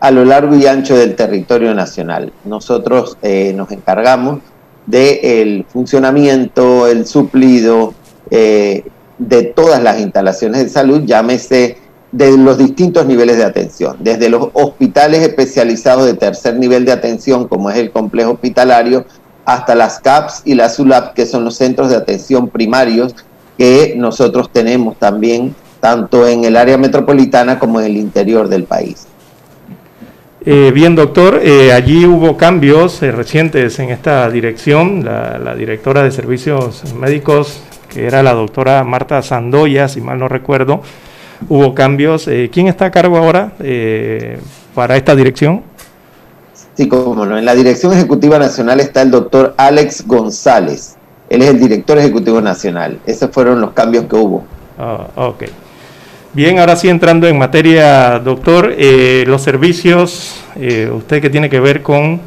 a 0.00 0.10
lo 0.10 0.24
largo 0.24 0.54
y 0.56 0.66
ancho 0.66 0.96
del 0.96 1.14
territorio 1.14 1.74
nacional. 1.74 2.32
Nosotros 2.44 3.16
eh, 3.22 3.52
nos 3.54 3.70
encargamos 3.70 4.40
del 4.86 5.64
funcionamiento, 5.68 6.88
el 6.88 7.06
suplido 7.06 7.94
eh, 8.30 8.84
de 9.18 9.42
todas 9.44 9.82
las 9.82 10.00
instalaciones 10.00 10.64
de 10.64 10.68
salud, 10.70 11.02
llámese 11.04 11.76
de 12.18 12.36
los 12.36 12.58
distintos 12.58 13.06
niveles 13.06 13.36
de 13.36 13.44
atención, 13.44 13.96
desde 14.00 14.28
los 14.28 14.48
hospitales 14.52 15.22
especializados 15.22 16.04
de 16.04 16.14
tercer 16.14 16.56
nivel 16.56 16.84
de 16.84 16.90
atención, 16.90 17.46
como 17.46 17.70
es 17.70 17.76
el 17.78 17.92
complejo 17.92 18.32
hospitalario, 18.32 19.06
hasta 19.44 19.76
las 19.76 20.00
CAPS 20.00 20.42
y 20.44 20.54
las 20.54 20.80
ULAP, 20.80 21.14
que 21.14 21.26
son 21.26 21.44
los 21.44 21.54
centros 21.54 21.90
de 21.90 21.96
atención 21.96 22.48
primarios 22.48 23.14
que 23.56 23.94
nosotros 23.96 24.50
tenemos 24.52 24.96
también, 24.98 25.54
tanto 25.78 26.26
en 26.26 26.44
el 26.44 26.56
área 26.56 26.76
metropolitana 26.76 27.60
como 27.60 27.78
en 27.78 27.86
el 27.86 27.96
interior 27.96 28.48
del 28.48 28.64
país. 28.64 29.06
Eh, 30.44 30.72
bien, 30.74 30.96
doctor, 30.96 31.40
eh, 31.42 31.72
allí 31.72 32.04
hubo 32.04 32.36
cambios 32.36 33.00
eh, 33.02 33.12
recientes 33.12 33.78
en 33.78 33.90
esta 33.90 34.28
dirección. 34.28 35.04
La, 35.04 35.38
la, 35.38 35.54
directora 35.54 36.02
de 36.02 36.10
servicios 36.10 36.82
médicos, 36.94 37.60
que 37.88 38.06
era 38.06 38.24
la 38.24 38.34
doctora 38.34 38.82
Marta 38.82 39.22
Sandoya, 39.22 39.86
si 39.88 40.00
mal 40.00 40.18
no 40.18 40.26
recuerdo, 40.26 40.82
hubo 41.48 41.74
cambios. 41.74 42.26
Eh, 42.28 42.50
¿Quién 42.52 42.68
está 42.68 42.86
a 42.86 42.90
cargo 42.90 43.16
ahora 43.16 43.52
eh, 43.60 44.38
para 44.74 44.96
esta 44.96 45.14
dirección? 45.14 45.62
Sí, 46.74 46.88
como 46.88 47.26
no. 47.26 47.36
En 47.36 47.44
la 47.44 47.54
Dirección 47.54 47.92
Ejecutiva 47.92 48.38
Nacional 48.38 48.80
está 48.80 49.02
el 49.02 49.10
doctor 49.10 49.54
Alex 49.56 50.06
González. 50.06 50.96
Él 51.28 51.42
es 51.42 51.48
el 51.48 51.60
director 51.60 51.98
ejecutivo 51.98 52.40
nacional. 52.40 53.00
Esos 53.04 53.30
fueron 53.30 53.60
los 53.60 53.72
cambios 53.72 54.06
que 54.06 54.16
hubo. 54.16 54.44
Ah, 54.78 55.08
ok. 55.16 55.44
Bien, 56.32 56.58
ahora 56.58 56.76
sí 56.76 56.88
entrando 56.88 57.26
en 57.26 57.36
materia, 57.36 58.18
doctor, 58.20 58.72
eh, 58.78 59.24
los 59.26 59.42
servicios, 59.42 60.36
usted 60.56 61.20
que 61.20 61.30
tiene 61.30 61.50
que 61.50 61.58
ver 61.58 61.82
con 61.82 62.20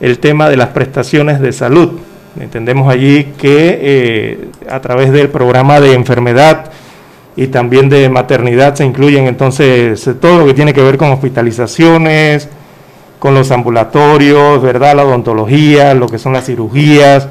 el 0.00 0.18
tema 0.18 0.48
de 0.48 0.56
las 0.56 0.68
prestaciones 0.68 1.40
de 1.40 1.52
salud. 1.52 2.00
Entendemos 2.38 2.92
allí 2.92 3.32
que 3.38 4.48
a 4.68 4.80
través 4.80 5.10
del 5.12 5.30
programa 5.30 5.80
de 5.80 5.94
enfermedad 5.94 6.70
y 7.36 7.48
también 7.48 7.88
de 7.88 8.08
maternidad 8.08 8.74
se 8.74 8.84
incluyen 8.84 9.26
entonces 9.26 10.08
todo 10.20 10.38
lo 10.38 10.46
que 10.46 10.54
tiene 10.54 10.72
que 10.72 10.82
ver 10.82 10.96
con 10.96 11.10
hospitalizaciones, 11.10 12.48
con 13.18 13.34
los 13.34 13.50
ambulatorios, 13.50 14.62
¿verdad? 14.62 14.94
La 14.96 15.04
odontología, 15.04 15.94
lo 15.94 16.06
que 16.08 16.18
son 16.18 16.32
las 16.32 16.46
cirugías, 16.46 17.28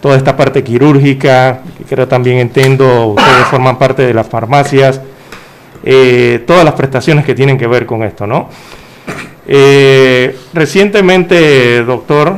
toda 0.00 0.16
esta 0.16 0.36
parte 0.36 0.64
quirúrgica, 0.64 1.60
que 1.76 1.84
creo 1.84 2.08
también 2.08 2.38
entiendo, 2.38 3.08
ustedes 3.08 3.46
forman 3.50 3.78
parte 3.78 4.06
de 4.06 4.14
las 4.14 4.26
farmacias, 4.26 5.00
eh, 5.84 6.42
todas 6.46 6.64
las 6.64 6.74
prestaciones 6.74 7.24
que 7.24 7.34
tienen 7.34 7.58
que 7.58 7.66
ver 7.66 7.86
con 7.86 8.02
esto, 8.02 8.26
¿no? 8.26 8.48
Eh, 9.46 10.36
recientemente, 10.52 11.82
doctor, 11.84 12.36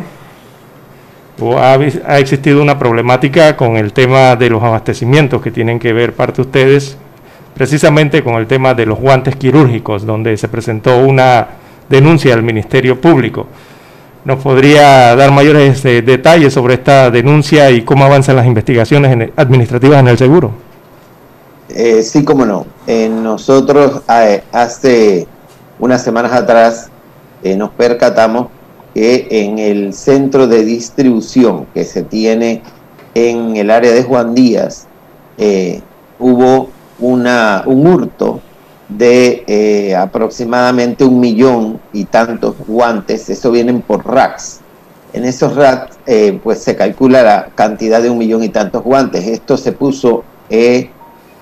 ha, 1.58 1.74
ha, 1.74 2.18
existido 2.18 2.62
una 2.62 2.78
problemática 2.78 3.56
con 3.56 3.76
el 3.76 3.92
tema 3.92 4.36
de 4.36 4.50
los 4.50 4.62
abastecimientos 4.62 5.42
que 5.42 5.50
tienen 5.50 5.78
que 5.78 5.92
ver 5.92 6.14
parte 6.14 6.36
de 6.36 6.42
ustedes 6.42 6.96
precisamente 7.54 8.22
con 8.24 8.34
el 8.34 8.46
tema 8.46 8.74
de 8.74 8.86
los 8.86 8.98
guantes 8.98 9.36
quirúrgicos, 9.36 10.06
donde 10.06 10.36
se 10.36 10.48
presentó 10.48 10.98
una 10.98 11.46
denuncia 11.90 12.32
al 12.32 12.42
Ministerio 12.42 13.00
Público. 13.00 13.46
¿Nos 14.24 14.42
podría 14.42 15.16
dar 15.16 15.30
mayores 15.30 15.84
eh, 15.84 16.02
detalles 16.02 16.52
sobre 16.52 16.74
esta 16.74 17.10
denuncia 17.10 17.70
y 17.70 17.82
cómo 17.82 18.04
avanzan 18.04 18.36
las 18.36 18.46
investigaciones 18.46 19.30
administrativas 19.36 20.00
en 20.00 20.08
el 20.08 20.18
seguro? 20.18 20.52
Eh, 21.68 22.02
sí, 22.02 22.24
cómo 22.24 22.44
no. 22.44 22.66
Eh, 22.86 23.08
nosotros 23.08 24.02
hace 24.06 25.26
unas 25.78 26.02
semanas 26.02 26.32
atrás 26.32 26.90
nos 27.42 27.70
percatamos 27.70 28.48
que 29.00 29.28
en 29.30 29.58
el 29.58 29.94
centro 29.94 30.46
de 30.46 30.62
distribución 30.62 31.64
que 31.72 31.84
se 31.84 32.02
tiene 32.02 32.60
en 33.14 33.56
el 33.56 33.70
área 33.70 33.92
de 33.92 34.02
Juan 34.02 34.34
Díaz 34.34 34.88
hubo 36.18 36.68
una, 36.98 37.62
un 37.64 37.86
hurto 37.86 38.42
de 38.90 39.42
eh, 39.46 39.96
aproximadamente 39.96 41.02
un 41.02 41.18
millón 41.18 41.80
y 41.94 42.04
tantos 42.04 42.56
guantes, 42.66 43.30
eso 43.30 43.50
vienen 43.50 43.80
por 43.80 44.06
racks. 44.06 44.60
En 45.14 45.24
esos 45.24 45.56
racks 45.56 45.96
eh, 46.06 46.38
pues 46.42 46.58
se 46.58 46.76
calcula 46.76 47.22
la 47.22 47.48
cantidad 47.54 48.02
de 48.02 48.10
un 48.10 48.18
millón 48.18 48.44
y 48.44 48.50
tantos 48.50 48.84
guantes. 48.84 49.26
Esto 49.26 49.56
se 49.56 49.72
puso 49.72 50.24
eh, 50.50 50.90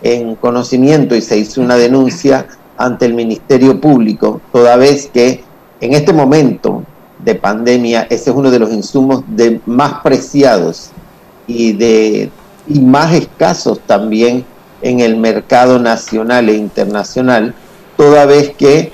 en 0.02 0.36
conocimiento 0.36 1.16
y 1.16 1.22
se 1.22 1.39
hizo 1.39 1.60
una 1.60 1.74
denuncia 1.74 2.47
ante 2.76 3.06
el 3.06 3.14
Ministerio 3.14 3.80
Público, 3.80 4.40
toda 4.52 4.76
vez 4.76 5.10
que 5.12 5.43
en 5.80 5.94
este 5.94 6.12
momento 6.12 6.85
de 7.19 7.35
pandemia 7.35 8.07
ese 8.11 8.31
es 8.31 8.36
uno 8.36 8.51
de 8.51 8.59
los 8.59 8.73
insumos 8.73 9.24
de 9.28 9.61
más 9.66 10.01
preciados 10.03 10.90
y, 11.47 11.73
de, 11.73 12.31
y 12.69 12.81
más 12.81 13.12
escasos 13.15 13.81
también 13.81 14.45
en 14.82 15.01
el 15.01 15.16
mercado 15.16 15.78
nacional 15.78 16.49
e 16.49 16.55
internacional, 16.55 17.55
toda 17.97 18.27
vez 18.27 18.55
que 18.55 18.93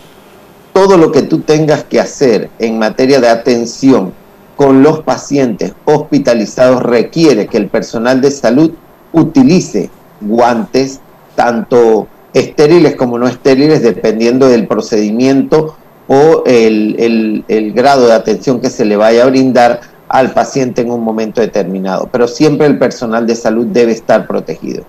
todo 0.73 0.97
lo 0.97 1.13
que 1.13 1.23
tú 1.23 1.41
tengas 1.41 1.85
que 1.85 2.01
hacer 2.01 2.51
en 2.59 2.79
materia 2.79 3.21
de 3.21 3.29
atención 3.29 4.13
con 4.57 4.83
los 4.83 5.01
pacientes 5.01 5.75
hospitalizados 5.85 6.83
requiere 6.83 7.47
que 7.47 7.59
el 7.59 7.69
personal 7.69 8.21
de 8.21 8.31
salud 8.31 8.73
utilice 9.13 9.91
guantes, 10.21 11.01
tanto 11.35 12.09
estériles 12.33 12.97
como 12.97 13.19
no 13.19 13.29
estériles, 13.29 13.83
dependiendo 13.83 14.49
del 14.49 14.67
procedimiento 14.67 15.77
o 16.15 16.45
el, 16.47 17.45
el, 17.49 17.73
grado 17.73 18.07
de 18.07 18.13
atención 18.13 18.61
que 18.61 18.71
se 18.71 18.85
le 18.85 18.97
vaya 18.97 19.25
a 19.25 19.27
brindar 19.27 19.81
al 20.09 20.33
paciente 20.33 20.83
en 20.83 20.91
un 20.91 21.03
momento 21.03 21.41
determinado. 21.41 22.09
Pero 22.13 22.29
siempre 22.29 22.67
el 22.67 22.79
personal 22.79 23.27
de 23.27 23.35
salud 23.35 23.67
debe 23.67 23.93
estar 23.93 24.27
protegido 24.27 24.85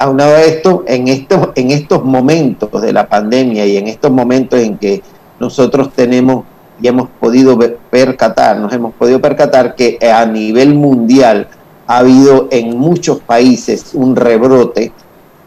aunado 0.00 0.34
a 0.34 0.42
esto, 0.42 0.82
en 0.86 1.08
estos, 1.08 1.50
en 1.54 1.70
estos 1.70 2.02
momentos 2.04 2.80
de 2.80 2.92
la 2.92 3.06
pandemia 3.06 3.66
y 3.66 3.76
en 3.76 3.86
estos 3.86 4.10
momentos 4.10 4.58
en 4.58 4.78
que 4.78 5.02
nosotros 5.38 5.92
tenemos 5.92 6.44
y 6.80 6.88
hemos 6.88 7.10
podido 7.20 7.58
percatar, 7.90 8.56
nos 8.56 8.72
hemos 8.72 8.94
podido 8.94 9.20
percatar 9.20 9.74
que 9.74 9.98
a 10.00 10.24
nivel 10.24 10.74
mundial 10.74 11.48
ha 11.86 11.98
habido 11.98 12.48
en 12.50 12.78
muchos 12.78 13.20
países 13.20 13.90
un 13.92 14.16
rebrote, 14.16 14.90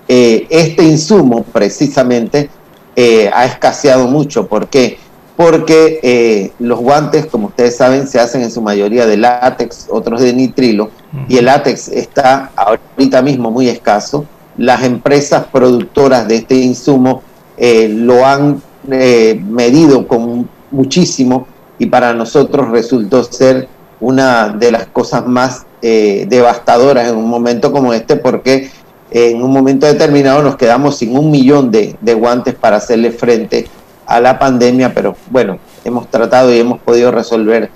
eh, 0.07 0.45
este 0.51 0.83
insumo 0.83 1.41
precisamente 1.41 2.51
eh, 2.95 3.29
ha 3.33 3.45
escaseado 3.45 4.07
mucho. 4.07 4.47
¿Por 4.47 4.67
qué? 4.67 4.97
Porque 5.35 5.99
eh, 6.03 6.51
los 6.59 6.79
guantes, 6.79 7.25
como 7.25 7.47
ustedes 7.47 7.75
saben, 7.75 8.07
se 8.07 8.19
hacen 8.19 8.41
en 8.43 8.51
su 8.51 8.61
mayoría 8.61 9.05
de 9.05 9.17
látex, 9.17 9.87
otros 9.89 10.21
de 10.21 10.33
nitrilo, 10.33 10.91
y 11.27 11.37
el 11.37 11.45
látex 11.45 11.87
está 11.89 12.51
ahorita 12.55 13.21
mismo 13.21 13.51
muy 13.51 13.67
escaso 13.67 14.25
las 14.57 14.83
empresas 14.83 15.45
productoras 15.51 16.27
de 16.27 16.35
este 16.35 16.55
insumo 16.55 17.23
eh, 17.57 17.87
lo 17.89 18.25
han 18.25 18.61
medido 18.85 20.07
con 20.07 20.47
muchísimo 20.69 21.47
y 21.79 21.87
para 21.87 22.13
nosotros 22.13 22.69
resultó 22.69 23.23
ser 23.23 23.67
una 23.99 24.49
de 24.49 24.71
las 24.71 24.87
cosas 24.87 25.25
más 25.25 25.65
devastadoras 25.81 27.09
en 27.09 27.15
un 27.15 27.29
momento 27.29 27.71
como 27.71 27.93
este 27.93 28.15
porque 28.15 28.69
en 29.13 29.41
un 29.41 29.51
momento 29.51 29.85
determinado 29.85 30.41
nos 30.41 30.57
quedamos 30.57 30.97
sin 30.97 31.17
un 31.17 31.31
millón 31.31 31.71
de, 31.71 31.95
de 32.01 32.13
guantes 32.13 32.55
para 32.55 32.77
hacerle 32.77 33.11
frente 33.11 33.67
a 34.05 34.19
la 34.19 34.37
pandemia, 34.37 34.93
pero 34.93 35.15
bueno, 35.29 35.59
hemos 35.85 36.09
tratado 36.09 36.53
y 36.53 36.59
hemos 36.59 36.79
podido 36.79 37.11
resolver 37.11 37.69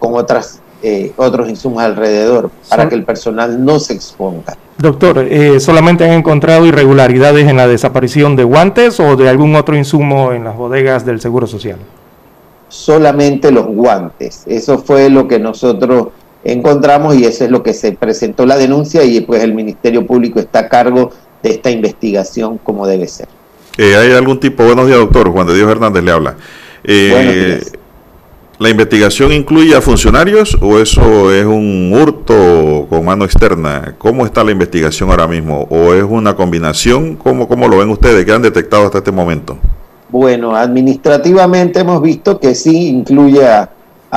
con 0.00 0.14
otras 0.14 0.60
eh, 0.82 1.12
otros 1.16 1.50
insumos 1.50 1.82
alrededor 1.82 2.50
para 2.70 2.88
que 2.88 2.94
el 2.94 3.04
personal 3.04 3.62
no 3.62 3.78
se 3.78 3.92
exponga. 3.92 4.56
Doctor, 4.78 5.18
eh, 5.18 5.60
¿solamente 5.60 6.04
han 6.04 6.12
encontrado 6.12 6.64
irregularidades 6.64 7.46
en 7.48 7.58
la 7.58 7.68
desaparición 7.68 8.34
de 8.34 8.44
guantes 8.44 8.98
o 8.98 9.14
de 9.14 9.28
algún 9.28 9.54
otro 9.56 9.76
insumo 9.76 10.32
en 10.32 10.44
las 10.44 10.56
bodegas 10.56 11.04
del 11.04 11.20
Seguro 11.20 11.46
Social? 11.46 11.76
Solamente 12.68 13.52
los 13.52 13.66
guantes. 13.66 14.44
Eso 14.46 14.78
fue 14.78 15.10
lo 15.10 15.28
que 15.28 15.38
nosotros 15.38 16.08
encontramos 16.44 17.16
y 17.16 17.24
eso 17.24 17.44
es 17.44 17.50
lo 17.50 17.62
que 17.62 17.74
se 17.74 17.92
presentó 17.92 18.46
la 18.46 18.56
denuncia 18.56 19.04
y 19.04 19.20
pues 19.20 19.42
el 19.42 19.54
Ministerio 19.54 20.06
Público 20.06 20.40
está 20.40 20.60
a 20.60 20.68
cargo 20.68 21.10
de 21.42 21.50
esta 21.50 21.70
investigación 21.70 22.58
como 22.58 22.86
debe 22.86 23.06
ser. 23.06 23.28
Eh, 23.76 23.96
¿Hay 23.96 24.12
algún 24.12 24.40
tipo, 24.40 24.64
buenos 24.64 24.86
días 24.86 24.98
doctor, 24.98 25.30
Juan 25.30 25.46
de 25.46 25.54
Dios 25.54 25.70
Hernández 25.70 26.02
le 26.02 26.10
habla. 26.10 26.36
Eh, 26.84 27.60
¿La 28.58 28.68
investigación 28.68 29.32
incluye 29.32 29.74
a 29.74 29.80
funcionarios 29.80 30.58
o 30.60 30.78
eso 30.78 31.32
es 31.32 31.46
un 31.46 31.90
hurto 31.94 32.86
con 32.90 33.06
mano 33.06 33.24
externa? 33.24 33.94
¿Cómo 33.96 34.26
está 34.26 34.44
la 34.44 34.50
investigación 34.50 35.08
ahora 35.08 35.26
mismo? 35.26 35.66
¿O 35.70 35.94
es 35.94 36.02
una 36.02 36.36
combinación? 36.36 37.16
¿Cómo, 37.16 37.48
cómo 37.48 37.68
lo 37.68 37.78
ven 37.78 37.88
ustedes? 37.88 38.22
¿Qué 38.26 38.32
han 38.32 38.42
detectado 38.42 38.84
hasta 38.84 38.98
este 38.98 39.12
momento? 39.12 39.56
Bueno, 40.10 40.54
administrativamente 40.54 41.80
hemos 41.80 42.02
visto 42.02 42.38
que 42.38 42.54
sí 42.54 42.88
incluye 42.88 43.46
a, 43.46 43.70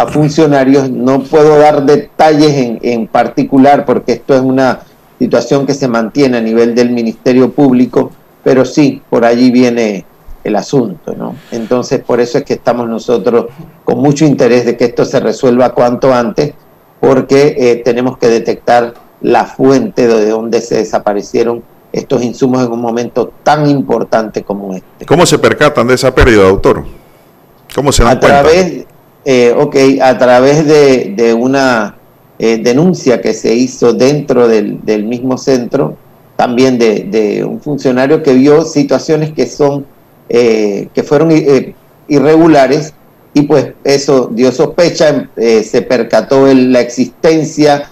funcionarios. 0.07 0.89
No 0.89 1.23
puedo 1.23 1.57
dar 1.57 1.85
detalles 1.85 2.51
en, 2.51 2.79
en 2.81 3.07
particular 3.07 3.85
porque 3.85 4.13
esto 4.13 4.35
es 4.35 4.41
una 4.41 4.81
situación 5.19 5.65
que 5.65 5.73
se 5.73 5.87
mantiene 5.87 6.37
a 6.37 6.41
nivel 6.41 6.75
del 6.75 6.89
Ministerio 6.89 7.51
Público, 7.51 8.11
pero 8.43 8.65
sí, 8.65 9.01
por 9.09 9.23
allí 9.23 9.51
viene 9.51 10.05
el 10.43 10.55
asunto, 10.55 11.15
¿no? 11.15 11.35
Entonces, 11.51 12.01
por 12.01 12.19
eso 12.19 12.37
es 12.37 12.43
que 12.43 12.53
estamos 12.53 12.89
nosotros 12.89 13.45
con 13.85 13.99
mucho 13.99 14.25
interés 14.25 14.65
de 14.65 14.75
que 14.75 14.85
esto 14.85 15.05
se 15.05 15.19
resuelva 15.19 15.73
cuanto 15.73 16.13
antes, 16.13 16.53
porque 16.99 17.55
eh, 17.57 17.81
tenemos 17.83 18.17
que 18.17 18.27
detectar 18.27 18.93
la 19.21 19.45
fuente 19.45 20.07
de 20.07 20.29
donde 20.29 20.61
se 20.61 20.75
desaparecieron 20.75 21.63
estos 21.93 22.23
insumos 22.23 22.65
en 22.65 22.71
un 22.71 22.81
momento 22.81 23.31
tan 23.43 23.69
importante 23.69 24.43
como 24.43 24.73
este. 24.73 25.05
¿Cómo 25.05 25.25
se 25.25 25.39
percatan 25.39 25.87
de 25.87 25.93
esa 25.93 26.13
pérdida, 26.13 26.43
doctor? 26.43 26.83
¿Cómo 27.73 27.91
se 27.91 28.03
dan 28.03 28.17
a 28.17 28.19
Través, 28.19 28.85
eh, 29.25 29.53
ok, 29.57 29.75
a 30.01 30.17
través 30.17 30.65
de, 30.67 31.33
una 31.33 31.95
eh, 32.39 32.57
denuncia 32.57 33.21
que 33.21 33.33
se 33.33 33.53
hizo 33.53 33.93
dentro 33.93 34.47
del, 34.47 35.03
mismo 35.05 35.37
centro, 35.37 35.97
también 36.35 36.77
de, 36.77 37.03
de, 37.03 37.43
un 37.43 37.61
funcionario 37.61 38.23
que 38.23 38.33
vio 38.33 38.63
situaciones 38.63 39.31
que 39.31 39.47
son 39.47 39.85
eh, 40.29 40.87
que 40.93 41.03
fueron 41.03 41.31
eh, 41.31 41.75
irregulares 42.07 42.93
y 43.33 43.41
pues 43.41 43.73
eso 43.83 44.29
dio 44.31 44.51
sospecha, 44.51 45.29
eh, 45.35 45.63
se 45.63 45.81
percató 45.81 46.47
en 46.47 46.71
la 46.71 46.79
existencia 46.79 47.89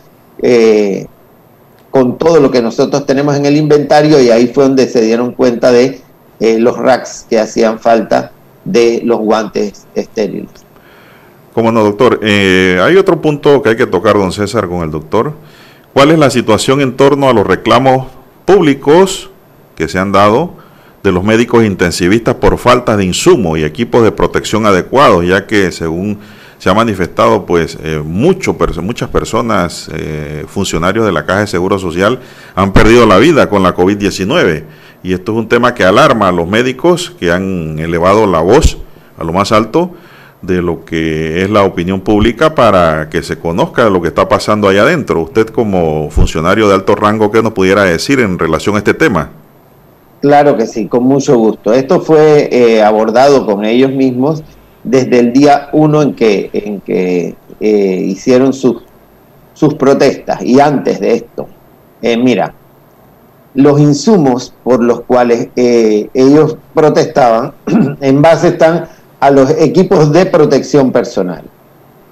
con 1.91 2.17
todo 2.17 2.39
lo 2.39 2.49
que 2.49 2.63
nosotros 2.63 3.05
tenemos 3.05 3.35
en 3.35 3.45
el 3.45 3.57
inventario 3.57 4.19
y 4.19 4.31
ahí 4.31 4.47
fue 4.47 4.63
donde 4.63 4.87
se 4.87 5.01
dieron 5.01 5.33
cuenta 5.33 5.71
de 5.71 6.01
los 6.39 6.79
racks 6.79 7.27
que 7.29 7.37
hacían 7.37 7.79
falta 7.79 8.31
de 8.65 9.01
los 9.03 9.19
guantes 9.19 9.85
estériles. 9.93 10.49
Cómo 11.53 11.71
no, 11.71 11.83
doctor. 11.83 12.19
hay 12.23 12.95
otro 12.95 13.21
punto 13.21 13.61
que 13.61 13.69
hay 13.69 13.75
que 13.75 13.87
tocar, 13.87 14.15
don 14.15 14.31
César, 14.31 14.67
con 14.67 14.83
el 14.83 14.91
doctor. 14.91 15.33
¿Cuál 15.93 16.11
es 16.11 16.19
la 16.19 16.29
situación 16.29 16.81
en 16.81 16.95
torno 16.95 17.29
a 17.29 17.33
los 17.33 17.45
reclamos 17.45 18.07
públicos 18.45 19.29
que 19.75 19.87
se 19.87 19.99
han 19.99 20.11
dado 20.11 20.53
de 21.03 21.11
los 21.11 21.23
médicos 21.23 21.65
intensivistas 21.65 22.35
por 22.35 22.57
falta 22.57 22.95
de 22.95 23.05
insumos 23.05 23.57
y 23.57 23.63
equipos 23.63 24.03
de 24.03 24.11
protección 24.11 24.65
adecuados, 24.65 25.25
ya 25.25 25.47
que 25.47 25.71
según 25.71 26.19
se 26.59 26.69
ha 26.69 26.73
manifestado, 26.75 27.45
pues 27.45 27.77
eh, 27.81 28.01
mucho, 28.05 28.55
muchas 28.83 29.09
personas, 29.09 29.89
eh, 29.93 30.45
funcionarios 30.47 31.05
de 31.05 31.11
la 31.11 31.25
Caja 31.25 31.39
de 31.39 31.47
Seguro 31.47 31.79
Social, 31.79 32.19
han 32.53 32.71
perdido 32.71 33.07
la 33.07 33.17
vida 33.17 33.49
con 33.49 33.63
la 33.63 33.75
COVID-19. 33.75 34.63
Y 35.01 35.13
esto 35.13 35.31
es 35.31 35.37
un 35.39 35.49
tema 35.49 35.73
que 35.73 35.83
alarma 35.83 36.27
a 36.27 36.31
los 36.31 36.47
médicos 36.47 37.15
que 37.19 37.31
han 37.31 37.79
elevado 37.79 38.27
la 38.27 38.41
voz 38.41 38.77
a 39.17 39.23
lo 39.23 39.33
más 39.33 39.51
alto 39.51 39.95
de 40.41 40.61
lo 40.61 40.85
que 40.85 41.43
es 41.43 41.49
la 41.49 41.63
opinión 41.63 42.01
pública 42.01 42.55
para 42.55 43.09
que 43.09 43.21
se 43.21 43.37
conozca 43.37 43.89
lo 43.89 44.01
que 44.01 44.07
está 44.07 44.27
pasando 44.27 44.67
allá 44.67 44.81
adentro. 44.81 45.21
Usted 45.21 45.47
como 45.47 46.09
funcionario 46.09 46.67
de 46.67 46.75
alto 46.75 46.95
rango, 46.95 47.31
¿qué 47.31 47.43
nos 47.43 47.53
pudiera 47.53 47.83
decir 47.83 48.19
en 48.19 48.39
relación 48.39 48.75
a 48.75 48.79
este 48.79 48.93
tema? 48.93 49.29
Claro 50.21 50.57
que 50.57 50.67
sí, 50.67 50.87
con 50.87 51.03
mucho 51.03 51.37
gusto. 51.37 51.73
Esto 51.73 52.01
fue 52.01 52.49
eh, 52.51 52.81
abordado 52.81 53.45
con 53.45 53.65
ellos 53.65 53.91
mismos 53.91 54.43
desde 54.83 55.19
el 55.19 55.33
día 55.33 55.69
uno 55.73 56.01
en 56.01 56.15
que, 56.15 56.49
en 56.53 56.81
que 56.81 57.35
eh, 57.59 58.03
hicieron 58.07 58.53
sus 58.53 58.83
sus 59.61 59.75
protestas 59.75 60.41
y 60.41 60.59
antes 60.59 60.99
de 60.99 61.13
esto. 61.13 61.47
Eh, 62.01 62.17
mira, 62.17 62.55
los 63.53 63.79
insumos 63.79 64.55
por 64.63 64.81
los 64.83 65.01
cuales 65.01 65.49
eh, 65.55 66.09
ellos 66.15 66.57
protestaban 66.73 67.53
en 68.01 68.21
base 68.23 68.47
están 68.47 68.87
a 69.21 69.29
los 69.29 69.51
equipos 69.51 70.11
de 70.11 70.25
protección 70.25 70.91
personal. 70.91 71.43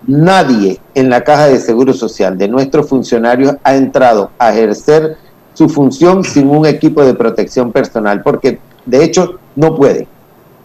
Nadie 0.07 0.79
en 0.93 1.09
la 1.09 1.23
caja 1.23 1.47
de 1.47 1.59
seguro 1.59 1.91
social 1.91 2.37
de 2.37 2.47
nuestros 2.47 2.87
funcionarios 2.87 3.55
ha 3.63 3.75
entrado 3.75 4.31
a 4.37 4.51
ejercer 4.51 5.17
su 5.53 5.67
función 5.67 6.23
sin 6.23 6.47
un 6.49 6.65
equipo 6.65 7.03
de 7.03 7.15
protección 7.15 7.71
personal, 7.71 8.21
porque 8.21 8.59
de 8.85 9.03
hecho 9.03 9.39
no 9.55 9.75
puede, 9.75 10.07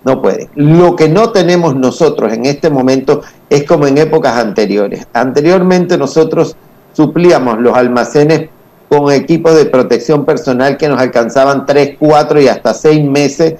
no 0.04 0.20
puede. 0.20 0.50
Lo 0.54 0.94
que 0.94 1.08
no 1.08 1.30
tenemos 1.30 1.74
nosotros 1.74 2.32
en 2.32 2.44
este 2.44 2.68
momento 2.68 3.22
es 3.48 3.64
como 3.64 3.86
en 3.86 3.98
épocas 3.98 4.36
anteriores. 4.36 5.06
Anteriormente 5.14 5.96
nosotros 5.96 6.56
suplíamos 6.92 7.58
los 7.58 7.74
almacenes 7.74 8.50
con 8.90 9.10
equipos 9.10 9.56
de 9.56 9.64
protección 9.64 10.26
personal 10.26 10.76
que 10.76 10.88
nos 10.88 11.00
alcanzaban 11.00 11.64
3, 11.64 11.96
4 11.98 12.40
y 12.42 12.48
hasta 12.48 12.74
6 12.74 13.04
meses 13.04 13.54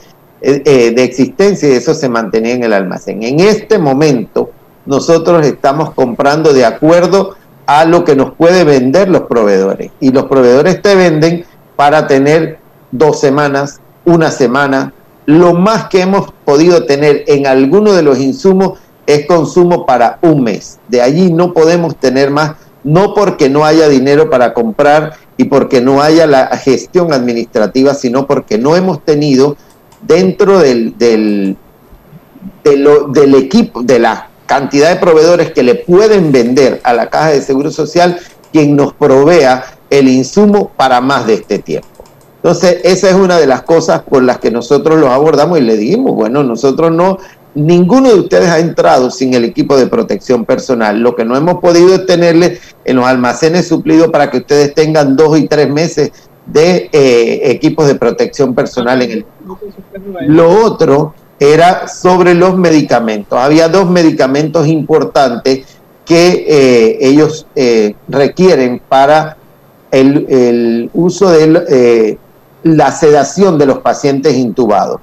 eh, 0.46 0.62
eh, 0.66 0.90
de 0.90 1.04
existencia 1.04 1.66
y 1.70 1.72
eso 1.72 1.94
se 1.94 2.08
mantenía 2.10 2.52
en 2.52 2.64
el 2.64 2.74
almacén. 2.74 3.22
En 3.22 3.40
este 3.40 3.78
momento 3.78 4.50
nosotros 4.84 5.46
estamos 5.46 5.94
comprando 5.94 6.52
de 6.52 6.66
acuerdo 6.66 7.34
a 7.64 7.86
lo 7.86 8.04
que 8.04 8.14
nos 8.14 8.34
puede 8.34 8.62
vender 8.64 9.08
los 9.08 9.22
proveedores 9.22 9.90
y 10.00 10.12
los 10.12 10.24
proveedores 10.24 10.82
te 10.82 10.94
venden 10.96 11.46
para 11.76 12.06
tener 12.06 12.58
dos 12.90 13.20
semanas, 13.20 13.80
una 14.04 14.30
semana. 14.30 14.92
Lo 15.24 15.54
más 15.54 15.88
que 15.88 16.02
hemos 16.02 16.30
podido 16.44 16.84
tener 16.84 17.24
en 17.26 17.46
alguno 17.46 17.94
de 17.94 18.02
los 18.02 18.18
insumos 18.18 18.78
es 19.06 19.24
consumo 19.24 19.86
para 19.86 20.18
un 20.20 20.42
mes. 20.44 20.78
De 20.88 21.00
allí 21.00 21.32
no 21.32 21.54
podemos 21.54 21.96
tener 21.96 22.30
más, 22.30 22.56
no 22.82 23.14
porque 23.14 23.48
no 23.48 23.64
haya 23.64 23.88
dinero 23.88 24.28
para 24.28 24.52
comprar 24.52 25.14
y 25.38 25.44
porque 25.44 25.80
no 25.80 26.02
haya 26.02 26.26
la 26.26 26.48
gestión 26.58 27.14
administrativa, 27.14 27.94
sino 27.94 28.26
porque 28.26 28.58
no 28.58 28.76
hemos 28.76 29.02
tenido 29.02 29.56
dentro 30.06 30.58
del, 30.58 30.96
del, 30.98 31.56
equipo, 33.34 33.82
de 33.82 33.98
la 33.98 34.28
cantidad 34.46 34.90
de 34.90 34.96
proveedores 34.96 35.52
que 35.52 35.62
le 35.62 35.74
pueden 35.74 36.32
vender 36.32 36.80
a 36.84 36.92
la 36.92 37.08
caja 37.08 37.30
de 37.30 37.42
seguro 37.42 37.70
social 37.70 38.18
quien 38.52 38.76
nos 38.76 38.92
provea 38.92 39.64
el 39.90 40.08
insumo 40.08 40.70
para 40.76 41.00
más 41.00 41.26
de 41.26 41.34
este 41.34 41.58
tiempo. 41.58 41.88
Entonces, 42.36 42.80
esa 42.84 43.08
es 43.08 43.14
una 43.14 43.38
de 43.38 43.46
las 43.46 43.62
cosas 43.62 44.02
por 44.02 44.22
las 44.22 44.38
que 44.38 44.50
nosotros 44.50 45.00
los 45.00 45.08
abordamos 45.08 45.58
y 45.58 45.62
le 45.62 45.76
dijimos, 45.76 46.14
bueno, 46.14 46.44
nosotros 46.44 46.92
no, 46.92 47.18
ninguno 47.54 48.10
de 48.10 48.16
ustedes 48.16 48.50
ha 48.50 48.58
entrado 48.58 49.10
sin 49.10 49.32
el 49.34 49.44
equipo 49.44 49.76
de 49.76 49.86
protección 49.86 50.44
personal. 50.44 51.00
Lo 51.00 51.16
que 51.16 51.24
no 51.24 51.36
hemos 51.36 51.60
podido 51.60 51.94
es 51.94 52.04
tenerle 52.04 52.60
en 52.84 52.96
los 52.96 53.06
almacenes 53.06 53.66
suplidos 53.66 54.08
para 54.08 54.30
que 54.30 54.38
ustedes 54.38 54.74
tengan 54.74 55.16
dos 55.16 55.38
y 55.38 55.48
tres 55.48 55.70
meses 55.70 56.12
de 56.46 56.90
eh, 56.92 57.50
equipos 57.50 57.86
de 57.86 57.94
protección 57.94 58.54
personal 58.54 59.00
en 59.00 59.10
el 59.10 59.24
Lo 60.26 60.64
otro 60.64 61.14
era 61.38 61.88
sobre 61.88 62.34
los 62.34 62.56
medicamentos. 62.56 63.38
Había 63.38 63.68
dos 63.68 63.88
medicamentos 63.88 64.66
importantes 64.66 65.66
que 66.04 66.44
eh, 66.46 66.98
ellos 67.00 67.46
eh, 67.54 67.94
requieren 68.08 68.80
para 68.88 69.36
el, 69.90 70.90
uso 70.92 71.30
de 71.30 72.18
la 72.62 72.92
sedación 72.92 73.58
de 73.58 73.66
los 73.66 73.78
pacientes 73.78 74.34
intubados. 74.34 75.00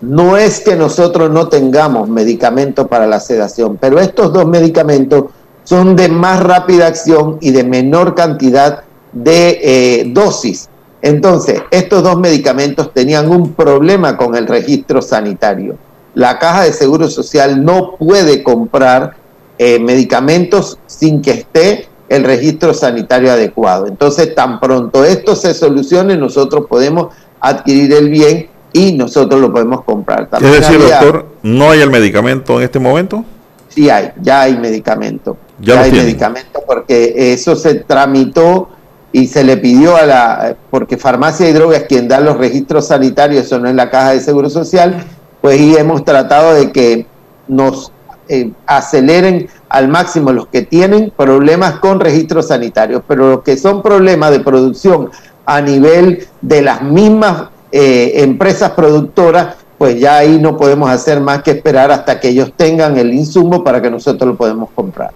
No 0.00 0.36
es 0.36 0.60
que 0.60 0.76
nosotros 0.76 1.30
no 1.30 1.48
tengamos 1.48 2.08
medicamentos 2.08 2.88
para 2.88 3.06
la 3.06 3.20
sedación, 3.20 3.78
pero 3.80 4.00
estos 4.00 4.32
dos 4.32 4.46
medicamentos 4.46 5.26
son 5.62 5.96
de 5.96 6.08
más 6.08 6.42
rápida 6.42 6.88
acción 6.88 7.38
y 7.40 7.52
de 7.52 7.64
menor 7.64 8.14
cantidad 8.14 8.82
de 9.12 10.10
dosis 10.12 10.68
entonces, 11.04 11.60
estos 11.70 12.02
dos 12.02 12.18
medicamentos 12.18 12.90
tenían 12.94 13.30
un 13.30 13.52
problema 13.52 14.16
con 14.16 14.34
el 14.36 14.46
registro 14.46 15.02
sanitario. 15.02 15.76
La 16.14 16.38
caja 16.38 16.62
de 16.62 16.72
seguro 16.72 17.08
social 17.08 17.62
no 17.62 17.96
puede 17.98 18.42
comprar 18.42 19.14
eh, 19.58 19.78
medicamentos 19.80 20.78
sin 20.86 21.20
que 21.20 21.32
esté 21.32 21.88
el 22.08 22.24
registro 22.24 22.72
sanitario 22.72 23.30
adecuado. 23.30 23.86
Entonces, 23.86 24.34
tan 24.34 24.58
pronto 24.58 25.04
esto 25.04 25.36
se 25.36 25.52
solucione, 25.52 26.16
nosotros 26.16 26.64
podemos 26.66 27.08
adquirir 27.38 27.92
el 27.92 28.08
bien 28.08 28.48
y 28.72 28.92
nosotros 28.92 29.38
lo 29.42 29.52
podemos 29.52 29.84
comprar. 29.84 30.30
También 30.30 30.54
es 30.54 30.60
decir, 30.60 30.80
doctor, 30.80 31.26
¿no 31.42 31.70
hay 31.70 31.82
el 31.82 31.90
medicamento 31.90 32.56
en 32.56 32.64
este 32.64 32.78
momento? 32.78 33.26
Sí 33.68 33.90
hay, 33.90 34.10
ya 34.22 34.40
hay 34.40 34.56
medicamento. 34.56 35.36
Ya, 35.60 35.82
hay 35.82 35.92
medicamento 35.92 36.62
porque 36.66 37.34
eso 37.34 37.54
se 37.56 37.74
tramitó 37.74 38.70
y 39.14 39.28
se 39.28 39.44
le 39.44 39.56
pidió 39.56 39.96
a 39.96 40.02
la, 40.02 40.56
porque 40.70 40.96
Farmacia 40.96 41.48
y 41.48 41.52
Drogas 41.52 41.82
es 41.82 41.86
quien 41.86 42.08
da 42.08 42.18
los 42.18 42.36
registros 42.36 42.88
sanitarios, 42.88 43.46
eso 43.46 43.60
no 43.60 43.68
es 43.68 43.74
la 43.76 43.88
caja 43.88 44.10
de 44.10 44.20
seguro 44.20 44.50
social, 44.50 45.04
pues 45.40 45.60
y 45.60 45.76
hemos 45.76 46.04
tratado 46.04 46.52
de 46.52 46.72
que 46.72 47.06
nos 47.46 47.92
eh, 48.28 48.50
aceleren 48.66 49.46
al 49.68 49.86
máximo 49.86 50.32
los 50.32 50.48
que 50.48 50.62
tienen 50.62 51.12
problemas 51.16 51.78
con 51.78 52.00
registros 52.00 52.48
sanitarios, 52.48 53.02
pero 53.06 53.30
los 53.30 53.42
que 53.44 53.56
son 53.56 53.82
problemas 53.82 54.32
de 54.32 54.40
producción 54.40 55.10
a 55.46 55.60
nivel 55.60 56.26
de 56.40 56.62
las 56.62 56.82
mismas 56.82 57.50
eh, 57.70 58.14
empresas 58.16 58.72
productoras, 58.72 59.54
pues 59.78 60.00
ya 60.00 60.16
ahí 60.16 60.40
no 60.40 60.56
podemos 60.56 60.90
hacer 60.90 61.20
más 61.20 61.44
que 61.44 61.52
esperar 61.52 61.92
hasta 61.92 62.18
que 62.18 62.30
ellos 62.30 62.52
tengan 62.56 62.98
el 62.98 63.14
insumo 63.14 63.62
para 63.62 63.80
que 63.80 63.92
nosotros 63.92 64.30
lo 64.30 64.36
podamos 64.36 64.70
comprar. 64.74 65.12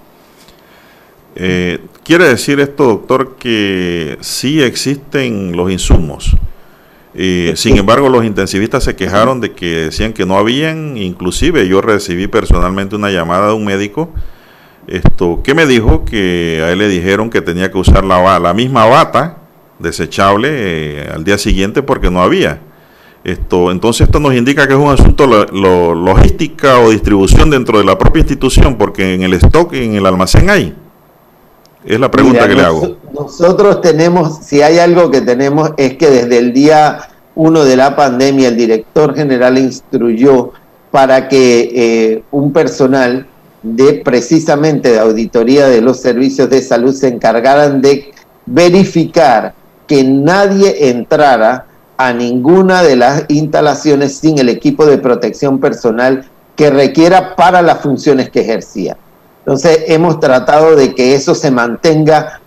Eh, 1.34 1.80
¿Quiere 2.09 2.26
decir 2.26 2.59
esto, 2.59 2.86
doctor, 2.86 3.36
que 3.39 4.16
sí 4.22 4.62
existen 4.62 5.55
los 5.55 5.70
insumos? 5.70 6.35
Eh, 7.12 7.52
sin 7.55 7.76
embargo, 7.76 8.09
los 8.09 8.24
intensivistas 8.24 8.82
se 8.85 8.97
quejaron 8.97 9.43
de 9.43 9.52
que 9.52 9.66
decían 9.66 10.14
que 10.14 10.24
no 10.24 10.39
habían, 10.39 10.97
inclusive 10.97 11.68
yo 11.68 11.82
recibí 11.82 12.26
personalmente 12.26 12.97
una 12.97 13.10
llamada 13.10 13.48
de 13.48 13.52
un 13.52 13.66
médico 13.66 14.09
esto, 14.86 15.43
que 15.44 15.52
me 15.52 15.66
dijo 15.66 16.06
que 16.06 16.62
a 16.64 16.72
él 16.72 16.78
le 16.78 16.89
dijeron 16.89 17.28
que 17.28 17.43
tenía 17.43 17.70
que 17.70 17.76
usar 17.76 18.06
la, 18.06 18.39
la 18.39 18.55
misma 18.55 18.86
bata 18.86 19.43
desechable 19.78 20.48
eh, 20.51 21.10
al 21.12 21.24
día 21.24 21.36
siguiente 21.36 21.82
porque 21.82 22.10
no 22.10 22.22
había. 22.22 22.62
Esto, 23.22 23.70
entonces 23.70 24.06
esto 24.06 24.18
nos 24.18 24.32
indica 24.32 24.66
que 24.66 24.72
es 24.72 24.80
un 24.80 24.89
asunto 24.89 25.26
lo, 25.26 25.94
logística 25.94 26.78
o 26.78 26.89
distribución 26.89 27.51
dentro 27.51 27.76
de 27.76 27.85
la 27.85 27.98
propia 27.98 28.20
institución 28.20 28.78
porque 28.78 29.12
en 29.12 29.24
el 29.24 29.35
stock 29.35 29.74
en 29.74 29.97
el 29.97 30.06
almacén 30.06 30.48
hay. 30.48 30.74
Es 31.84 32.00
la 32.00 32.10
pregunta 32.10 32.48
que 32.48 32.55
le 32.55 32.62
hago. 32.62 32.96
Nosotros 33.12 33.80
tenemos, 33.80 34.38
si 34.42 34.62
hay 34.62 34.78
algo 34.78 35.10
que 35.10 35.20
tenemos, 35.20 35.72
es 35.76 35.96
que 35.96 36.10
desde 36.10 36.38
el 36.38 36.52
día 36.52 37.09
uno 37.34 37.64
de 37.64 37.76
la 37.76 37.94
pandemia 37.94 38.48
el 38.48 38.56
director 38.56 39.14
general 39.14 39.59
instruyó 39.59 40.50
para 40.90 41.28
que 41.28 41.70
eh, 41.72 42.22
un 42.32 42.52
personal 42.52 43.26
de 43.62 44.02
precisamente 44.05 44.90
de 44.90 44.98
auditoría 44.98 45.68
de 45.68 45.80
los 45.80 46.00
servicios 46.00 46.50
de 46.50 46.62
salud 46.62 46.92
se 46.94 47.09
encargaran 47.09 47.80
de 47.80 48.12
verificar 48.46 49.55
que 49.86 50.05
nadie 50.05 50.90
entrara 50.90 51.66
a 51.96 52.12
ninguna 52.12 52.82
de 52.82 52.96
las 52.96 53.24
instalaciones 53.28 54.16
sin 54.16 54.38
el 54.38 54.48
equipo 54.48 54.86
de 54.86 54.98
protección 54.98 55.59
personal 55.59 56.24
que 56.56 56.70
requiera 56.70 57.36
para 57.36 57.62
las 57.62 57.80
funciones 57.80 58.30
que 58.30 58.40
ejercía. 58.40 58.96
Entonces 59.48 59.84
hemos 59.86 60.20
tratado 60.20 60.76
de 60.76 60.94
que 60.94 61.14
eso 61.14 61.34
se 61.34 61.50
mantenga 61.50 62.38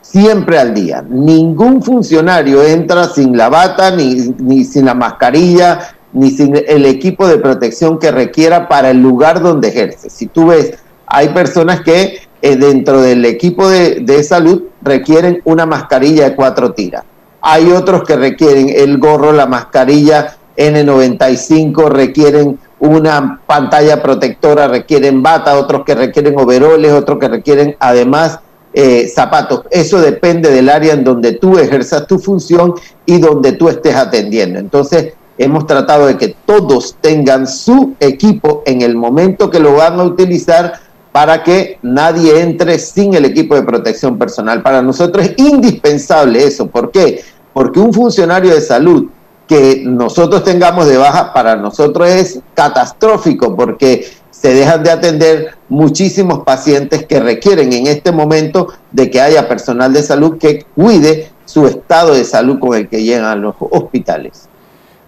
siempre 0.00 0.58
al 0.58 0.72
día. 0.72 1.04
Ningún 1.06 1.82
funcionario 1.82 2.62
entra 2.62 3.06
sin 3.06 3.36
la 3.36 3.50
bata, 3.50 3.90
ni, 3.90 4.14
ni 4.38 4.64
sin 4.64 4.86
la 4.86 4.94
mascarilla, 4.94 5.94
ni 6.14 6.30
sin 6.30 6.56
el 6.56 6.86
equipo 6.86 7.28
de 7.28 7.36
protección 7.36 7.98
que 7.98 8.10
requiera 8.10 8.66
para 8.66 8.92
el 8.92 9.02
lugar 9.02 9.42
donde 9.42 9.68
ejerce. 9.68 10.08
Si 10.08 10.26
tú 10.28 10.46
ves, 10.46 10.72
hay 11.06 11.28
personas 11.34 11.82
que 11.82 12.20
eh, 12.40 12.56
dentro 12.56 13.02
del 13.02 13.26
equipo 13.26 13.68
de, 13.68 13.96
de 13.96 14.24
salud 14.24 14.62
requieren 14.80 15.42
una 15.44 15.66
mascarilla 15.66 16.30
de 16.30 16.34
cuatro 16.34 16.72
tiras. 16.72 17.04
Hay 17.42 17.70
otros 17.72 18.04
que 18.04 18.16
requieren 18.16 18.70
el 18.74 18.96
gorro, 18.96 19.32
la 19.32 19.44
mascarilla 19.44 20.38
N95, 20.56 21.90
requieren 21.90 22.58
una 22.80 23.40
pantalla 23.46 24.02
protectora, 24.02 24.68
requieren 24.68 25.22
bata, 25.22 25.58
otros 25.58 25.84
que 25.84 25.94
requieren 25.94 26.38
overoles, 26.38 26.92
otros 26.92 27.18
que 27.18 27.28
requieren 27.28 27.76
además 27.80 28.40
eh, 28.72 29.08
zapatos. 29.08 29.62
Eso 29.70 30.00
depende 30.00 30.50
del 30.50 30.68
área 30.68 30.92
en 30.92 31.04
donde 31.04 31.32
tú 31.32 31.58
ejerzas 31.58 32.06
tu 32.06 32.18
función 32.18 32.74
y 33.06 33.18
donde 33.18 33.52
tú 33.52 33.68
estés 33.68 33.94
atendiendo. 33.94 34.58
Entonces, 34.58 35.14
hemos 35.38 35.66
tratado 35.66 36.06
de 36.06 36.16
que 36.16 36.36
todos 36.44 36.96
tengan 37.00 37.46
su 37.46 37.94
equipo 38.00 38.62
en 38.66 38.82
el 38.82 38.94
momento 38.96 39.50
que 39.50 39.60
lo 39.60 39.74
van 39.74 39.98
a 39.98 40.04
utilizar 40.04 40.74
para 41.12 41.42
que 41.42 41.78
nadie 41.82 42.40
entre 42.40 42.78
sin 42.78 43.14
el 43.14 43.24
equipo 43.24 43.54
de 43.54 43.62
protección 43.62 44.18
personal. 44.18 44.62
Para 44.62 44.82
nosotros 44.82 45.26
es 45.26 45.34
indispensable 45.38 46.44
eso. 46.44 46.66
¿Por 46.66 46.90
qué? 46.90 47.22
Porque 47.52 47.80
un 47.80 47.92
funcionario 47.92 48.54
de 48.54 48.60
salud 48.60 49.06
que 49.48 49.82
nosotros 49.84 50.44
tengamos 50.44 50.86
de 50.86 50.98
baja 50.98 51.32
para 51.32 51.56
nosotros 51.56 52.08
es 52.08 52.40
catastrófico 52.54 53.56
porque 53.56 54.06
se 54.30 54.54
dejan 54.54 54.84
de 54.84 54.90
atender 54.90 55.54
muchísimos 55.68 56.40
pacientes 56.40 57.06
que 57.06 57.18
requieren 57.18 57.72
en 57.72 57.88
este 57.88 58.12
momento 58.12 58.68
de 58.92 59.10
que 59.10 59.20
haya 59.20 59.48
personal 59.48 59.92
de 59.92 60.02
salud 60.02 60.38
que 60.38 60.64
cuide 60.76 61.30
su 61.44 61.66
estado 61.66 62.14
de 62.14 62.24
salud 62.24 62.58
con 62.60 62.76
el 62.76 62.88
que 62.88 63.02
llegan 63.02 63.24
a 63.24 63.34
los 63.34 63.56
hospitales. 63.58 64.48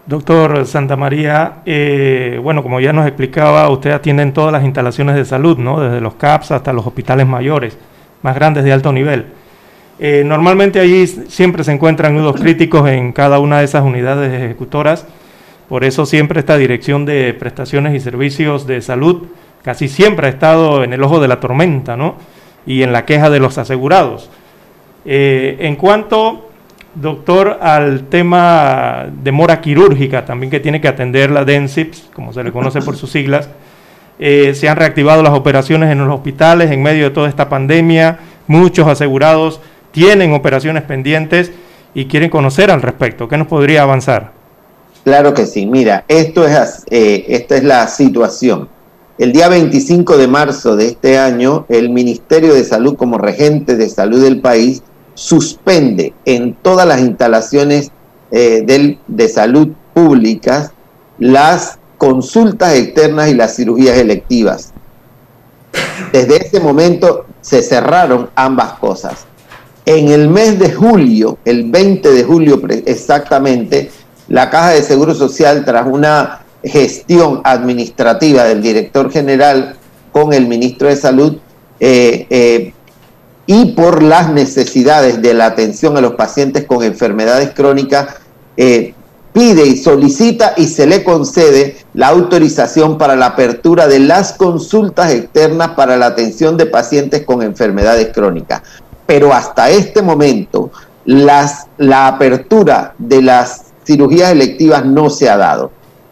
Doctor 0.07 0.65
Santa 0.65 0.97
María, 0.97 1.61
eh, 1.65 2.39
bueno, 2.43 2.63
como 2.63 2.79
ya 2.79 2.91
nos 2.91 3.05
explicaba, 3.05 3.69
ustedes 3.69 3.95
atienden 3.95 4.33
todas 4.33 4.51
las 4.51 4.63
instalaciones 4.63 5.15
de 5.15 5.23
salud, 5.23 5.57
¿no? 5.59 5.79
Desde 5.79 6.01
los 6.01 6.15
CAPS 6.15 6.51
hasta 6.51 6.73
los 6.73 6.85
hospitales 6.85 7.27
mayores, 7.27 7.77
más 8.23 8.35
grandes 8.35 8.63
de 8.63 8.73
alto 8.73 8.91
nivel. 8.91 9.27
Eh, 9.99 10.23
normalmente 10.25 10.79
allí 10.79 11.05
siempre 11.07 11.63
se 11.63 11.71
encuentran 11.71 12.15
nudos 12.15 12.39
críticos 12.39 12.89
en 12.89 13.11
cada 13.11 13.39
una 13.39 13.59
de 13.59 13.65
esas 13.65 13.83
unidades 13.83 14.33
ejecutoras, 14.33 15.05
por 15.69 15.83
eso 15.83 16.05
siempre 16.05 16.39
esta 16.39 16.57
dirección 16.57 17.05
de 17.05 17.33
prestaciones 17.33 17.95
y 17.95 17.99
servicios 17.99 18.67
de 18.67 18.81
salud 18.81 19.27
casi 19.63 19.87
siempre 19.87 20.27
ha 20.27 20.29
estado 20.29 20.83
en 20.83 20.93
el 20.93 21.03
ojo 21.03 21.19
de 21.19 21.27
la 21.27 21.39
tormenta, 21.39 21.95
¿no? 21.95 22.15
Y 22.65 22.83
en 22.83 22.91
la 22.91 23.05
queja 23.05 23.29
de 23.29 23.39
los 23.39 23.57
asegurados. 23.57 24.29
Eh, 25.05 25.57
en 25.59 25.75
cuanto, 25.75 26.49
doctor, 26.95 27.59
al 27.61 28.07
tema 28.09 29.05
de 29.23 29.31
mora 29.31 29.61
quirúrgica, 29.61 30.25
también 30.25 30.51
que 30.51 30.59
tiene 30.59 30.81
que 30.81 30.87
atender 30.87 31.31
la 31.31 31.45
DENSIPS, 31.45 32.09
como 32.13 32.33
se 32.33 32.43
le 32.43 32.51
conoce 32.51 32.81
por 32.81 32.97
sus 32.97 33.11
siglas, 33.11 33.49
eh, 34.19 34.53
se 34.53 34.69
han 34.69 34.77
reactivado 34.77 35.23
las 35.23 35.33
operaciones 35.33 35.89
en 35.89 35.99
los 35.99 36.13
hospitales 36.13 36.69
en 36.69 36.83
medio 36.83 37.05
de 37.05 37.09
toda 37.11 37.27
esta 37.27 37.49
pandemia, 37.49 38.19
muchos 38.45 38.87
asegurados 38.87 39.61
tienen 39.91 40.33
operaciones 40.33 40.83
pendientes 40.83 41.51
y 41.93 42.05
quieren 42.05 42.29
conocer 42.29 42.71
al 42.71 42.81
respecto. 42.81 43.27
¿Qué 43.27 43.37
nos 43.37 43.47
podría 43.47 43.83
avanzar? 43.83 44.31
Claro 45.03 45.33
que 45.33 45.45
sí. 45.45 45.65
Mira, 45.65 46.05
esto 46.07 46.47
es, 46.47 46.83
eh, 46.89 47.25
esta 47.27 47.57
es 47.57 47.63
la 47.63 47.87
situación. 47.87 48.69
El 49.17 49.33
día 49.33 49.49
25 49.49 50.17
de 50.17 50.27
marzo 50.27 50.75
de 50.75 50.87
este 50.87 51.17
año, 51.17 51.65
el 51.69 51.89
Ministerio 51.89 52.53
de 52.53 52.63
Salud, 52.63 52.95
como 52.95 53.17
regente 53.17 53.75
de 53.75 53.89
salud 53.89 54.21
del 54.21 54.41
país, 54.41 54.81
suspende 55.13 56.13
en 56.25 56.55
todas 56.55 56.87
las 56.87 57.01
instalaciones 57.01 57.91
eh, 58.31 58.63
del, 58.65 58.97
de 59.07 59.27
salud 59.27 59.69
públicas 59.93 60.71
las 61.19 61.77
consultas 61.97 62.75
externas 62.75 63.29
y 63.29 63.35
las 63.35 63.55
cirugías 63.55 63.97
electivas. 63.97 64.73
Desde 66.11 66.37
ese 66.37 66.59
momento 66.59 67.25
se 67.41 67.61
cerraron 67.61 68.29
ambas 68.35 68.73
cosas. 68.73 69.25
En 69.85 70.09
el 70.09 70.27
mes 70.27 70.59
de 70.59 70.71
julio, 70.71 71.39
el 71.43 71.71
20 71.71 72.11
de 72.11 72.23
julio 72.23 72.61
exactamente, 72.85 73.89
la 74.27 74.49
Caja 74.51 74.71
de 74.71 74.83
Seguro 74.83 75.15
Social, 75.15 75.65
tras 75.65 75.87
una 75.87 76.41
gestión 76.63 77.41
administrativa 77.43 78.43
del 78.43 78.61
director 78.61 79.11
general 79.11 79.75
con 80.11 80.33
el 80.33 80.47
ministro 80.47 80.87
de 80.87 80.95
Salud, 80.95 81.37
eh, 81.79 82.27
eh, 82.29 82.73
y 83.47 83.71
por 83.71 84.03
las 84.03 84.31
necesidades 84.31 85.19
de 85.19 85.33
la 85.33 85.47
atención 85.47 85.97
a 85.97 86.01
los 86.01 86.13
pacientes 86.13 86.65
con 86.65 86.83
enfermedades 86.83 87.49
crónicas, 87.49 88.17
eh, 88.57 88.93
pide 89.33 89.65
y 89.65 89.77
solicita 89.77 90.53
y 90.57 90.67
se 90.67 90.85
le 90.85 91.03
concede 91.03 91.77
la 91.95 92.09
autorización 92.09 92.99
para 92.99 93.15
la 93.15 93.27
apertura 93.27 93.87
de 93.87 93.99
las 93.99 94.33
consultas 94.33 95.11
externas 95.11 95.69
para 95.69 95.97
la 95.97 96.05
atención 96.05 96.55
de 96.55 96.67
pacientes 96.67 97.23
con 97.25 97.41
enfermedades 97.41 98.09
crónicas 98.13 98.61
pero 99.11 99.33
hasta 99.33 99.69
este 99.69 100.01
momento 100.01 100.71
la 101.03 102.07
apertura 102.07 102.95
de 102.97 103.21
las 103.21 103.73
cirugías 103.85 104.31
electivas 104.31 104.85
no 104.85 105.09
se 105.09 105.27
ha 105.27 105.35
dado. 105.35 105.69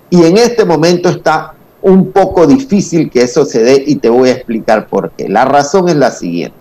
Y 0.10 0.26
en 0.26 0.36
este 0.36 0.66
momento 0.66 1.08
está 1.08 1.54
un 1.82 2.12
poco 2.12 2.46
difícil 2.46 3.10
que 3.10 3.22
eso 3.22 3.46
se 3.46 3.64
dé 3.64 3.82
y 3.88 3.96
te 3.96 4.10
voy 4.10 4.28
a 4.28 4.34
explicar 4.34 4.88
por 4.88 5.12
qué. 5.12 5.30
La 5.30 5.46
razón 5.46 5.88
es 5.88 5.96
la 5.96 6.12
siguiente. 6.12 6.58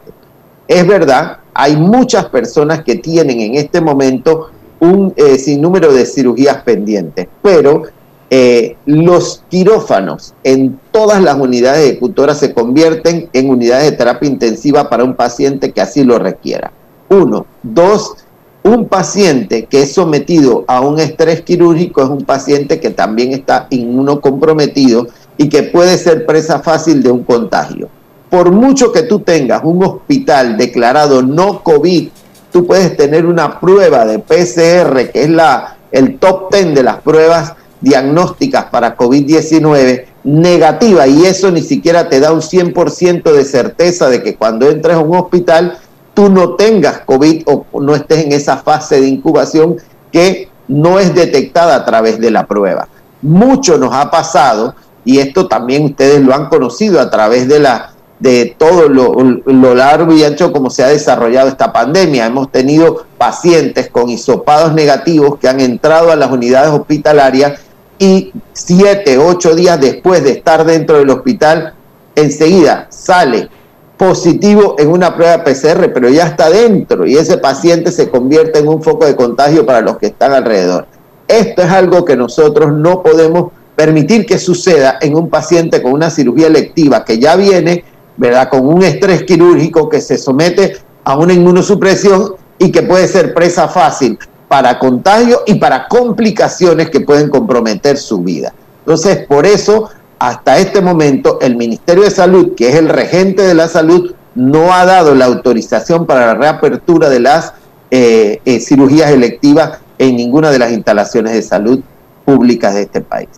Es 0.68 0.86
verdad, 0.86 1.38
hay 1.54 1.76
muchas 1.76 2.26
personas 2.26 2.84
que 2.84 2.94
tienen 2.94 3.40
en 3.40 3.56
este 3.56 3.80
momento 3.80 4.50
un 4.78 5.12
eh, 5.16 5.38
sinnúmero 5.38 5.92
de 5.92 6.06
cirugías 6.06 6.62
pendientes, 6.62 7.26
pero 7.42 7.82
eh, 8.30 8.76
los 8.84 9.42
quirófanos 9.48 10.34
en 10.44 10.78
todas 10.90 11.22
las 11.22 11.36
unidades 11.36 11.86
ejecutoras 11.86 12.38
se 12.38 12.52
convierten 12.52 13.30
en 13.32 13.48
unidades 13.48 13.90
de 13.90 13.96
terapia 13.96 14.28
intensiva 14.28 14.90
para 14.90 15.04
un 15.04 15.14
paciente 15.14 15.72
que 15.72 15.80
así 15.80 16.04
lo 16.04 16.18
requiera. 16.18 16.70
Uno. 17.08 17.46
Dos, 17.62 18.16
un 18.62 18.86
paciente 18.86 19.64
que 19.64 19.82
es 19.82 19.94
sometido 19.94 20.64
a 20.68 20.82
un 20.82 20.98
estrés 20.98 21.40
quirúrgico 21.40 22.02
es 22.02 22.10
un 22.10 22.24
paciente 22.24 22.80
que 22.80 22.90
también 22.90 23.32
está 23.32 23.66
inmunocomprometido 23.70 25.06
y 25.38 25.48
que 25.48 25.62
puede 25.62 25.96
ser 25.96 26.26
presa 26.26 26.60
fácil 26.60 27.02
de 27.02 27.10
un 27.10 27.24
contagio. 27.24 27.88
Por 28.28 28.50
mucho 28.50 28.92
que 28.92 29.04
tú 29.04 29.20
tengas 29.20 29.62
un 29.64 29.82
hospital 29.82 30.58
declarado 30.58 31.22
no 31.22 31.62
COVID, 31.62 32.08
tú 32.52 32.66
puedes 32.66 32.94
tener 32.94 33.24
una 33.24 33.58
prueba 33.58 34.04
de 34.04 34.18
PCR, 34.18 35.10
que 35.12 35.22
es 35.22 35.30
la, 35.30 35.78
el 35.90 36.18
top 36.18 36.52
10 36.52 36.74
de 36.74 36.82
las 36.82 37.00
pruebas 37.00 37.54
diagnósticas 37.80 38.66
para 38.66 38.96
COVID-19 38.96 40.04
negativa 40.24 41.06
y 41.06 41.24
eso 41.24 41.50
ni 41.50 41.62
siquiera 41.62 42.08
te 42.08 42.20
da 42.20 42.32
un 42.32 42.40
100% 42.40 43.32
de 43.32 43.44
certeza 43.44 44.08
de 44.08 44.22
que 44.22 44.36
cuando 44.36 44.68
entres 44.68 44.96
a 44.96 45.00
un 45.00 45.16
hospital 45.16 45.78
tú 46.14 46.28
no 46.28 46.54
tengas 46.56 47.00
COVID 47.00 47.44
o 47.46 47.80
no 47.80 47.94
estés 47.94 48.24
en 48.24 48.32
esa 48.32 48.56
fase 48.56 49.00
de 49.00 49.08
incubación 49.08 49.76
que 50.10 50.48
no 50.66 50.98
es 50.98 51.14
detectada 51.14 51.76
a 51.76 51.84
través 51.84 52.20
de 52.20 52.30
la 52.30 52.46
prueba. 52.46 52.88
Mucho 53.22 53.78
nos 53.78 53.94
ha 53.94 54.10
pasado 54.10 54.74
y 55.04 55.18
esto 55.18 55.48
también 55.48 55.84
ustedes 55.84 56.20
lo 56.20 56.34
han 56.34 56.48
conocido 56.48 57.00
a 57.00 57.10
través 57.10 57.48
de 57.48 57.60
la 57.60 57.92
de 58.18 58.56
todo 58.58 58.88
lo, 58.88 59.14
lo, 59.46 59.74
largo 59.76 60.12
y 60.12 60.24
ancho 60.24 60.52
como 60.52 60.70
se 60.70 60.82
ha 60.82 60.88
desarrollado 60.88 61.48
esta 61.48 61.72
pandemia. 61.72 62.26
Hemos 62.26 62.50
tenido 62.50 63.06
pacientes 63.16 63.88
con 63.90 64.10
hisopados 64.10 64.74
negativos 64.74 65.38
que 65.38 65.48
han 65.48 65.60
entrado 65.60 66.10
a 66.10 66.16
las 66.16 66.30
unidades 66.32 66.70
hospitalarias 66.70 67.60
y 67.98 68.32
siete, 68.52 69.18
ocho 69.18 69.54
días 69.54 69.80
después 69.80 70.22
de 70.22 70.32
estar 70.32 70.64
dentro 70.64 70.98
del 70.98 71.10
hospital, 71.10 71.74
enseguida 72.14 72.86
sale 72.90 73.48
positivo 73.96 74.76
en 74.78 74.88
una 74.88 75.14
prueba 75.14 75.42
PCR, 75.42 75.92
pero 75.92 76.08
ya 76.08 76.28
está 76.28 76.48
dentro 76.48 77.04
y 77.04 77.16
ese 77.16 77.38
paciente 77.38 77.90
se 77.90 78.08
convierte 78.08 78.60
en 78.60 78.68
un 78.68 78.82
foco 78.82 79.04
de 79.04 79.16
contagio 79.16 79.66
para 79.66 79.80
los 79.80 79.98
que 79.98 80.06
están 80.06 80.32
alrededor. 80.32 80.86
Esto 81.26 81.62
es 81.62 81.70
algo 81.70 82.04
que 82.04 82.16
nosotros 82.16 82.72
no 82.72 83.02
podemos 83.02 83.50
permitir 83.74 84.24
que 84.24 84.38
suceda 84.38 84.98
en 85.00 85.16
un 85.16 85.28
paciente 85.28 85.82
con 85.82 85.92
una 85.92 86.10
cirugía 86.10 86.46
electiva 86.46 87.04
que 87.04 87.18
ya 87.18 87.36
viene, 87.36 87.84
¿verdad?, 88.16 88.48
con 88.48 88.66
un 88.66 88.82
estrés 88.82 89.24
quirúrgico 89.24 89.88
que 89.88 90.00
se 90.00 90.16
somete 90.16 90.76
a 91.04 91.16
una 91.16 91.32
inmunosupresión 91.32 92.34
y 92.58 92.70
que 92.70 92.82
puede 92.82 93.08
ser 93.08 93.34
presa 93.34 93.68
fácil 93.68 94.18
para 94.48 94.78
contagio 94.78 95.42
y 95.46 95.54
para 95.54 95.86
complicaciones 95.86 96.90
que 96.90 97.00
pueden 97.00 97.28
comprometer 97.28 97.98
su 97.98 98.22
vida. 98.22 98.52
Entonces, 98.80 99.26
por 99.26 99.46
eso, 99.46 99.90
hasta 100.18 100.58
este 100.58 100.80
momento, 100.80 101.38
el 101.40 101.56
Ministerio 101.56 102.02
de 102.02 102.10
Salud, 102.10 102.54
que 102.54 102.70
es 102.70 102.76
el 102.76 102.88
regente 102.88 103.42
de 103.42 103.54
la 103.54 103.68
salud, 103.68 104.14
no 104.34 104.72
ha 104.72 104.84
dado 104.86 105.14
la 105.14 105.26
autorización 105.26 106.06
para 106.06 106.26
la 106.26 106.34
reapertura 106.34 107.10
de 107.10 107.20
las 107.20 107.52
eh, 107.90 108.40
eh, 108.44 108.60
cirugías 108.60 109.10
electivas 109.10 109.80
en 109.98 110.16
ninguna 110.16 110.50
de 110.50 110.58
las 110.58 110.72
instalaciones 110.72 111.32
de 111.32 111.42
salud 111.42 111.80
públicas 112.24 112.74
de 112.74 112.82
este 112.82 113.00
país. 113.00 113.28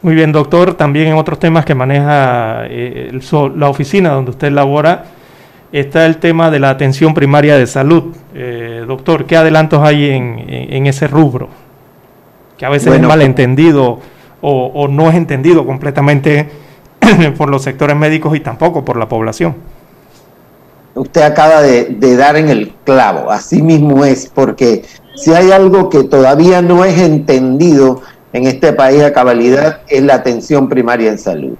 Muy 0.00 0.14
bien, 0.14 0.30
doctor. 0.30 0.74
También 0.74 1.08
en 1.08 1.14
otros 1.14 1.38
temas 1.38 1.64
que 1.64 1.74
maneja 1.74 2.66
eh, 2.66 3.18
la 3.56 3.68
oficina 3.68 4.10
donde 4.10 4.30
usted 4.30 4.52
labora, 4.52 5.04
está 5.72 6.06
el 6.06 6.18
tema 6.18 6.50
de 6.50 6.58
la 6.58 6.70
atención 6.70 7.14
primaria 7.14 7.56
de 7.56 7.66
salud. 7.66 8.14
Eh, 8.34 8.84
doctor, 8.86 9.26
¿qué 9.26 9.36
adelantos 9.36 9.82
hay 9.82 10.10
en, 10.10 10.86
ese 10.86 11.06
rubro? 11.06 11.48
Que 12.56 12.66
a 12.66 12.70
veces 12.70 12.94
es 12.94 13.02
malentendido 13.02 14.00
o, 14.40 14.66
o 14.74 14.88
no 14.88 15.08
es 15.08 15.16
entendido 15.16 15.66
completamente 15.66 16.48
por 17.36 17.50
los 17.50 17.62
sectores 17.62 17.96
médicos 17.96 18.36
y 18.36 18.40
tampoco 18.40 18.84
por 18.84 18.96
la 18.96 19.08
población. 19.08 19.56
Usted 20.94 21.22
acaba 21.22 21.62
de, 21.62 21.84
de 21.84 22.16
dar 22.16 22.36
en 22.36 22.48
el 22.48 22.74
clavo, 22.84 23.30
así 23.30 23.62
mismo 23.62 24.04
es, 24.04 24.30
porque 24.34 24.84
si 25.14 25.32
hay 25.32 25.52
algo 25.52 25.88
que 25.88 26.02
todavía 26.04 26.60
no 26.60 26.84
es 26.84 26.98
entendido 27.00 28.02
en 28.32 28.46
este 28.46 28.72
país 28.72 29.02
a 29.02 29.12
cabalidad 29.12 29.80
es 29.88 30.02
la 30.02 30.14
atención 30.14 30.68
primaria 30.68 31.10
en 31.10 31.18
salud. 31.18 31.56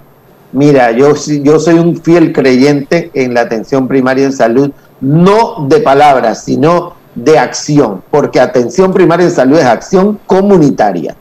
Mira, 0.53 0.93
yo, 0.93 1.15
yo 1.15 1.61
soy 1.61 1.79
un 1.79 2.01
fiel 2.01 2.33
creyente 2.33 3.11
en 3.13 3.35
la 3.35 3.43
atención 3.43 3.87
primaria 3.87 4.25
en 4.25 4.33
salud, 4.33 4.71
no 5.01 5.67
de 5.69 5.81
palabras, 5.81 6.45
sino 6.45 6.95
de 7.15 7.39
acción, 7.39 8.03
porque 8.11 8.41
atención 8.41 8.93
primaria 8.93 9.27
en 9.27 9.33
salud 9.33 9.59
es 9.59 9.65
acción 9.65 10.19
comunitaria, 10.27 11.17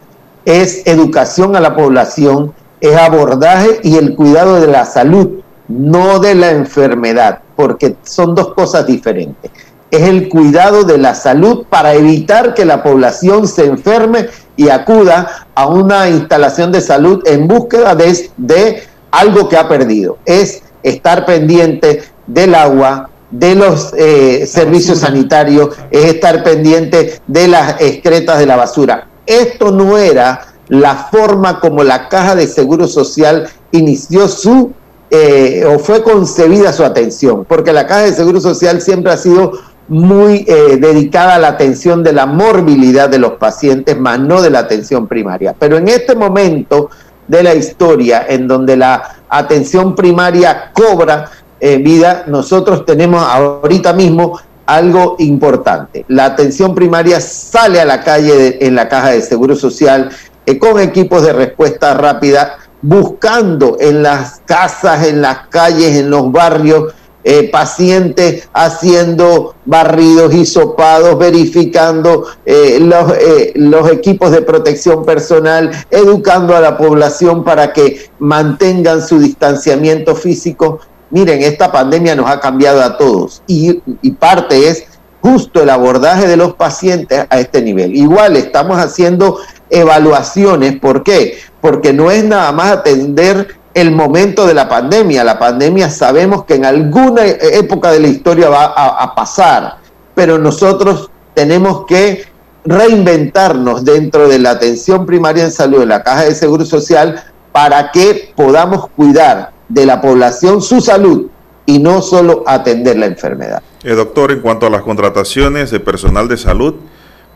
es 0.46 0.86
educación 0.86 1.56
a 1.56 1.60
la 1.60 1.76
población, 1.76 2.54
es 2.80 2.96
abordaje 2.96 3.80
y 3.84 3.98
el 3.98 4.16
cuidado 4.16 4.62
de 4.62 4.68
la 4.68 4.86
salud, 4.86 5.42
no 5.68 6.20
de 6.20 6.36
la 6.36 6.52
enfermedad, 6.52 7.40
porque 7.56 7.98
son 8.04 8.34
dos 8.34 8.54
cosas 8.54 8.88
diferentes. 8.88 9.52
Es 9.90 10.04
el 10.04 10.30
cuidado 10.30 10.84
de 10.84 10.98
la 10.98 11.16
salud 11.16 11.66
para 11.70 11.94
evitar 11.94 12.54
que 12.54 12.66
la 12.66 12.84
población 12.84 13.48
se 13.48 13.66
enferme 13.66 14.28
y 14.56 14.70
acuda 14.70 15.48
a 15.56 15.68
una 15.68 16.10
instalación 16.10 16.72
de 16.72 16.82
salud 16.82 17.24
en 17.26 17.48
búsqueda 17.48 17.96
de, 17.96 18.30
de 18.38 18.84
algo 19.20 19.50
que 19.50 19.58
ha 19.58 19.68
perdido, 19.68 20.18
es 20.26 20.64
estar 20.84 21.26
pendiente 21.26 22.04
del 22.26 22.56
agua, 22.56 23.10
de 23.32 23.56
los 23.56 23.94
eh, 23.98 24.46
servicios 24.48 25.00
sanitarios, 25.00 25.76
es 25.92 26.06
estar 26.06 26.44
pendiente 26.44 27.20
de 27.28 27.48
las 27.48 27.82
excretas 27.82 28.40
de 28.40 28.46
la 28.46 28.56
basura. 28.56 29.08
Esto 29.26 29.72
no 29.72 29.98
era 29.98 30.48
la 30.70 31.08
forma 31.12 31.60
como 31.60 31.84
la 31.84 32.10
Caja 32.10 32.36
de 32.36 32.48
Seguro 32.48 32.88
Social 32.88 33.50
inició 33.72 34.28
su 34.28 34.72
eh, 35.10 35.64
o 35.66 35.80
fue 35.80 36.04
concebida 36.04 36.74
su 36.74 36.84
atención, 36.84 37.46
porque 37.46 37.72
la 37.72 37.88
Caja 37.88 38.02
de 38.02 38.14
Seguro 38.14 38.42
Social 38.42 38.82
siempre 38.82 39.12
ha 39.14 39.18
sido 39.18 39.54
muy 39.88 40.46
eh, 40.48 40.78
dedicada 40.82 41.36
a 41.36 41.40
la 41.40 41.48
atención 41.48 42.04
de 42.04 42.12
la 42.12 42.26
morbilidad 42.26 43.08
de 43.08 43.20
los 43.20 43.34
pacientes, 43.34 43.98
más 43.98 44.20
no 44.20 44.42
de 44.42 44.50
la 44.50 44.60
atención 44.60 45.08
primaria. 45.08 45.56
Pero 45.58 45.78
en 45.78 45.88
este 45.88 46.14
momento 46.14 46.90
de 47.28 47.44
la 47.44 47.56
historia, 47.56 48.26
en 48.28 48.48
donde 48.48 48.78
la 48.78 49.18
atención 49.30 49.96
primaria 49.96 50.72
cobra 50.74 51.30
eh, 51.60 51.78
vida, 51.78 52.24
nosotros 52.28 52.86
tenemos 52.86 53.24
ahorita 53.24 53.94
mismo 53.94 54.40
algo 54.66 55.16
importante. 55.20 56.06
La 56.08 56.26
atención 56.26 56.76
primaria 56.76 57.20
sale 57.20 57.80
a 57.80 57.86
la 57.86 58.04
calle 58.04 58.66
en 58.66 58.76
la 58.76 58.88
caja 58.88 59.12
de 59.12 59.22
seguro 59.22 59.56
social 59.56 60.10
eh, 60.46 60.60
con 60.60 60.80
equipos 60.80 61.24
de 61.24 61.34
respuesta 61.34 61.94
rápida, 61.94 62.58
buscando 62.82 63.78
en 63.80 64.04
las 64.04 64.42
casas, 64.46 65.08
en 65.08 65.22
las 65.22 65.48
calles, 65.48 65.98
en 65.98 66.10
los 66.10 66.32
barrios, 66.32 66.94
eh, 67.24 67.50
pacientes 67.50 68.48
haciendo 68.54 69.56
barridos 69.66 70.34
y 70.34 70.46
sopados, 70.46 71.18
verificando 71.18 72.26
los, 72.46 73.14
los, 73.56 73.92
equipos 73.92 74.32
de 74.32 74.42
protección 74.42 75.04
personal, 75.04 75.72
educando 75.92 76.56
a 76.56 76.62
la 76.62 76.78
población 76.78 77.44
para 77.44 77.74
que 77.74 78.10
mantengan 78.20 79.06
su 79.06 79.20
distanciamiento 79.20 80.16
físico 80.16 80.80
miren, 81.10 81.42
esta 81.42 81.72
pandemia 81.72 82.16
nos 82.16 82.30
ha 82.30 82.40
cambiado 82.40 82.82
a 82.82 82.98
todos 82.98 83.42
y, 83.48 83.82
parte 84.20 84.68
es 84.68 84.86
justo 85.22 85.62
el 85.62 85.70
abordaje 85.70 86.28
de 86.28 86.38
los 86.38 86.54
pacientes 86.54 87.26
a 87.30 87.40
este 87.40 87.62
nivel. 87.62 87.96
Igual 87.96 88.38
estamos 88.38 88.78
haciendo 88.78 89.40
evaluaciones, 89.70 90.80
¿por 90.80 91.04
qué? 91.04 91.38
Porque 91.60 91.92
no 91.92 92.12
es 92.12 92.24
nada 92.24 92.52
más 92.52 92.72
atender 92.72 93.57
el 93.78 93.92
momento 93.92 94.48
de 94.48 94.56
la 94.56 94.68
pandemia. 94.68 95.24
La 95.24 95.38
pandemia 95.38 95.92
sabemos 95.92 96.46
que 96.46 96.56
en 96.56 96.66
alguna 96.66 97.26
época 97.26 97.92
de 97.92 98.00
la 98.00 98.08
historia 98.08 98.50
va 98.50 98.66
a, 98.66 99.14
pasar, 99.14 99.78
pero 100.16 100.40
nosotros 100.40 101.12
tenemos 101.36 101.86
que 101.86 102.26
reinventarnos 102.66 103.86
dentro 103.86 104.28
de 104.28 104.40
la 104.40 104.52
atención 104.52 105.06
primaria 105.06 105.44
en 105.44 105.52
salud, 105.52 105.84
en 105.84 105.90
la 105.90 106.04
caja 106.04 106.24
de 106.24 106.34
seguro 106.34 106.66
social, 106.66 107.24
para 107.52 107.92
que 107.92 108.34
podamos 108.36 108.88
cuidar 108.96 109.52
de 109.70 109.86
la 109.86 110.02
población 110.02 110.60
su 110.60 110.82
salud 110.82 111.28
y 111.68 111.78
no 111.78 112.02
solo 112.02 112.44
atender 112.48 112.98
la 112.98 113.06
enfermedad. 113.06 113.62
Eh, 113.84 113.94
doctor, 113.94 114.32
en 114.32 114.42
cuanto 114.42 114.66
a 114.66 114.72
las 114.72 114.82
contrataciones 114.82 115.70
de 115.70 115.80
personal 115.80 116.28
de 116.28 116.38
salud, 116.38 116.76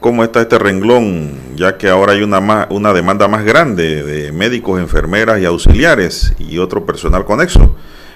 ¿cómo 0.02 0.24
está 0.26 0.42
este 0.42 0.60
renglón? 0.60 1.32
Ya 1.56 1.78
que 1.78 1.88
ahora 1.88 2.12
hay 2.12 2.24
una, 2.24 2.68
una 2.70 2.92
demanda 2.92 3.30
más 3.30 3.46
grande 3.46 4.04
de 4.04 4.34
médicos, 4.34 4.82
enfermeras 4.82 5.40
y 5.40 5.46
auxiliares 5.46 6.34
y 6.38 6.58
otro 6.58 6.86
personal 6.86 7.24
conexo. 7.24 7.74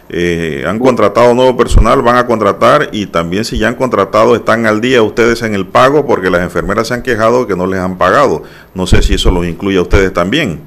Eh, 0.09 0.65
han 0.67 0.77
contratado 0.79 1.33
nuevo 1.33 1.55
personal, 1.55 2.01
van 2.01 2.17
a 2.17 2.27
contratar 2.27 2.89
y 2.91 3.07
también 3.07 3.45
si 3.45 3.57
ya 3.57 3.69
han 3.69 3.75
contratado 3.75 4.35
están 4.35 4.65
al 4.65 4.81
día 4.81 5.01
ustedes 5.01 5.41
en 5.41 5.55
el 5.55 5.65
pago 5.65 6.05
porque 6.05 6.29
las 6.29 6.41
enfermeras 6.41 6.89
se 6.89 6.93
han 6.93 7.01
quejado 7.01 7.47
que 7.47 7.55
no 7.55 7.65
les 7.65 7.79
han 7.79 7.97
pagado. 7.97 8.43
No 8.73 8.85
sé 8.85 9.01
si 9.01 9.13
eso 9.13 9.31
los 9.31 9.45
incluye 9.45 9.77
a 9.77 9.83
ustedes 9.83 10.11
también. 10.11 10.61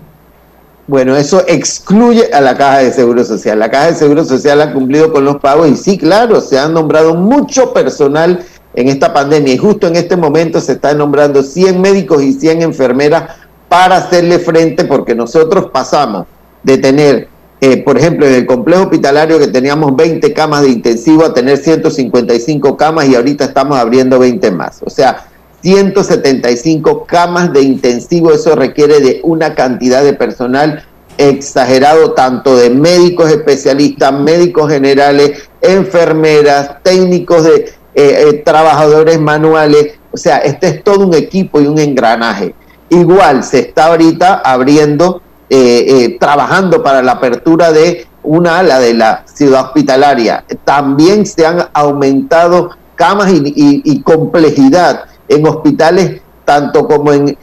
Bueno, 0.87 1.15
eso 1.17 1.45
excluye 1.47 2.33
a 2.33 2.41
la 2.41 2.57
Caja 2.57 2.79
de 2.79 2.93
Seguro 2.93 3.23
Social. 3.23 3.59
La 3.59 3.71
Caja 3.71 3.89
de 3.89 3.95
Seguro 3.95 4.25
Social 4.25 4.61
ha 4.63 4.73
cumplido 4.73 5.13
con 5.13 5.25
los 5.25 5.37
pagos 5.37 5.69
y 5.69 5.77
sí, 5.77 5.99
claro, 5.99 6.41
se 6.41 6.59
han 6.59 6.73
nombrado 6.73 7.15
mucho 7.15 7.75
personal 7.75 8.43
en 8.75 8.89
esta 8.89 9.13
pandemia 9.13 9.55
y 9.55 9.59
justo 9.59 9.87
en 9.87 9.97
este 9.97 10.17
momento 10.17 10.61
se 10.61 10.73
están 10.73 10.99
nombrando 10.99 11.43
100 11.43 11.81
médicos 11.81 12.23
y 12.23 12.33
100 12.33 12.63
enfermeras 12.63 13.37
para 13.69 13.97
hacerle 13.97 14.39
frente 14.39 14.85
porque 14.85 15.15
nosotros 15.15 15.71
pasamos 15.73 16.27
de 16.63 16.79
tener, 16.79 17.29
eh, 17.61 17.83
por 17.83 17.99
ejemplo, 17.99 18.27
en 18.27 18.35
el 18.35 18.47
complejo 18.47 18.85
hospitalario 18.85 19.39
que 19.39 19.49
teníamos 19.49 19.95
20 19.97 20.33
camas 20.33 20.63
de 20.63 20.71
intensivo 20.71 21.25
a 21.25 21.35
tener 21.35 21.59
155 21.59 22.77
camas 22.77 23.09
y 23.09 23.15
ahorita 23.15 23.45
estamos 23.45 23.79
abriendo 23.79 24.19
20 24.19 24.51
más. 24.51 24.81
O 24.85 24.91
sea, 24.91 25.27
175 25.63 27.05
camas 27.05 27.53
de 27.53 27.63
intensivo, 27.63 28.33
eso 28.33 28.55
requiere 28.55 29.01
de 29.01 29.21
una 29.25 29.55
cantidad 29.55 30.05
de 30.05 30.13
personal 30.13 30.85
exagerado, 31.19 32.13
tanto 32.13 32.57
de 32.57 32.71
médicos 32.71 33.31
especialistas, 33.31 34.13
médicos 34.13 34.71
generales, 34.71 35.49
enfermeras, 35.61 36.77
técnicos 36.85 37.45
de 37.45 37.73
eh, 38.01 38.29
eh, 38.29 38.43
trabajadores 38.45 39.19
manuales, 39.21 39.99
o 40.13 40.17
sea, 40.17 40.37
este 40.39 40.69
es 40.69 40.85
todo 40.85 41.05
un 41.05 41.15
equipo 41.15 41.61
y 41.61 41.67
un 41.67 41.81
engranaje. 41.81 42.55
Igual 42.91 43.43
se 43.43 43.59
está 43.59 43.87
ahorita 43.87 44.41
abriendo, 44.45 45.21
eh, 45.51 46.17
trabajando 46.21 46.81
para 46.81 47.03
la 47.03 47.13
apertura 47.13 47.73
de 47.73 48.07
una 48.23 48.61
ala 48.61 48.79
de 48.79 48.95
la 48.95 49.25
ciudad 49.27 49.63
hospitalaria. 49.65 50.45
También 50.65 51.27
se 51.27 51.45
han 51.45 51.71
aumentado 51.73 52.71
camas 52.95 53.33
y 53.33 54.01
complejidad 54.03 55.07
en 55.27 55.45
hospitales 55.49 56.21
tanto 56.45 56.87
como 56.87 57.13
en, 57.13 57.37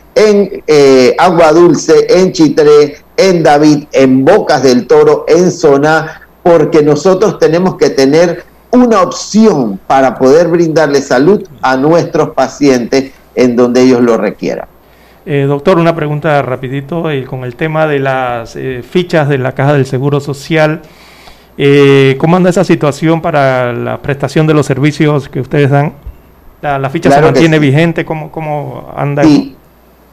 Agua 1.18 1.52
Dulce, 1.52 2.08
en 2.08 2.32
Chitré, 2.32 2.96
en 3.18 3.44
David, 3.44 3.88
en 3.92 4.24
Bocas 4.24 4.64
del 4.64 4.88
Toro, 4.88 5.26
en 5.28 5.52
Zona, 5.52 6.22
porque 6.44 6.82
nosotros 6.82 7.40
tenemos 7.40 7.76
que 7.76 7.90
tener 7.90 8.55
una 8.78 9.02
opción 9.02 9.80
para 9.88 10.16
poder 10.16 10.48
brindarle 10.48 11.02
salud 11.02 11.44
a 11.62 11.76
nuestros 11.76 12.30
pacientes 12.30 13.12
en 13.36 13.56
donde 13.56 13.82
ellos 13.82 14.02
lo 14.02 14.18
requieran. 14.18 14.68
Eh, 15.26 15.46
doctor, 15.48 15.80
una 15.80 15.96
pregunta 15.96 16.42
rapidito 16.42 17.10
eh, 17.10 17.24
con 17.26 17.44
el 17.44 17.56
tema 17.56 17.88
de 17.88 18.00
las 18.00 18.58
fichas 18.90 19.28
de 19.28 19.38
la 19.38 19.54
Caja 19.54 19.74
del 19.74 19.86
Seguro 19.86 20.20
Social. 20.20 20.82
¿Cómo 22.18 22.36
anda 22.36 22.50
esa 22.50 22.64
situación 22.64 23.22
para 23.22 23.72
la 23.74 24.02
prestación 24.02 24.46
de 24.46 24.54
los 24.54 24.66
servicios 24.66 25.30
que 25.30 25.40
ustedes 25.40 25.70
dan? 25.70 25.94
La, 26.62 26.90
ficha 26.90 27.12
se 27.12 27.22
mantiene 27.22 27.60
vigente, 27.60 28.06
¿cómo, 28.06 28.32
cómo 28.32 28.92
anda? 28.96 29.24
Sí. 29.24 29.56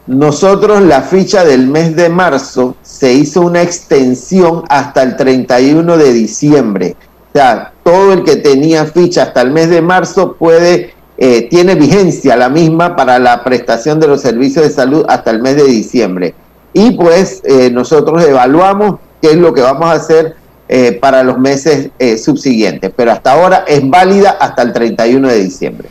Nosotros 0.06 0.82
la 0.82 1.02
ficha 1.02 1.44
del 1.44 1.68
mes 1.68 1.94
de 1.94 2.08
marzo 2.08 2.76
se 2.82 3.12
hizo 3.12 3.40
una 3.42 3.62
extensión 3.62 4.64
hasta 4.68 5.02
el 5.02 5.16
31 5.16 5.96
de 5.96 6.12
diciembre. 6.12 6.96
O 7.34 7.38
sea, 7.38 7.72
todo 7.82 8.12
el 8.12 8.24
que 8.24 8.36
tenía 8.36 8.84
ficha 8.84 9.22
hasta 9.22 9.40
el 9.40 9.52
mes 9.52 9.70
de 9.70 9.80
marzo 9.80 10.34
puede, 10.34 10.92
eh, 11.16 11.48
tiene 11.48 11.74
vigencia 11.74 12.36
la 12.36 12.50
misma 12.50 12.94
para 12.94 13.18
la 13.18 13.42
prestación 13.42 13.98
de 13.98 14.06
los 14.06 14.20
servicios 14.20 14.66
de 14.66 14.70
salud 14.70 15.06
hasta 15.08 15.30
el 15.30 15.40
mes 15.40 15.56
de 15.56 15.64
diciembre. 15.64 16.34
Y 16.74 16.90
pues 16.90 17.40
eh, 17.44 17.70
nosotros 17.70 18.22
evaluamos 18.22 18.96
qué 19.22 19.30
es 19.30 19.36
lo 19.36 19.54
que 19.54 19.62
vamos 19.62 19.86
a 19.86 19.92
hacer 19.92 20.36
eh, 20.68 20.98
para 21.00 21.22
los 21.22 21.38
meses 21.38 21.88
subsiguientes. 22.22 22.92
Pero 22.94 23.12
hasta 23.12 23.32
ahora 23.32 23.64
es 23.66 23.88
válida 23.88 24.36
hasta 24.38 24.60
el 24.60 24.74
31 24.74 25.28
de 25.28 25.38
diciembre. 25.38 25.88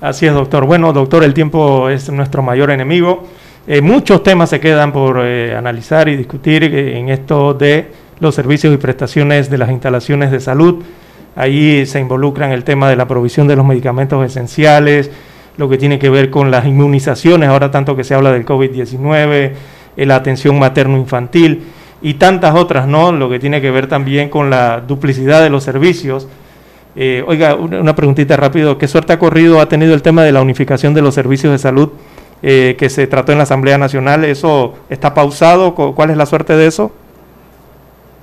Así 0.00 0.26
es, 0.26 0.32
doctor. 0.32 0.64
Bueno, 0.64 0.94
doctor, 0.94 1.22
el 1.22 1.34
tiempo 1.34 1.90
es 1.90 2.08
nuestro 2.08 2.42
mayor 2.42 2.70
enemigo. 2.70 3.24
Muchos 3.82 4.22
temas 4.22 4.50
se 4.50 4.58
quedan 4.58 4.92
por 4.92 5.18
analizar 5.20 6.08
y 6.08 6.16
discutir 6.16 6.64
en 6.64 7.10
esto 7.10 7.54
de 7.54 8.01
los 8.22 8.34
servicios 8.34 8.72
y 8.72 8.78
prestaciones 8.78 9.50
de 9.50 9.58
las 9.58 9.70
instalaciones 9.70 10.30
de 10.30 10.40
salud. 10.40 10.82
Ahí 11.36 11.84
se 11.84 12.00
involucran 12.00 12.52
el 12.52 12.64
tema 12.64 12.88
de 12.88 12.96
la 12.96 13.06
provisión 13.06 13.46
de 13.48 13.56
los 13.56 13.66
medicamentos 13.66 14.24
esenciales, 14.24 15.10
lo 15.58 15.68
que 15.68 15.76
tiene 15.76 15.98
que 15.98 16.08
ver 16.08 16.30
con 16.30 16.50
las 16.50 16.64
inmunizaciones, 16.64 17.50
ahora 17.50 17.70
tanto 17.70 17.94
que 17.94 18.04
se 18.04 18.14
habla 18.14 18.32
del 18.32 18.46
COVID-19, 18.46 19.52
la 19.96 20.16
atención 20.16 20.58
materno-infantil 20.58 21.64
y 22.00 22.14
tantas 22.14 22.54
otras, 22.54 22.88
¿no? 22.88 23.12
Lo 23.12 23.28
que 23.28 23.38
tiene 23.38 23.60
que 23.60 23.70
ver 23.70 23.86
también 23.86 24.30
con 24.30 24.48
la 24.48 24.80
duplicidad 24.80 25.42
de 25.42 25.50
los 25.50 25.64
servicios 25.64 26.26
eh, 26.94 27.24
oiga, 27.26 27.54
una, 27.54 27.94
preguntita 27.94 28.36
rápido. 28.36 28.78
¿Qué 28.78 28.86
suerte 28.86 29.12
ha 29.12 29.18
corrido, 29.18 29.60
ha 29.60 29.68
tenido 29.68 29.94
el 29.94 30.02
tema 30.02 30.22
de 30.24 30.32
la 30.32 30.42
unificación 30.42 30.94
de 30.94 31.02
los 31.02 31.14
servicios 31.14 31.52
de 31.52 31.58
salud 31.58 31.90
eh, 32.42 32.76
que 32.78 32.90
se 32.90 33.06
trató 33.06 33.32
en 33.32 33.38
la 33.38 33.44
Asamblea 33.44 33.78
Nacional? 33.78 34.24
¿Eso 34.24 34.74
está 34.90 35.14
pausado? 35.14 35.74
¿Cuál 35.74 36.10
es 36.10 36.16
la 36.16 36.26
suerte 36.26 36.54
de 36.54 36.66
eso? 36.66 36.92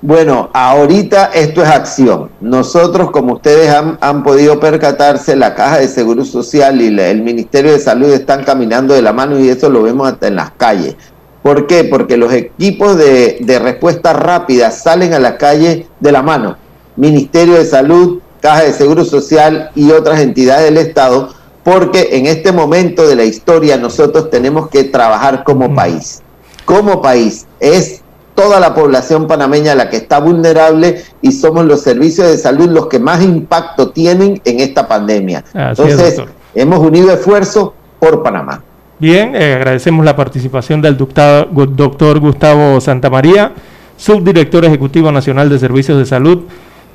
Bueno, 0.02 0.50
ahorita 0.54 1.32
esto 1.34 1.62
es 1.62 1.68
acción. 1.68 2.30
Nosotros, 2.40 3.12
como 3.12 3.34
ustedes 3.34 3.70
han, 3.70 4.24
podido 4.24 4.58
percatarse, 4.58 5.36
la 5.36 5.56
Caja 5.56 5.80
de 5.80 5.90
Seguro 5.90 6.24
Social 6.24 6.80
y 6.80 6.98
el 6.98 7.22
Ministerio 7.22 7.74
de 7.74 7.80
Salud 7.80 8.10
están 8.14 8.46
caminando 8.46 8.94
de 8.94 9.02
la 9.02 9.12
mano 9.12 9.38
y 9.38 9.50
eso 9.50 9.70
lo 9.70 9.84
vemos 9.84 10.08
hasta 10.08 10.28
en 10.28 10.38
las 10.38 10.52
calles. 10.52 10.96
¿Por 11.44 11.68
qué? 11.68 11.84
Porque 11.84 12.16
los 12.16 12.32
equipos 12.32 12.98
de, 12.98 13.40
de 13.42 13.60
respuesta 13.60 14.14
rápida 14.14 14.72
salen 14.72 15.14
a 15.14 15.20
la 15.20 15.38
calle 15.38 15.88
de 16.00 16.12
la 16.14 16.22
mano. 16.22 16.56
Ministerio 16.96 17.56
de 17.56 17.66
Salud, 17.66 18.20
Caja 18.40 18.64
de 18.64 18.74
Seguro 18.74 19.04
Social 19.04 19.70
y 19.76 19.92
otras 19.92 20.22
entidades 20.22 20.64
del 20.64 20.78
Estado, 20.78 21.34
porque 21.66 22.10
en 22.14 22.26
este 22.26 22.54
momento 22.54 23.06
de 23.06 23.18
la 23.18 23.26
historia 23.26 23.76
nosotros 23.76 24.30
tenemos 24.30 24.70
que 24.70 24.86
trabajar 24.86 25.44
como 25.44 25.76
país. 25.76 26.22
Como 26.64 27.02
país 27.02 27.48
es 27.60 28.02
toda 28.36 28.60
la 28.60 28.74
población 28.74 29.28
panameña 29.28 29.76
la 29.76 29.90
que 29.90 29.98
está 29.98 30.20
vulnerable 30.20 31.04
y 31.22 31.32
somos 31.32 31.66
los 31.66 31.82
servicios 31.82 32.28
de 32.28 32.38
salud 32.38 32.70
los 32.70 32.88
que 32.88 33.00
más 33.00 33.24
impacto 33.24 33.90
tienen 33.90 34.42
en 34.46 34.60
esta 34.60 34.88
pandemia. 34.88 35.44
Entonces, 35.54 36.22
hemos 36.56 36.80
unido 36.80 37.12
esfuerzos 37.12 37.72
por 38.00 38.24
Panamá. 38.24 38.64
Bien, 39.00 39.36
eh, 39.36 39.54
agradecemos 39.54 40.04
la 40.04 40.16
participación 40.16 40.82
del 40.82 40.98
doctor 40.98 42.20
Gustavo 42.20 42.82
Santamaría, 42.82 43.54
subdirector 43.96 44.66
ejecutivo 44.66 45.12
nacional 45.12 45.50
de 45.50 45.60
servicios 45.60 45.98
de 45.98 46.06
salud 46.06 46.44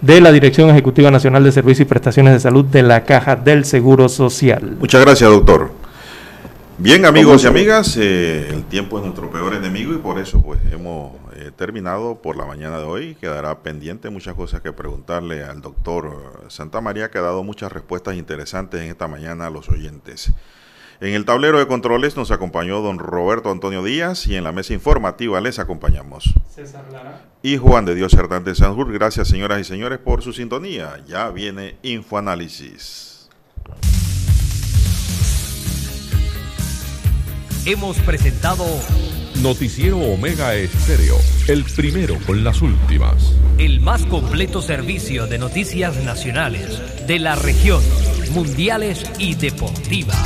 de 0.01 0.21
la 0.21 0.33
Dirección 0.33 0.69
Ejecutiva 0.69 1.11
Nacional 1.11 1.45
de 1.45 1.53
Servicios 1.53 1.87
y 1.87 1.89
Prestaciones 1.89 2.35
de 2.35 2.41
Salud 2.41 2.65
de 2.67 2.83
la 2.83 3.05
Caja 3.05 3.37
del 3.37 3.65
Seguro 3.65 4.11
Social. 4.11 4.77
Muchas 4.79 5.01
gracias, 5.03 5.31
doctor. 5.31 5.71
Bien, 6.77 7.07
amigos 7.07 7.45
y 7.45 7.47
amigas, 7.47 7.97
eh, 7.99 8.49
el 8.53 8.65
tiempo 8.65 8.99
es 8.99 9.05
nuestro 9.05 9.31
peor 9.31 9.55
enemigo 9.55 9.95
y 9.95 9.99
por 9.99 10.19
eso 10.19 10.43
pues 10.43 10.59
hemos 10.73 11.13
eh, 11.45 11.51
terminado 11.51 12.23
por 12.23 12.37
la 12.37 12.47
mañana 12.47 12.79
de 12.79 12.85
hoy. 12.85 13.15
Quedará 13.17 13.63
pendiente 13.63 14.11
muchas 14.11 14.35
cosas 14.35 14.61
que 14.61 14.73
preguntarle 14.73 15.45
al 15.45 15.61
doctor 15.61 16.45
Santa 16.49 16.81
María, 16.81 17.11
que 17.11 17.19
ha 17.19 17.23
dado 17.23 17.43
muchas 17.45 17.73
respuestas 17.73 18.17
interesantes 18.17 18.81
en 18.81 18.89
esta 18.89 19.09
mañana 19.09 19.47
a 19.47 19.51
los 19.51 19.69
oyentes. 19.69 20.33
En 21.01 21.15
el 21.15 21.25
tablero 21.25 21.59
de 21.59 21.67
controles 21.67 22.17
nos 22.17 22.31
acompañó 22.31 22.81
don 22.81 22.99
Roberto 22.99 23.51
Antonio 23.51 23.83
Díaz 23.83 24.27
y 24.27 24.37
en 24.37 24.45
la 24.45 24.53
mesa 24.53 24.75
informativa 24.75 25.41
les 25.41 25.59
acompañamos 25.59 26.33
César 26.49 26.85
Lara 26.93 27.21
y 27.43 27.57
Juan 27.57 27.85
de 27.85 27.95
Dios 27.95 28.15
Hernández 28.15 28.59
Sanjur. 28.59 28.93
Gracias 28.93 29.29
señoras 29.29 29.61
y 29.61 29.65
señores 29.65 29.99
por 29.99 30.23
su 30.23 30.33
sintonía. 30.33 31.03
Ya 31.07 31.31
viene 31.31 31.77
Infoanálisis. 31.83 33.15
hemos 37.67 37.99
presentado 38.01 38.67
Noticiero 39.45 39.99
Omega 39.99 40.55
Estéreo, 40.55 41.19
el 41.49 41.65
primero 41.65 42.17
con 42.27 42.43
las 42.43 42.63
últimas. 42.63 43.35
El 43.59 43.83
más 43.83 44.07
completo 44.07 44.63
servicio 44.63 45.27
de 45.27 45.37
noticias 45.37 46.03
nacionales, 46.03 46.81
de 47.07 47.19
la 47.19 47.37
región, 47.37 47.83
mundiales 48.33 49.05
y 49.19 49.35
deportivas. 49.35 50.17